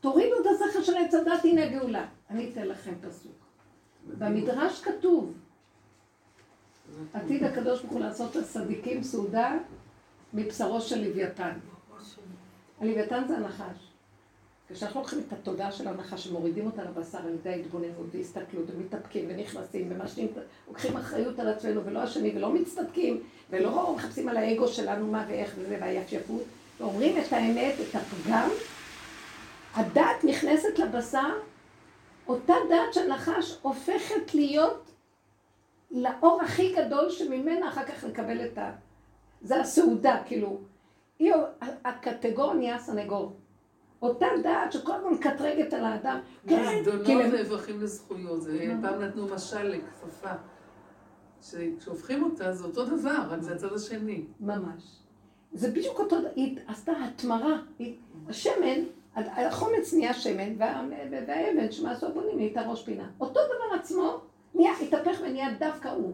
תורידו 0.00 0.34
את 0.40 0.46
השכל 0.46 0.82
של 0.82 0.96
עץ 0.96 1.14
הדת, 1.14 1.44
הנה 1.44 1.64
הגאולה. 1.64 2.06
אני 2.30 2.50
אתן 2.52 2.66
לכם 2.68 2.94
פסוק. 3.00 3.46
במדרש 4.18 4.80
כתוב, 4.80 5.32
עתיד 7.12 7.44
הקדוש 7.44 7.80
ברוך 7.80 7.92
הוא 7.92 8.00
לעשות 8.00 8.36
לצדיקים 8.36 9.02
סעודה 9.02 9.58
מבשרו 10.34 10.80
של 10.80 11.08
לוויתן. 11.08 11.58
הלוויתן 12.80 13.24
זה 13.28 13.36
הנחש. 13.36 13.87
כשאנחנו 14.74 15.00
לוקחים 15.00 15.18
את 15.28 15.32
התודעה 15.32 15.72
של 15.72 15.88
הנחש 15.88 16.26
ומורידים 16.26 16.66
אותה 16.66 16.82
לבשר 16.84 17.18
על 17.18 17.34
ידי 17.34 17.50
ההתבוננות 17.50 18.06
והסתכלות 18.12 18.64
ומתאפקים 18.70 19.24
ונכנסים 19.28 19.88
ומשנים, 19.90 20.28
לוקחים 20.68 20.96
אחריות 20.96 21.38
על 21.38 21.48
עצמנו 21.48 21.84
ולא 21.84 21.98
השני 21.98 22.32
ולא 22.36 22.52
מצטדקים 22.52 23.22
ולא 23.50 23.94
מחפשים 23.96 24.28
על 24.28 24.36
האגו 24.36 24.68
שלנו 24.68 25.06
מה 25.06 25.24
ואיך 25.28 25.54
וזה 25.58 25.78
והיפייפות 25.80 26.42
ואומרים 26.80 27.18
את 27.18 27.32
האמת, 27.32 27.74
את 27.80 27.94
הפגם, 27.94 28.48
הדעת 29.74 30.24
נכנסת 30.24 30.78
לבשר, 30.78 31.32
אותה 32.28 32.54
דעת 32.68 32.94
של 32.94 33.08
נחש 33.08 33.58
הופכת 33.62 34.34
להיות 34.34 34.90
לאור 35.90 36.40
הכי 36.42 36.74
גדול 36.74 37.10
שממנה 37.10 37.68
אחר 37.68 37.84
כך 37.84 38.04
לקבל 38.04 38.44
את 38.46 38.58
ה... 38.58 38.72
זה 39.42 39.60
הסעודה, 39.60 40.22
כאילו. 40.26 40.58
היא, 41.18 41.32
הקטגור 41.84 42.54
נהיה 42.54 42.78
סנגור. 42.78 43.32
אותה 44.02 44.26
דעת 44.42 44.72
שכל 44.72 44.92
הזמן 44.92 45.10
מקטרגת 45.10 45.72
על 45.72 45.84
האדם. 45.84 46.18
כן, 46.48 46.80
זדונות 46.84 47.06
נהפכים 47.34 47.80
לזכויות. 47.80 48.42
פעם 48.82 49.00
נתנו 49.02 49.26
משל 49.28 49.62
לכפפה. 49.68 50.30
שכשהופכים 51.42 52.22
אותה 52.22 52.52
זה 52.52 52.64
אותו 52.64 52.84
דבר, 52.84 53.16
רק 53.30 53.42
זה 53.42 53.54
הצד 53.54 53.72
השני. 53.72 54.24
ממש. 54.40 54.82
זה 55.52 55.70
בדיוק 55.70 55.98
אותו, 56.00 56.16
היא 56.36 56.58
עשתה 56.66 56.92
התמרה. 57.04 57.58
השמן, 58.28 58.80
החומץ 59.16 59.92
נהיה 59.94 60.14
שמן, 60.14 60.52
וה- 60.58 60.82
והאבן 61.10 61.72
שמעשו 61.72 62.06
הבונים 62.06 62.36
נהייתה 62.36 62.62
ראש 62.62 62.84
פינה. 62.84 63.10
אותו 63.20 63.40
דבר 63.40 63.80
עצמו, 63.80 64.20
נהיה, 64.54 64.72
התהפך 64.82 65.18
ונהיה 65.26 65.48
דווקא 65.58 65.88
הוא. 65.88 66.12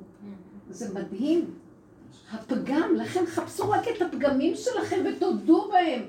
זה 0.70 0.94
מדהים. 0.94 1.50
הפגם, 2.32 2.94
לכן 2.96 3.26
חפשו 3.26 3.70
רק 3.70 3.84
את 3.96 4.02
הפגמים 4.02 4.54
שלכם 4.54 5.04
ותודו 5.06 5.68
בהם. 5.72 6.02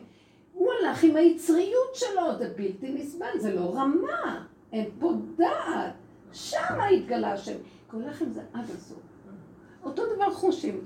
הוא 0.56 0.70
הלך 0.74 1.03
עם 1.03 1.16
היצריות 1.16 1.95
שלו, 1.95 2.38
זה 2.38 2.53
בלתי 2.58 2.93
נסבל, 2.93 3.39
זה 3.39 3.53
לא 3.53 3.76
רמה, 3.76 4.45
אין 4.72 4.89
פה 4.99 5.14
דעת. 5.38 5.93
שם 6.34 6.78
התגלה 6.93 7.34
השם. 7.34 7.58
קורא 7.88 8.03
לכם 8.03 8.32
זה 8.32 8.41
עד 8.53 8.64
הסוף. 8.64 8.99
אותו 9.84 10.16
דבר 10.16 10.32
חושים. 10.32 10.82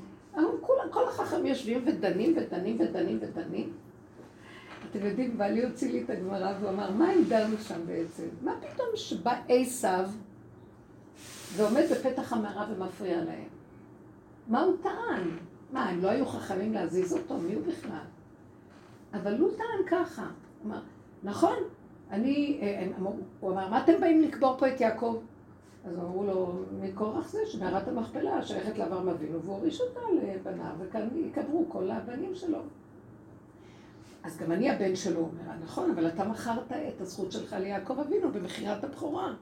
כולם, 0.62 0.90
כל 0.90 1.08
החכמים 1.08 1.46
יושבים 1.46 1.84
ודנים 1.86 2.34
ודנים 2.38 2.78
ודנים 2.80 3.20
ודנים. 3.22 3.74
אתם 4.90 5.06
יודעים, 5.06 5.38
בעלי 5.38 5.66
הוציא 5.66 5.92
לי 5.92 6.04
את 6.04 6.10
הגמרא 6.10 6.54
והוא 6.60 6.70
אמר, 6.70 6.92
מה 6.92 7.10
הם 7.10 7.24
דנו 7.24 7.58
שם 7.58 7.86
בעצם? 7.86 8.24
מה 8.42 8.56
פתאום 8.62 8.88
שבא 8.96 9.42
עשיו 9.50 10.10
ועומד 11.56 11.84
בפתח 11.92 12.34
המערה 12.34 12.68
ומפריע 12.72 13.24
להם? 13.24 13.48
מה 14.48 14.62
הוא 14.62 14.78
טען? 14.84 15.38
מה, 15.72 15.90
הם 15.90 16.02
לא 16.02 16.10
היו 16.10 16.26
חכמים 16.26 16.74
להזיז 16.74 17.14
אותו? 17.14 17.38
מי 17.38 17.54
הוא 17.54 17.64
בכלל? 17.66 18.06
אבל 19.14 19.38
הוא 19.38 19.50
טען 19.58 19.88
ככה. 19.88 20.28
אמר, 20.66 20.80
נכון, 21.24 21.56
אני, 22.12 22.60
אה, 22.62 22.88
הוא 23.40 23.52
אמר, 23.52 23.70
מה 23.70 23.84
אתם 23.84 23.94
באים 24.02 24.22
לקבור 24.22 24.58
פה 24.58 24.68
את 24.68 24.82
יעקב? 24.82 25.22
אז 25.86 26.00
אמרו 26.00 26.24
לו, 26.24 26.54
מקורח 26.82 27.28
זה 27.30 27.40
שמערת 27.46 27.88
המכפלה 27.88 28.42
שייכת 28.46 28.78
לאברהם 28.78 29.10
אבינו, 29.10 29.42
והוא 29.42 29.56
הוריש 29.56 29.82
אותה 29.82 30.00
לבניו, 30.22 30.72
וכאן 30.80 31.08
יקברו 31.16 31.66
כל 31.70 31.92
הבנים 31.92 32.36
שלו. 32.36 32.60
אז 34.24 34.38
גם 34.38 34.52
אני 34.52 34.70
הבן 34.70 34.96
שלו, 34.96 35.20
אומר, 35.20 35.54
נכון, 35.64 35.92
אבל 35.92 36.08
אתה 36.08 36.24
מכרת 36.24 36.72
את 36.72 37.02
הזכות 37.02 37.32
שלך 37.32 37.54
ליעקב 37.54 38.00
אבינו 38.00 38.32
במכירת 38.32 38.84
הבכורה. 38.84 39.34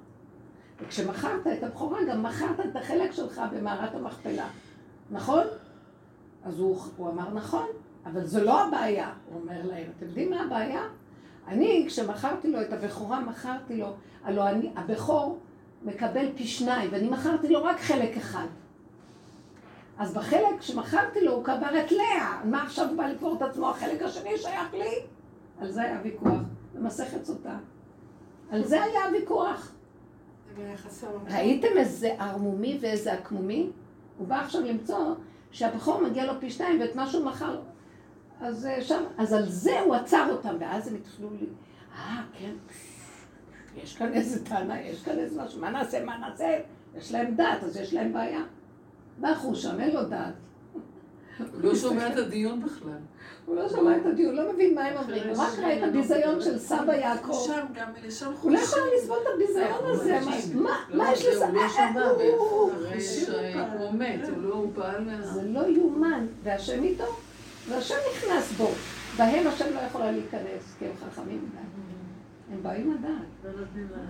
וכשמכרת 0.81 1.47
את 1.47 1.63
הבכורה, 1.63 1.99
גם 2.09 2.23
מכרת 2.23 2.59
את 2.59 2.75
החלק 2.75 3.11
שלך 3.11 3.41
במערת 3.51 3.95
המכפלה. 3.95 4.47
נכון? 5.11 5.43
אז 6.43 6.59
הוא, 6.59 6.77
הוא 6.97 7.09
אמר 7.09 7.33
נכון, 7.33 7.67
אבל 8.11 8.25
זו 8.25 8.43
לא 8.43 8.63
הבעיה, 8.63 9.13
הוא 9.29 9.41
אומר 9.41 9.65
להם. 9.65 9.85
אתם 9.97 10.05
יודעים 10.05 10.29
מה 10.29 10.41
הבעיה? 10.41 10.81
אני, 11.47 11.85
כשמכרתי 11.87 12.51
לו 12.51 12.61
את 12.61 12.73
הבכורה, 12.73 13.19
מכרתי 13.19 13.77
לו, 13.77 13.93
הלוא 14.23 14.49
אני, 14.49 14.71
הבכור 14.75 15.39
מקבל 15.83 16.25
פי 16.35 16.47
שניים, 16.47 16.89
ואני 16.91 17.09
מכרתי 17.09 17.49
לו 17.49 17.63
רק 17.63 17.79
חלק 17.79 18.17
אחד. 18.17 18.47
אז 19.97 20.13
בחלק 20.13 20.61
שמכרתי 20.61 21.21
לו, 21.21 21.31
הוא 21.33 21.43
קבר 21.43 21.79
את 21.85 21.91
לאה. 21.91 22.41
מה 22.43 22.63
עכשיו 22.63 22.87
בא 22.97 23.07
לקבור 23.07 23.35
את 23.35 23.41
עצמו? 23.41 23.69
החלק 23.69 24.01
השני 24.01 24.37
שייך 24.37 24.73
לי? 24.73 24.95
על 25.61 25.71
זה 25.71 25.81
היה 25.81 25.99
ויכוח, 26.03 26.39
במסכת 26.73 27.25
סוטה. 27.25 27.57
על 28.51 28.63
זה 28.63 28.83
היה 28.83 29.05
הוויכוח. 29.05 29.71
ראיתם 31.27 31.77
איזה 31.77 32.15
ערמומי 32.19 32.77
ואיזה 32.81 33.13
עקמומי? 33.13 33.69
הוא 34.17 34.27
בא 34.27 34.35
עכשיו 34.35 34.61
למצוא 34.61 35.15
שהבכור 35.51 36.01
מגיע 36.01 36.25
לו 36.25 36.33
פי 36.39 36.49
שניים 36.49 36.81
ואת 36.81 36.95
מה 36.95 37.07
שהוא 37.07 37.25
מכר. 37.25 37.59
אז 38.41 38.65
אה, 38.65 38.81
שם, 38.81 39.03
אז 39.17 39.33
על 39.33 39.45
זה 39.49 39.79
הוא 39.79 39.95
עצר 39.95 40.27
אותם, 40.31 40.55
ואז 40.59 40.87
הם 40.87 40.95
התחילו 40.95 41.29
לי, 41.39 41.45
אה, 41.95 42.21
כן, 42.39 42.51
יש 43.83 43.95
כאן 43.97 44.13
איזה 44.13 44.45
טענה, 44.45 44.81
יש 44.81 45.03
כאן 45.03 45.19
איזה 45.19 45.41
משהו, 45.43 45.61
מה 45.61 45.69
נעשה, 45.69 46.03
מה 46.05 46.17
נעשה? 46.17 46.57
יש 46.97 47.11
להם 47.11 47.35
דעת, 47.35 47.63
אז 47.63 47.77
יש 47.77 47.93
להם 47.93 48.13
בעיה. 48.13 48.41
בא 49.19 49.33
חושם, 49.35 49.79
אין 49.79 49.95
לו 49.95 50.03
דעת. 50.03 50.33
הוא 51.37 51.61
לא 51.63 51.75
שומע 51.75 52.07
את 52.13 52.17
הדיון 52.17 52.63
בכלל. 52.63 52.89
הוא 53.45 53.55
לא 53.55 53.69
שמע 53.69 53.97
את 53.97 54.05
הדיון, 54.05 54.35
לא 54.35 54.53
מבין 54.53 54.75
מה 54.75 54.81
הם 54.85 54.97
אומרים, 54.97 55.23
הוא 55.29 55.37
רק 55.37 55.59
ראה 55.59 55.77
את 55.77 55.83
הביזיון 55.83 56.41
של 56.41 56.59
סבא 56.59 56.93
יעקב. 56.95 57.33
שם, 57.45 57.65
גם 57.75 57.91
לשם 58.03 58.31
הוא 58.41 58.51
לא. 58.51 58.59
יכול 58.59 58.79
לסבול 58.97 59.17
את 59.21 59.27
הביזיון 59.35 59.85
הזה, 59.85 60.19
מה- 60.25 60.61
מה- 60.61 60.77
לא, 60.89 60.97
מה 61.03 61.11
יש 61.13 61.25
לזה? 61.25 61.45
הוא 61.47 61.53
לא 61.55 61.69
שמע, 61.69 62.05
הוא- 62.37 62.71
אחרי 62.71 63.01
שהוא 63.01 63.91
מת, 63.93 64.27
הוא 64.29 64.43
לא, 64.43 64.53
הוא 64.55 64.71
פעל 64.75 65.03
מה... 65.05 65.21
זה 65.21 65.41
לא 65.43 65.67
יאומן, 65.67 66.25
והשם 66.43 66.83
איתו, 66.83 67.03
והשם 67.69 67.95
נכנס 68.11 68.51
בו. 68.57 68.67
בהם 69.17 69.47
השם 69.47 69.73
לא 69.75 69.79
יכולה 69.79 70.11
להיכנס, 70.11 70.75
כי 70.79 70.85
הם 70.85 70.91
חכמים 71.09 71.49
מדי. 71.49 71.57
הם 72.53 72.63
באים 72.63 72.93
לדעת. 72.93 73.51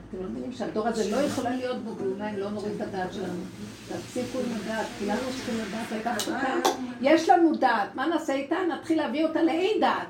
אתם 0.10 0.24
לא 0.24 0.30
מבינים 0.30 0.52
שהדור 0.52 0.88
הזה 0.88 1.12
לא 1.12 1.18
יכולה 1.18 1.56
להיות 1.56 1.84
בו 1.84 1.96
גאולה 1.96 2.30
אם 2.30 2.38
לא 2.38 2.50
נוריד 2.50 2.82
את 2.82 2.82
הדעת 2.82 3.14
שלנו. 3.14 3.42
תפסיקו 3.90 4.40
עם 4.40 4.46
הדעת, 4.56 4.86
כולנו 5.00 5.20
צריכים 5.20 5.56
לדעת 5.56 5.92
לקחת 5.92 6.28
אותה. 6.28 6.70
יש 7.02 7.30
לנו 7.30 7.56
דעת, 7.56 7.96
מה 7.96 8.08
נעשה 8.08 8.34
איתה? 8.34 8.56
נתחיל 8.70 8.98
להביא 8.98 9.26
אותה 9.26 9.44
לאין 9.44 9.82
דעת. 9.82 10.08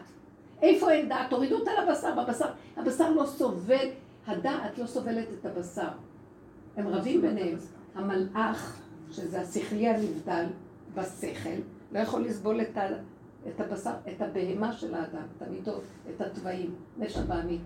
איפה 0.61 0.91
אין 0.91 1.09
דעת? 1.09 1.29
תורידו 1.29 1.55
אותה 1.55 1.71
לבשר, 1.83 2.23
בבשר. 2.23 2.47
הבשר 2.77 3.11
לא 3.11 3.25
סובל, 3.25 3.87
הדעת 4.27 4.77
לא 4.77 4.85
סובלת 4.85 5.27
את 5.39 5.45
הבשר. 5.45 5.87
הם 6.77 6.87
רבים 6.87 7.21
ביניהם. 7.21 7.57
המלאך, 7.95 8.77
שזה 9.11 9.41
השכלי 9.41 9.87
הנבדל 9.87 10.45
בשכל, 10.95 11.49
לא 11.91 11.99
יכול 11.99 12.25
לסבול 12.25 12.61
את, 12.61 12.77
ה, 12.77 12.87
את 13.49 13.61
הבשר, 13.61 13.93
את 14.07 14.21
הבהמה 14.21 14.73
של 14.73 14.95
האדם, 14.95 15.23
את 15.37 15.41
המידות, 15.41 15.83
את 16.09 16.21
התוואים, 16.21 16.75
נפש 16.97 17.17
הבעמית. 17.17 17.61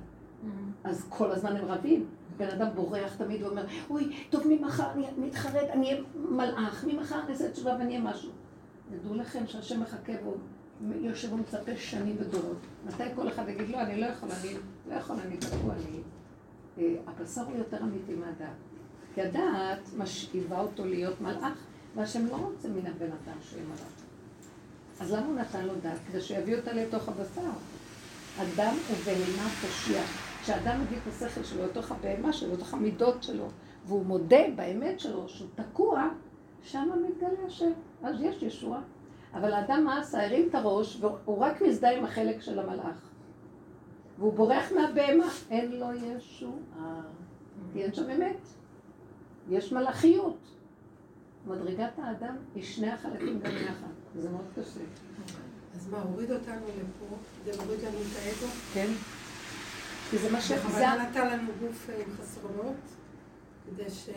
אז 0.83 1.05
כל 1.09 1.31
הזמן 1.31 1.55
הם 1.55 1.65
רבים. 1.65 2.05
בן 2.37 2.47
אדם 2.47 2.67
בורח 2.75 3.15
תמיד 3.15 3.43
ואומר, 3.43 3.65
אוי, 3.89 4.25
טוב, 4.29 4.43
ממחר 4.49 4.91
אני 4.91 5.05
מתחרט, 5.17 5.69
אני 5.69 5.91
אהיה 5.91 6.01
מלאך, 6.15 6.85
ממחר 6.87 7.19
אני 7.23 7.31
אעשה 7.33 7.51
תשובה 7.51 7.71
ואני 7.71 7.97
אהיה 7.97 8.01
משהו. 8.01 8.31
תדעו 8.89 9.15
לכם 9.15 9.47
שהשם 9.47 9.81
מחכה 9.81 10.13
והוא 10.23 10.37
יושב 10.95 11.33
ומצפה 11.33 11.77
שנים 11.77 12.15
ודורות. 12.19 12.57
מתי 12.85 13.03
כל 13.15 13.27
אחד 13.27 13.49
יגיד, 13.49 13.69
לא, 13.69 13.81
אני 13.81 14.01
לא 14.01 14.05
יכול, 14.05 14.29
אני 14.31 14.53
לא 14.89 14.95
יכול, 14.95 15.15
אני 15.25 15.37
תקוע, 15.37 15.73
אני... 15.73 16.01
אה, 16.77 16.95
הבשר 17.07 17.41
הוא 17.41 17.57
יותר 17.57 17.83
אמיתי 17.83 18.15
מהדעת. 18.15 18.55
כי 19.13 19.21
הדעת 19.21 19.89
משאיבה 19.97 20.59
אותו 20.59 20.85
להיות 20.85 21.21
מלאך, 21.21 21.65
והשם 21.95 22.25
לא 22.25 22.35
רוצה 22.35 22.67
מן 22.67 22.85
הבן 22.85 23.11
אדם 23.11 23.37
שיהיה 23.41 23.65
מלאך. 23.65 24.10
אז 25.01 25.13
למה 25.13 25.25
הוא 25.25 25.35
נתן 25.35 25.65
לו 25.65 25.73
דעת? 25.81 25.97
כדי 26.07 26.21
שיביא 26.21 26.57
אותה 26.57 26.73
לתוך 26.73 27.09
הבשר. 27.09 27.41
אדם 28.41 28.73
ובהמה 28.91 29.49
תושיע. 29.61 30.01
כשאדם 30.41 30.81
מביא 30.81 30.97
את 30.97 31.07
השכל 31.07 31.43
שלו 31.43 31.65
לתוך 31.65 31.91
הבהמה 31.91 32.33
שלו, 32.33 32.53
לתוך 32.53 32.73
המידות 32.73 33.23
שלו, 33.23 33.47
והוא 33.85 34.05
מודה 34.05 34.43
באמת 34.55 34.99
שלו 34.99 35.29
שהוא 35.29 35.47
תקוע, 35.55 36.09
שם 36.63 36.89
מתגלה 37.09 37.47
השם. 37.47 37.71
אז 38.03 38.15
יש 38.21 38.43
ישועה. 38.43 38.81
אבל 39.33 39.53
האדם 39.53 39.83
מה 39.85 39.99
עשה? 39.99 40.25
הרים 40.25 40.49
את 40.49 40.55
הראש, 40.55 40.97
והוא 41.01 41.37
רק 41.37 41.61
מזדהה 41.61 41.97
עם 41.97 42.05
החלק 42.05 42.41
של 42.41 42.59
המלאך. 42.59 43.09
והוא 44.19 44.33
בורח 44.33 44.71
מהבהמה, 44.71 45.27
אין 45.49 45.71
לו 45.71 45.87
ישועה. 45.93 47.01
כי 47.73 47.83
אין 47.83 47.93
שם 47.93 48.09
אמת. 48.09 48.47
יש 49.49 49.73
מלאכיות. 49.73 50.37
מדרגת 51.47 51.91
האדם 51.97 52.35
היא 52.55 52.63
שני 52.63 52.91
החלקים 52.91 53.39
גם 53.39 53.51
יחד, 53.51 53.91
וזה 54.15 54.29
מאוד 54.29 54.45
קשה. 54.55 54.79
אז 55.75 55.89
מה, 55.89 56.01
הוריד 56.01 56.31
אותנו 56.31 56.55
לפה, 56.55 57.15
כדי 57.43 57.57
להוריד 57.57 57.79
לנו 57.79 57.97
את 57.97 58.17
האגו? 58.17 58.51
כן? 58.73 58.87
כי 60.09 60.17
זה 60.17 60.31
מה 60.31 60.41
ש... 60.41 60.47
זה... 60.47 60.55
בכוונה 60.55 61.09
נתן 61.09 61.27
לנו 61.27 61.51
גוף 61.61 61.89
אה, 61.89 61.95
עם 61.95 62.13
חסרונות, 62.21 62.75
כדי 63.65 63.89
ש... 63.89 64.09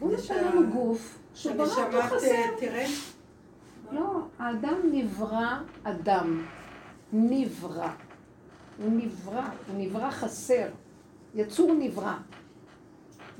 הוא 0.00 0.12
נתן 0.12 0.44
לנו 0.44 0.72
גוף 0.72 1.18
שהוא 1.34 1.56
ברא 1.56 1.84
אותו 1.84 2.02
חסר. 2.02 2.56
תראה. 2.58 2.86
לא, 3.92 4.26
האדם 4.38 4.74
נברא 4.92 5.58
אדם. 5.82 6.46
נברא. 7.12 7.88
הוא 8.78 8.90
נברא, 8.92 9.44
הוא 9.68 9.76
נברא 9.78 10.10
חסר. 10.10 10.68
יצור 11.34 11.74
נברא. 11.78 12.14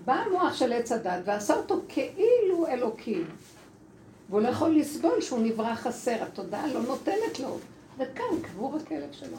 בא 0.05 0.13
המוח 0.13 0.55
של 0.55 0.73
עץ 0.73 0.93
הדת 0.93 1.21
ועשה 1.25 1.55
אותו 1.57 1.81
כאילו 1.89 2.67
אלוקים. 2.67 3.25
והוא 4.31 4.41
לא 4.41 4.49
יכול 4.49 4.77
לסבול 4.77 5.21
שהוא 5.21 5.39
נברא 5.39 5.75
חסר, 5.75 6.23
התודעה 6.23 6.67
לא 6.67 6.81
נותנת 6.83 7.41
לו. 7.41 7.59
וכאן 7.99 8.25
קבור 8.43 8.77
הכלב 8.77 9.13
שלו. 9.13 9.37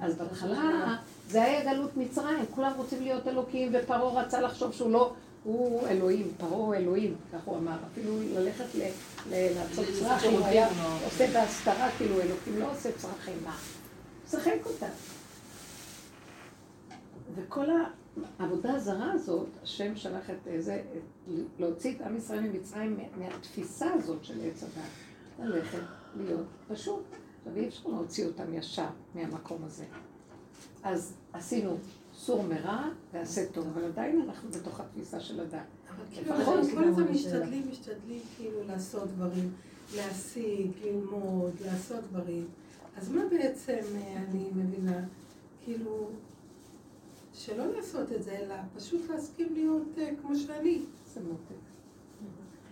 אז 0.00 0.14
בהתחלה 0.16 0.96
זה 1.28 1.42
היה 1.42 1.64
גלות 1.74 1.96
מצרים, 1.96 2.38
כולם 2.54 2.72
רוצים 2.76 3.02
להיות 3.02 3.28
אלוקים, 3.28 3.72
ופרעה 3.74 4.22
רצה 4.24 4.40
לחשוב 4.40 4.72
שהוא 4.72 4.90
לא, 4.90 5.12
הוא 5.44 5.86
אלוהים, 5.88 6.30
פרעה 6.38 6.52
הוא 6.52 6.74
אלוהים, 6.74 7.14
כך 7.32 7.38
הוא 7.44 7.58
אמר. 7.58 7.76
אפילו 7.92 8.12
ללכת 8.34 8.64
ל- 8.74 8.82
ל- 9.30 9.54
לעשות 9.54 9.84
צרכים, 10.00 10.32
הוא 10.32 10.46
היה 10.46 10.68
לא. 10.68 11.06
עושה 11.06 11.26
בהסתרה, 11.32 11.88
כאילו 11.98 12.20
אלוקים 12.20 12.58
לא 12.58 12.70
עושה 12.72 12.90
צרכים, 12.92 13.34
מה? 13.44 13.56
משחק 14.26 14.66
אותה. 14.66 14.86
וכל 17.36 17.66
העבודה 18.38 18.74
הזרה 18.74 19.12
הזאת, 19.12 19.46
השם 19.62 19.96
שלח 19.96 20.30
את 20.30 20.36
זה, 20.62 20.82
את- 20.96 21.32
להוציא 21.58 21.96
את 21.96 22.00
עם 22.00 22.16
ישראל 22.16 22.40
ממצרים 22.40 22.96
מה- 22.96 23.24
מהתפיסה 23.28 23.92
הזאת 23.94 24.24
של 24.24 24.34
עץ 24.44 24.62
הדת. 24.62 24.82
ללכת, 25.48 25.78
להיות 26.16 26.46
פשוט. 26.68 27.02
עכשיו 27.38 27.56
אי 27.56 27.68
אפשר 27.68 27.88
להוציא 27.88 28.26
אותם 28.26 28.54
ישר 28.54 28.86
מהמקום 29.14 29.64
הזה. 29.64 29.84
אז 30.82 31.12
עשינו 31.32 31.76
סור 32.14 32.42
מרע 32.42 32.82
ועשה 33.12 33.46
טוב, 33.52 33.66
אבל 33.74 33.84
עדיין 33.84 34.22
אנחנו 34.26 34.50
בתוך 34.50 34.80
התפיסה 34.80 35.20
של 35.20 35.40
הדת. 35.40 35.52
אבל 35.88 36.04
כאילו, 36.14 36.34
אנחנו 36.34 36.52
כל 36.74 36.84
הזמן 36.84 37.08
משתדלים, 37.08 37.68
משתדלים 37.70 38.20
כאילו 38.36 38.58
לעשות 38.66 39.08
דברים, 39.08 39.52
להשיג, 39.96 40.70
ללמוד, 40.84 41.52
לעשות 41.64 42.00
דברים. 42.12 42.46
אז 42.96 43.10
מה 43.12 43.20
בעצם 43.30 43.78
אה, 43.94 44.16
אני 44.30 44.50
מבינה? 44.54 45.00
כאילו, 45.64 46.08
שלא 47.40 47.64
לעשות 47.76 48.12
את 48.12 48.22
זה, 48.22 48.32
אלא 48.32 48.54
פשוט 48.76 49.10
להסכים 49.10 49.48
להיות 49.54 49.98
אה, 49.98 50.10
כמו 50.20 50.36
שאני, 50.36 50.78
זה 51.14 51.20
מותק. 51.20 51.54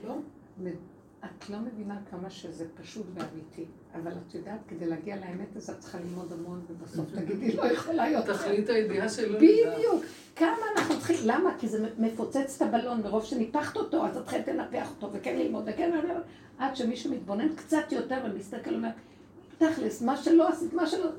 לא? 0.06 0.14
את 1.24 1.50
לא 1.50 1.58
מבינה 1.58 1.98
כמה 2.10 2.30
שזה 2.30 2.66
פשוט 2.82 3.06
ואמיתי, 3.14 3.64
אבל 3.94 4.12
את 4.12 4.34
יודעת, 4.34 4.60
כדי 4.68 4.86
להגיע 4.86 5.16
לאמת 5.16 5.56
הזאת 5.56 5.76
את 5.76 5.80
צריכה 5.80 5.98
ללמוד 5.98 6.32
המון, 6.32 6.60
ובסוף 6.70 7.06
תגידי, 7.14 7.56
לא 7.56 7.62
יכולה 7.62 8.08
יותר. 8.08 8.36
תכלית 8.36 8.68
הידיעה 8.68 9.08
שלו. 9.08 9.36
בדיוק. 9.38 10.04
כמה 10.36 10.56
אנחנו 10.76 10.94
צריכים, 10.98 11.16
למה? 11.24 11.58
כי 11.58 11.68
זה 11.68 11.88
מפוצץ 11.98 12.62
את 12.62 12.62
הבלון, 12.62 13.02
מרוב 13.02 13.24
שניפחת 13.24 13.76
אותו, 13.76 14.06
אז 14.06 14.16
את 14.16 14.28
חייבת 14.28 14.48
לנפח 14.48 14.90
אותו, 14.90 15.12
וכן 15.12 15.38
ללמוד, 15.38 15.64
וכן 15.66 15.90
ללמוד, 15.92 16.22
עד 16.58 16.76
שמישהו 16.76 17.12
מתבונן 17.12 17.54
קצת 17.54 17.92
יותר 17.92 18.20
ומסתכל 18.24 18.70
ואומר, 18.70 18.90
תכלס, 19.58 20.02
מה 20.02 20.16
שלא 20.16 20.48
עשית, 20.48 20.72
מה 20.72 20.86
שלא, 20.86 21.10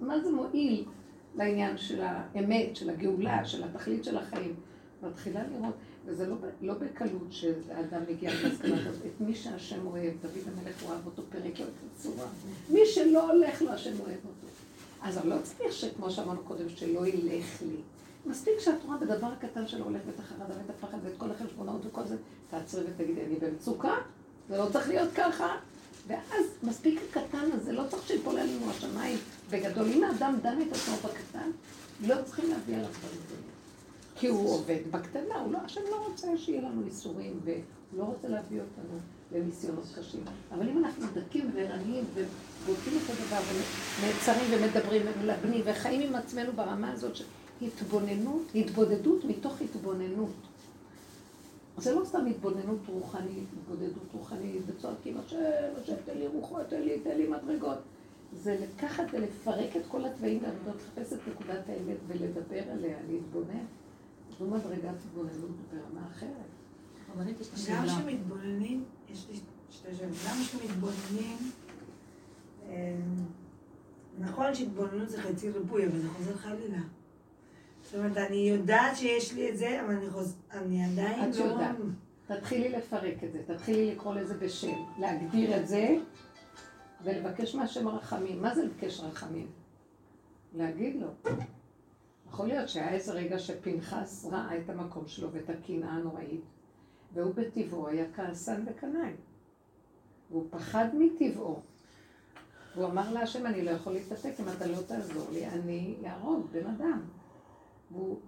מה 0.00 0.20
זה 0.20 0.32
מועיל 0.32 0.84
לעניין 1.34 1.78
של 1.78 2.02
האמת, 2.02 2.76
של 2.76 2.90
הגאולה, 2.90 3.44
של 3.44 3.64
התכלית 3.64 4.04
של 4.04 4.16
החיים? 4.16 4.54
מתחילה 5.02 5.40
לראות, 5.52 5.74
וזה 6.06 6.26
לא, 6.26 6.36
לא 6.60 6.74
בקלות 6.74 7.26
שאדם 7.30 8.02
מגיע 8.10 8.30
למסקנה 8.34 8.76
כזאת, 8.88 9.06
את 9.06 9.20
מי 9.20 9.34
שהשם 9.34 9.86
אוהב, 9.86 10.12
דוד 10.22 10.54
המלך 10.54 10.82
הוא 10.82 10.92
אהב 10.92 11.06
אותו 11.06 11.22
פרק 11.30 11.60
יועץ 11.60 11.72
בצורה, 11.94 12.26
מי 12.70 12.80
שלא 12.86 13.32
הולך 13.32 13.62
לו, 13.62 13.70
השם 13.70 14.00
אוהב 14.00 14.18
אותו. 14.24 14.46
אז 15.02 15.18
אני 15.18 15.28
לא 15.30 15.36
צריך 15.42 15.72
שכמו 15.72 16.10
שאמרנו 16.10 16.40
קודם, 16.42 16.68
שלא 16.68 17.06
ילך 17.06 17.62
לי. 17.62 17.76
מספיק 18.26 18.54
שאת 18.58 18.84
רואה 18.86 18.96
בדבר 18.98 19.26
הקטן 19.26 19.68
שלו 19.68 19.84
הולך 19.84 20.00
ואת 20.06 20.18
החרדה 20.18 20.54
ואת 20.58 20.70
הפחד 20.70 20.98
ואת 21.04 21.12
כל 21.18 21.30
החשבונות 21.30 21.86
וכל 21.86 22.06
זה, 22.06 22.16
תעצרי 22.50 22.84
ותגידי, 22.84 23.24
אני 23.24 23.34
במצוקה, 23.36 23.94
זה 24.48 24.58
לא 24.58 24.66
צריך 24.72 24.88
להיות 24.88 25.08
ככה. 25.14 25.56
ואז 26.10 26.46
מספיק 26.62 27.00
הקטן 27.10 27.48
הזה, 27.52 27.72
לא 27.72 27.82
צריך 27.88 28.06
שיפול 28.06 28.38
עלינו 28.38 28.70
השמיים 28.70 29.18
בגדול. 29.50 29.86
אם 29.92 30.04
האדם 30.04 30.38
דן 30.42 30.58
את 30.62 30.72
עצמו 30.72 30.96
בקטן, 30.96 31.50
לא 32.06 32.14
צריכים 32.24 32.50
להביא 32.50 32.74
עליו 32.74 32.88
דברים 32.98 33.20
גדולים. 33.26 33.50
כי 34.16 34.26
הוא 34.26 34.50
עובד 34.50 34.78
בקטנה, 34.90 35.40
הוא 35.44 35.52
לא, 35.52 35.58
השם 35.64 35.80
לא 35.90 36.06
רוצה 36.08 36.26
שיהיה 36.36 36.62
לנו 36.62 36.82
איסורים, 36.86 37.40
והוא 37.44 37.62
לא 37.98 38.02
רוצה 38.02 38.28
להביא 38.28 38.60
אותנו 38.60 38.98
לניסיונות 39.32 39.84
קשים. 39.98 40.20
אבל 40.52 40.68
אם 40.68 40.84
אנחנו 40.84 41.06
דקים 41.14 41.50
וערניים 41.54 42.04
ובודקים 42.14 42.92
את 43.04 43.10
הדבר 43.10 43.40
ונעצרים 44.00 44.46
ומדברים 44.50 45.02
ומלבנים 45.04 45.62
וחיים 45.64 46.00
עם 46.00 46.14
עצמנו 46.14 46.52
ברמה 46.52 46.92
הזאת 46.92 47.16
של 47.16 47.24
התבוננות, 47.62 48.42
התבודדות 48.54 49.24
מתוך 49.24 49.60
התבוננות. 49.60 50.49
זה 51.80 51.94
לא 51.94 52.04
סתם 52.04 52.26
התבוננות 52.26 52.78
רוחנית, 52.86 53.44
התבודדות 53.52 54.12
רוחנית, 54.12 54.62
וצועקים 54.66 55.18
השם, 55.18 55.38
השם 55.82 55.94
תן 56.04 56.18
לי 56.18 56.26
רוחות, 56.26 56.66
תן 56.68 56.82
לי, 56.82 57.00
תן 57.00 57.16
לי 57.16 57.28
מדרגות. 57.28 57.78
זה 58.32 58.56
לקחת 58.60 59.04
ולפרק 59.12 59.76
את 59.76 59.82
כל 59.88 60.04
התוואים 60.04 60.42
והעבודות, 60.42 60.74
לחפש 60.76 61.12
את 61.12 61.18
נקודת 61.28 61.68
האמת 61.68 61.96
ולדבר 62.06 62.70
עליה, 62.72 62.96
להתבונן. 63.08 63.64
זו 64.38 64.46
מדרגת 64.46 64.94
התבוננות 65.06 65.56
ברמה 65.72 66.06
אחרת. 66.10 66.30
גם. 67.68 67.86
כשמתבוננים, 67.86 68.84
יש 69.12 69.26
לי 69.30 69.36
שתי 69.70 69.94
שאלות, 69.94 70.12
גם 70.28 70.36
כשמתבוננים, 70.42 71.36
אה, 72.68 72.96
נכון 74.18 74.54
שהתבוננות 74.54 75.08
זה 75.08 75.22
חצי 75.22 75.50
ריפוי, 75.50 75.86
אבל 75.86 75.98
זה 75.98 76.08
חוזר 76.08 76.36
חלילה. 76.36 76.80
זאת 77.90 77.98
אומרת, 77.98 78.16
אני 78.16 78.36
יודעת 78.36 78.96
שיש 78.96 79.32
לי 79.32 79.50
את 79.50 79.58
זה, 79.58 79.80
אבל 79.84 79.94
אני, 79.94 80.10
חוז... 80.10 80.36
אני 80.52 80.84
עדיין 80.84 81.30
את 81.30 81.36
לא... 81.36 81.44
יודעת. 81.44 81.76
תתחילי 82.26 82.68
לפרק 82.68 83.24
את 83.24 83.32
זה, 83.32 83.42
תתחילי 83.46 83.94
לקרוא 83.94 84.14
לזה 84.14 84.34
בשם, 84.34 84.76
להגדיר 84.98 85.56
את 85.56 85.68
זה 85.68 85.96
ולבקש 87.04 87.54
מהשם 87.54 87.88
רחמים. 87.88 88.42
מה 88.42 88.54
זה 88.54 88.64
לבקש 88.64 89.00
רחמים? 89.00 89.46
להגיד 90.54 90.96
לו. 91.00 91.32
יכול 92.28 92.48
להיות 92.48 92.68
שהיה 92.68 92.88
איזה 92.88 93.12
רגע 93.12 93.38
שפנחס 93.38 94.26
ראה 94.32 94.58
את 94.58 94.70
המקום 94.70 95.06
שלו 95.06 95.32
ואת 95.32 95.50
הקנאה 95.50 95.90
הנוראית, 95.90 96.44
והוא 97.14 97.34
בטבעו 97.34 97.88
היה 97.88 98.04
כעסן 98.16 98.64
וקנאי. 98.66 99.12
והוא 100.30 100.46
פחד 100.50 100.88
מטבעו. 100.94 101.60
והוא 102.76 102.86
אמר 102.86 103.12
להשם, 103.12 103.46
אני 103.46 103.64
לא 103.64 103.70
יכול 103.70 103.92
להתעסק 103.92 104.32
אם 104.40 104.44
אתה 104.56 104.66
לא 104.66 104.78
תעזור 104.86 105.26
לי, 105.32 105.46
אני 105.46 105.94
אהרוג 106.06 106.46
בן 106.52 106.66
אדם. 106.66 107.00
והוא, 107.92 108.18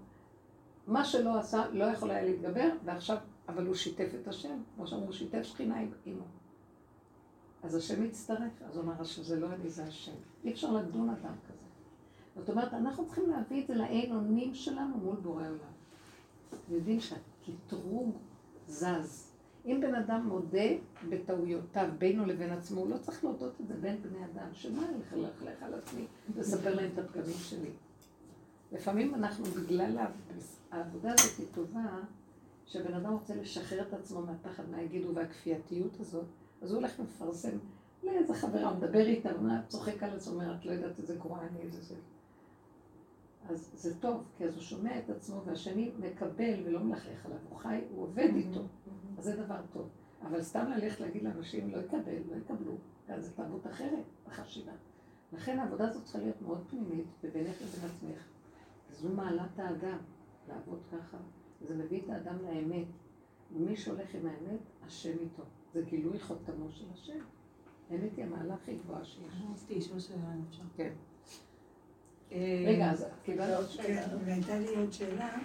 מה 0.87 1.05
שלא 1.05 1.39
עשה, 1.39 1.71
לא 1.73 1.85
יכול 1.85 2.11
היה 2.11 2.25
להתגבר, 2.25 2.69
ועכשיו, 2.85 3.17
אבל 3.49 3.67
הוא 3.67 3.75
שיתף 3.75 4.09
את 4.23 4.29
השם, 4.29 4.63
כמו 4.77 4.87
שאמרו, 4.87 5.05
הוא 5.05 5.13
שיתף 5.13 5.43
שכינה 5.43 5.79
עם 5.79 5.91
עמו. 6.07 6.25
אז 7.63 7.75
השם 7.75 8.05
מצטרף, 8.05 8.63
אז 8.69 8.77
הוא 8.77 8.85
אמר 8.85 9.05
שזה 9.05 9.41
לא 9.41 9.47
אני, 9.53 9.71
זה 9.71 9.85
השם. 9.85 10.13
אי 10.45 10.53
אפשר 10.53 10.73
לדון 10.73 11.09
אדם 11.09 11.35
כזה. 11.49 11.63
זאת 12.37 12.51
אומרת, 12.51 12.75
אנחנו 12.75 13.07
צריכים 13.07 13.31
להביא 13.31 13.63
את 13.63 13.67
זה 13.67 13.75
לעין 13.75 14.13
אונים 14.13 14.55
שלנו 14.55 14.97
מול 14.99 15.17
בורא 15.17 15.43
עולם. 15.43 15.73
יודעים 16.69 17.01
שהקטרוג 17.01 18.17
זז. 18.67 19.33
אם 19.67 19.79
בן 19.81 19.95
אדם 19.95 20.27
מודה 20.29 20.69
בטעויותיו 21.09 21.89
בינו 21.99 22.27
לבין 22.27 22.51
עצמו, 22.51 22.81
הוא 22.81 22.91
לא 22.91 22.99
צריך 22.99 23.25
להודות 23.25 23.61
את 23.61 23.69
זה 23.69 23.75
בין 23.75 24.03
בני 24.03 24.25
אדם. 24.25 24.49
שמה 24.53 24.83
אני 24.89 24.95
הולך 24.95 25.13
ללכלך 25.13 25.63
על 25.63 25.75
עצמי 25.75 26.07
לספר 26.37 26.75
להם 26.75 26.91
את 26.95 26.99
הפגמים 26.99 27.37
שלי? 27.39 27.71
לפעמים 28.73 29.15
אנחנו, 29.15 29.45
בגלל 29.45 29.97
העבודה 30.71 31.13
הזאת 31.13 31.39
היא 31.39 31.47
טובה, 31.55 32.01
שבן 32.67 32.95
אדם 32.95 33.13
רוצה 33.13 33.35
לשחרר 33.37 33.83
את 33.83 33.93
עצמו 33.93 34.21
מהפחד, 34.23 34.71
מה 34.71 34.83
יגידו, 34.83 35.15
והכפייתיות 35.15 36.01
הזאת, 36.01 36.25
אז 36.63 36.71
הוא 36.71 36.79
הולך 36.79 36.93
ומפרסם 36.99 37.59
לאיזה 38.03 38.35
חברה, 38.35 38.69
הוא 38.69 38.79
מדבר 38.79 39.07
איתה, 39.07 39.33
הוא 39.33 39.49
צוחק 39.69 40.03
על 40.03 40.17
עצמו, 40.17 40.35
אומר, 40.35 40.55
את 40.55 40.67
לא 40.67 40.73
יודעת 40.73 40.99
איזה 40.99 41.17
גרועה 41.17 41.47
אני, 41.47 41.61
איזה 41.61 41.83
זה. 41.83 41.95
אז 43.49 43.71
זה 43.75 44.01
טוב, 44.01 44.25
כי 44.37 44.45
אז 44.45 44.55
הוא 44.55 44.63
שומע 44.63 44.99
את 44.99 45.11
עצמו, 45.11 45.43
והשני 45.45 45.93
מקבל 45.99 46.63
ולא 46.65 46.81
מלכלך 46.81 47.27
עליו, 47.27 47.39
הוא 47.49 47.59
חי, 47.59 47.81
הוא 47.91 48.03
עובד 48.03 48.31
איתו, 48.35 48.61
אז 49.19 49.25
זה 49.25 49.37
דבר 49.37 49.61
טוב. 49.73 49.89
אבל 50.23 50.43
סתם 50.43 50.71
ללכת 50.77 51.01
להגיד 51.01 51.23
לאנשים, 51.23 51.71
לא 51.71 51.79
יקבל, 51.79 52.19
לא 52.31 52.37
יקבלו, 52.37 52.73
אז 53.09 53.25
זו 53.25 53.33
תרבות 53.37 53.67
אחרת 53.67 54.05
בחשיבה. 54.29 54.73
לכן 55.33 55.59
העבודה 55.59 55.89
הזאת 55.89 56.05
צריכה 56.05 56.19
להיות 56.19 56.43
מאוד 56.43 56.65
פנימית, 56.71 57.07
ובינך 57.25 57.57
לבין 57.63 57.91
עצמך. 57.91 58.23
זו 58.93 59.09
מעלת 59.09 59.59
האדם, 59.59 59.99
לעבוד 60.49 60.79
ככה. 60.93 61.17
זה 61.61 61.75
מביא 61.77 62.01
את 62.05 62.09
האדם 62.11 62.37
לאמת. 62.43 62.87
ומי 63.57 63.77
שהולך 63.77 64.15
עם 64.15 64.27
האמת, 64.27 64.61
השם 64.87 65.19
איתו. 65.21 65.43
זה 65.75 65.83
גילוי 65.83 66.19
חותמו 66.21 66.71
של 66.71 66.85
השם. 66.93 67.19
האמת 67.91 68.17
היא 68.17 68.25
המעלה 68.25 68.55
הכי 68.55 68.77
גבוהה 68.77 69.05
שיש. 69.05 69.43
רציתי 69.53 69.75
לשאול 69.75 70.01
שאלה, 70.01 70.35
אם 70.35 70.43
אפשר. 70.49 70.63
כן. 70.77 70.93
אה, 72.33 72.65
רגע, 72.69 72.91
אז 72.91 73.07
קיבלת 73.25 73.57
עוד 73.57 73.67
כן, 73.67 73.73
שאלה? 73.83 74.07
והייתה 74.25 74.59
לי 74.59 74.77
עוד 74.77 74.93
שאלה. 74.93 75.39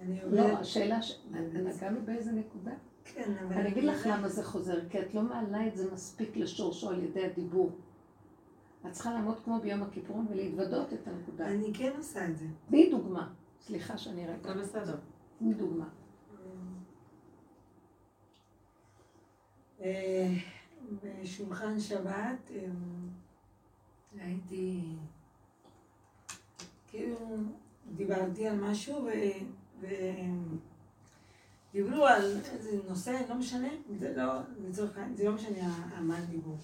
אני 0.00 0.20
לא. 0.30 0.42
השאלה, 0.42 1.02
ש- 1.02 1.20
נגענו 1.54 2.00
באיזה 2.04 2.32
נקודה? 2.32 2.70
כן, 3.04 3.32
אבל... 3.46 3.54
אני 3.54 3.68
אגיד 3.68 3.84
לך 3.84 4.06
למה 4.06 4.28
זה 4.28 4.44
חוזר, 4.44 4.88
כי 4.88 5.00
את 5.00 5.14
לא 5.14 5.22
מעלה 5.22 5.66
את 5.68 5.76
זה 5.76 5.92
מספיק 5.92 6.36
לשורשו 6.36 6.90
על 6.90 7.04
ידי 7.04 7.24
הדיבור. 7.26 7.70
את 8.86 8.92
צריכה 8.92 9.12
לעמוד 9.12 9.38
כמו 9.44 9.60
ביום 9.60 9.82
הכיפורים 9.82 10.26
ולהתוודות 10.30 10.92
את 10.92 11.06
הנקודה. 11.06 11.48
אני 11.48 11.74
כן 11.74 11.92
עושה 11.96 12.28
את 12.28 12.36
זה. 12.36 12.46
תני 12.68 12.90
דוגמה. 12.90 13.32
סליחה 13.60 13.98
שאני 13.98 14.26
רגע. 14.26 14.34
הכל 14.34 14.60
בסדר. 14.60 14.96
תני 15.38 15.54
דוגמה. 15.54 15.88
אה, 19.80 20.34
בשולחן 21.02 21.80
שבת 21.80 22.50
אה, 22.50 22.66
הייתי, 24.20 24.80
כאילו, 26.86 27.16
דיברתי 27.96 28.48
על 28.48 28.60
משהו 28.60 29.08
ודיברו 31.72 32.06
על 32.06 32.36
איזה 32.52 32.78
נושא, 32.88 33.22
לא 33.28 33.34
משנה, 33.34 33.68
זה 33.98 34.16
לא, 34.16 34.32
לצורך 34.68 34.96
העניין, 34.96 35.16
זה 35.16 35.24
לא 35.24 35.32
משנה 35.32 35.88
על 35.96 36.04
מה 36.04 36.20
דיברו, 36.20 36.56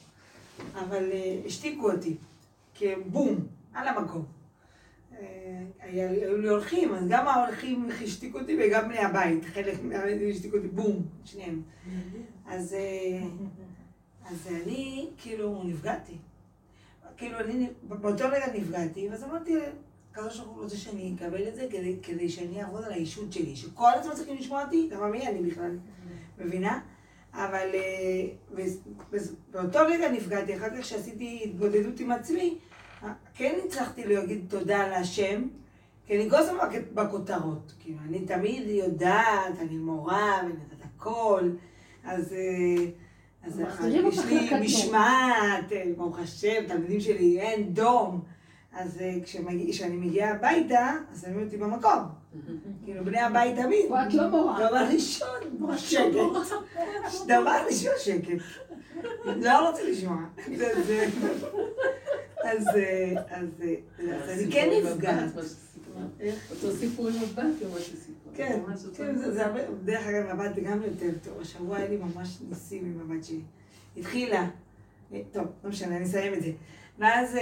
אבל 0.75 1.13
אה, 1.13 1.41
השתיקו 1.47 1.91
אותי, 1.91 2.17
כבום, 2.75 3.47
על 3.75 3.89
המקום. 3.89 4.25
אה, 5.13 5.63
היו 5.81 6.39
לי 6.39 6.49
אורחים, 6.49 6.95
אז 6.95 7.05
גם 7.09 7.29
האורחים 7.29 7.89
השתיקו 8.05 8.39
אותי 8.39 8.57
וגם 8.61 8.89
בני 8.89 8.99
הבית, 8.99 9.45
חלק 9.45 9.83
מהבית 9.83 10.35
השתיקו 10.35 10.57
אותי, 10.57 10.69
בום, 10.69 11.03
שניהם. 11.25 11.63
אז, 12.47 12.75
אה, 12.75 13.27
אז 14.25 14.49
אני, 14.51 15.09
כאילו, 15.19 15.63
נפגעתי. 15.65 16.17
כאילו, 17.17 17.41
אני 17.41 17.69
באותו 17.83 18.25
רגע 18.25 18.47
נפגעתי, 18.55 19.09
ואז 19.09 19.25
אמרתי, 19.25 19.55
הקדוש 20.13 20.41
ברוך 20.41 20.57
הוא 20.57 20.63
רוצה 20.63 20.77
שאני 20.77 21.15
אקבל 21.17 21.49
את 21.49 21.55
זה 21.55 21.67
כדי, 21.71 21.97
כדי 22.03 22.29
שאני 22.29 22.63
אעבוד 22.63 22.85
על 22.85 22.93
האישות 22.93 23.33
שלי, 23.33 23.57
שכל 23.57 23.91
הזמן 23.95 24.15
צריכים 24.15 24.37
לשמוע 24.37 24.65
אותי, 24.65 24.89
למה 24.93 25.09
מי 25.09 25.29
אני 25.29 25.51
בכלל, 25.51 25.79
מבינה? 26.39 26.81
אבל 27.35 27.69
אה, 27.75 28.65
באותו 29.51 29.79
רגע 29.87 30.11
נפגעתי, 30.11 30.57
אחר 30.57 30.77
כך 30.77 30.85
שעשיתי 30.85 31.41
התבודדות 31.45 32.01
עם 32.01 32.11
עצמי, 32.11 32.59
כן 33.35 33.59
הצלחתי 33.67 34.05
להגיד 34.05 34.45
תודה 34.49 34.89
להשם, 34.89 35.43
כי 36.07 36.17
אני 36.17 36.31
כל 36.31 36.37
הזמן 36.37 36.59
בכותרות. 36.95 37.73
כאילו, 37.81 37.99
אני 38.09 38.21
תמיד 38.21 38.69
יודעת, 38.69 39.59
אני 39.61 39.77
מורה, 39.77 40.41
ואני 40.43 40.63
יודעת 40.63 40.89
הכל, 40.97 41.51
אז... 42.05 42.33
אה, 42.33 42.85
אז 43.47 43.63
יש 43.89 44.19
לי. 44.25 44.61
משמעת, 44.61 45.73
אה, 45.73 45.85
ברוך 45.97 46.19
השם, 46.19 46.67
תלמידים 46.69 47.01
שלי, 47.01 47.41
אין 47.41 47.75
דום. 47.75 48.21
אז 48.73 49.01
כשאני 49.25 49.97
מגיעה 49.97 50.31
הביתה, 50.31 50.93
אז 51.13 51.23
שמים 51.23 51.45
אותי 51.45 51.57
במקום. 51.57 52.24
כאילו, 52.85 53.05
בני 53.05 53.21
הבית 53.21 53.57
תמיד. 53.57 53.89
פה 53.89 54.07
את 54.07 54.15
לא 54.15 54.29
מורה. 54.29 54.69
דבר 54.69 54.87
ראשון, 54.95 55.29
שקט. 55.79 56.05
דבר 57.27 57.57
ראשון, 57.67 57.93
שקט. 57.99 58.43
לא 59.25 59.69
רוצה 59.69 59.83
לשמוע. 59.91 60.17
זה- 60.57 60.83
זה- 60.87 61.07
אז 62.45 62.69
אה, 62.69 63.13
אז 63.31 63.49
אה, 63.63 63.75
אז 64.25 64.31
אני 64.31 64.53
כן 64.53 64.69
נפגעת. 64.85 65.31
אותו 66.51 66.77
סיפור 66.77 67.09
עם 67.09 67.15
הבת, 67.23 67.45
כמו 67.61 67.79
שסיפרה. 67.79 68.33
כן, 68.35 68.61
כן, 68.97 69.17
זה 69.19 69.47
הרבה, 69.47 69.61
דרך 69.85 70.07
אגב, 70.07 70.27
הבת 70.41 70.55
זה 70.55 70.61
גם 70.61 70.83
יותר 70.83 71.11
טוב. 71.25 71.41
השבוע 71.41 71.77
היה 71.77 71.89
לי 71.89 71.97
ממש 71.97 72.39
ניסים 72.49 72.85
עם 72.85 73.11
הבת 73.13 73.25
שלי. 73.25 73.41
התחילה, 73.97 74.49
אה, 75.13 75.21
טוב, 75.33 75.45
לא 75.65 75.71
משנה, 75.71 75.97
אני 75.97 76.05
אסיים 76.05 76.35
את 76.35 76.43
זה. 76.43 76.51
ואז, 76.99 77.37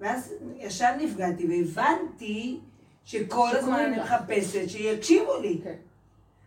ואז 0.00 0.32
ישר 0.58 0.96
נפגעתי 1.00 1.46
והבנתי 1.46 2.60
שכל 3.06 3.48
הזמן 3.52 3.80
אני. 3.80 4.00
מחפשת 4.00 4.68
שיקשיבו 4.68 5.40
לי. 5.40 5.60
כן. 5.64 5.74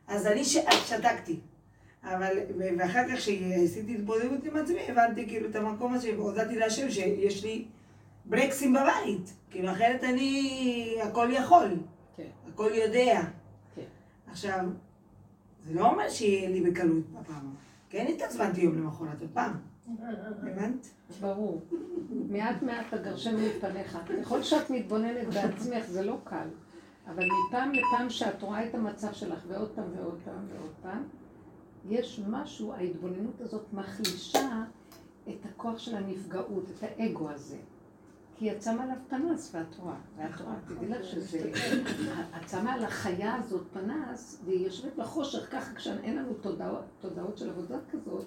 אז 0.07 0.27
אני. 0.27 0.43
שתקתי. 0.45 1.39
אבל, 2.03 2.37
ואחר 2.77 3.03
כך 3.09 3.15
כשעשיתי 3.15 3.95
התבודדות 3.95 4.45
עם 4.45 4.55
עצמי, 4.55 4.79
הבנתי 4.89 5.27
כאילו 5.27 5.49
את 5.49 5.55
המקום 5.55 5.93
הזה, 5.93 6.11
והודעתי 6.17 6.55
להשם 6.55 6.91
שיש 6.91 7.43
לי 7.43 7.65
ברקסים 8.25 8.73
בבית. 8.73 9.33
כאילו, 9.51 9.71
אחרת 9.71 10.03
אני 10.03 10.97
הכל 11.03 11.29
יכול. 11.31 11.75
כן. 12.17 12.23
הכל 12.53 12.71
יודע. 12.73 13.21
כן. 13.75 13.81
עכשיו, 14.31 14.65
זה 15.67 15.73
לא 15.73 15.89
אומר 15.89 16.09
שיהיה 16.09 16.49
לי 16.49 16.61
בקלות 16.61 17.09
בפעם. 17.09 17.53
כן 17.89 18.05
התעצבנתי 18.09 18.61
יום 18.61 18.77
למחרת 18.77 19.21
עוד 19.21 19.29
פעם. 19.33 19.53
הבנת? 19.97 20.87
ברור. 21.21 21.61
מעט 22.29 22.61
מעט 22.61 22.93
תגרשנו 22.93 23.37
מפניך. 23.37 23.97
ככל 24.21 24.43
שאת 24.43 24.69
מתבוננת 24.69 25.33
בעצמך, 25.33 25.85
זה 25.85 26.03
לא 26.03 26.17
קל. 26.23 26.47
אבל 27.07 27.25
מפעם 27.25 27.71
לפעם 27.71 28.09
שאת 28.09 28.41
רואה 28.41 28.65
את 28.65 28.75
המצב 28.75 29.13
שלך, 29.13 29.43
ועוד 29.47 29.69
פעם 29.75 29.85
ועוד 29.95 30.19
פעם 30.25 30.45
ועוד 30.49 30.71
פעם, 30.81 31.03
יש 31.85 32.21
משהו, 32.27 32.73
ההתבוננות 32.73 33.41
הזאת 33.41 33.73
מחלישה 33.73 34.63
את 35.29 35.45
הכוח 35.45 35.77
של 35.77 35.95
הנפגעות, 35.95 36.63
את 36.77 36.83
האגו 36.83 37.29
הזה. 37.29 37.57
כי 38.35 38.45
יצא 38.45 38.75
מעליו 38.75 38.95
פנס, 39.09 39.55
ואת 39.55 39.75
רואה, 39.75 39.95
ואת 40.17 40.41
רואה, 40.41 40.55
תדעי 40.67 40.89
לך 40.89 41.05
שזה, 41.05 41.51
את 42.37 42.49
שמה 42.49 42.73
על 42.73 42.85
החיה 42.85 43.35
הזאת 43.35 43.63
פנס, 43.73 44.41
והיא 44.45 44.65
יושבת 44.65 44.95
בחושך, 44.95 45.51
ככה 45.51 45.75
כשאין 45.75 46.17
לנו 46.17 46.33
תודעות, 46.33 46.83
תודעות 46.99 47.37
של 47.37 47.49
עבודה 47.49 47.77
כזאת, 47.91 48.25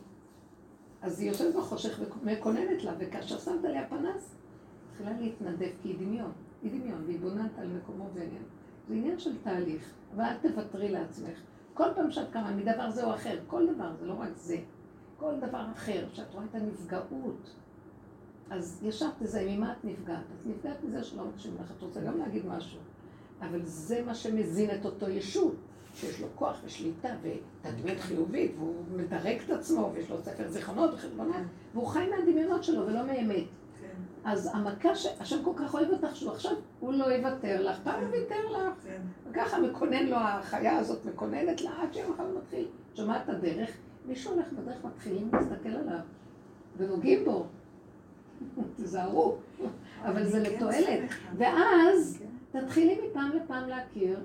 אז 1.03 1.21
היא 1.21 1.29
יושבת 1.29 1.55
בחושך 1.55 2.01
ומקוננת 2.23 2.85
לה, 2.85 2.93
וכאשר 2.99 3.39
שמת 3.39 3.65
עליה 3.65 3.89
פנס, 3.89 4.35
מתחילה 4.91 5.21
להתנדב, 5.21 5.71
כי 5.83 5.89
היא 5.89 5.99
דמיון, 5.99 6.33
היא 6.63 6.81
דמיון, 6.81 7.03
והיא 7.07 7.21
בונת 7.21 7.59
על 7.59 7.69
מקומו 7.69 8.09
ועניין. 8.15 8.43
זה 8.89 8.95
עניין 8.95 9.19
של 9.19 9.39
תהליך, 9.43 9.91
אבל 10.15 10.25
אל 10.25 10.37
תוותרי 10.37 10.89
לעצמך. 10.89 11.39
כל 11.75 11.89
פעם 11.95 12.11
שאת 12.11 12.31
קמה 12.31 12.57
מדבר 12.57 12.91
זה 12.91 13.05
או 13.05 13.15
אחר, 13.15 13.39
כל 13.47 13.75
דבר, 13.75 13.93
זה 14.01 14.07
לא 14.07 14.15
רק 14.21 14.37
זה, 14.37 14.57
כל 15.17 15.35
דבר 15.41 15.67
אחר, 15.73 16.07
שאת 16.13 16.35
רואה 16.35 16.45
את 16.45 16.55
הנפגעות, 16.55 17.55
אז 18.51 18.81
ישר 18.83 19.09
תזהי 19.19 19.57
ממה 19.57 19.73
את 19.73 19.85
נפגעת. 19.85 20.25
את 20.41 20.47
נפגעת 20.47 20.85
מזה 20.85 21.05
שלא 21.05 21.25
מקשיבים 21.25 21.59
לך, 21.61 21.73
את 21.77 21.83
רוצה 21.83 22.01
גם 22.01 22.19
להגיד 22.19 22.47
משהו. 22.47 22.81
אבל 23.41 23.61
זה 23.65 24.03
מה 24.07 24.15
שמזין 24.15 24.71
את 24.71 24.85
אותו 24.85 25.09
ישות, 25.09 25.55
שיש 25.95 26.21
לו 26.21 26.27
כוח 26.35 26.61
ושליטה 26.65 27.09
ותדמית 27.23 28.01
חיובית, 28.01 28.53
והוא 28.59 28.75
מדרג 28.97 29.39
את 29.45 29.51
עצמו, 29.51 29.91
ויש 29.95 30.11
לו 30.11 30.19
ספר 30.23 30.49
זיכרונות 30.49 30.95
וחשבונות, 30.95 31.37
והוא 31.75 31.87
חי 31.87 32.07
מהדמיונות 32.11 32.65
שלו 32.65 32.87
ולא 32.87 33.07
מאמת. 33.07 33.45
כן, 33.81 33.87
אז 34.25 34.51
המכה 34.55 34.95
שהשם 34.95 35.45
כל 35.45 35.53
כך 35.57 35.75
אוהב 35.75 35.91
אותך, 35.91 36.17
שהוא 36.17 36.33
עכשיו, 36.33 36.53
הוא 36.81 36.93
לא 36.93 37.05
יוותר 37.05 37.63
לך, 37.63 37.79
פעם 37.85 38.01
הוא 38.01 38.11
ויתר 38.11 38.49
לך. 38.51 38.75
כן. 38.85 39.01
וככה 39.31 39.61
מקונן 39.61 40.07
לו, 40.07 40.17
החיה 40.17 40.79
הזאת 40.79 41.05
מקוננת 41.05 41.61
לה 41.61 41.71
עד 41.83 41.95
שיום 41.95 42.13
אחד 42.13 42.25
מתחיל. 42.39 42.67
שומעת 42.95 43.23
את 43.25 43.29
הדרך, 43.29 43.71
מישהו 44.07 44.33
הולך 44.33 44.53
בדרך, 44.53 44.85
מתחילים 44.85 45.31
להסתכל 45.33 45.69
עליו, 45.69 45.99
ונוגעים 46.77 47.25
בו. 47.25 47.47
תיזהרו, 48.77 49.37
אבל 50.05 50.25
זה 50.27 50.45
כן 50.45 50.55
לתועלת. 50.55 51.11
ואז 51.37 52.19
כן. 52.19 52.61
תתחילי 52.61 52.99
מפעם 53.07 53.31
לפעם 53.33 53.69
להכיר, 53.69 54.19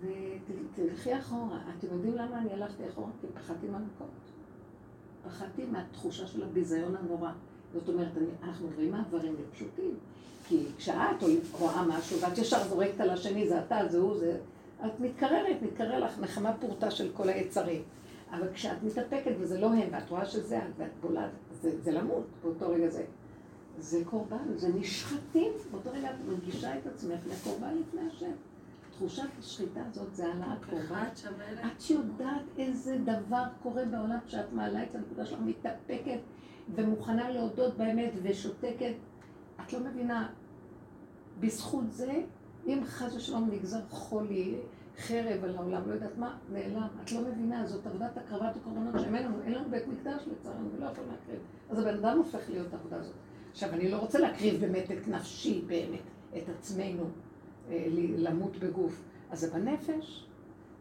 ותלכי 0.00 1.18
אחורה. 1.18 1.58
אתם 1.78 1.86
יודעים 1.92 2.14
למה 2.14 2.38
אני 2.38 2.52
הלכתי 2.52 2.82
אחורה? 2.88 3.08
כי 3.20 3.26
פחדתי 3.34 3.66
מהמכות. 3.66 4.08
פחדתי 5.24 5.64
מהתחושה 5.72 6.26
של 6.26 6.42
הביזיון 6.42 6.96
הנורא. 6.96 7.30
זאת 7.74 7.88
אומרת, 7.88 8.08
אנחנו 8.42 8.66
עוברים 8.66 8.90
מעברים 8.90 9.36
פשוטים. 9.52 9.94
כי 10.48 10.66
כשאת 10.76 11.22
רואה 11.52 11.86
משהו 11.86 12.20
ואת 12.20 12.38
ישר 12.38 12.68
זורקת 12.68 13.00
על 13.00 13.10
השני, 13.10 13.48
זה 13.48 13.60
אתה, 13.60 13.78
זה 13.88 13.98
הוא, 13.98 14.18
זה... 14.18 14.38
את 14.86 15.00
מתקררת, 15.00 15.62
מתקרר 15.62 15.98
לך 16.04 16.18
נחמה 16.20 16.52
פורתא 16.52 16.90
של 16.90 17.10
כל 17.14 17.28
היצרים. 17.28 17.82
אבל 18.30 18.52
כשאת 18.52 18.82
מתאפקת 18.82 19.32
וזה 19.38 19.60
לא 19.60 19.66
הם, 19.66 19.88
ואת 19.92 20.10
רואה 20.10 20.26
שזה 20.26 20.58
את, 20.58 20.62
ואת 20.76 20.90
בולעת, 21.00 21.30
זה, 21.62 21.80
זה 21.82 21.92
למות 21.92 22.24
באותו 22.42 22.70
רגע 22.70 22.88
זה. 22.88 23.04
זה 23.78 24.02
קורבן, 24.04 24.56
זה 24.56 24.68
נשחטים. 24.68 25.52
באותו 25.70 25.90
רגע 25.92 26.10
את 26.10 26.16
מרגישה 26.28 26.78
את 26.78 26.86
עצמך 26.86 27.20
לקורבן 27.32 27.74
לפני 27.80 28.00
השם. 28.10 28.32
תחושת 28.96 29.28
השחיטה 29.38 29.80
הזאת 29.90 30.14
זה 30.14 30.26
העלאת 30.26 30.64
קורבן. 30.64 31.04
את 31.66 31.90
יודעת 31.90 32.42
איזה 32.58 32.98
דבר 33.04 33.42
קורה 33.62 33.84
בעולם 33.84 34.18
כשאת 34.26 34.52
מעלה 34.52 34.82
את 34.82 34.94
הנקודה 34.94 35.26
שלך, 35.26 35.38
מתאפקת 35.44 36.18
ומוכנה 36.74 37.30
להודות 37.30 37.76
באמת 37.76 38.12
ושותקת. 38.22 38.94
את 39.60 39.72
לא 39.72 39.80
מבינה, 39.80 40.28
בזכות 41.40 41.92
זה, 41.92 42.22
אם 42.66 42.80
חס 42.84 43.14
ושלום 43.14 43.50
נגזר 43.50 43.80
חולי, 43.90 44.54
חרב 44.98 45.44
על 45.44 45.56
העולם, 45.56 45.88
לא 45.88 45.94
יודעת 45.94 46.18
מה, 46.18 46.36
נעלם. 46.52 46.88
את 47.04 47.12
לא 47.12 47.20
מבינה, 47.20 47.66
זאת 47.66 47.86
עבודת 47.86 48.16
הקרבת 48.16 48.56
הקורבנות 48.56 48.94
שאין 49.00 49.14
לנו, 49.14 49.42
אין 49.42 49.52
לנו 49.52 49.70
בית 49.70 49.88
מקדש 49.88 50.22
לצערנו, 50.26 50.68
ולא 50.76 50.86
יכולים 50.86 51.10
להקריב. 51.10 51.40
אז 51.70 51.78
הבן 51.78 51.94
אדם 51.94 52.18
הופך 52.18 52.50
להיות 52.50 52.72
העבודה 52.72 52.96
הזאת. 52.96 53.14
עכשיו, 53.52 53.70
אני 53.70 53.90
לא 53.90 53.96
רוצה 53.96 54.18
להקריב 54.18 54.60
באמת 54.60 54.90
את 54.90 55.08
נפשי, 55.08 55.62
באמת, 55.66 56.02
את 56.36 56.48
עצמנו, 56.58 57.04
למות 58.18 58.56
בגוף. 58.56 59.02
אז 59.30 59.40
זה 59.40 59.50
בנפש, 59.50 60.26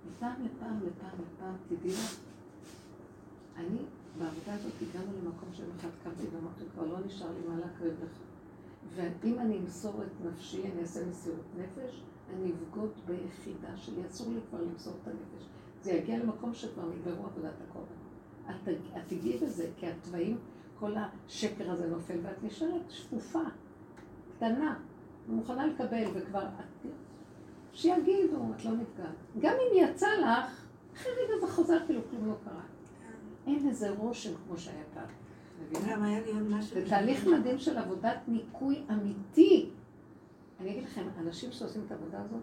מפעם 0.10 0.32
לפעם 0.32 0.80
לפעם 0.80 1.20
לפעם, 1.20 1.56
תדעי 1.68 1.92
לך, 1.92 2.20
אני, 3.58 3.78
בעבודה 4.20 4.54
הזאת 4.54 4.72
הגענו 4.82 5.12
למקום 5.24 5.50
שיום 5.54 5.70
אחד 5.80 5.90
קמתי 6.04 6.24
ואמרתי, 6.36 6.64
כבר 6.74 6.86
לא 6.86 7.06
נשאר 7.06 7.28
לי 7.28 7.48
מה 7.50 7.60
להקריב 7.60 7.94
לך. 8.04 8.12
ואם 8.96 9.40
אני 9.40 9.58
אמסור 9.58 10.04
את 10.04 10.26
נפשי, 10.26 10.62
אני 10.64 10.82
אעשה 10.82 11.06
מסירות 11.10 11.46
נפש, 11.58 12.02
אני 12.34 12.52
אבגוד 12.52 12.92
ביחידה 13.06 13.78
שלי, 13.78 14.02
אסור 14.08 14.34
לי 14.34 14.40
כבר 14.50 14.62
למסור 14.62 14.94
את 15.02 15.08
הנפש. 15.08 15.46
זה 15.84 15.92
יגיע 15.92 16.24
למקום 16.24 16.54
שכבר 16.54 16.84
נגמרו 16.86 17.26
עבודת. 17.26 17.54
את, 18.50 18.70
את 18.70 19.02
תגיעי 19.08 19.38
בזה, 19.38 19.70
כי 19.78 19.88
התוואים, 19.88 20.38
כל 20.80 20.92
השקר 20.98 21.72
הזה 21.72 21.88
נופל, 21.88 22.18
ואת 22.24 22.44
נשארת 22.44 22.90
שפופה, 22.90 23.40
קטנה, 24.36 24.80
ומוכנה 25.30 25.68
לקבל, 25.68 26.04
וכבר... 26.14 26.46
שיגידו, 27.74 28.38
את 28.56 28.66
לא 28.66 28.72
נפגעת. 28.72 29.16
גם 29.40 29.54
אם 29.54 29.90
יצא 29.90 30.08
לך, 30.08 30.66
אחרי 30.96 31.12
רגע 31.12 31.46
זה 31.46 31.54
חוזר 31.54 31.86
כאילו 31.86 32.02
כלום 32.10 32.28
לא 32.28 32.34
קרה. 32.46 32.62
אין 33.48 33.70
איזה 33.70 33.90
רושם 33.90 34.32
כמו 34.48 34.58
שהיה 34.58 34.84
פעם. 34.94 35.08
זה 36.74 36.86
תהליך 36.90 37.28
מדהים 37.28 37.60
של 37.60 37.78
עבודת 37.78 38.18
ניקוי 38.28 38.84
אמיתי. 38.92 39.70
אני 40.60 40.72
אגיד 40.72 40.84
לכם, 40.84 41.08
אנשים 41.20 41.52
שעושים 41.52 41.82
את 41.86 41.92
העבודה 41.92 42.22
הזאת, 42.22 42.42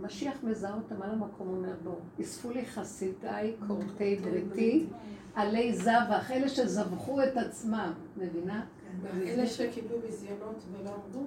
משיח 0.00 0.34
מזהה 0.42 0.74
אותם 0.74 1.02
על 1.02 1.10
המקום, 1.10 1.48
אומר 1.48 1.74
בואו, 1.82 1.98
אספו 2.20 2.50
לי 2.50 2.66
חסידיי, 2.66 3.54
כורתי 3.66 4.16
בריתי, 4.16 4.86
עלי 5.34 5.74
זבח, 5.74 6.30
אלה 6.30 6.48
שזבחו 6.48 7.22
את 7.22 7.36
עצמם, 7.36 7.92
מבינה? 8.16 8.64
אלה 9.16 9.46
שקיבלו 9.46 10.00
ביזיונות 10.00 10.62
ולא 10.72 10.90
עמדו, 10.90 11.26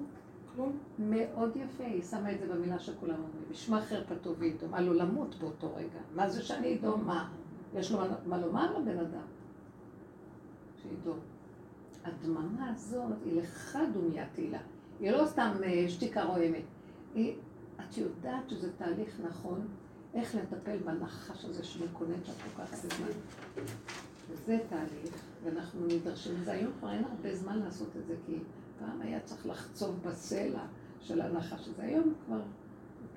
כלום. 0.58 0.78
מאוד 1.00 1.52
יפה, 1.56 1.84
היא 1.84 2.02
שמה 2.04 2.32
את 2.32 2.40
זה 2.40 2.48
במילה 2.54 2.80
שכולם 2.80 3.14
אומרים, 3.14 3.44
ישמע 3.52 3.82
חרפתו 3.82 4.36
וידום, 4.38 4.74
על 4.74 4.88
עולמות 4.88 5.36
באותו 5.36 5.76
רגע. 5.76 6.00
מה 6.16 6.30
זה 6.30 6.42
שאני 6.42 6.78
אדום? 6.80 7.04
מה? 7.08 7.30
יש 7.76 7.92
לו 7.92 8.00
מה- 8.26 8.38
לומר 8.38 8.80
לבן 8.80 9.00
אדם? 9.00 9.22
שידום. 10.82 11.20
הדממה 12.04 12.70
הזאת 12.76 13.14
היא 13.26 13.42
לך 13.42 13.78
דומיית 13.94 14.28
תהילה. 14.34 14.60
היא 15.00 15.12
לא 15.12 15.26
סתם 15.26 15.52
אה, 15.64 15.86
שתיקה 15.90 16.24
רועמת. 16.24 16.64
היא, 17.16 17.36
את 17.80 17.98
יודעת 17.98 18.50
שזה 18.50 18.72
תהליך 18.78 19.20
נכון, 19.30 19.68
איך 20.14 20.36
לטפל 20.36 20.78
בנחש 20.78 21.46
הזה 21.46 21.64
שמקונן 21.64 22.24
שם 22.24 22.32
כל 22.34 22.62
כך 22.62 22.74
הרבה 22.74 22.96
זמן. 22.96 23.08
וזה 24.30 24.60
תהליך, 24.70 25.16
ואנחנו 25.44 25.86
נדרשים 25.88 26.34
לזה. 26.42 26.52
היום 26.52 26.72
כבר 26.80 26.92
אין 26.92 27.04
הרבה 27.04 27.36
זמן 27.36 27.60
לעשות 27.60 27.88
את 28.02 28.08
זה, 28.08 28.16
כי 28.26 28.38
פעם 28.80 29.02
היה 29.02 29.20
צריך 29.20 29.46
לחצוב 29.48 29.96
בסלע 30.04 30.62
של 31.02 31.22
הנחש 31.22 31.68
הזה. 31.68 31.84
היום 31.84 32.14
כבר 32.26 32.40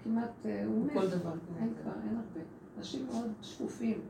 כמעט, 0.05 0.31
אה, 0.47 0.65
הוא 0.66 0.87
מת. 0.87 0.93
כל 0.93 1.07
דבר. 1.09 1.32
אין 1.61 1.73
כבר, 1.82 1.93
אין 2.05 2.16
הרבה. 2.16 2.41
אנשים 2.78 3.07
מאוד 3.07 3.31
שפופים. 3.43 4.01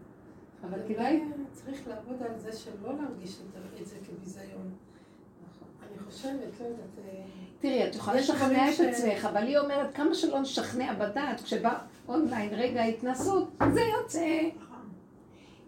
אבל 0.64 0.78
כדאי... 0.88 1.22
צריך 1.52 1.88
לעבוד 1.88 2.22
על 2.22 2.38
זה 2.38 2.52
שלא 2.52 2.92
להרגיש 3.02 3.40
את- 3.80 3.86
זה 3.86 3.96
כביזיון. 4.06 4.70
אני 5.82 5.98
חושבת, 6.06 6.60
לא 6.60 6.64
יודעת, 6.66 6.98
אה, 6.98 7.24
תראי, 7.60 7.88
את 7.88 7.94
יכולה 7.94 8.16
לשכנע 8.16 8.68
את 8.74 8.80
עצמך, 8.80 9.24
אבל 9.24 9.42
היא 9.46 9.58
אומרת, 9.58 9.94
כמה 9.94 10.14
שלא 10.14 10.40
נשכנע 10.40 10.94
בדעת, 10.94 11.40
כשבא 11.40 11.78
אונליין 12.08 12.54
רגע 12.54 12.82
ההתנסות, 12.82 13.48
זה 13.74 13.80
יוצא. 13.80 14.40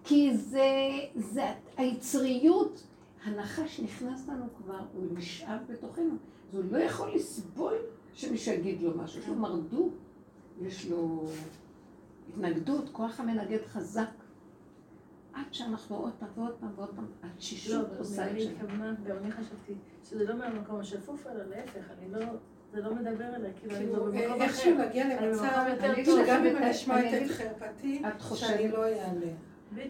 כי 0.05 0.37
זה, 0.37 0.67
זה 1.15 1.45
היצריות, 1.77 2.83
הנחש 3.24 3.81
נכנס 3.81 4.28
לנו 4.28 4.44
כבר, 4.57 4.81
הוא 4.94 5.07
נשאב 5.15 5.59
בתוכנו, 5.69 6.15
אז 6.49 6.55
הוא 6.55 6.65
לא 6.70 6.78
יכול 6.78 7.15
לסבול 7.15 7.74
שמישהו 8.15 8.55
יגיד 8.55 8.82
לו 8.82 8.99
משהו, 8.99 9.20
יש 9.20 9.28
לו 9.28 9.35
מרדות, 9.35 9.93
יש 10.61 10.86
לו 10.86 11.28
התנגדות, 12.28 12.89
כוח 12.93 13.20
המנגד 13.20 13.66
חזק. 13.66 14.09
עד 15.32 15.44
שאנחנו 15.53 15.97
עוד 15.97 16.12
פעם 16.19 16.28
ועוד 16.36 16.55
פעם 16.61 16.70
ועוד 16.77 16.89
פעם, 16.97 17.07
לא, 17.23 17.28
התשישות 17.28 17.86
עושה 17.99 18.27
את 18.27 18.31
אני 18.31 18.40
שלה. 18.40 18.53
גם 19.09 19.19
אני 19.19 19.32
חשבתי 19.32 19.74
שזה 20.05 20.24
לא 20.24 20.36
מהמקום 20.36 20.81
השפוף, 20.81 21.27
אלא 21.27 21.44
להפך, 21.44 21.90
אני 21.99 22.12
לא, 22.12 22.20
זה 22.73 22.81
לא 22.82 22.94
מדבר 22.94 23.36
אליי, 23.36 23.53
כאילו 23.61 23.77
אני 23.77 23.86
כבר 23.86 24.05
במקום 24.05 24.40
אה, 24.40 24.47
אחר. 24.47 24.77
להגיע 24.78 25.05
אני 25.05 25.27
למצב, 25.27 25.43
במקום 25.43 25.69
יותר 25.69 25.85
אני. 25.85 25.93
אגיד 25.93 26.05
שגם 26.05 26.47
אם 26.47 26.57
אני 26.57 26.70
אשמע 26.70 27.23
את 27.24 27.31
חרפתי, 27.31 28.03
שאני 28.35 28.69
לא 28.69 28.85
אעלה. 28.85 29.32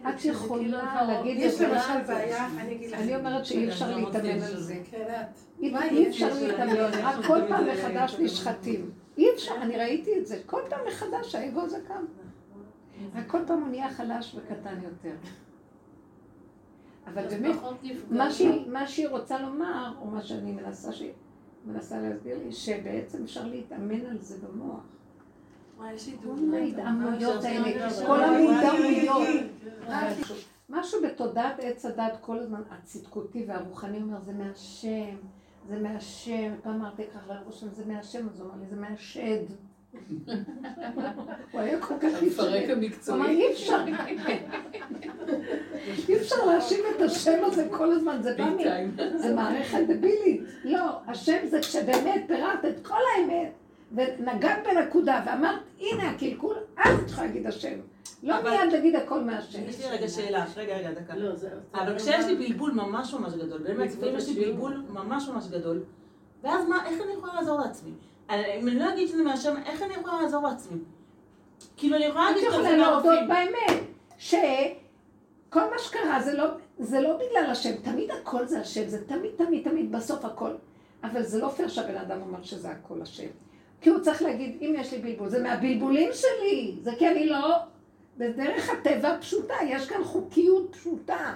את 0.09 0.25
יכולה 0.25 0.61
כאילו 0.63 0.77
כבר- 0.79 1.07
להגיד 1.07 1.37
יש 1.39 1.53
את 1.53 1.57
זה. 1.57 1.67
למשל 1.67 2.01
בעיה, 2.07 2.47
אני 2.59 2.75
אגיד 2.75 2.91
לך, 2.91 2.99
אני 2.99 3.15
אומרת 3.15 3.45
שאי 3.45 3.69
אפשר 3.69 3.91
לא 3.91 3.97
להתאמן 3.97 4.29
על 4.43 4.57
זה. 4.59 4.75
כן. 4.91 5.23
אי 5.61 5.67
יש? 5.91 6.07
אפשר 6.07 6.27
יש- 6.37 6.41
להתאמן, 6.43 6.75
רק 7.07 7.25
כל 7.27 7.39
פעם 7.47 7.65
מחדש 7.73 8.15
נשחטים. 8.19 8.89
אי 9.17 9.27
אפשר, 9.35 9.53
אני 9.61 9.77
ראיתי 9.77 10.19
את 10.19 10.27
זה, 10.27 10.39
כל 10.45 10.61
פעם 10.69 10.79
מחדש 10.87 11.35
האגו 11.35 11.61
הזה 11.61 11.77
קם. 11.87 12.05
רק 13.15 13.27
כל 13.27 13.39
פעם 13.47 13.61
הוא 13.61 13.69
נהיה 13.69 13.89
חלש 13.93 14.35
וקטן 14.35 14.75
יותר. 14.83 15.15
אבל 17.07 17.27
באמת. 17.27 17.55
מה 18.09 18.31
שהיא, 18.31 18.67
מה 18.69 18.87
שהיא 18.87 19.07
רוצה 19.07 19.39
לומר, 19.41 19.93
או 20.01 20.07
מה 20.07 20.21
שאני 20.21 20.51
מנסה, 20.51 20.89
מנסה 21.65 22.01
להסביר 22.01 22.37
לי, 22.45 22.51
שבעצם 22.51 23.23
אפשר 23.23 23.47
להתאמן 23.47 24.05
על 24.05 24.17
זה 24.19 24.35
במוח. 24.47 24.83
כל 26.17 27.45
האלה, 27.45 27.87
אבל- 27.87 28.23
המודעויות. 28.23 29.27
רק 29.87 30.07
משהו 30.69 30.99
בתודעת 31.03 31.59
עץ 31.59 31.85
הדת 31.85 32.17
כל 32.21 32.39
הזמן, 32.39 32.61
הצדקותי 32.71 33.45
והרוחני 33.47 33.97
אומר, 33.97 34.17
זה 34.25 34.31
מהשם, 34.33 35.15
זה 35.69 35.79
מהשם. 35.79 36.51
פעם 36.63 36.73
אמרתי 36.73 37.03
ככה 37.13 37.33
לראש 37.33 37.63
זה 37.63 37.83
מהשם, 37.87 38.27
אז 38.33 38.39
הוא 38.41 38.49
אמר 38.49 38.59
לי, 38.61 38.67
זה 38.69 38.75
מהשד. 38.75 39.43
הוא 41.51 41.61
היה 41.61 41.81
כל 41.81 41.93
כך 42.01 42.09
המפרק 42.21 42.63
הוא 42.63 42.73
אמר, 42.73 42.73
המקצועי. 42.73 43.21
אי 43.41 43.51
אפשר, 43.53 43.85
אי 46.09 46.15
אפשר 46.15 46.45
להאשים 46.45 46.79
את 46.95 47.01
השם 47.01 47.39
הזה 47.45 47.67
כל 47.71 47.91
הזמן, 47.91 48.21
זה 48.21 48.35
בא. 48.37 48.49
מ... 48.49 48.57
זה 49.17 49.33
מערכת 49.35 49.83
דבילית. 49.87 50.41
לא, 50.63 50.99
השם 51.07 51.47
זה 51.49 51.59
כשבאמת 51.59 52.23
פיררת 52.27 52.65
את 52.65 52.87
כל 52.87 52.99
האמת, 53.17 53.51
ונגעת 53.91 54.57
בנקודה, 54.65 55.21
ואמרת, 55.25 55.59
הנה 55.79 56.09
הקלקול, 56.09 56.55
אז 56.77 56.99
את 56.99 57.09
יכולה 57.09 57.27
להגיד 57.27 57.47
השם. 57.47 57.79
לא 58.23 58.39
אבל- 58.39 58.49
מיד 58.51 58.73
להגיד 58.73 58.95
הכל 58.95 59.19
מהשם. 59.23 59.59
יש 59.67 59.79
לי 59.79 59.89
רגע 59.89 60.07
שאלה, 60.09 60.45
רגע, 60.57 60.77
רגע, 60.77 60.91
דקה. 60.91 61.15
לא, 61.15 61.35
זה... 61.35 61.49
אבל 61.75 61.97
כשיש 61.97 62.25
לי 62.25 62.35
בלבול 62.35 62.71
ממש 62.71 63.13
ממש 63.13 63.33
גדול, 63.33 63.57
באמת, 63.63 63.91
לפעמים 63.91 64.15
יש 64.15 64.29
לי. 64.29 64.45
בלבול 64.45 64.83
ממש 64.89 65.29
ממש 65.29 65.47
גדול, 65.47 65.83
ואז 66.43 66.67
מה, 66.67 66.85
איך 66.85 67.01
אני 67.01 67.13
יכולה 67.13 67.33
לעזור 67.33 67.59
לעצמי? 67.59 67.91
אני- 68.29 68.55
אם 68.61 68.67
אני 68.67 68.79
לא 68.79 68.93
אגיד 68.93 69.07
שזה 69.07 69.23
מהשם, 69.23 69.53
איך 69.65 69.81
אני 69.81 69.93
יכולה 69.93 70.21
לעזור 70.21 70.43
לעצמי? 70.47 70.77
כאילו, 71.77 71.95
אני 71.95 72.05
יכולה 72.05 72.29
את 72.29 72.35
להגיד 72.35 72.49
יכולה 72.49 72.67
שזה 72.67 72.77
להודות 72.77 73.05
מהרופאים. 73.05 73.27
באמת, 73.27 73.83
שכל 74.17 75.59
מה 75.71 75.79
שקרה 75.79 76.21
זה 76.21 76.33
לא, 76.37 76.45
זה 76.79 76.99
לא 76.99 77.17
בגלל 77.17 77.49
השם, 77.51 77.75
תמיד 77.75 78.11
הכל 78.11 78.45
זה 78.45 78.59
השם, 78.59 78.87
זה 78.87 79.07
תמיד 79.07 79.31
תמיד 79.37 79.69
תמיד 79.69 79.91
בסוף 79.91 80.25
הכל. 80.25 80.51
אבל 81.03 81.23
זה 81.23 81.39
לא 81.39 81.49
פייר 81.49 81.67
שהבן 81.67 81.97
אדם 81.97 82.21
אומר 82.21 82.43
שזה 82.43 82.69
הכל 82.69 83.01
השם. 83.01 83.27
כי 83.83 83.89
הוא 83.89 83.99
צריך 83.99 84.21
להגיד, 84.21 84.57
אם 84.61 84.73
יש 84.77 84.93
לי 84.93 84.99
בלבול, 84.99 85.29
זה 85.29 85.43
מהבלבולים 85.43 86.09
שלי, 86.13 86.77
זה 86.81 86.91
כי 86.97 87.07
אני 87.07 87.25
לא... 87.25 87.55
בדרך 88.17 88.69
הטבע 88.69 89.09
הפשוטה, 89.09 89.53
יש 89.67 89.89
כאן 89.89 90.03
חוקיות 90.03 90.75
פשוטה. 90.75 91.33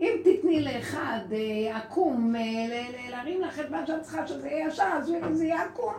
אם 0.00 0.12
תתני 0.24 0.64
לאחד 0.64 1.20
אה, 1.32 1.76
עקום 1.76 2.36
אה, 2.36 3.10
להרים 3.10 3.40
לך 3.40 3.60
את 3.60 3.70
מה 3.70 3.86
שאת 3.86 4.02
צריכה 4.02 4.26
שזה 4.26 4.48
יהיה 4.48 4.68
ישר, 4.68 4.82
אז 4.82 5.12
זה 5.32 5.44
יהיה 5.44 5.62
עקום. 5.62 5.94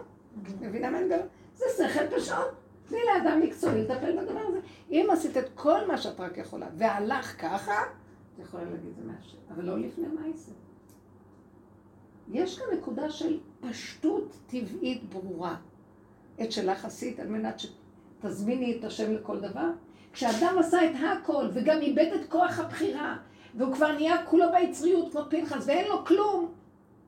מבינה 0.62 0.90
מה 0.90 0.98
אני 0.98 1.06
מדברת? 1.06 1.28
זה 1.56 1.66
שכל 1.78 2.18
פשוט. 2.18 2.36
תני 2.88 2.98
לאדם 3.06 3.42
מקצועי 3.42 3.82
לטפל 3.82 4.18
בדבר 4.18 4.40
הזה. 4.48 4.60
אם 4.92 5.08
עשית 5.12 5.38
את 5.38 5.50
כל 5.56 5.88
מה 5.88 5.98
שאת 5.98 6.20
רק 6.20 6.38
יכולה, 6.38 6.68
והלך 6.78 7.42
ככה, 7.42 7.84
את 8.36 8.40
יכולה 8.40 8.64
להגיד 8.64 8.94
זה 8.96 9.02
מהשם, 9.06 9.38
אבל 9.56 9.66
לא 9.66 9.80
לפני 9.80 10.08
מעשה. 10.08 10.52
יש 12.32 12.60
כאן 12.60 12.78
נקודה 12.78 13.10
של 13.10 13.40
פשטות 13.60 14.38
טבעית 14.48 15.10
ברורה. 15.10 15.56
את 16.44 16.52
שלך 16.52 16.86
עשית 16.86 17.20
על 17.20 17.28
מנת 17.28 17.60
שתזמיני 17.60 18.78
את 18.80 18.84
השם 18.84 19.14
לכל 19.14 19.40
דבר. 19.40 19.70
כשאדם 20.14 20.56
עשה 20.60 20.86
את 20.86 20.96
הכל 21.00 21.48
וגם 21.54 21.78
איבד 21.82 22.12
את 22.22 22.30
כוח 22.30 22.60
הבחירה, 22.60 23.18
והוא 23.56 23.74
כבר 23.74 23.92
נהיה 23.92 24.26
כולו 24.26 24.46
ביצריות 24.52 25.12
כמו 25.12 25.22
פנחס 25.30 25.68
ואין 25.68 25.88
לו 25.88 26.06
כלום, 26.06 26.52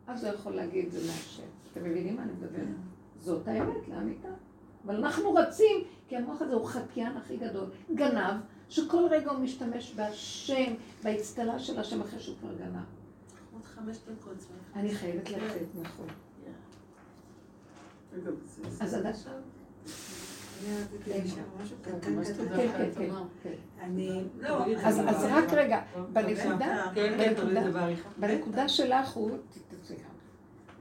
אז 0.08 0.24
הוא 0.24 0.34
יכול 0.34 0.56
להגיד 0.56 0.90
זה 0.92 1.00
מהשם. 1.00 1.44
אתם 1.72 1.84
מבינים 1.84 2.16
מה 2.16 2.24
אני 2.24 2.32
מדברת? 2.32 2.68
זאת 3.20 3.48
האמת 3.48 3.88
לאמיתה. 3.88 4.28
אבל 4.86 4.96
אנחנו 4.96 5.34
רצים, 5.34 5.78
כי 6.08 6.18
המוח 6.18 6.42
הזה 6.42 6.54
הוא 6.54 6.66
חקיין 6.66 7.18
הכי 7.18 7.38
גדול, 7.38 7.66
גנב, 7.96 8.36
שכל 8.70 9.08
רגע 9.12 9.32
הוא 9.32 9.40
משתמש 9.40 9.94
בהשם, 9.96 10.74
באצטלה 11.04 11.60
של 11.60 11.80
השם 11.80 12.02
אחרי 12.02 12.20
שהוא 12.20 12.36
כבר 12.40 12.54
גנב. 12.54 12.82
עוד 13.54 13.64
חמש 13.64 13.98
דקות. 13.98 14.40
זה- 14.42 14.48
אני 14.76 14.96
חייבת 14.96 15.30
לצאת, 15.30 15.68
נכון. 15.82 16.08
כן. 23.44 23.54
אז 24.84 25.00
אז 25.08 25.26
רק 25.30 25.54
רגע, 25.54 25.82
בבקשה. 25.96 26.46
בנקודה, 26.46 26.92
כן, 26.96 27.14
כן, 27.18 27.34
תוריד 27.36 27.58
את 27.58 27.64
זה 27.64 27.72
בעריכה. 27.72 28.10
בנקודה 28.18 28.70
שלך 28.70 29.12
הוא, 29.12 29.32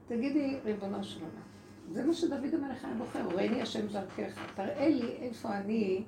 תגידי, 0.09 0.57
ריבונו 0.65 1.05
של 1.05 1.20
עולם, 1.20 1.43
זה 1.93 2.05
מה 2.05 2.15
שדוד 2.15 2.55
המלך 2.55 2.85
היה 2.85 2.94
בוחר, 2.98 3.28
ראיני 3.36 3.62
השם 3.62 3.86
דרכך, 3.86 4.40
תראה 4.55 4.89
לי 4.89 5.16
איפה 5.20 5.57
אני, 5.57 6.05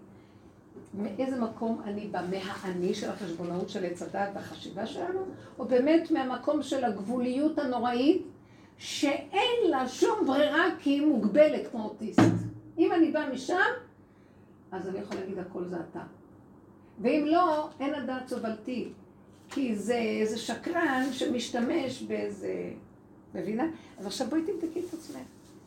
מאיזה 0.95 1.41
מקום 1.41 1.83
אני 1.85 2.09
בא, 2.09 2.23
מהאני 2.31 2.95
של 2.95 3.11
החשבונאות 3.11 3.69
של 3.69 3.85
עץ 3.85 4.03
הדת 4.03 4.29
והחשיבה 4.35 4.87
שלנו, 4.87 5.21
או 5.59 5.65
באמת 5.65 6.11
מהמקום 6.11 6.63
של 6.63 6.85
הגבוליות 6.85 7.59
הנוראית, 7.59 8.23
שאין 8.83 9.71
לה 9.71 9.89
שום 9.89 10.27
ברירה 10.27 10.65
כי 10.79 10.91
היא 10.91 11.07
מוגבלת 11.07 11.71
כמו 11.71 11.85
אוטיסט. 11.85 12.21
אם 12.79 12.93
אני 12.93 13.11
באה 13.11 13.31
משם, 13.31 13.57
אז 14.73 14.89
אני 14.89 14.99
יכול 14.99 15.17
להגיד 15.17 15.39
הכל 15.39 15.65
זה 15.65 15.77
אתה. 15.91 16.03
ואם 17.01 17.25
לא, 17.27 17.69
אין 17.81 17.95
הדעת 17.95 18.29
סובלתי. 18.29 18.89
כי 19.51 19.77
זה 19.77 19.95
איזה 19.95 20.39
שקרן 20.39 21.09
שמשתמש 21.13 22.03
באיזה... 22.03 22.71
מבינה? 23.35 23.65
אז 23.99 24.07
עכשיו 24.07 24.27
בואי 24.31 24.43
תבדקי 24.43 24.81
את 24.81 24.95
עצמך. 24.95 25.17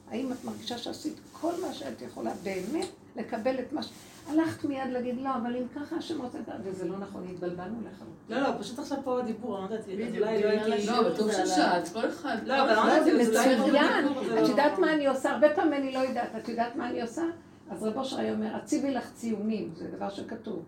האם 0.09 0.31
את 0.31 0.45
מרגישה 0.45 0.77
שעשית 0.77 1.19
כל 1.31 1.51
מה 1.61 1.73
שאת 1.73 2.01
יכולה 2.01 2.31
באמת 2.43 2.87
לקבל 3.15 3.59
את 3.59 3.73
מה 3.73 3.83
ש... 3.83 3.89
הלכת 4.29 4.65
מיד 4.65 4.89
להגיד 4.91 5.21
לא, 5.21 5.29
אבל 5.35 5.55
אם 5.55 5.63
ככה 5.75 5.95
השם 5.95 6.21
רוצה 6.21 6.37
ככה, 6.47 6.55
וזה 6.63 6.87
לא 6.87 6.97
נכון, 6.97 7.27
התבלבלנו 7.33 7.75
לך. 7.87 8.03
לא, 8.29 8.39
לא, 8.41 8.49
פשוט 8.59 8.79
עכשיו 8.79 8.97
פה 9.03 9.19
דיבור, 9.25 9.57
אמרת 9.57 9.71
לעצמי, 9.71 9.93
אז 10.07 10.15
אולי 10.15 10.43
לא 10.43 10.47
הייתי... 10.49 10.87
לא, 10.87 10.99
אבל 10.99 11.17
טוב 11.17 11.31
ששאלת, 11.31 11.87
כל 11.93 12.09
אחד. 12.09 12.37
לא, 12.45 12.61
אבל 12.61 12.73
לא, 12.73 12.81
אמרתי, 12.83 13.11
זה 13.11 13.21
אז 13.21 13.29
אולי 13.29 13.55
מצוין. 13.55 14.07
דיבור 14.07 14.23
זה 14.23 14.33
את 14.33 14.41
לא- 14.41 14.47
יודעת 14.47 14.79
מה 14.79 14.93
אני 14.93 15.07
עושה? 15.07 15.31
הרבה 15.31 15.55
פעמים 15.55 15.73
אני 15.73 15.91
לא 15.93 15.99
יודעת. 15.99 16.29
את 16.37 16.49
יודעת 16.49 16.75
מה 16.75 16.89
אני 16.89 17.01
עושה? 17.01 17.23
אז 17.69 17.83
רבו 17.83 18.05
שרי 18.05 18.31
אומר, 18.31 18.55
הציבי 18.55 18.91
לך 18.91 19.11
ציונים, 19.13 19.71
זה 19.75 19.87
דבר 19.87 20.09
שכתוב. 20.09 20.63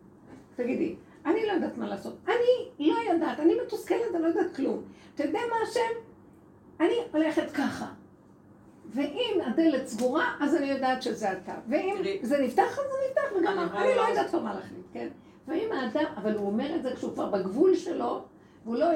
תגידי, 0.56 0.96
אני 1.26 1.46
לא 1.48 1.52
יודעת 1.52 1.78
מה 1.78 1.88
לעשות. 1.88 2.18
אני 2.28 2.88
לא 2.90 2.96
יודעת, 3.14 3.40
אני 3.40 3.54
מתוסכלת, 3.66 4.00
אני 4.16 4.22
לא 4.24 4.28
יודעת 4.28 4.56
כלום. 4.56 4.82
אתה 5.16 5.24
יודע 5.24 5.40
מה 5.50 5.56
השם? 5.70 6.00
אני 6.80 6.94
הולכת 7.14 7.52
ככה. 7.54 7.86
ואם 8.94 9.40
הדלת 9.46 9.88
סגורה, 9.88 10.34
אז 10.40 10.56
אני 10.56 10.66
יודעת 10.66 11.02
שזה 11.04 11.32
אתה. 11.32 11.54
ואם. 11.70 11.96
זה 12.22 12.38
נפתח, 12.40 12.64
אז 12.64 12.76
זה 12.76 12.98
נפתח, 13.10 13.22
וגם 13.40 13.60
אני 13.60 13.90
לא 13.90 13.96
לומר- 13.96 14.10
יודעת 14.10 14.30
כבר 14.30 14.40
מה 14.40 14.54
להחליט, 14.54 14.86
כן? 14.94 15.08
ואם 15.48 15.70
האדם, 15.72 16.06
אבל 16.18 16.36
הוא 16.38 16.48
אומר 16.48 16.76
את 16.76 16.84
זה 16.84 16.92
כשהוא 16.96 17.14
כבר 17.14 17.30
בגבול 17.30 17.76
שלו, 17.76 18.22
והוא 18.66 18.76
לא... 18.76 18.88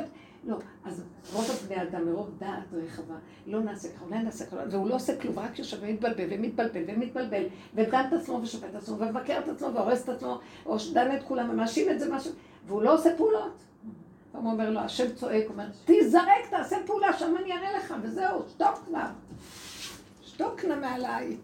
לא, 0.47 0.55
אז 0.85 1.03
רוב 1.33 1.45
הבני 1.51 1.81
אדם, 1.81 2.05
מרוב 2.05 2.29
דעת 2.39 2.63
רחבה, 2.73 3.13
לא 3.47 3.59
נעשה 3.59 3.87
ככה, 3.95 4.05
אולי 4.05 4.23
נעשה 4.23 4.45
ככה, 4.45 4.55
והוא 4.71 4.89
לא 4.89 4.95
עושה 4.95 5.15
כלום, 5.21 5.39
רק 5.39 5.59
יושב 5.59 5.77
ומתבלבל 5.81 6.25
ומתבלבל 6.29 6.83
ומתבלבל, 6.87 7.43
ודן 7.75 8.03
את 8.07 8.13
עצמו 8.13 8.39
ושופט 8.43 8.69
את 8.69 8.75
עצמו, 8.75 8.99
ומבקר 8.99 9.39
את 9.43 9.49
עצמו 9.49 9.73
והורס 9.73 10.03
את 10.03 10.09
עצמו, 10.09 10.39
או 10.65 10.77
דן 10.93 11.15
את 11.17 11.23
כולם 11.23 11.49
ומאשים 11.49 11.89
את 11.91 11.99
זה 11.99 12.13
משהו, 12.13 12.31
והוא 12.67 12.81
לא 12.81 12.93
עושה 12.93 13.09
פעולות. 13.17 13.63
הוא 14.31 14.51
אומר 14.51 14.69
לו, 14.69 14.79
השם 14.79 15.15
צועק, 15.15 15.43
הוא 15.43 15.51
אומר, 15.53 15.65
תיזרק, 15.85 16.49
תעשה 16.49 16.75
פעולה, 16.85 17.13
שם 17.13 17.33
אני 17.43 17.53
אראה 17.53 17.77
לך, 17.77 17.93
וזהו, 18.03 18.41
שתוק 18.49 18.75
כבר. 18.87 19.05
שתוק 20.41 20.65
נא 20.65 20.79
מעליי. 20.79 21.37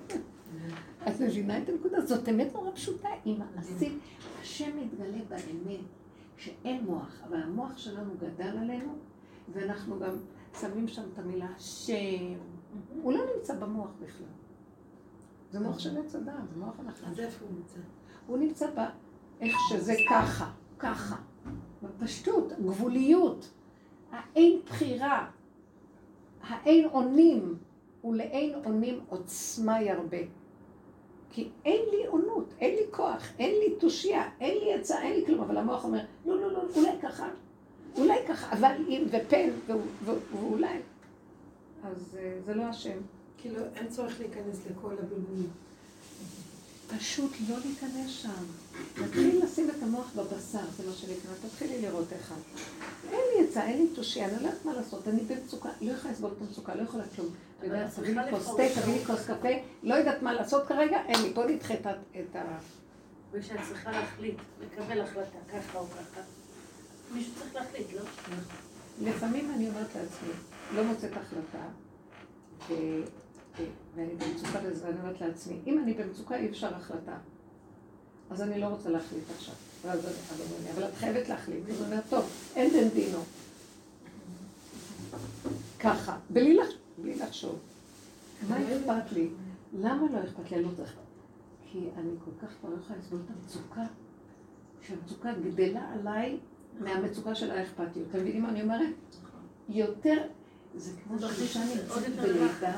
את 1.07 1.21
מבינה 1.21 1.57
את 1.57 1.69
הנקודה? 1.69 2.05
זאת 2.05 2.29
אמת 2.29 2.53
נורא 2.53 2.71
פשוטה, 2.71 3.09
אם 3.25 3.37
עשית, 3.57 3.93
השם 4.41 4.77
מתגלה 4.77 5.17
באמת, 5.29 5.79
שאין 6.37 6.85
מוח, 6.85 7.21
אבל 7.27 7.41
המוח 7.41 7.77
שלנו 7.77 8.13
גדל 8.17 8.57
עלינו, 8.57 8.97
ואנחנו 9.53 9.99
גם 9.99 10.11
שמים 10.59 10.87
שם 10.87 11.01
את 11.13 11.19
המילה 11.19 11.47
שם. 11.57 12.37
הוא 13.01 13.13
לא 13.13 13.19
נמצא 13.35 13.55
במוח 13.55 13.89
בכלל. 13.99 14.27
זה 15.51 15.59
מוח 15.59 15.79
של 15.79 15.97
עץ 15.97 16.15
הדעת, 16.15 16.49
זה 16.53 16.59
מוח 16.59 16.79
הנחש. 16.79 17.03
אז 17.03 17.19
איפה 17.19 17.45
הוא 17.45 17.55
נמצא? 17.55 17.79
הוא 18.27 18.37
נמצא 18.37 18.67
ב... 18.71 18.79
איך 19.41 19.55
שזה 19.69 19.93
ככה, 20.09 20.51
ככה. 20.79 21.15
בפשטות, 21.83 22.53
גבוליות, 22.61 23.49
האין 24.11 24.59
בחירה, 24.65 25.29
האין 26.41 26.85
אונים, 26.85 27.57
ולאין 28.03 28.55
אונים 28.65 28.99
עוצמה 29.09 29.81
ירבה. 29.81 30.17
כי 31.31 31.49
אין 31.65 31.81
לי 31.91 32.05
עונות, 32.05 32.53
אין 32.59 32.75
לי 32.75 32.81
כוח, 32.91 33.27
אין 33.39 33.51
לי 33.51 33.75
תושייה, 33.79 34.29
אין 34.39 34.57
לי 34.57 34.73
עצה, 34.73 35.01
אין 35.01 35.19
לי 35.19 35.25
כלום, 35.25 35.41
אבל 35.41 35.57
המוח 35.57 35.83
אומר, 35.83 35.99
לא, 36.25 36.41
לא, 36.41 36.51
לא, 36.51 36.61
אולי 36.75 36.91
ככה, 37.01 37.29
אולי 37.97 38.17
ככה, 38.27 38.57
אבל 38.57 38.75
אם, 38.87 39.03
ופן, 39.11 39.49
ואולי. 40.31 40.79
אז 41.83 42.17
אה, 42.19 42.39
זה 42.45 42.53
לא 42.53 42.63
השם. 42.63 42.97
כאילו, 43.37 43.59
אין 43.75 43.87
צורך 43.87 44.19
להיכנס 44.19 44.67
לכל 44.71 44.91
הבלבולים. 44.91 45.49
פשוט 46.87 47.31
לא 47.49 47.55
להיכנס 47.65 48.11
שם. 48.11 48.43
תתחילי 48.93 49.39
לשים 49.39 49.69
את 49.69 49.83
המוח 49.83 50.11
בבשר, 50.15 50.59
זה 50.77 50.87
מה 50.87 50.93
שנקרא, 50.95 51.49
תתחילי 51.49 51.81
לראות 51.81 52.13
איך. 52.13 52.33
אין 53.11 53.19
לי 53.37 53.47
עצה, 53.47 53.65
אין 53.65 53.77
לי 53.77 53.87
תושייה, 53.95 54.25
אני 54.25 54.33
לא 54.33 54.47
יודעת 54.47 54.65
מה 54.65 54.73
לעשות, 54.73 55.07
אני 55.07 55.21
במצוקה, 55.23 55.69
לא 55.81 55.91
יכולה 55.91 56.13
לסבול 56.13 56.31
את 56.37 56.41
המצוקה, 56.41 56.75
לא 56.75 56.81
יכולה 56.81 57.03
כלום. 57.15 57.27
אתה 57.57 57.65
יודע, 57.65 57.85
את 57.85 57.91
תביא 57.93 58.15
לי 58.19 58.31
כוס 58.31 58.45
תה, 58.45 58.81
תביא 58.81 58.93
לי 58.93 59.05
כוס 59.05 59.19
קפה, 59.27 59.47
לא 59.83 59.95
יודעת 59.95 60.21
מה 60.21 60.33
לעשות 60.33 60.67
כרגע, 60.67 60.97
אין 61.07 61.21
לי, 61.21 61.29
בוא 61.33 61.45
נדחה 61.45 61.73
את 61.73 61.85
ה- 61.85 61.91
את 62.19 62.35
ה... 62.35 62.57
ושאת 63.31 63.57
צריכה 63.67 63.91
להחליט, 63.91 64.37
לקבל 64.61 65.01
החלטה, 65.01 65.37
ככה 65.53 65.79
או 65.79 65.85
ככה. 65.87 66.21
מישהו 67.13 67.31
צריך 67.39 67.55
להחליט, 67.55 67.87
לא? 67.93 68.01
לפעמים 69.01 69.51
אני 69.55 69.69
אומרת 69.69 69.87
לעצמי, 69.95 70.29
לא 70.75 70.83
מוצאת 70.83 71.11
החלטה, 71.11 71.67
ואני 73.95 74.13
במצוקה 74.15 74.59
בזה, 74.59 74.85
ואני 74.87 74.99
אומרת 74.99 75.21
לעצמי, 75.21 75.59
אם 75.67 75.79
אני 75.79 75.93
במצוקה 75.93 76.35
אי 76.35 76.49
אפשר 76.49 76.75
החלטה. 76.75 77.17
אז 78.29 78.41
אני 78.41 78.59
לא 78.61 78.65
רוצה 78.67 78.89
להחליט 78.89 79.23
עכשיו. 79.37 79.55
ואז 79.83 80.05
אני 80.05 80.71
אבל 80.73 80.83
את 80.83 80.95
חייבת 80.95 81.29
להחליט. 81.29 81.69
אז 81.69 81.81
אני 81.81 81.91
אומרת, 81.91 82.03
טוב, 82.09 82.25
אין 82.55 82.71
דין 82.71 82.89
דינו. 82.89 83.19
ככה, 85.79 86.17
בלי 86.29 86.53
לח- 86.57 86.67
בלי 87.01 87.15
לחשוב. 87.15 87.59
מה 88.49 88.57
אכפת 88.57 89.11
לי? 89.11 89.27
למה 89.79 90.01
לא 90.13 90.19
אכפת 90.23 90.51
לי? 90.51 90.57
אני 90.57 90.63
לא 90.63 90.69
צריך... 90.77 90.93
כי 91.71 91.79
אני 91.97 92.09
כל 92.25 92.31
כך 92.41 92.53
כבר 92.61 92.69
לא 92.69 92.75
יכולה 92.81 92.99
לסבול 92.99 93.19
את 93.25 93.31
המצוקה, 93.35 93.83
שהמצוקה 94.87 95.29
גדלה 95.33 95.91
עליי 95.93 96.37
מהמצוקה 96.79 97.35
של 97.35 97.51
האכפתיות. 97.51 98.07
אתם 98.09 98.19
מבינים 98.19 98.43
מה 98.43 98.49
אני 98.49 98.61
אומרת? 98.61 98.93
יותר, 99.69 100.17
זה 100.75 100.91
כמו 101.03 101.17
עוד 101.89 102.03
נמצאת 102.07 102.15
בלידה, 102.15 102.77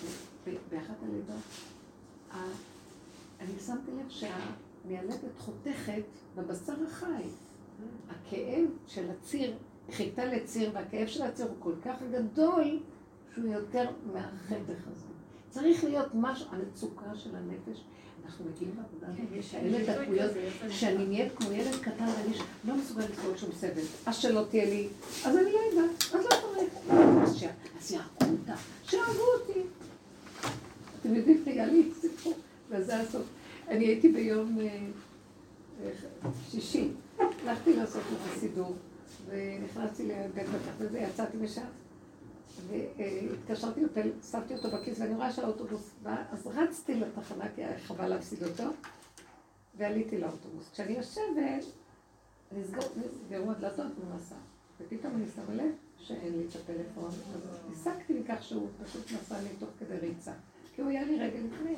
שבאחת 0.00 0.94
הלידות, 1.02 1.36
אני 3.40 3.52
שמתי 3.66 3.90
לב 3.90 4.08
שהמיילדת 4.10 5.18
חותכת 5.38 6.02
בבשר 6.36 6.72
החי. 6.88 7.22
הכאב 8.10 8.64
של 8.86 9.04
הציר, 9.10 9.54
חיכתה 9.92 10.24
לציר, 10.24 10.70
והכאב 10.74 11.06
של 11.06 11.22
הציר 11.22 11.46
הוא 11.46 11.54
כל 11.58 11.72
כך 11.84 11.96
גדול, 12.12 12.80
שהוא 13.34 13.52
יותר 13.52 13.86
מהחתך 14.12 14.88
הזה. 14.92 15.04
צריך 15.50 15.84
להיות 15.84 16.08
משהו, 16.14 16.46
המצוקה 16.50 17.16
של 17.16 17.30
הנפש, 17.36 17.80
אנחנו 18.26 18.44
מגיעים 18.44 18.74
לעבודה 18.76 19.06
הזאת, 19.06 19.32
יש 19.38 19.54
ביטוי 19.54 20.04
דקויות, 20.04 20.30
שאני 20.70 21.06
נהיית 21.06 21.32
כמו 21.36 21.52
ילד 21.52 21.74
קטן, 21.80 22.04
ואני 22.04 22.34
לא 22.64 22.76
מסוגל 22.76 23.04
לסבול 23.04 23.36
שום 23.36 23.50
סבל. 23.52 23.82
אז 24.06 24.16
שלא 24.16 24.44
תהיה 24.50 24.64
לי, 24.64 24.88
אז 25.24 25.36
אני 25.36 25.52
לא 25.52 25.58
יודעת, 25.72 26.02
אז 26.02 26.14
לא 26.14 26.28
צריך. 26.30 26.72
אז 27.22 27.36
ש- 27.36 27.44
אז 27.78 27.92
יהרגו 27.92 28.06
אותה, 28.40 28.54
שיהרגו 28.84 29.22
אותי. 29.40 29.60
אתם 31.04 31.14
יודעים, 31.14 31.42
היה 31.46 31.66
לי 31.66 31.90
סיפור, 32.00 32.32
וזה 32.68 33.00
הסוף. 33.00 33.22
אני 33.68 33.84
הייתי 33.86 34.08
ביום 34.08 34.58
אה, 34.60 34.86
אה, 35.82 35.90
שישי, 36.50 36.88
הלכתי 37.18 37.76
לעשות 37.76 38.02
את 38.12 38.36
הסידור, 38.36 38.76
ונכנסתי 39.26 40.06
לבית 40.06 40.48
מרקחת 40.48 40.74
וזה, 40.78 40.98
יצאתי 40.98 41.36
משם, 41.36 41.66
והתקשרתי 42.68 43.84
אותו, 43.84 44.00
שמתי 44.30 44.54
אותו 44.54 44.70
בכיס, 44.70 45.00
ואני 45.00 45.14
רואה 45.14 45.32
שהאוטובוס 45.32 45.90
בא, 46.02 46.16
אז 46.30 46.46
רצתי 46.46 46.94
לתחנה, 46.94 47.44
כי 47.54 47.64
היה 47.64 47.78
חבל 47.78 48.08
להפסיד 48.08 48.44
אותו, 48.44 48.64
ועליתי 49.76 50.18
לאוטובוס. 50.18 50.70
כשאני 50.72 50.92
יושבת, 50.92 51.64
נסגרו 52.52 53.50
הדלתות 53.50 53.92
והוא 53.98 54.14
נסע. 54.16 54.36
ופתאום 54.80 55.14
אני 55.16 55.24
שמה 55.34 55.54
לב 55.54 55.72
שאין 55.98 56.32
לי 56.38 56.44
את 56.48 56.56
הפלאפון, 56.56 57.10
אז 57.34 57.72
הסקתי 57.72 58.12
מכך 58.12 58.42
שהוא 58.42 58.68
פשוט 58.84 59.12
נסע 59.12 59.40
לי 59.42 59.48
תוך 59.58 59.68
כדי 59.78 59.96
ריצה, 59.96 60.32
כי 60.74 60.82
הוא 60.82 60.90
היה 60.90 61.04
לי 61.04 61.18
רגע 61.18 61.38
לפני. 61.38 61.74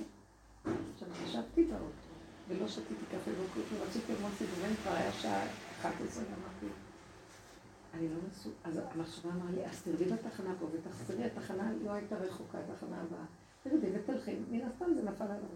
עכשיו, 0.95 1.09
ישבתי 1.25 1.65
באוטו, 1.65 2.13
ולא 2.49 2.69
שתיתי 2.69 3.05
קפה 3.11 3.31
וכלום, 3.31 3.67
ורציתי 3.81 4.13
ללמוד 4.13 4.33
סידורים, 4.39 4.75
כבר 4.83 4.93
היה 4.93 5.13
שעה 5.13 5.47
11, 5.81 6.25
ואמרתי, 6.25 6.67
אני 7.95 8.09
לא 8.09 8.15
מסוג... 8.31 8.53
אז 8.65 8.81
המחשבה 8.91 9.31
אמרה 9.31 9.51
לי, 9.51 9.67
אז 9.67 9.83
תרדי 9.83 10.05
בתחנה 10.05 10.55
פה 10.61 10.67
ותחזרי, 10.73 11.25
התחנה 11.25 11.73
לא 11.85 11.91
הייתה 11.91 12.17
רחוקה, 12.17 12.59
התחנה 12.59 13.03
הבאה. 13.03 13.25
תרדי 13.63 13.87
ותלכי, 13.93 14.35
מן 14.51 14.61
הסתם 14.63 14.95
זה 14.95 15.03
נפל 15.03 15.25
עליו. 15.25 15.49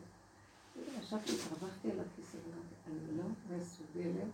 ישבתי, 1.00 1.32
התרווחתי 1.32 1.90
על 1.90 2.00
הכיסא 2.00 2.36
ואמרתי, 2.36 2.74
אני 2.86 3.18
לא 3.18 3.24
מסוגלת 3.56 4.30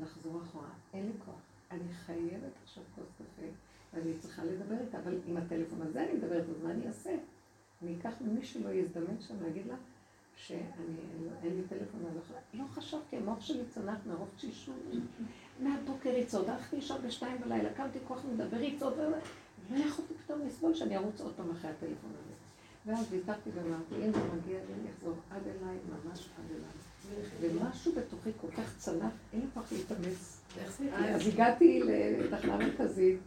לחזור 0.00 0.42
אחורה, 0.42 0.68
אין 0.94 1.06
לי 1.06 1.12
כוח. 1.24 1.40
אני 1.70 1.92
חייבת 2.06 2.52
עכשיו 2.64 2.84
כוס 2.94 3.06
קפה, 3.14 3.46
ואני 3.94 4.18
צריכה 4.18 4.44
לדבר 4.44 4.80
איתה, 4.80 4.98
אבל 4.98 5.18
עם 5.26 5.36
הטלפון 5.36 5.82
הזה 5.82 6.04
אני 6.04 6.12
מדברת, 6.12 6.44
אז 6.48 6.62
מה 6.62 6.70
אני 6.70 6.86
אעשה? 6.88 7.16
אני 7.82 7.94
אקח 8.00 8.12
ממי 8.20 8.44
שלא 8.44 8.68
יזדמן 8.68 9.20
שם 9.20 9.34
להגיד 9.42 9.66
לה 9.66 9.74
שאני, 10.36 10.62
אין, 11.42 11.56
לי 11.56 11.62
טלפון, 11.68 12.00
לא. 12.02 12.60
לא 12.60 12.64
חשבתי, 12.66 13.16
המוח 13.16 13.40
שלי 13.40 13.62
צנח 13.74 13.98
מרוב 14.06 14.28
תשישות. 14.36 14.74
מהבוקר 15.60 16.08
יצעוד, 16.08 16.48
הלכתי 16.48 16.76
לישון 16.76 17.02
בשתיים 17.06 17.40
בלילה, 17.40 17.74
קמתי 17.74 17.98
כוח 18.08 18.24
מדבר 18.32 18.62
יצעוד, 18.62 18.92
ולא 18.98 19.16
יכולתי 19.70 20.14
פתאום 20.24 20.40
לסבול 20.46 20.74
שאני 20.74 20.96
ארוץ 20.96 21.20
עוד 21.20 21.32
פעם 21.36 21.50
אחרי 21.50 21.70
הטלפון 21.70 22.10
הזה. 22.10 22.32
ואז 22.86 23.06
ויתרתי 23.10 23.50
ואמרתי, 23.54 23.94
אם 23.94 24.12
זה 24.12 24.18
מגיע 24.18 24.58
לי, 24.58 24.74
אני 24.80 24.90
אחזור 24.96 25.14
עד 25.30 25.42
אליי, 25.42 25.76
ממש 25.88 26.28
עד 26.38 26.50
אליי. 26.50 27.26
ומשהו 27.40 27.92
בתוכי 27.92 28.30
כל 28.40 28.50
כך 28.50 28.78
צנח, 28.78 29.12
אין 29.32 29.40
לי 29.40 29.46
כוח 29.54 29.72
להתאמץ. 29.72 30.40
אז 31.14 31.28
הגעתי 31.28 31.82
לתחנה 32.20 32.56
מרכזית, 32.56 33.20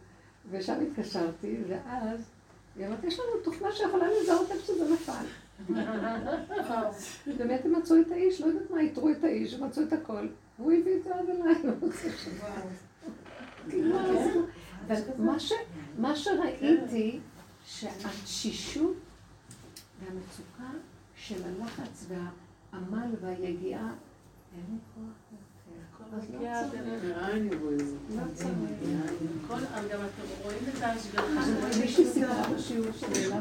ושם 0.50 0.80
התקשרתי, 0.80 1.56
ואז 1.68 2.35
היא 2.78 2.86
אמרת, 2.86 3.04
יש 3.04 3.20
לנו 3.20 3.42
תוכנה 3.44 3.72
שיכולה 3.72 4.06
לזהות 4.22 4.50
איפה 4.50 4.62
שזה 4.66 4.94
נפל. 4.94 5.24
באמת 7.38 7.64
הם 7.64 7.72
מצאו 7.78 8.00
את 8.00 8.10
האיש, 8.12 8.40
לא 8.40 8.46
יודעת 8.46 8.70
מה, 8.70 8.80
איתרו 8.80 9.10
את 9.10 9.24
האיש, 9.24 9.54
הם 9.54 9.64
מצאו 9.66 9.82
את 9.82 9.92
הכל, 9.92 10.26
והוא 10.58 10.72
הביא 10.72 10.96
את 10.98 11.04
זה 11.04 11.14
עד 11.14 11.30
אליי. 11.30 11.54
כאילו, 13.70 13.98
ש- 15.38 15.52
מה 15.98 16.16
שראיתי, 16.16 17.18
שהתשישות 17.66 18.94
והמצוקה 20.00 20.78
של 21.14 21.42
הלחץ 21.44 22.06
והעמל 22.08 23.08
והיגיעה, 23.20 23.90
אין 24.56 24.64
לי 24.70 24.78
כוח 24.94 25.04
לא? 26.12 26.18
לא 28.16 28.22
של 32.92 33.32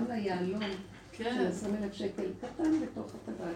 כן. 1.12 1.46
20 1.50 1.76
אלף 1.76 1.94
שקל 1.94 2.24
קטן 2.42 2.72
בתוך 2.82 3.12
הטבעת. 3.16 3.56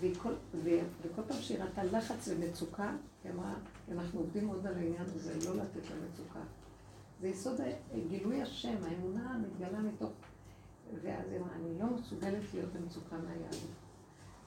והיא 0.00 0.14
כל- 0.22 0.34
ו- 0.64 0.68
וכל 1.02 1.22
פעם 1.28 1.36
שהיא 1.40 1.58
ראתה 1.58 1.84
לחץ 1.84 2.28
ומצוקה, 2.28 2.92
היא 3.24 3.32
אמרה, 3.32 3.54
אנחנו 3.92 4.20
עובדים 4.20 4.46
מאוד 4.46 4.66
על 4.66 4.74
העניין 4.74 5.02
הזה, 5.14 5.32
לא 5.48 5.56
לתת 5.56 5.90
לה 5.90 5.96
מצוקה. 6.12 6.40
זה 7.20 7.28
יסוד 7.28 7.60
גילוי 8.08 8.42
השם, 8.42 8.74
האמונה 8.84 9.38
מתגלה 9.38 9.78
מתוך... 9.78 10.10
ואז 11.02 11.30
היא 11.30 11.38
אמרה, 11.38 11.50
אני 11.56 11.78
לא 11.78 11.86
מסוגלת 11.86 12.42
להיות 12.54 12.72
במצוקה 12.72 13.16
מהיהדות. 13.16 13.70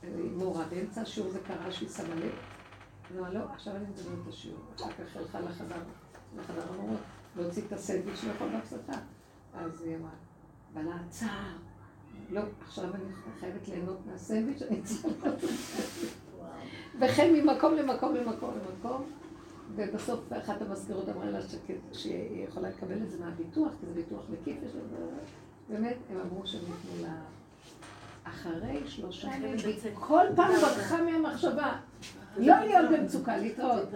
היא 0.04 0.32
מורה, 0.32 0.66
באמצע 0.70 1.02
השיעור 1.02 1.32
זה 1.32 1.40
קרה 1.40 1.72
שהיא 1.72 1.90
שמה 1.90 2.16
לב. 2.16 2.32
אמרה, 3.12 3.30
לא, 3.30 3.40
עכשיו 3.54 3.76
אני 3.76 3.86
מדברת 3.86 4.20
את 4.24 4.28
השיעור. 4.30 4.60
אחר 4.76 4.90
כך 4.90 5.18
הלכה 5.18 5.40
לחדר, 5.40 5.76
לחדר 6.38 6.62
המורות, 6.74 7.00
להוציא 7.36 7.64
את 7.68 7.74
הסנדוויץ' 7.74 8.24
לאכול 8.24 8.50
בהפסקה. 8.50 8.98
אז 9.54 9.82
היא 9.82 9.96
אמרה, 9.96 10.10
בלה 10.74 10.98
צער. 11.10 11.56
לא, 12.30 12.42
עכשיו 12.62 12.96
אני 12.96 13.04
חייבת 13.40 13.68
ליהנות 13.68 13.98
מהסנדוויץ', 14.06 14.62
אני 14.62 14.82
צריכה. 14.82 15.30
וכן 17.00 17.34
ממקום 17.34 17.76
למקום 17.76 18.16
למקום 18.16 18.54
למקום. 18.58 19.04
ובסוף 19.76 20.20
אחת 20.34 20.62
המזכירות 20.62 21.10
אמרה 21.10 21.30
לה 21.30 21.40
שהיא 21.94 22.44
יכולה 22.48 22.70
לקבל 22.70 23.04
את 23.04 23.12
זה 23.12 23.20
מהביטוח, 23.20 23.72
כי 23.80 23.86
זה 23.86 23.94
ביטוח 23.94 24.22
מקיף, 24.30 24.58
יש 24.66 24.72
לזה... 24.76 24.98
באמת, 25.70 25.98
הם 26.10 26.18
אמרו 26.20 26.48
שהם 26.48 26.62
ייתנו 26.62 27.08
לה... 27.08 27.16
אחרי 28.24 28.82
שלושה 28.88 29.28
ימים, 29.36 29.58
כל 29.94 30.26
פעם 30.36 30.52
ברחה 30.62 31.04
מהמחשבה, 31.04 31.80
לא 32.38 32.56
להיות 32.60 32.86
במצוקה, 32.92 33.38
להתראות. 33.38 33.90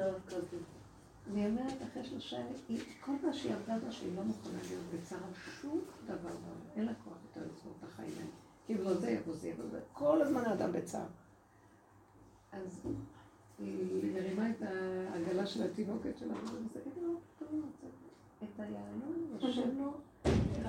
אני 1.32 1.46
אומרת, 1.48 1.74
אחרי 1.92 2.04
שלושה 2.04 2.36
ימים, 2.38 2.54
היא- 2.70 2.82
כל 3.06 3.12
מה 3.24 3.34
שהיא 3.34 3.54
עבדה 3.54 3.78
בה, 3.86 3.92
שהיא 3.92 4.16
לא 4.18 4.24
מוכנה 4.24 4.58
להיות 4.70 4.84
בצער 4.94 5.18
שום 5.62 5.82
דבר 6.06 6.16
בעולם. 6.18 6.60
אין 6.76 6.86
לה 6.86 6.92
כוח 7.04 7.14
יותר 7.24 7.48
לסבור 7.52 7.74
את 7.80 7.90
החיים 7.94 8.12
האלה. 8.18 8.30
כאילו 8.66 8.84
לא 8.84 8.94
זה 8.94 9.12
יבוא 9.12 9.36
זה 9.36 9.50
יבוא 9.50 9.66
זה. 9.72 9.80
כל 9.94 10.22
הזמן 10.22 10.46
האדם 10.46 10.72
בצער. 10.72 11.06
אז 12.52 12.82
היא 13.60 14.14
מרימה 14.14 14.50
את 14.50 14.62
העגלה 14.62 15.46
של 15.48 15.64
התינוקת 15.64 16.18
שלה, 16.20 16.34
פתאום 16.36 16.56
היא 17.52 17.62
מוצאת 17.62 17.90
את 18.44 18.60
היהלום, 18.60 19.38
יושב 19.42 19.78
לו, 19.78 19.92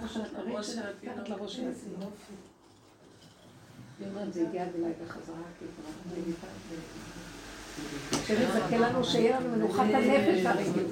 תחת 0.01 0.21
הכרית 0.27 0.49
לראש 0.49 0.67
של 0.75 0.83
התינוק. 0.87 1.17
תחת 1.17 1.29
לראש 1.29 1.57
של 1.57 1.71
התינוק. 1.71 2.15
היא 3.99 4.09
אומרת, 4.09 4.33
זה 4.33 4.49
הגיע 4.49 4.65
אליי 4.67 4.93
בחזרה, 5.05 5.43
כי 5.59 5.65
כבר 5.77 6.11
יזכה 8.31 8.77
לנו 8.79 9.05
שיהיה 9.05 9.41
לנו 9.41 9.57
מנוחת 9.57 9.85
הנפש 9.95 10.45
והרגיעות. 10.45 10.87